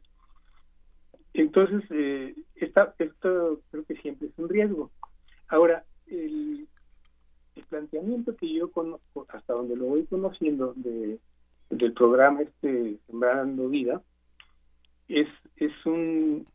Entonces, 1.33 1.83
eh, 1.91 2.33
esta, 2.55 2.93
esto 2.97 3.61
creo 3.69 3.83
que 3.85 3.95
siempre 3.97 4.29
es 4.29 4.37
un 4.37 4.49
riesgo. 4.49 4.91
Ahora, 5.47 5.83
el, 6.07 6.67
planteamiento 7.69 8.35
que 8.35 8.53
yo 8.53 8.69
conozco, 8.71 9.25
hasta 9.29 9.53
donde 9.53 9.75
lo 9.75 9.85
voy 9.85 10.05
conociendo 10.05 10.73
de, 10.75 11.19
del 11.69 11.93
programa 11.93 12.41
este 12.41 12.99
Sembrando 13.07 13.69
Vida, 13.69 14.01
es, 15.07 15.27
es 15.55 15.71
un 15.85 16.45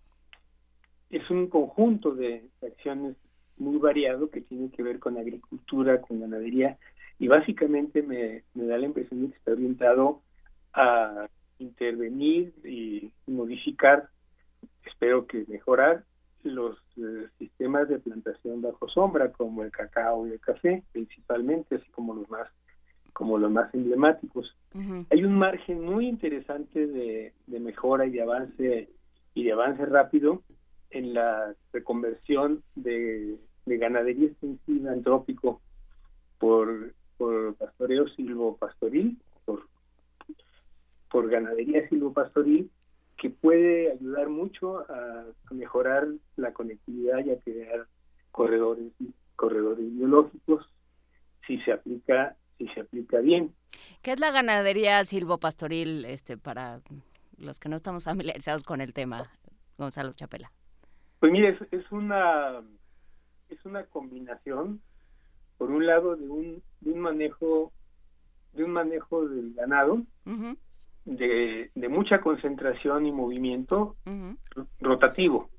es 1.10 1.28
un 1.30 1.48
conjunto 1.48 2.14
de 2.14 2.44
acciones 2.62 3.16
muy 3.58 3.78
variado 3.78 4.30
que 4.30 4.40
tiene 4.40 4.70
que 4.70 4.82
ver 4.82 4.98
con 4.98 5.18
agricultura, 5.18 6.00
con 6.00 6.20
ganadería, 6.20 6.78
y 7.18 7.28
básicamente 7.28 8.02
me, 8.02 8.44
me 8.54 8.64
da 8.64 8.78
la 8.78 8.86
impresión 8.86 9.22
de 9.22 9.28
que 9.28 9.36
está 9.36 9.52
orientado 9.52 10.22
a 10.72 11.28
intervenir 11.58 12.54
y 12.64 13.10
modificar 13.26 14.08
espero 14.84 15.26
que 15.26 15.44
mejorar 15.48 16.04
los 16.42 16.78
eh, 16.96 17.28
sistemas 17.38 17.88
de 17.88 17.98
plantación 17.98 18.62
bajo 18.62 18.88
sombra 18.88 19.30
como 19.30 19.62
el 19.62 19.70
cacao 19.70 20.26
y 20.26 20.32
el 20.32 20.40
café 20.40 20.82
principalmente 20.92 21.76
así 21.76 21.90
como 21.90 22.14
los 22.14 22.28
más 22.30 22.48
como 23.12 23.38
los 23.38 23.50
más 23.50 23.74
emblemáticos. 23.74 24.56
Hay 25.10 25.24
un 25.24 25.34
margen 25.34 25.84
muy 25.84 26.06
interesante 26.06 26.86
de, 26.86 27.34
mejora 27.48 28.06
y 28.06 28.10
de 28.10 28.22
avance 28.22 28.88
y 29.34 29.44
de 29.44 29.52
avance 29.52 29.84
rápido 29.84 30.42
en 30.90 31.14
la 31.14 31.54
reconversión 31.72 32.62
de, 32.74 33.38
ganadería 33.66 34.28
extensiva 34.28 34.92
en 34.92 35.04
por 36.38 37.54
pastoreo 37.56 38.08
silvopastoril 38.08 39.16
por 39.44 39.68
por 41.10 41.28
ganadería 41.28 41.88
silvopastoril 41.88 42.70
que 43.16 43.30
puede 43.30 43.92
ayudar 43.92 44.28
mucho 44.28 44.80
a, 44.90 45.26
mejorar 45.50 46.08
la 46.36 46.52
conectividad 46.52 47.24
y 47.24 47.30
a 47.30 47.40
crear 47.40 47.86
corredores 48.32 48.92
corredores 49.36 49.92
biológicos 49.94 50.66
si 51.46 51.58
se 51.62 51.72
aplica 51.72 52.36
si 52.58 52.68
se 52.68 52.80
aplica 52.80 53.18
bien. 53.20 53.54
¿Qué 54.02 54.12
es 54.12 54.20
la 54.20 54.30
ganadería 54.30 55.04
silvopastoril 55.04 56.04
este 56.04 56.36
para 56.36 56.80
los 57.38 57.58
que 57.58 57.68
no 57.68 57.76
estamos 57.76 58.04
familiarizados 58.04 58.64
con 58.64 58.80
el 58.80 58.92
tema, 58.92 59.30
Gonzalo 59.78 60.12
Chapela? 60.12 60.52
Pues 61.20 61.32
mire, 61.32 61.56
es, 61.70 61.92
una 61.92 62.62
es 63.48 63.64
una 63.64 63.84
combinación 63.84 64.80
por 65.58 65.70
un 65.70 65.86
lado 65.86 66.16
de 66.16 66.28
un, 66.28 66.62
de 66.80 66.92
un 66.92 67.00
manejo 67.00 67.72
de 68.52 68.64
un 68.64 68.72
manejo 68.72 69.28
del 69.28 69.54
ganado 69.54 70.02
de, 71.04 71.70
de 71.74 71.88
mucha 71.88 72.20
concentración 72.20 73.06
y 73.06 73.12
movimiento 73.12 73.96
rotativo. 74.80 75.50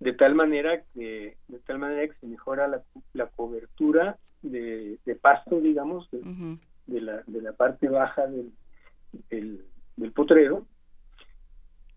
De 0.00 0.12
tal 0.12 0.34
manera 0.34 0.82
que 0.92 1.36
de 1.48 1.58
tal 1.60 1.78
manera 1.78 2.06
que 2.08 2.18
se 2.20 2.26
mejora 2.26 2.68
la, 2.68 2.82
la 3.12 3.26
cobertura 3.28 4.18
de, 4.42 4.98
de, 5.04 5.14
pasto 5.14 5.60
digamos 5.60 6.08
de, 6.10 7.00
la, 7.00 7.22
de 7.26 7.40
la 7.40 7.52
parte 7.52 7.88
baja 7.88 8.26
del, 8.26 8.52
del, 9.96 10.12
potrero 10.12 10.66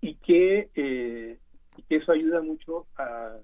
y 0.01 0.15
que, 0.15 0.69
eh, 0.75 1.38
y 1.75 1.81
que 1.83 1.95
eso 1.97 2.11
ayuda 2.11 2.41
mucho 2.41 2.88
a, 2.95 3.35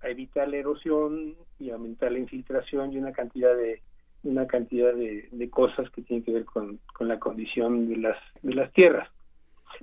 a 0.00 0.08
evitar 0.08 0.48
la 0.48 0.58
erosión 0.74 1.34
y 1.58 1.70
aumentar 1.70 2.12
la 2.12 2.18
infiltración 2.18 2.92
y 2.92 2.98
una 2.98 3.12
cantidad 3.12 3.56
de, 3.56 3.82
una 4.22 4.46
cantidad 4.46 4.94
de, 4.94 5.50
cosas 5.50 5.90
que 5.90 6.02
tienen 6.02 6.24
que 6.24 6.32
ver 6.32 6.44
con, 6.44 6.80
la 7.00 7.18
condición 7.18 7.88
de 7.88 7.96
las, 7.96 8.16
de 8.42 8.54
las 8.54 8.72
tierras. 8.72 9.08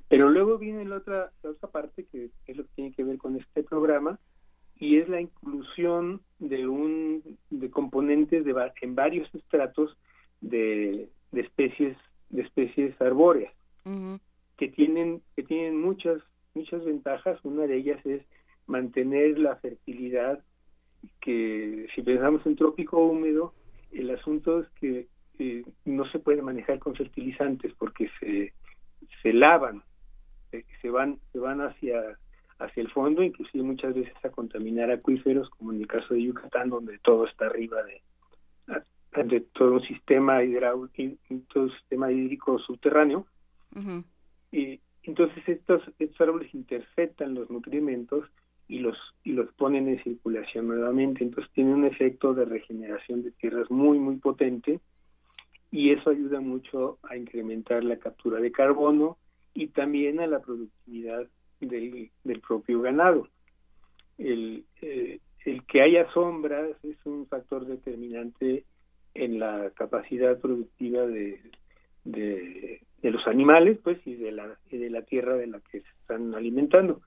Pero 0.08 0.30
luego 0.30 0.58
viene 0.58 0.86
la 0.86 0.98
otra, 0.98 1.32
la 1.44 1.52
otra 1.52 1.70
parte 1.70 2.06
que 2.12 2.30
es 2.48 2.58
lo 2.58 2.64
que 2.64 2.70
tiene 2.76 2.94
que 2.94 3.04
ver 3.04 3.18
con 3.18 3.38
este 3.38 3.64
programa 3.64 4.20
y 4.80 4.98
es 4.98 5.08
la 5.10 5.22
inclusión 5.22 6.22
de 6.40 6.68
un 6.68 7.38
de 7.50 7.70
componentes 7.70 8.44
de, 8.46 8.72
en 8.82 8.96
varios 8.96 9.34
estratos 9.36 9.96
de, 10.40 11.10
de 11.32 11.42
especies 11.42 11.98
de 12.30 12.42
especies 12.42 13.00
arbóreas 13.02 13.54
que 14.58 14.70
tienen 14.70 15.22
que 15.36 15.44
tienen 15.44 15.80
muchas 15.80 16.22
muchas 16.56 16.84
ventajas 16.86 17.38
una 17.44 17.68
de 17.68 17.76
ellas 17.76 18.04
es 18.06 18.22
mantener 18.66 19.38
la 19.38 19.58
fertilidad 19.58 20.41
que 21.22 21.88
si 21.96 22.02
pensamos 22.02 22.46
en 22.46 22.56
trópico 22.56 22.98
húmedo 22.98 23.54
el 23.92 24.10
asunto 24.12 24.62
es 24.62 24.70
que 24.80 25.08
no 25.86 26.06
se 26.12 26.20
puede 26.20 26.42
manejar 26.42 26.80
con 26.80 26.96
fertilizantes 26.96 27.74
porque 27.78 28.10
se, 28.20 28.54
se 29.22 29.34
lavan, 29.34 29.84
se, 30.82 30.90
van, 30.90 31.20
se 31.32 31.40
van 31.40 31.62
hacia, 31.62 32.00
hacia 32.60 32.84
el 32.84 32.92
fondo, 32.92 33.24
inclusive 33.24 33.64
muchas 33.64 33.96
veces 33.96 34.14
a 34.24 34.30
contaminar 34.30 34.92
acuíferos, 34.92 35.50
como 35.52 35.72
en 35.72 35.82
el 35.82 35.88
caso 35.88 36.14
de 36.14 36.24
Yucatán, 36.24 36.70
donde 36.70 37.00
todo 37.00 37.26
está 37.26 37.48
arriba 37.48 37.78
de, 37.84 39.24
de 39.24 39.42
todo 39.42 39.74
un 39.74 39.82
sistema 39.82 40.44
hidráulico, 40.44 41.18
todo 41.52 41.64
un 41.64 41.72
sistema 41.72 42.12
hídrico 42.12 42.60
subterráneo. 42.60 43.26
y, 44.52 44.80
entonces 45.04 45.42
estos, 45.48 45.82
estos 45.98 46.22
árboles 46.22 46.54
interceptan 46.54 47.34
los 47.34 47.50
nutrimentos 47.50 48.30
y 48.72 48.80
los, 48.80 48.98
y 49.26 49.34
los 49.34 49.52
ponen 49.56 49.90
en 49.90 50.02
circulación 50.02 50.70
nuevamente. 50.70 51.26
Entonces 51.26 51.52
tiene 51.54 51.74
un 51.74 51.84
efecto 51.84 52.34
de 52.34 52.46
regeneración 52.46 53.22
de 53.22 53.32
tierras 53.32 53.70
muy, 53.70 54.00
muy 54.00 54.16
potente 54.16 54.80
y 55.70 55.92
eso 55.92 56.10
ayuda 56.10 56.40
mucho 56.40 56.98
a 57.04 57.18
incrementar 57.18 57.84
la 57.84 57.98
captura 57.98 58.40
de 58.40 58.54
carbono 58.54 59.18
y 59.54 59.68
también 59.68 60.22
a 60.22 60.28
la 60.28 60.40
productividad 60.40 61.28
del, 61.60 62.12
del 62.24 62.40
propio 62.40 62.82
ganado. 62.82 63.28
El, 64.18 64.64
eh, 64.82 65.20
el 65.44 65.66
que 65.66 65.82
haya 65.82 66.10
sombras 66.14 66.70
es 66.84 66.96
un 67.06 67.28
factor 67.28 67.66
determinante 67.66 68.64
en 69.14 69.38
la 69.38 69.70
capacidad 69.76 70.40
productiva 70.40 71.06
de, 71.06 71.42
de, 72.06 72.80
los 73.02 73.28
animales 73.28 73.80
pues 73.84 74.00
y 74.06 74.16
de 74.16 74.32
la 74.32 74.58
y 74.70 74.78
de 74.78 74.90
la 74.90 75.02
tierra 75.02 75.36
de 75.36 75.48
la 75.48 75.60
que 75.60 75.82
se 75.82 75.90
están 76.00 76.34
alimentando 76.34 77.02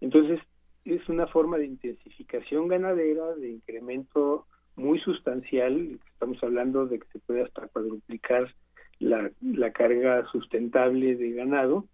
entonces 0.00 0.40
es 0.84 1.08
una 1.08 1.26
forma 1.26 1.58
de 1.58 1.66
intensificación 1.66 2.68
ganadera 2.68 3.34
de 3.34 3.50
incremento 3.50 4.46
muy 4.76 4.98
sustancial 5.00 5.98
estamos 6.12 6.42
hablando 6.42 6.86
de 6.86 6.98
que 6.98 7.06
se 7.12 7.18
puede 7.20 7.42
hasta 7.42 7.68
cuadruplicar 7.68 8.52
la, 8.98 9.30
la 9.40 9.72
carga 9.72 10.26
sustentable 10.30 11.16
de 11.16 11.32
ganado 11.32 11.86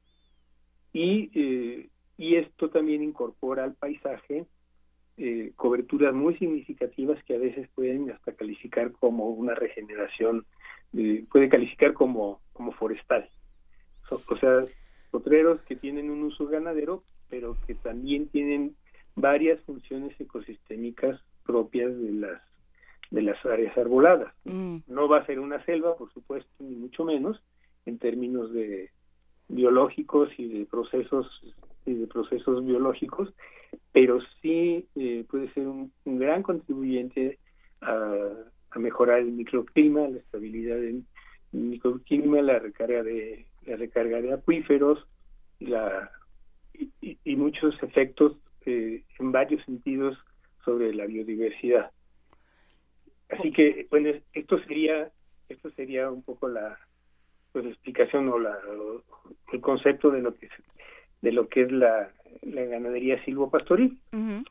y 0.92 1.31
eh, 1.34 1.89
y 2.18 2.34
esto 2.34 2.68
también 2.68 3.02
incorpora 3.02 3.62
al 3.65 3.75
paisaje 3.75 4.47
eh, 5.20 5.52
coberturas 5.57 6.15
muy 6.15 6.36
significativas 6.36 7.23
que 7.25 7.34
a 7.34 7.39
veces 7.39 7.68
pueden 7.75 8.08
hasta 8.10 8.33
calificar 8.34 8.92
como 8.92 9.31
una 9.31 9.52
regeneración, 9.52 10.47
eh, 10.97 11.25
puede 11.31 11.49
calificar 11.49 11.92
como, 11.92 12.41
como 12.52 12.70
forestal. 12.70 13.28
o 14.10 14.36
sea, 14.36 14.65
potreros 15.10 15.60
que 15.62 15.75
tienen 15.75 16.10
un 16.10 16.23
uso 16.23 16.47
ganadero, 16.47 17.02
pero 17.28 17.57
que 17.67 17.75
también 17.75 18.28
tienen 18.28 18.76
varias 19.20 19.60
funciones 19.62 20.18
ecosistémicas 20.20 21.20
propias 21.44 21.97
de 21.98 22.12
las 22.12 22.42
de 23.10 23.22
las 23.22 23.44
áreas 23.47 23.76
arboladas. 23.78 24.34
Mm. 24.44 24.78
No 24.86 25.08
va 25.08 25.18
a 25.18 25.26
ser 25.26 25.40
una 25.40 25.64
selva, 25.64 25.97
por 25.97 26.12
supuesto, 26.12 26.50
ni 26.58 26.76
mucho 26.76 27.05
menos, 27.05 27.42
en 27.86 27.98
términos 27.98 28.52
de 28.52 28.90
biológicos 29.48 30.28
y 30.36 30.47
de 30.47 30.66
procesos 30.66 31.26
y 31.86 31.94
de 31.94 32.06
procesos 32.06 32.64
biológicos, 32.64 33.32
pero 33.92 34.18
sí 34.42 34.86
eh, 34.94 35.24
puede 35.28 35.50
ser 35.55 35.66
un, 35.66 35.90
gran 36.05 36.42
contribuyente 36.42 37.38
a, 37.80 38.14
mejorar 38.76 39.20
el 39.20 39.32
microclima, 39.32 40.06
la 40.06 40.18
estabilidad 40.18 40.76
del 40.76 41.02
microclima, 41.52 42.42
la 42.42 42.58
recarga 42.58 43.02
de 43.02 43.47
la 43.64 43.76
recarga 43.76 44.20
de 44.20 44.34
acuíferos 44.34 45.06
la, 45.58 46.10
y, 47.00 47.36
muchos 47.36 47.74
efectos 47.82 48.36
eh, 48.68 49.02
en 49.18 49.32
varios 49.32 49.64
sentidos 49.64 50.18
sobre 50.64 50.94
la 50.94 51.06
biodiversidad. 51.06 51.90
Así 53.30 53.50
que 53.52 53.86
bueno, 53.90 54.10
esto 54.34 54.58
sería 54.64 55.10
esto 55.48 55.70
sería 55.70 56.10
un 56.10 56.22
poco 56.22 56.48
la 56.48 56.78
pues 57.52 57.64
explicación 57.64 58.28
o 58.28 58.38
la 58.38 58.58
el 59.52 59.60
concepto 59.60 60.10
de 60.10 60.20
lo 60.20 60.34
que 60.34 60.48
de 61.22 61.32
lo 61.32 61.48
que 61.48 61.62
es 61.62 61.72
la 61.72 62.12
la 62.42 62.64
ganadería 62.64 63.24
silvopastoril. 63.24 63.98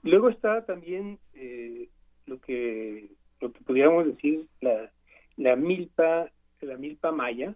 Luego 0.03 0.29
está 0.29 0.65
también 0.65 1.19
eh, 1.35 1.87
lo 2.25 2.39
que 2.41 3.09
lo 3.39 3.51
que 3.51 3.61
pudiéramos 3.61 4.07
decir 4.07 4.47
la, 4.61 4.91
la 5.37 5.55
milpa 5.55 6.31
la 6.61 6.77
milpa 6.77 7.11
maya 7.11 7.53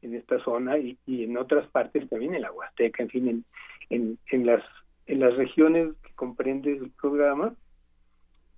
en 0.00 0.14
esta 0.14 0.38
zona 0.44 0.78
y, 0.78 0.98
en 1.06 1.36
otras 1.36 1.66
partes 1.68 2.08
también 2.08 2.34
en 2.34 2.42
la 2.42 2.52
Huasteca, 2.52 3.02
en 3.02 3.08
fin, 3.08 3.28
en, 3.28 3.44
en, 3.90 4.18
en 4.30 4.46
las 4.46 4.62
en 5.12 5.20
las 5.20 5.36
regiones 5.36 5.94
que 6.02 6.14
comprende 6.14 6.72
el 6.72 6.90
programa, 6.90 7.54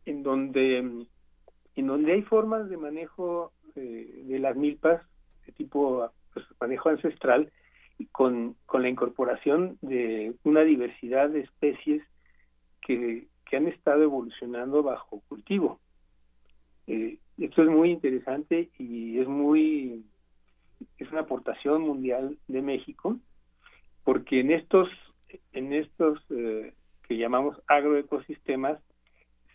en 0.07 0.23
donde 0.23 0.78
en 0.78 1.86
donde 1.89 2.12
hay 2.12 2.23
formas 2.23 2.68
de 2.68 2.76
manejo 2.76 3.52
eh, 3.74 4.23
de 4.26 4.39
las 4.39 4.55
milpas 4.55 5.02
de 5.47 5.52
tipo 5.52 6.08
pues, 6.33 6.47
manejo 6.60 6.91
ancestral 6.91 7.50
con, 8.12 8.55
con 8.66 8.83
la 8.83 8.89
incorporación 8.89 9.78
de 9.83 10.34
una 10.44 10.60
diversidad 10.60 11.28
de 11.28 11.41
especies 11.41 12.05
que, 12.81 13.26
que 13.47 13.57
han 13.57 13.66
estado 13.66 14.05
evolucionando 14.05 14.84
bajo 14.84 15.24
cultivo. 15.26 15.81
Eh, 16.86 17.18
esto 17.36 17.65
es 17.65 17.68
muy 17.68 17.91
interesante 17.91 18.70
y 18.78 19.18
es 19.18 19.26
muy 19.26 20.05
es 20.99 21.10
una 21.10 21.23
aportación 21.23 21.83
mundial 21.83 22.39
de 22.47 22.62
México 22.62 23.18
porque 24.05 24.39
en 24.39 24.52
estos 24.52 24.89
en 25.52 25.72
estos 25.72 26.20
eh, 26.30 26.72
que 27.06 27.16
llamamos 27.16 27.60
agroecosistemas 27.66 28.78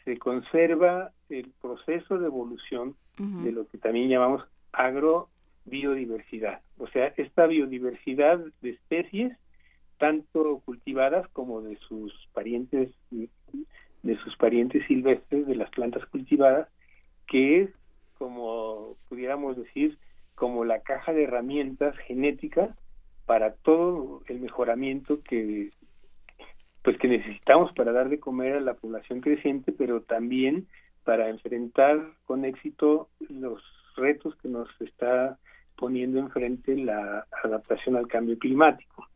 se 0.05 0.17
conserva 0.17 1.11
el 1.29 1.51
proceso 1.61 2.17
de 2.17 2.27
evolución 2.27 2.95
de 3.17 3.51
lo 3.51 3.67
que 3.67 3.77
también 3.77 4.07
llamamos 4.07 4.45
agro 4.71 5.27
biodiversidad. 5.65 6.61
O 6.77 6.87
sea, 6.87 7.13
esta 7.17 7.47
biodiversidad 7.47 8.39
de 8.61 8.69
especies, 8.69 9.37
tanto 9.97 10.61
cultivadas 10.63 11.27
como 11.33 11.61
de 11.61 11.75
sus 11.87 12.13
parientes, 12.33 12.89
de 13.11 14.17
sus 14.23 14.37
parientes 14.37 14.87
silvestres, 14.87 15.45
de 15.45 15.55
las 15.55 15.69
plantas 15.71 16.05
cultivadas, 16.05 16.69
que 17.27 17.63
es, 17.63 17.69
como 18.17 18.95
pudiéramos 19.09 19.57
decir, 19.57 19.97
como 20.35 20.63
la 20.63 20.79
caja 20.79 21.11
de 21.11 21.25
herramientas 21.25 21.97
genéticas 22.07 22.69
para 23.29 23.53
todo 23.53 24.23
el 24.25 24.39
mejoramiento 24.39 25.21
que 25.21 25.69
pues 26.81 26.97
que 26.97 27.07
necesitamos 27.07 27.71
para 27.73 27.91
dar 27.91 28.09
de 28.09 28.19
comer 28.19 28.55
a 28.55 28.59
la 28.59 28.73
población 28.73 29.21
creciente, 29.21 29.71
pero 29.71 30.01
también 30.01 30.65
para 31.03 31.29
enfrentar 31.29 31.99
con 32.25 32.43
éxito 32.43 33.07
los 33.29 33.61
retos 33.95 34.35
que 34.37 34.47
nos 34.47 34.67
está 34.81 35.37
poniendo 35.75 36.17
enfrente 36.17 36.75
la 36.75 37.27
adaptación 37.43 37.97
al 37.97 38.07
cambio 38.07 38.39
climático. 38.39 39.07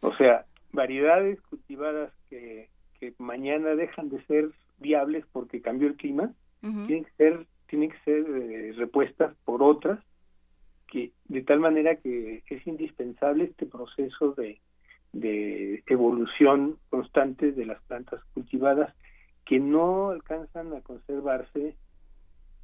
O 0.00 0.16
sea, 0.16 0.46
variedades 0.72 1.42
cultivadas 1.42 2.10
que, 2.30 2.70
que 2.98 3.12
mañana 3.18 3.74
dejan 3.74 4.08
de 4.08 4.24
ser 4.24 4.48
viables 4.78 5.26
porque 5.30 5.60
cambió 5.60 5.88
el 5.88 5.96
clima, 5.96 6.32
tienen 6.62 7.04
que 7.04 7.12
ser, 7.18 7.46
tienen 7.66 7.90
que 7.90 7.98
ser 7.98 8.24
eh, 8.30 8.72
repuestas 8.78 9.36
por 9.44 9.62
otras, 9.62 10.02
que 10.92 11.10
de 11.24 11.42
tal 11.42 11.58
manera 11.58 11.96
que 11.96 12.42
es 12.46 12.66
indispensable 12.66 13.44
este 13.44 13.64
proceso 13.64 14.34
de, 14.34 14.60
evolución 15.86 16.78
constante 16.90 17.52
de 17.52 17.64
las 17.64 17.82
plantas 17.84 18.22
cultivadas 18.34 18.94
que 19.46 19.58
no 19.58 20.10
alcanzan 20.10 20.74
a 20.74 20.82
conservarse 20.82 21.76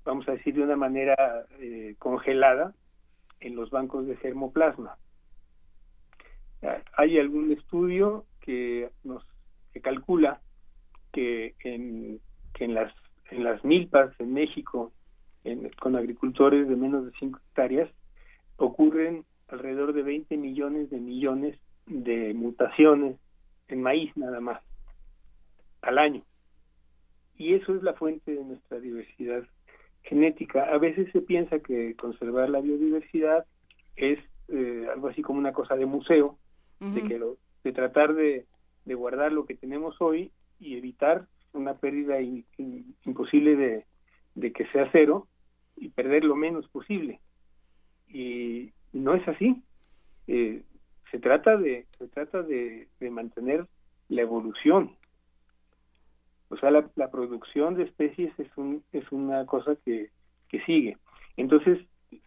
vamos 0.05 0.29
a 0.29 0.33
decir, 0.33 0.55
de 0.55 0.63
una 0.63 0.77
manera 0.77 1.47
eh, 1.59 1.95
congelada 1.99 2.75
en 3.41 3.57
los 3.57 3.71
bancos 3.71 4.07
de 4.07 4.17
germoplasma. 4.17 4.97
Hay 6.97 7.19
algún 7.19 7.53
estudio 7.53 8.25
que 8.41 8.91
nos 9.05 9.25
que 9.73 9.81
calcula 9.81 10.41
que 11.13 11.55
en, 11.61 12.21
que 12.55 12.65
en 12.65 12.75
las 12.75 12.93
en 13.31 13.45
las 13.45 13.63
milpas 13.65 14.19
en 14.19 14.33
México 14.35 14.93
con 15.81 15.97
agricultores 15.97 16.69
de 16.69 16.77
menos 16.77 17.07
de 17.07 17.13
5 17.19 17.39
hectáreas 17.39 17.89
ocurren 18.59 19.25
alrededor 19.49 19.95
de 19.95 20.03
20 20.03 20.37
millones 20.37 20.91
de 20.91 20.99
millones 20.99 21.59
de 21.87 22.35
mutaciones 22.35 23.17
en 23.69 23.83
maíz 23.83 24.15
nada 24.17 24.41
más 24.41 24.61
al 25.81 25.99
año. 25.99 26.23
Y 27.37 27.55
eso 27.55 27.75
es 27.75 27.83
la 27.83 27.95
fuente 27.95 28.35
de 28.35 28.45
nuestra 28.45 28.81
diversidad 28.81 29.45
genética. 30.03 30.65
A 30.65 30.79
veces 30.79 31.11
se 31.13 31.23
piensa 31.23 31.61
que 31.61 31.95
conservar 31.97 32.51
la 32.51 32.61
biodiversidad 32.61 33.47
es 33.97 34.19
eh, 34.49 34.87
algo 34.93 35.09
así 35.09 35.23
como 35.23 35.39
una 35.39 35.53
cosa 35.53 35.77
de 35.77 35.87
museo, 35.87 36.37
de 36.81 37.03
que 37.03 37.19
lo, 37.19 37.39
de 37.65 37.73
tratar 37.73 38.15
de, 38.15 38.47
de, 38.85 38.95
guardar 38.95 39.33
lo 39.33 39.47
que 39.47 39.57
tenemos 39.57 40.01
hoy 40.01 40.31
y 40.61 40.77
evitar 40.77 41.27
una 41.53 41.75
pérdida 41.75 42.21
imposible 42.21 43.57
de, 43.57 43.85
de 44.37 44.53
que 44.53 44.65
sea 44.69 44.89
cero 44.93 45.27
y 45.77 45.89
perder 45.89 46.25
lo 46.25 46.37
menos 46.37 46.69
posible. 46.69 47.21
Y 48.09 48.73
no 48.93 49.15
es 49.15 49.27
así. 49.29 49.63
Eh, 50.27 50.63
se 51.11 51.19
trata 51.19 51.57
de 51.57 51.87
se 51.99 52.09
trata 52.09 52.43
de, 52.43 52.89
de 53.01 53.11
mantener 53.11 53.67
la 54.09 54.23
evolución 54.23 54.97
o 56.51 56.57
sea, 56.57 56.71
la, 56.71 57.11
producción 57.11 57.75
de 57.75 57.85
especies 57.85 58.33
es, 58.39 58.49
un, 58.57 58.83
es 58.93 59.11
una 59.13 59.45
cosa 59.45 59.77
que, 59.85 60.11
que 60.49 60.61
sigue. 60.65 60.97
Entonces, 61.37 61.79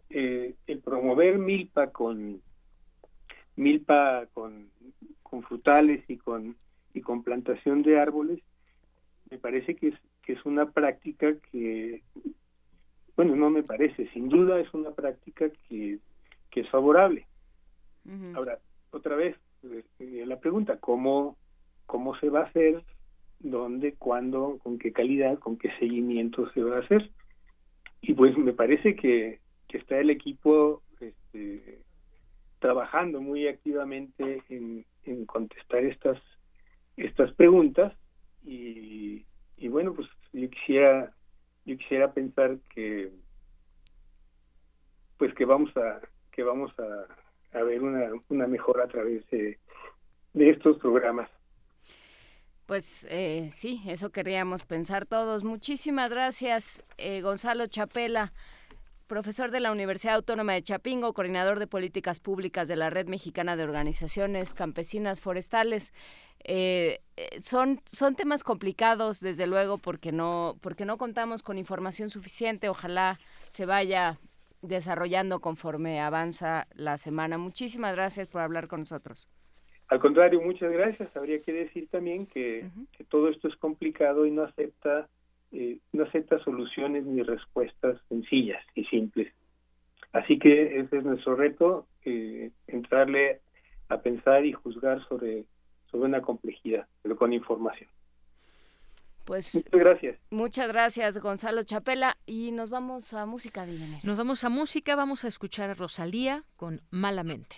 eh, 0.09 0.53
el 0.67 0.79
promover 0.79 1.39
milpa 1.39 1.91
con 1.91 2.41
milpa 3.55 4.27
con, 4.33 4.69
con 5.23 5.43
frutales 5.43 6.03
y 6.07 6.17
con 6.17 6.55
y 6.93 7.01
con 7.01 7.23
plantación 7.23 7.83
de 7.83 7.99
árboles 7.99 8.39
me 9.29 9.37
parece 9.37 9.75
que 9.75 9.89
es 9.89 9.95
que 10.23 10.33
es 10.33 10.45
una 10.45 10.71
práctica 10.71 11.33
que 11.51 12.03
bueno 13.21 13.35
no 13.35 13.49
me 13.49 13.63
parece 13.63 14.07
sin 14.09 14.29
duda 14.29 14.59
es 14.59 14.73
una 14.73 14.91
práctica 14.91 15.49
que, 15.67 15.99
que 16.49 16.61
es 16.61 16.69
favorable 16.69 17.25
ahora 18.35 18.59
otra 18.91 19.15
vez 19.15 19.37
eh, 19.99 20.23
la 20.25 20.39
pregunta, 20.39 20.77
¿cómo, 20.79 21.37
¿cómo 21.85 22.17
se 22.17 22.29
va 22.29 22.41
a 22.41 22.45
hacer? 22.45 22.83
¿Dónde? 23.39 23.93
¿Cuándo? 23.93 24.59
¿Con 24.63 24.79
qué 24.79 24.91
calidad? 24.91 25.39
¿Con 25.39 25.57
qué 25.57 25.69
seguimiento 25.79 26.49
se 26.51 26.63
va 26.63 26.77
a 26.77 26.81
hacer? 26.81 27.09
Y 28.01 28.13
pues 28.13 28.37
me 28.37 28.53
parece 28.53 28.95
que, 28.95 29.39
que 29.67 29.77
está 29.77 29.99
el 29.99 30.09
equipo 30.09 30.81
este, 30.99 31.79
trabajando 32.59 33.21
muy 33.21 33.47
activamente 33.47 34.43
en, 34.49 34.85
en 35.03 35.25
contestar 35.25 35.83
estas 35.83 36.19
estas 36.97 37.33
preguntas 37.33 37.93
y, 38.43 39.25
y 39.57 39.67
bueno 39.69 39.93
pues 39.93 40.07
yo 40.33 40.49
quisiera 40.49 41.13
yo 41.65 41.77
quisiera 41.77 42.13
pensar 42.13 42.57
que 42.73 43.11
pues 45.17 45.33
que 45.35 45.45
vamos 45.45 45.75
a 45.77 46.01
que 46.31 46.43
vamos 46.43 46.71
a, 46.79 47.57
a 47.57 47.63
ver 47.63 47.81
una, 47.81 48.09
una 48.29 48.47
mejora 48.47 48.85
a 48.85 48.87
través 48.87 49.29
de, 49.29 49.59
de 50.33 50.49
estos 50.49 50.77
programas 50.79 51.29
pues 52.71 53.05
eh, 53.09 53.49
sí, 53.51 53.81
eso 53.85 54.13
queríamos 54.13 54.63
pensar 54.63 55.05
todos. 55.05 55.43
Muchísimas 55.43 56.09
gracias, 56.09 56.85
eh, 56.97 57.19
Gonzalo 57.19 57.67
Chapela, 57.67 58.31
profesor 59.11 59.51
de 59.51 59.59
la 59.59 59.73
Universidad 59.73 60.15
Autónoma 60.15 60.53
de 60.53 60.63
Chapingo, 60.63 61.11
coordinador 61.11 61.59
de 61.59 61.67
políticas 61.67 62.21
públicas 62.21 62.69
de 62.69 62.77
la 62.77 62.89
Red 62.89 63.07
Mexicana 63.07 63.57
de 63.57 63.65
Organizaciones 63.65 64.53
Campesinas 64.53 65.19
Forestales. 65.19 65.91
Eh, 66.45 67.01
son, 67.41 67.81
son 67.85 68.15
temas 68.15 68.41
complicados, 68.41 69.19
desde 69.19 69.47
luego, 69.47 69.77
porque 69.79 70.13
no, 70.13 70.55
porque 70.61 70.85
no 70.85 70.97
contamos 70.97 71.43
con 71.43 71.57
información 71.57 72.09
suficiente. 72.09 72.69
Ojalá 72.69 73.17
se 73.49 73.65
vaya 73.65 74.17
desarrollando 74.61 75.41
conforme 75.41 75.99
avanza 75.99 76.67
la 76.73 76.97
semana. 76.97 77.37
Muchísimas 77.37 77.93
gracias 77.93 78.29
por 78.29 78.39
hablar 78.39 78.69
con 78.69 78.79
nosotros. 78.79 79.27
Al 79.89 79.99
contrario, 79.99 80.39
muchas 80.39 80.71
gracias. 80.71 81.13
Habría 81.17 81.41
que 81.41 81.51
decir 81.51 81.89
también 81.89 82.27
que, 82.27 82.69
que 82.97 83.03
todo 83.03 83.27
esto 83.27 83.49
es 83.49 83.57
complicado 83.57 84.25
y 84.25 84.31
no 84.31 84.43
acepta 84.43 85.09
eh, 85.51 85.79
no 85.91 86.03
acepta 86.03 86.43
soluciones 86.43 87.05
ni 87.05 87.23
respuestas 87.23 87.99
sencillas 88.09 88.63
y 88.75 88.85
simples. 88.85 89.33
Así 90.13 90.39
que 90.39 90.79
ese 90.79 90.97
es 90.97 91.03
nuestro 91.03 91.35
reto, 91.35 91.87
eh, 92.03 92.51
entrarle 92.67 93.41
a 93.89 94.01
pensar 94.01 94.45
y 94.45 94.53
juzgar 94.53 95.05
sobre, 95.07 95.45
sobre 95.89 96.05
una 96.05 96.21
complejidad, 96.21 96.87
pero 97.01 97.15
con 97.15 97.33
información. 97.33 97.89
Pues 99.25 99.53
muchas 99.55 99.79
gracias. 99.79 100.19
Muchas 100.29 100.67
gracias, 100.67 101.19
Gonzalo 101.19 101.63
Chapela. 101.63 102.17
Y 102.25 102.51
nos 102.51 102.69
vamos 102.69 103.13
a 103.13 103.25
música, 103.25 103.65
Nos 104.03 104.17
vamos 104.17 104.43
a 104.43 104.49
música, 104.49 104.95
vamos 104.95 105.23
a 105.23 105.27
escuchar 105.27 105.69
a 105.69 105.73
Rosalía 105.73 106.43
con 106.57 106.81
Malamente. 106.89 107.57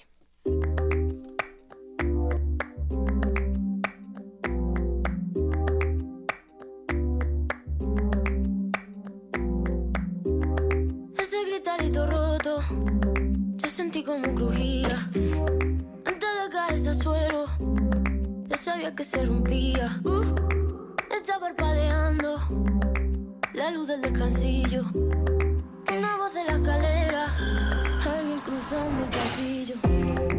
Gritarito 11.64 12.06
roto, 12.06 12.62
yo 13.56 13.70
sentí 13.70 14.04
como 14.04 14.36
crujía. 14.36 15.10
Antes 16.06 16.30
de 16.44 16.50
caerse 16.52 16.90
al 16.90 16.96
suelo, 16.96 17.46
ya 18.48 18.58
sabía 18.58 18.94
que 18.94 19.06
se 19.06 19.26
rompía. 19.26 20.02
Uh, 20.04 20.24
está 21.10 21.40
parpadeando 21.40 22.38
la 23.54 23.72
luz 23.72 23.88
del 23.88 24.02
descansillo. 24.02 24.84
Una 24.94 26.18
voz 26.18 26.34
de 26.34 26.44
la 26.44 26.58
escalera, 26.58 27.28
alguien 28.14 28.40
cruzando 28.40 29.04
el 29.04 29.10
pasillo. 29.10 30.33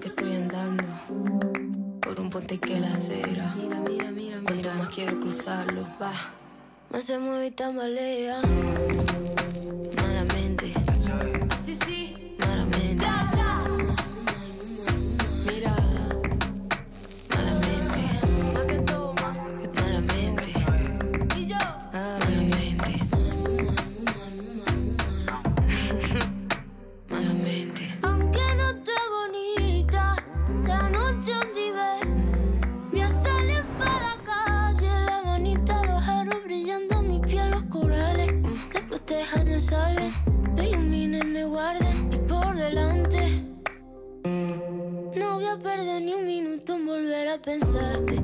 Que 0.00 0.08
estoy 0.08 0.34
andando 0.34 0.84
por 2.00 2.18
un 2.20 2.30
puente 2.30 2.58
que 2.58 2.80
la 2.80 2.88
acera. 2.88 3.54
Mira, 3.56 3.80
mira, 3.88 4.10
mira, 4.10 4.40
Cuanto 4.44 4.74
más 4.74 4.88
quiero 4.88 5.20
cruzarlo, 5.20 5.86
va. 6.00 6.12
Más 6.90 7.04
se 7.04 7.18
mueve 7.18 7.46
y 7.46 7.50
tambalea. 7.50 8.40
Pensarte. 47.44 48.23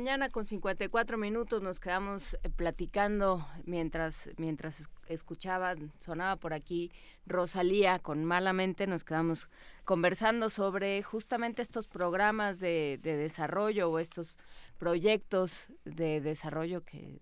Mañana 0.00 0.30
con 0.30 0.46
54 0.46 1.18
minutos 1.18 1.60
nos 1.60 1.78
quedamos 1.78 2.32
eh, 2.32 2.48
platicando 2.48 3.46
mientras 3.66 4.30
mientras 4.38 4.88
escuchaban, 5.08 5.92
sonaba 5.98 6.36
por 6.36 6.54
aquí 6.54 6.90
Rosalía 7.26 7.98
con 7.98 8.24
Malamente, 8.24 8.86
nos 8.86 9.04
quedamos 9.04 9.50
conversando 9.84 10.48
sobre 10.48 11.02
justamente 11.02 11.60
estos 11.60 11.86
programas 11.86 12.60
de, 12.60 12.98
de 13.02 13.14
desarrollo 13.14 13.90
o 13.90 13.98
estos 13.98 14.38
proyectos 14.78 15.66
de 15.84 16.22
desarrollo 16.22 16.82
que 16.82 17.20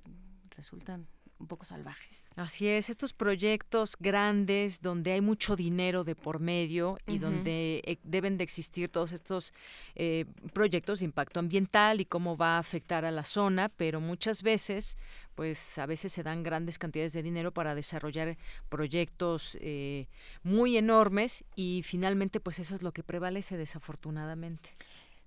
resultan 0.51 1.09
un 1.41 1.49
poco 1.49 1.65
salvajes. 1.65 2.18
Así 2.39 2.69
es, 2.69 2.89
estos 2.89 3.13
proyectos 3.13 3.97
grandes 3.99 4.81
donde 4.81 5.11
hay 5.11 5.21
mucho 5.21 5.57
dinero 5.57 6.05
de 6.05 6.15
por 6.15 6.39
medio 6.39 6.97
y 7.05 7.19
donde 7.19 7.83
eh, 7.85 7.99
deben 8.05 8.39
de 8.39 8.45
existir 8.45 8.89
todos 8.91 9.11
estos 9.11 9.53
eh, 9.97 10.25
proyectos 10.53 11.01
de 11.01 11.07
impacto 11.07 11.41
ambiental 11.41 12.01
y 12.01 12.05
cómo 12.05 12.37
va 12.37 12.55
a 12.55 12.61
afectar 12.61 13.05
a 13.05 13.11
la 13.11 13.25
zona, 13.25 13.69
pero 13.69 14.01
muchas 14.01 14.45
veces, 14.45 14.99
pues 15.35 15.79
a 15.79 15.87
veces 15.87 16.13
se 16.13 16.23
dan 16.23 16.45
grandes 16.45 16.79
cantidades 16.79 17.13
de 17.13 17.25
dinero 17.25 17.53
para 17.53 17.75
desarrollar 17.75 18.39
proyectos 18.69 19.59
eh, 19.61 20.07
muy 20.45 20.77
enormes 20.77 21.45
y 21.57 21.83
finalmente 21.85 22.39
pues 22.39 22.61
eso 22.61 22.77
es 22.77 22.83
lo 22.83 22.93
que 22.93 23.03
prevalece 23.03 23.57
desafortunadamente. 23.57 24.77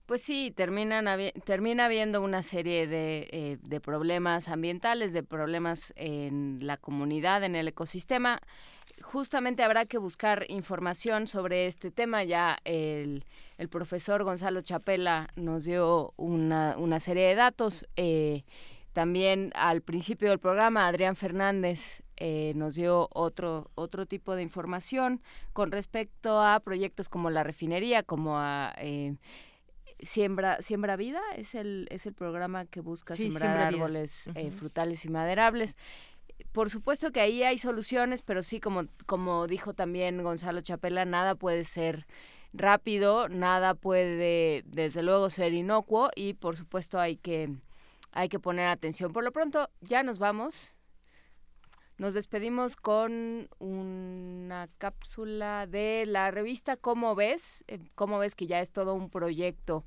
Pues 0.06 0.24
sí, 0.24 0.52
terminan 0.52 1.06
termina 1.46 1.86
habiendo 1.86 2.22
una 2.22 2.42
serie 2.42 2.88
de, 2.88 3.28
eh, 3.32 3.58
de, 3.62 3.80
problemas 3.80 4.50
ambientales, 4.50 5.14
de 5.14 5.24
problemas 5.24 5.94
en 5.96 6.60
la 6.62 6.78
comunidad, 6.78 7.44
en 7.44 7.56
el 7.56 7.68
ecosistema. 7.68 8.42
Justamente 9.02 9.64
habrá 9.64 9.86
que 9.86 9.98
buscar 9.98 10.46
información 10.50 11.28
sobre 11.28 11.66
este 11.66 11.92
tema. 11.92 12.24
Ya 12.24 12.58
el, 12.66 13.24
el 13.58 13.70
profesor 13.70 14.24
Gonzalo 14.24 14.62
Chapela 14.62 15.30
nos 15.36 15.64
dio 15.64 16.14
una, 16.18 16.76
una 16.78 17.00
serie 17.00 17.28
de 17.28 17.36
datos. 17.36 17.86
Eh, 17.96 18.44
también 18.94 19.52
al 19.56 19.82
principio 19.82 20.30
del 20.30 20.40
programa, 20.40 20.88
Adrián 20.88 21.16
Fernández 21.16 22.04
eh, 22.18 22.52
nos 22.56 22.76
dio 22.76 23.08
otro, 23.14 23.72
otro 23.76 24.06
tipo 24.06 24.36
de 24.36 24.44
información 24.44 25.22
con 25.54 25.72
respecto 25.72 26.42
a 26.42 26.60
proyectos 26.60 27.08
como 27.08 27.30
la 27.30 27.44
refinería, 27.44 28.04
como 28.04 28.38
a 28.38 28.74
Siembra, 30.02 30.62
Siembra 30.62 30.96
Vida 30.96 31.22
es 31.36 31.56
el, 31.56 31.88
es 31.92 32.06
el 32.06 32.14
programa 32.14 32.66
que 32.66 32.82
busca 32.82 33.16
sembrar 33.16 33.58
árboles 33.58 34.30
eh, 34.36 34.52
frutales 34.52 35.06
y 35.06 35.10
maderables. 35.10 35.78
Por 36.52 36.70
supuesto 36.70 37.12
que 37.12 37.22
ahí 37.22 37.44
hay 37.44 37.58
soluciones, 37.58 38.22
pero 38.22 38.44
sí, 38.44 38.60
como, 38.60 38.86
como 39.06 39.48
dijo 39.48 39.74
también 39.74 40.24
Gonzalo 40.24 40.62
Chapela, 40.62 41.06
nada 41.06 41.36
puede 41.36 41.64
ser 41.64 42.08
rápido, 42.54 43.30
nada 43.30 43.76
puede 43.76 44.64
desde 44.66 45.04
luego 45.04 45.30
ser 45.30 45.54
inocuo 45.54 46.10
y 46.16 46.34
por 46.34 46.58
supuesto 46.58 47.00
hay 47.00 47.16
que, 47.18 47.50
hay 48.12 48.30
que 48.30 48.40
poner 48.40 48.68
atención. 48.68 49.14
Por 49.14 49.24
lo 49.24 49.32
pronto, 49.32 49.70
ya 49.82 50.04
nos 50.04 50.20
vamos. 50.20 50.76
Nos 52.02 52.16
despedimos 52.16 52.78
con 52.78 53.48
una 53.60 54.68
cápsula 54.80 55.68
de 55.68 56.06
la 56.08 56.32
revista 56.32 56.76
¿Cómo 56.76 57.14
ves? 57.14 57.64
Eh, 57.68 57.78
¿Cómo 57.94 58.18
ves 58.18 58.34
que 58.34 58.48
ya 58.48 58.60
es 58.60 58.72
todo 58.72 58.96
un 58.96 59.12
proyecto 59.12 59.86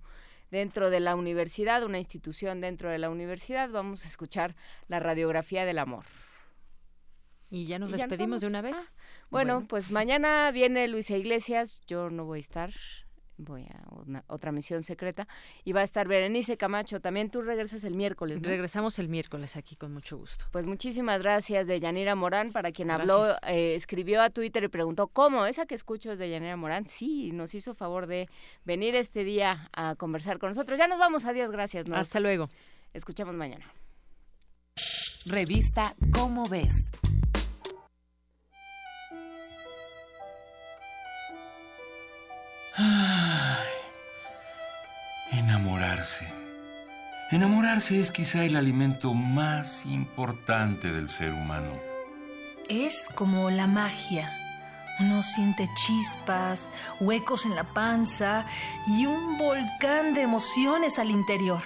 dentro 0.52 0.90
de 0.90 1.00
la 1.00 1.16
universidad, 1.16 1.82
una 1.82 1.98
institución 1.98 2.60
dentro 2.60 2.88
de 2.88 2.98
la 2.98 3.10
universidad? 3.10 3.68
Vamos 3.68 4.04
a 4.04 4.06
escuchar 4.06 4.54
la 4.86 5.00
radiografía 5.00 5.64
del 5.64 5.80
amor. 5.80 6.04
Y 7.50 7.66
ya 7.66 7.80
nos 7.80 7.90
despedimos 7.90 8.42
de 8.42 8.46
una 8.46 8.62
vez. 8.62 8.76
Ah, 8.78 9.26
bueno, 9.30 9.66
pues 9.68 9.90
mañana 9.90 10.52
viene 10.52 10.86
Luisa 10.86 11.16
Iglesias, 11.16 11.80
yo 11.88 12.10
no 12.10 12.26
voy 12.26 12.38
a 12.38 12.42
estar, 12.42 12.72
voy 13.36 13.62
a 13.64 13.82
una, 14.06 14.24
otra 14.26 14.52
misión 14.52 14.82
secreta 14.82 15.26
y 15.64 15.72
va 15.72 15.80
a 15.80 15.84
estar 15.84 16.08
Berenice 16.08 16.56
Camacho. 16.56 17.00
También 17.00 17.30
tú 17.30 17.42
regresas 17.42 17.84
el 17.84 17.94
miércoles. 17.94 18.42
Regresamos 18.42 18.98
el 18.98 19.08
miércoles 19.08 19.56
aquí 19.56 19.76
con 19.76 19.92
mucho 19.92 20.16
gusto. 20.16 20.46
Pues 20.52 20.66
muchísimas 20.66 21.20
gracias 21.22 21.66
de 21.66 21.80
Yanira 21.80 22.14
Morán 22.14 22.52
para 22.52 22.72
quien 22.72 22.90
habló, 22.90 23.24
eh, 23.46 23.74
escribió 23.74 24.22
a 24.22 24.30
Twitter 24.30 24.64
y 24.64 24.68
preguntó 24.68 25.08
cómo 25.08 25.46
esa 25.46 25.66
que 25.66 25.74
escucho 25.74 26.12
es 26.12 26.18
de 26.18 26.30
Yanira 26.30 26.56
Morán. 26.56 26.88
Sí, 26.88 27.30
nos 27.32 27.54
hizo 27.54 27.74
favor 27.74 28.06
de 28.06 28.28
venir 28.64 28.94
este 28.94 29.24
día 29.24 29.68
a 29.72 29.94
conversar 29.96 30.38
con 30.38 30.50
nosotros. 30.50 30.78
Ya 30.78 30.86
nos 30.86 30.98
vamos, 30.98 31.24
adiós, 31.24 31.50
gracias. 31.50 31.88
Hasta 31.90 32.20
luego. 32.20 32.48
Escuchamos 32.92 33.34
mañana. 33.34 33.66
Revista 35.26 35.94
Cómo 36.12 36.44
ves. 36.48 36.90
Ay, 42.76 43.68
enamorarse. 45.30 46.26
Enamorarse 47.30 48.00
es 48.00 48.10
quizá 48.10 48.44
el 48.44 48.56
alimento 48.56 49.14
más 49.14 49.86
importante 49.86 50.92
del 50.92 51.08
ser 51.08 51.32
humano. 51.32 51.72
Es 52.68 53.08
como 53.14 53.50
la 53.50 53.68
magia. 53.68 54.28
Uno 54.98 55.22
siente 55.22 55.68
chispas, 55.74 56.72
huecos 57.00 57.46
en 57.46 57.54
la 57.54 57.64
panza 57.64 58.44
y 58.88 59.06
un 59.06 59.38
volcán 59.38 60.12
de 60.12 60.22
emociones 60.22 60.98
al 60.98 61.10
interior. 61.10 61.62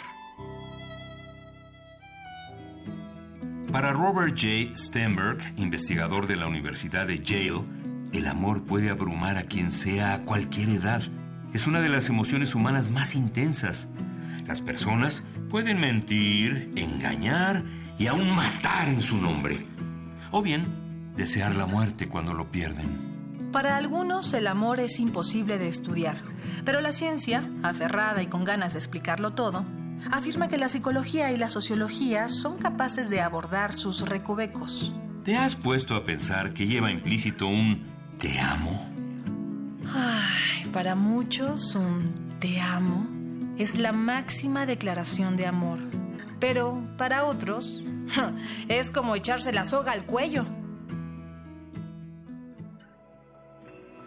Para 3.72 3.92
Robert 3.92 4.34
J. 4.34 4.74
Stenberg, 4.74 5.38
investigador 5.56 6.26
de 6.26 6.36
la 6.36 6.46
Universidad 6.46 7.06
de 7.06 7.18
Yale, 7.18 7.64
el 8.12 8.26
amor 8.26 8.62
puede 8.62 8.90
abrumar 8.90 9.36
a 9.36 9.44
quien 9.44 9.70
sea 9.70 10.14
a 10.14 10.24
cualquier 10.24 10.70
edad. 10.70 11.02
Es 11.52 11.66
una 11.66 11.80
de 11.80 11.88
las 11.88 12.08
emociones 12.08 12.54
humanas 12.54 12.90
más 12.90 13.14
intensas. 13.14 13.88
Las 14.46 14.60
personas 14.60 15.22
pueden 15.50 15.78
mentir, 15.80 16.72
engañar 16.76 17.64
y 17.98 18.06
aún 18.06 18.30
matar 18.34 18.88
en 18.88 19.00
su 19.00 19.20
nombre. 19.20 19.58
O 20.30 20.42
bien, 20.42 20.64
desear 21.16 21.56
la 21.56 21.66
muerte 21.66 22.08
cuando 22.08 22.32
lo 22.32 22.50
pierden. 22.50 23.08
Para 23.52 23.76
algunos 23.76 24.32
el 24.34 24.46
amor 24.46 24.78
es 24.80 25.00
imposible 25.00 25.58
de 25.58 25.68
estudiar, 25.68 26.16
pero 26.64 26.80
la 26.80 26.92
ciencia, 26.92 27.50
aferrada 27.62 28.22
y 28.22 28.26
con 28.26 28.44
ganas 28.44 28.74
de 28.74 28.78
explicarlo 28.78 29.32
todo, 29.32 29.64
afirma 30.12 30.48
que 30.48 30.58
la 30.58 30.68
psicología 30.68 31.32
y 31.32 31.36
la 31.36 31.48
sociología 31.48 32.28
son 32.28 32.58
capaces 32.58 33.08
de 33.08 33.20
abordar 33.20 33.72
sus 33.72 34.06
recovecos. 34.08 34.92
¿Te 35.24 35.36
has 35.36 35.56
puesto 35.56 35.96
a 35.96 36.04
pensar 36.04 36.52
que 36.52 36.66
lleva 36.66 36.90
implícito 36.90 37.46
un 37.46 37.97
¿Te 38.18 38.40
amo? 38.40 38.84
Ay, 39.94 40.66
para 40.72 40.96
muchos 40.96 41.76
un 41.76 42.36
te 42.40 42.60
amo 42.60 43.06
es 43.58 43.78
la 43.78 43.92
máxima 43.92 44.66
declaración 44.66 45.36
de 45.36 45.46
amor. 45.46 45.78
Pero 46.40 46.82
para 46.96 47.24
otros 47.24 47.80
es 48.68 48.90
como 48.90 49.14
echarse 49.14 49.52
la 49.52 49.64
soga 49.64 49.92
al 49.92 50.04
cuello. 50.04 50.46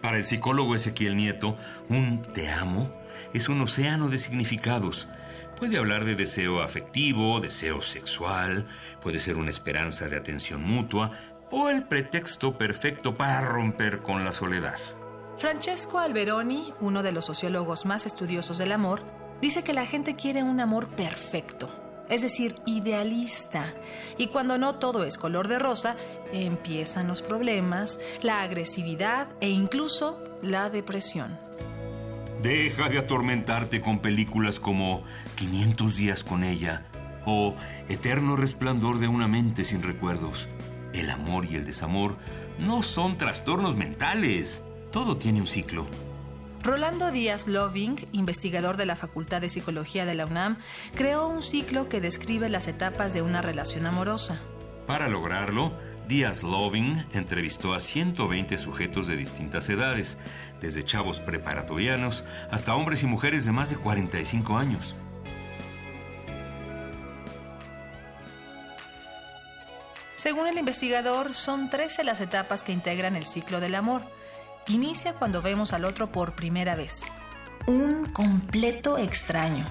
Para 0.02 0.18
el 0.18 0.26
psicólogo 0.26 0.74
Ezequiel 0.74 1.16
Nieto, 1.16 1.56
un 1.88 2.22
te 2.34 2.50
amo 2.50 2.92
es 3.32 3.48
un 3.48 3.60
océano 3.60 4.08
de 4.08 4.18
significados. 4.18 5.08
Puede 5.56 5.78
hablar 5.78 6.04
de 6.04 6.16
deseo 6.16 6.60
afectivo, 6.60 7.40
deseo 7.40 7.82
sexual, 7.82 8.66
puede 9.00 9.18
ser 9.18 9.36
una 9.36 9.50
esperanza 9.50 10.08
de 10.08 10.16
atención 10.16 10.60
mutua, 10.62 11.12
o 11.52 11.68
el 11.68 11.84
pretexto 11.84 12.58
perfecto 12.58 13.16
para 13.16 13.42
romper 13.42 14.00
con 14.00 14.24
la 14.24 14.32
soledad. 14.32 14.78
Francesco 15.36 15.98
Alberoni, 15.98 16.72
uno 16.80 17.02
de 17.02 17.12
los 17.12 17.26
sociólogos 17.26 17.86
más 17.86 18.06
estudiosos 18.06 18.58
del 18.58 18.72
amor, 18.72 19.02
dice 19.40 19.62
que 19.62 19.74
la 19.74 19.86
gente 19.86 20.16
quiere 20.16 20.42
un 20.42 20.60
amor 20.60 20.88
perfecto, 20.88 21.68
es 22.08 22.22
decir, 22.22 22.56
idealista. 22.66 23.64
Y 24.18 24.28
cuando 24.28 24.56
no 24.56 24.76
todo 24.76 25.04
es 25.04 25.18
color 25.18 25.48
de 25.48 25.58
rosa, 25.58 25.96
empiezan 26.32 27.06
los 27.06 27.22
problemas, 27.22 28.00
la 28.22 28.42
agresividad 28.42 29.28
e 29.40 29.50
incluso 29.50 30.22
la 30.42 30.70
depresión. 30.70 31.38
Deja 32.40 32.88
de 32.88 32.98
atormentarte 32.98 33.80
con 33.80 34.00
películas 34.00 34.58
como 34.58 35.04
500 35.36 35.96
días 35.96 36.24
con 36.24 36.42
ella 36.44 36.86
o 37.24 37.54
Eterno 37.88 38.36
resplandor 38.36 38.98
de 38.98 39.08
una 39.08 39.28
mente 39.28 39.64
sin 39.64 39.82
recuerdos. 39.82 40.48
El 40.92 41.10
amor 41.10 41.44
y 41.44 41.56
el 41.56 41.64
desamor 41.64 42.16
no 42.58 42.82
son 42.82 43.16
trastornos 43.16 43.76
mentales. 43.76 44.62
Todo 44.90 45.16
tiene 45.16 45.40
un 45.40 45.46
ciclo. 45.46 45.86
Rolando 46.62 47.10
Díaz 47.10 47.48
Loving, 47.48 48.06
investigador 48.12 48.76
de 48.76 48.86
la 48.86 48.94
Facultad 48.94 49.40
de 49.40 49.48
Psicología 49.48 50.04
de 50.04 50.14
la 50.14 50.26
UNAM, 50.26 50.58
creó 50.94 51.26
un 51.26 51.42
ciclo 51.42 51.88
que 51.88 52.00
describe 52.00 52.48
las 52.48 52.68
etapas 52.68 53.12
de 53.12 53.22
una 53.22 53.42
relación 53.42 53.84
amorosa. 53.86 54.40
Para 54.86 55.08
lograrlo, 55.08 55.72
Díaz 56.06 56.42
Loving 56.42 57.04
entrevistó 57.14 57.74
a 57.74 57.80
120 57.80 58.56
sujetos 58.58 59.06
de 59.06 59.16
distintas 59.16 59.68
edades, 59.70 60.18
desde 60.60 60.84
chavos 60.84 61.20
preparatorianos 61.20 62.24
hasta 62.50 62.76
hombres 62.76 63.02
y 63.02 63.06
mujeres 63.06 63.44
de 63.44 63.52
más 63.52 63.70
de 63.70 63.76
45 63.76 64.56
años. 64.56 64.94
Según 70.22 70.46
el 70.46 70.56
investigador, 70.56 71.34
son 71.34 71.68
13 71.68 72.04
las 72.04 72.20
etapas 72.20 72.62
que 72.62 72.70
integran 72.70 73.16
el 73.16 73.26
ciclo 73.26 73.58
del 73.58 73.74
amor. 73.74 74.04
Inicia 74.68 75.14
cuando 75.14 75.42
vemos 75.42 75.72
al 75.72 75.84
otro 75.84 76.12
por 76.12 76.36
primera 76.36 76.76
vez. 76.76 77.02
Un 77.66 78.08
completo 78.08 78.98
extraño. 78.98 79.66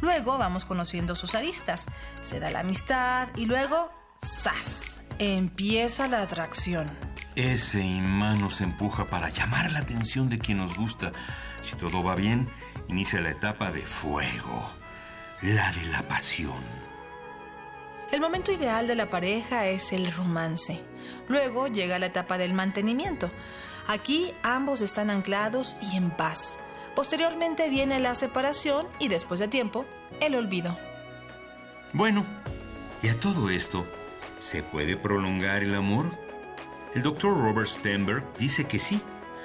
Luego 0.00 0.36
vamos 0.36 0.64
conociendo 0.64 1.14
sus 1.14 1.36
aristas. 1.36 1.86
Se 2.22 2.40
da 2.40 2.50
la 2.50 2.58
amistad 2.58 3.28
y 3.36 3.46
luego, 3.46 3.92
¡zas! 4.20 5.02
Empieza 5.20 6.08
la 6.08 6.22
atracción. 6.22 6.90
Ese 7.36 7.80
imán 7.80 8.40
nos 8.40 8.60
empuja 8.60 9.04
para 9.04 9.28
llamar 9.28 9.70
la 9.70 9.78
atención 9.78 10.28
de 10.28 10.40
quien 10.40 10.58
nos 10.58 10.74
gusta. 10.74 11.12
Si 11.60 11.76
todo 11.76 12.02
va 12.02 12.16
bien, 12.16 12.48
inicia 12.88 13.20
la 13.20 13.30
etapa 13.30 13.70
de 13.70 13.82
fuego, 13.82 14.72
la 15.40 15.70
de 15.70 15.84
la 15.84 16.02
pasión. 16.02 16.77
El 18.10 18.22
momento 18.22 18.52
ideal 18.52 18.86
de 18.86 18.94
la 18.94 19.10
pareja 19.10 19.66
es 19.66 19.92
el 19.92 20.10
romance. 20.10 20.80
Luego 21.28 21.68
llega 21.68 21.98
la 21.98 22.06
etapa 22.06 22.38
del 22.38 22.54
mantenimiento. 22.54 23.30
Aquí 23.86 24.32
ambos 24.42 24.80
están 24.80 25.10
anclados 25.10 25.76
y 25.82 25.96
en 25.96 26.10
paz. 26.10 26.58
Posteriormente 26.94 27.68
viene 27.68 28.00
la 28.00 28.14
separación 28.14 28.86
y 28.98 29.08
después 29.08 29.40
de 29.40 29.48
tiempo, 29.48 29.84
el 30.20 30.36
olvido. 30.36 30.78
Bueno, 31.92 32.24
y 33.02 33.08
a 33.08 33.16
todo 33.16 33.50
esto, 33.50 33.86
¿se 34.38 34.62
puede 34.62 34.96
prolongar 34.96 35.62
el 35.62 35.74
amor? 35.74 36.10
El 36.94 37.02
doctor 37.02 37.38
Robert 37.38 37.68
Stenberg 37.68 38.24
dice 38.38 38.64
que 38.64 38.78
sí, 38.78 39.02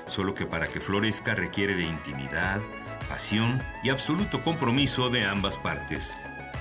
solo 0.08 0.34
que 0.34 0.46
para 0.46 0.68
que 0.68 0.80
florezca 0.80 1.36
requiere 1.36 1.76
de 1.76 1.84
intimidad, 1.84 2.62
pasión 3.10 3.62
y 3.84 3.90
absoluto 3.90 4.42
compromiso 4.42 5.10
de 5.10 5.26
ambas 5.26 5.58
partes. 5.58 6.16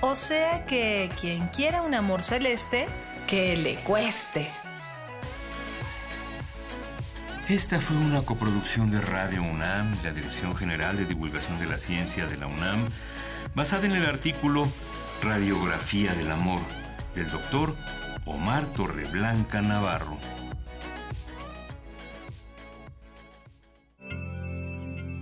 O 0.04 0.16
sea 0.16 0.66
que 0.66 1.10
quien 1.20 1.46
quiera 1.46 1.80
un 1.80 1.94
amor 1.94 2.24
celeste, 2.24 2.88
que 3.28 3.56
le 3.56 3.76
cueste. 3.76 4.48
Esta 7.48 7.80
fue 7.80 7.96
una 7.96 8.22
coproducción 8.22 8.90
de 8.90 9.00
Radio 9.00 9.44
UNAM 9.44 9.96
y 10.00 10.02
la 10.02 10.12
Dirección 10.12 10.56
General 10.56 10.96
de 10.96 11.06
Divulgación 11.06 11.60
de 11.60 11.66
la 11.66 11.78
Ciencia 11.78 12.26
de 12.26 12.36
la 12.36 12.48
UNAM, 12.48 12.84
basada 13.54 13.86
en 13.86 13.92
el 13.92 14.04
artículo 14.04 14.68
Radiografía 15.22 16.14
del 16.14 16.32
Amor 16.32 16.62
del 17.14 17.30
doctor 17.30 17.76
Omar 18.24 18.64
Torreblanca 18.66 19.62
Navarro. 19.62 20.18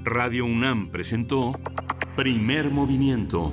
Radio 0.04 0.46
UNAM 0.46 0.88
presentó 0.88 1.60
Primer 2.16 2.70
Movimiento, 2.70 3.52